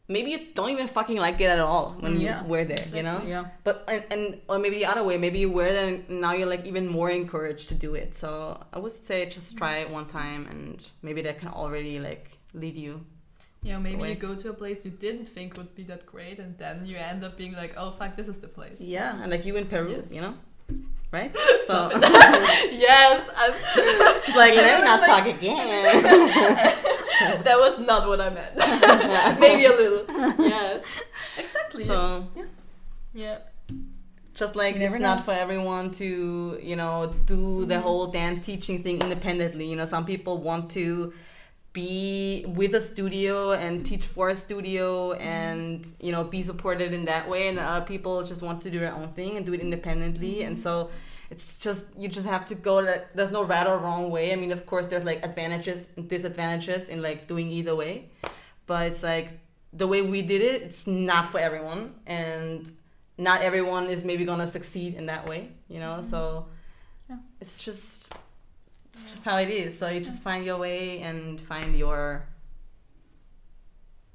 maybe 0.08 0.30
you 0.30 0.40
don't 0.54 0.70
even 0.70 0.88
fucking 0.88 1.16
like 1.18 1.40
it 1.40 1.50
at 1.50 1.58
all 1.60 1.96
when 2.00 2.18
Yeah, 2.20 2.42
you 2.42 2.48
wear 2.48 2.64
there, 2.64 2.84
you 2.94 3.02
know. 3.02 3.22
Yeah. 3.26 3.44
But 3.64 3.84
and, 3.88 4.04
and 4.10 4.40
or 4.48 4.58
maybe 4.58 4.76
the 4.78 4.86
other 4.86 5.04
way, 5.04 5.18
maybe 5.18 5.38
you 5.38 5.50
wear 5.50 5.72
there 5.72 5.88
and 5.88 6.08
now 6.08 6.32
you're 6.32 6.48
like 6.48 6.64
even 6.66 6.88
more 6.88 7.10
encouraged 7.10 7.68
to 7.70 7.74
do 7.74 7.94
it. 7.94 8.14
So 8.14 8.30
I 8.72 8.78
would 8.78 8.92
say 8.92 9.26
just 9.26 9.56
try 9.58 9.78
it 9.78 9.90
one 9.90 10.06
time, 10.06 10.46
and 10.46 10.86
maybe 11.02 11.20
that 11.22 11.38
can 11.38 11.48
already 11.48 11.98
like 12.00 12.30
lead 12.54 12.76
you. 12.76 13.04
yeah. 13.62 13.78
Maybe 13.78 13.96
Away. 13.96 14.10
you 14.10 14.14
go 14.28 14.34
to 14.42 14.48
a 14.50 14.56
place 14.62 14.84
you 14.86 14.90
didn't 15.06 15.26
think 15.26 15.56
would 15.58 15.74
be 15.74 15.84
that 15.84 16.06
great, 16.06 16.38
and 16.38 16.56
then 16.58 16.86
you 16.86 16.96
end 16.96 17.22
up 17.24 17.36
being 17.36 17.54
like, 17.62 17.74
oh 17.76 17.90
fuck, 17.98 18.16
this 18.16 18.28
is 18.28 18.38
the 18.38 18.48
place. 18.58 18.78
Yeah, 18.80 19.20
and 19.22 19.30
like 19.30 19.44
you 19.46 19.56
in 19.56 19.66
Peru, 19.66 19.90
Yes. 19.90 20.12
you 20.16 20.20
know, 20.24 20.34
right? 21.12 21.36
So 21.68 21.90
yes, 21.92 23.28
I'm, 23.36 23.52
like 24.36 24.54
let 24.54 24.80
me 24.80 24.86
not 24.86 25.04
talk 25.04 25.26
again. 25.26 25.84
that 27.44 27.56
was 27.58 27.78
not 27.80 28.08
what 28.08 28.22
I 28.22 28.30
meant. 28.30 29.38
Maybe 29.38 29.66
a 29.66 29.70
little. 29.70 30.04
Yes, 30.38 30.84
exactly. 31.36 31.84
so 31.84 32.26
yeah. 32.34 32.44
Yeah 33.12 33.38
just 34.34 34.54
like 34.54 34.76
it's 34.76 34.98
not 34.98 35.24
for 35.24 35.32
everyone 35.32 35.90
to 35.90 36.58
you 36.62 36.76
know 36.76 37.12
do 37.26 37.66
the 37.66 37.80
whole 37.80 38.06
dance 38.06 38.38
teaching 38.46 38.84
thing 38.84 39.00
independently 39.00 39.68
you 39.68 39.74
know 39.74 39.84
some 39.84 40.06
people 40.06 40.38
want 40.38 40.70
to 40.70 41.12
be 41.78 42.44
with 42.60 42.72
a 42.74 42.80
studio 42.80 43.52
and 43.64 43.86
teach 43.90 44.04
for 44.14 44.26
a 44.30 44.36
studio 44.46 44.88
mm-hmm. 45.12 45.36
and 45.38 45.86
you 46.06 46.12
know 46.14 46.24
be 46.36 46.40
supported 46.50 46.90
in 46.98 47.04
that 47.12 47.24
way. 47.32 47.42
And 47.48 47.58
other 47.58 47.86
people 47.92 48.14
just 48.32 48.42
want 48.42 48.58
to 48.62 48.70
do 48.74 48.78
their 48.84 48.94
own 49.00 49.08
thing 49.18 49.36
and 49.36 49.42
do 49.48 49.52
it 49.54 49.60
independently. 49.68 50.34
Mm-hmm. 50.36 50.48
And 50.48 50.58
so 50.66 50.90
it's 51.32 51.58
just 51.66 51.84
you 52.02 52.08
just 52.18 52.28
have 52.34 52.44
to 52.46 52.54
go 52.68 52.74
that 52.88 53.00
there's 53.16 53.34
no 53.38 53.42
right 53.52 53.66
or 53.72 53.78
wrong 53.78 54.04
way. 54.16 54.32
I 54.34 54.36
mean 54.42 54.52
of 54.58 54.62
course 54.70 54.86
there's 54.90 55.04
like 55.10 55.20
advantages 55.30 55.86
and 55.96 56.08
disadvantages 56.14 56.88
in 56.88 56.98
like 57.08 57.18
doing 57.32 57.48
either 57.58 57.74
way. 57.82 57.92
But 58.66 58.82
it's 58.88 59.02
like 59.02 59.28
the 59.72 59.86
way 59.92 60.00
we 60.02 60.20
did 60.22 60.42
it 60.50 60.62
it's 60.68 60.86
not 60.86 61.28
for 61.32 61.38
everyone. 61.48 61.82
And 62.06 62.60
not 63.28 63.42
everyone 63.42 63.84
is 63.94 64.04
maybe 64.10 64.24
gonna 64.30 64.50
succeed 64.58 64.94
in 65.00 65.06
that 65.12 65.28
way 65.32 65.40
you 65.68 65.80
know? 65.84 65.94
Mm-hmm. 65.98 66.10
So 66.12 66.46
Yeah. 67.08 67.18
it's 67.40 67.62
just 67.68 68.12
it's 68.98 69.10
just 69.10 69.24
how 69.24 69.38
it 69.38 69.48
is. 69.48 69.78
So 69.78 69.88
you 69.88 70.00
just 70.00 70.22
find 70.22 70.44
your 70.44 70.58
way 70.58 71.00
and 71.00 71.40
find 71.40 71.76
your 71.76 72.26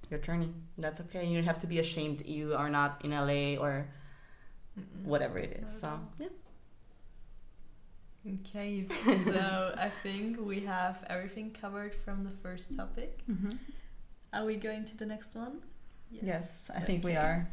your 0.10 0.20
journey. 0.20 0.54
That's 0.78 1.00
okay. 1.02 1.26
You 1.26 1.36
don't 1.36 1.46
have 1.46 1.60
to 1.60 1.68
be 1.68 1.80
ashamed 1.80 2.26
you 2.26 2.56
are 2.56 2.70
not 2.70 3.02
in 3.04 3.12
la 3.12 3.62
or 3.62 3.88
whatever 5.04 5.38
it 5.38 5.64
is. 5.64 5.80
So 5.80 6.00
yeah. 6.20 6.28
Okay, 8.26 8.84
so 9.26 9.76
I 9.78 9.92
think 10.02 10.40
we 10.40 10.62
have 10.62 11.04
everything 11.10 11.52
covered 11.52 11.94
from 11.94 12.24
the 12.24 12.32
first 12.42 12.76
topic. 12.78 13.20
Mm-hmm. 13.30 13.52
Are 14.32 14.46
we 14.46 14.56
going 14.56 14.86
to 14.86 14.98
the 14.98 15.06
next 15.06 15.36
one? 15.36 15.62
Yes, 16.10 16.72
I 16.74 16.80
think 16.80 17.04
we 17.04 17.16
are. 17.16 17.50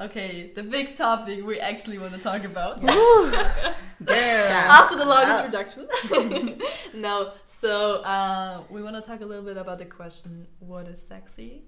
Okay, 0.00 0.52
the 0.54 0.62
big 0.62 0.96
topic 0.96 1.44
we 1.44 1.58
actually 1.58 1.98
want 1.98 2.14
to 2.14 2.20
talk 2.20 2.44
about. 2.44 2.84
After 4.08 4.96
the 4.96 5.04
long 5.04 5.38
introduction. 5.38 5.88
no, 6.94 7.32
so 7.46 8.02
uh, 8.02 8.62
we 8.70 8.80
want 8.80 8.94
to 8.94 9.02
talk 9.02 9.22
a 9.22 9.26
little 9.26 9.44
bit 9.44 9.56
about 9.56 9.78
the 9.78 9.84
question 9.84 10.46
what 10.60 10.86
is 10.86 11.02
sexy? 11.02 11.64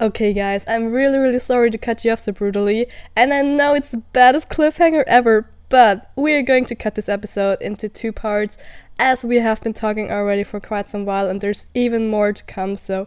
Okay, 0.00 0.32
guys, 0.32 0.64
I'm 0.66 0.90
really, 0.90 1.18
really 1.18 1.38
sorry 1.38 1.70
to 1.70 1.76
cut 1.76 2.02
you 2.02 2.12
off 2.12 2.20
so 2.20 2.32
brutally, 2.32 2.86
and 3.14 3.32
I 3.34 3.42
know 3.42 3.74
it's 3.74 3.90
the 3.90 4.02
baddest 4.12 4.48
cliffhanger 4.48 5.04
ever, 5.06 5.50
but 5.68 6.10
we 6.16 6.34
are 6.34 6.42
going 6.42 6.64
to 6.66 6.74
cut 6.74 6.94
this 6.94 7.10
episode 7.10 7.60
into 7.60 7.90
two 7.90 8.12
parts 8.12 8.56
as 8.98 9.22
we 9.22 9.36
have 9.36 9.60
been 9.60 9.74
talking 9.74 10.10
already 10.10 10.44
for 10.44 10.60
quite 10.60 10.88
some 10.88 11.04
while, 11.04 11.28
and 11.28 11.42
there's 11.42 11.66
even 11.74 12.08
more 12.08 12.32
to 12.32 12.44
come, 12.44 12.74
so 12.76 13.06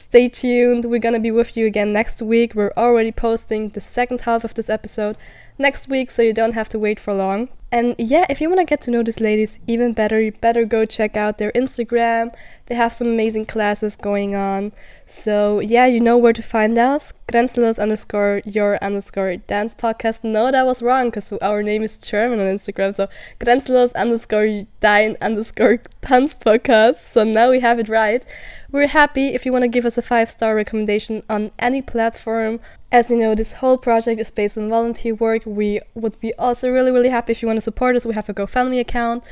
stay 0.00 0.28
tuned. 0.28 0.86
We're 0.86 0.98
gonna 0.98 1.20
be 1.20 1.30
with 1.30 1.56
you 1.56 1.66
again 1.66 1.92
next 1.92 2.22
week. 2.22 2.54
We're 2.54 2.72
already 2.76 3.12
posting 3.12 3.68
the 3.68 3.80
second 3.80 4.22
half 4.22 4.44
of 4.44 4.54
this 4.54 4.70
episode 4.70 5.16
next 5.58 5.88
week, 5.88 6.10
so 6.10 6.22
you 6.22 6.32
don't 6.32 6.54
have 6.54 6.68
to 6.70 6.78
wait 6.78 6.98
for 6.98 7.12
long. 7.14 7.48
And 7.72 7.94
yeah, 7.98 8.26
if 8.28 8.40
you 8.40 8.48
want 8.48 8.58
to 8.60 8.64
get 8.64 8.80
to 8.82 8.90
know 8.90 9.02
these 9.04 9.20
ladies 9.20 9.60
even 9.68 9.92
better, 9.92 10.20
you 10.20 10.32
better 10.32 10.64
go 10.64 10.84
check 10.84 11.16
out 11.16 11.38
their 11.38 11.52
Instagram. 11.52 12.34
They 12.66 12.74
have 12.74 12.92
some 12.92 13.06
amazing 13.06 13.46
classes 13.46 13.94
going 13.94 14.34
on. 14.34 14.72
So 15.06 15.60
yeah, 15.60 15.86
you 15.86 16.00
know 16.00 16.16
where 16.16 16.32
to 16.32 16.42
find 16.42 16.78
us. 16.78 17.12
Grenzenlos 17.28 17.78
underscore 17.78 18.42
your 18.44 18.76
underscore 18.82 19.36
dance 19.36 19.74
podcast. 19.74 20.24
No, 20.24 20.50
that 20.50 20.66
was 20.66 20.82
wrong 20.82 21.08
because 21.08 21.32
our 21.34 21.62
name 21.62 21.82
is 21.82 21.98
German 21.98 22.40
on 22.40 22.46
Instagram. 22.46 22.94
So 22.94 23.08
Grenzenlos 23.38 23.94
underscore 23.94 24.66
dein 24.80 25.16
underscore 25.20 25.78
dance 26.00 26.34
podcast. 26.34 26.96
So 26.96 27.22
now 27.22 27.50
we 27.50 27.60
have 27.60 27.78
it 27.78 27.88
right. 27.88 28.24
We're 28.72 28.86
happy 28.86 29.28
if 29.28 29.44
you 29.44 29.52
want 29.52 29.62
to 29.62 29.68
give 29.68 29.84
us 29.84 29.98
a 29.98 30.02
five 30.02 30.30
star 30.30 30.54
recommendation 30.54 31.24
on 31.28 31.50
any 31.58 31.82
platform. 31.82 32.60
As 32.92 33.10
you 33.10 33.16
know, 33.16 33.34
this 33.34 33.54
whole 33.54 33.78
project 33.78 34.20
is 34.20 34.30
based 34.30 34.58
on 34.58 34.68
volunteer 34.68 35.14
work. 35.14 35.42
We 35.44 35.80
would 35.94 36.18
be 36.20 36.32
also 36.34 36.70
really, 36.70 36.92
really 36.92 37.08
happy 37.08 37.32
if 37.32 37.42
you 37.42 37.48
want 37.48 37.59
to 37.60 37.64
support 37.64 37.96
us. 37.96 38.06
We 38.06 38.14
have 38.14 38.28
a 38.28 38.34
GoFundMe 38.34 38.80
account. 38.80 39.24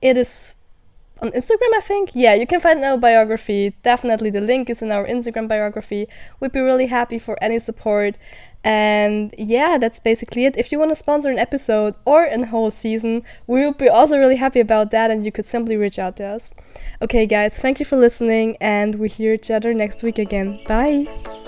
It 0.00 0.16
is 0.16 0.54
on 1.20 1.30
Instagram, 1.30 1.72
I 1.74 1.80
think. 1.82 2.10
Yeah, 2.14 2.34
you 2.34 2.46
can 2.46 2.60
find 2.60 2.84
our 2.84 2.98
biography. 2.98 3.74
Definitely, 3.82 4.30
the 4.30 4.40
link 4.40 4.70
is 4.70 4.82
in 4.82 4.90
our 4.90 5.06
Instagram 5.06 5.48
biography. 5.48 6.08
We'd 6.40 6.52
be 6.52 6.60
really 6.60 6.86
happy 6.86 7.18
for 7.18 7.36
any 7.42 7.58
support. 7.58 8.18
And 8.64 9.34
yeah, 9.36 9.76
that's 9.78 10.00
basically 10.00 10.46
it. 10.46 10.56
If 10.56 10.72
you 10.72 10.78
want 10.78 10.90
to 10.90 10.94
sponsor 10.94 11.30
an 11.30 11.38
episode 11.38 11.94
or 12.06 12.24
a 12.24 12.46
whole 12.46 12.70
season, 12.70 13.22
we 13.46 13.64
would 13.66 13.76
be 13.76 13.90
also 13.90 14.18
really 14.18 14.36
happy 14.36 14.60
about 14.60 14.90
that. 14.90 15.10
And 15.10 15.24
you 15.24 15.30
could 15.30 15.44
simply 15.44 15.76
reach 15.76 15.98
out 15.98 16.16
to 16.16 16.24
us. 16.24 16.52
Okay, 17.02 17.26
guys, 17.26 17.60
thank 17.60 17.78
you 17.78 17.84
for 17.84 17.96
listening, 17.96 18.56
and 18.60 18.94
we 18.96 19.08
hear 19.08 19.34
each 19.34 19.50
other 19.50 19.74
next 19.74 20.02
week 20.02 20.18
again. 20.18 20.60
Bye. 20.66 21.43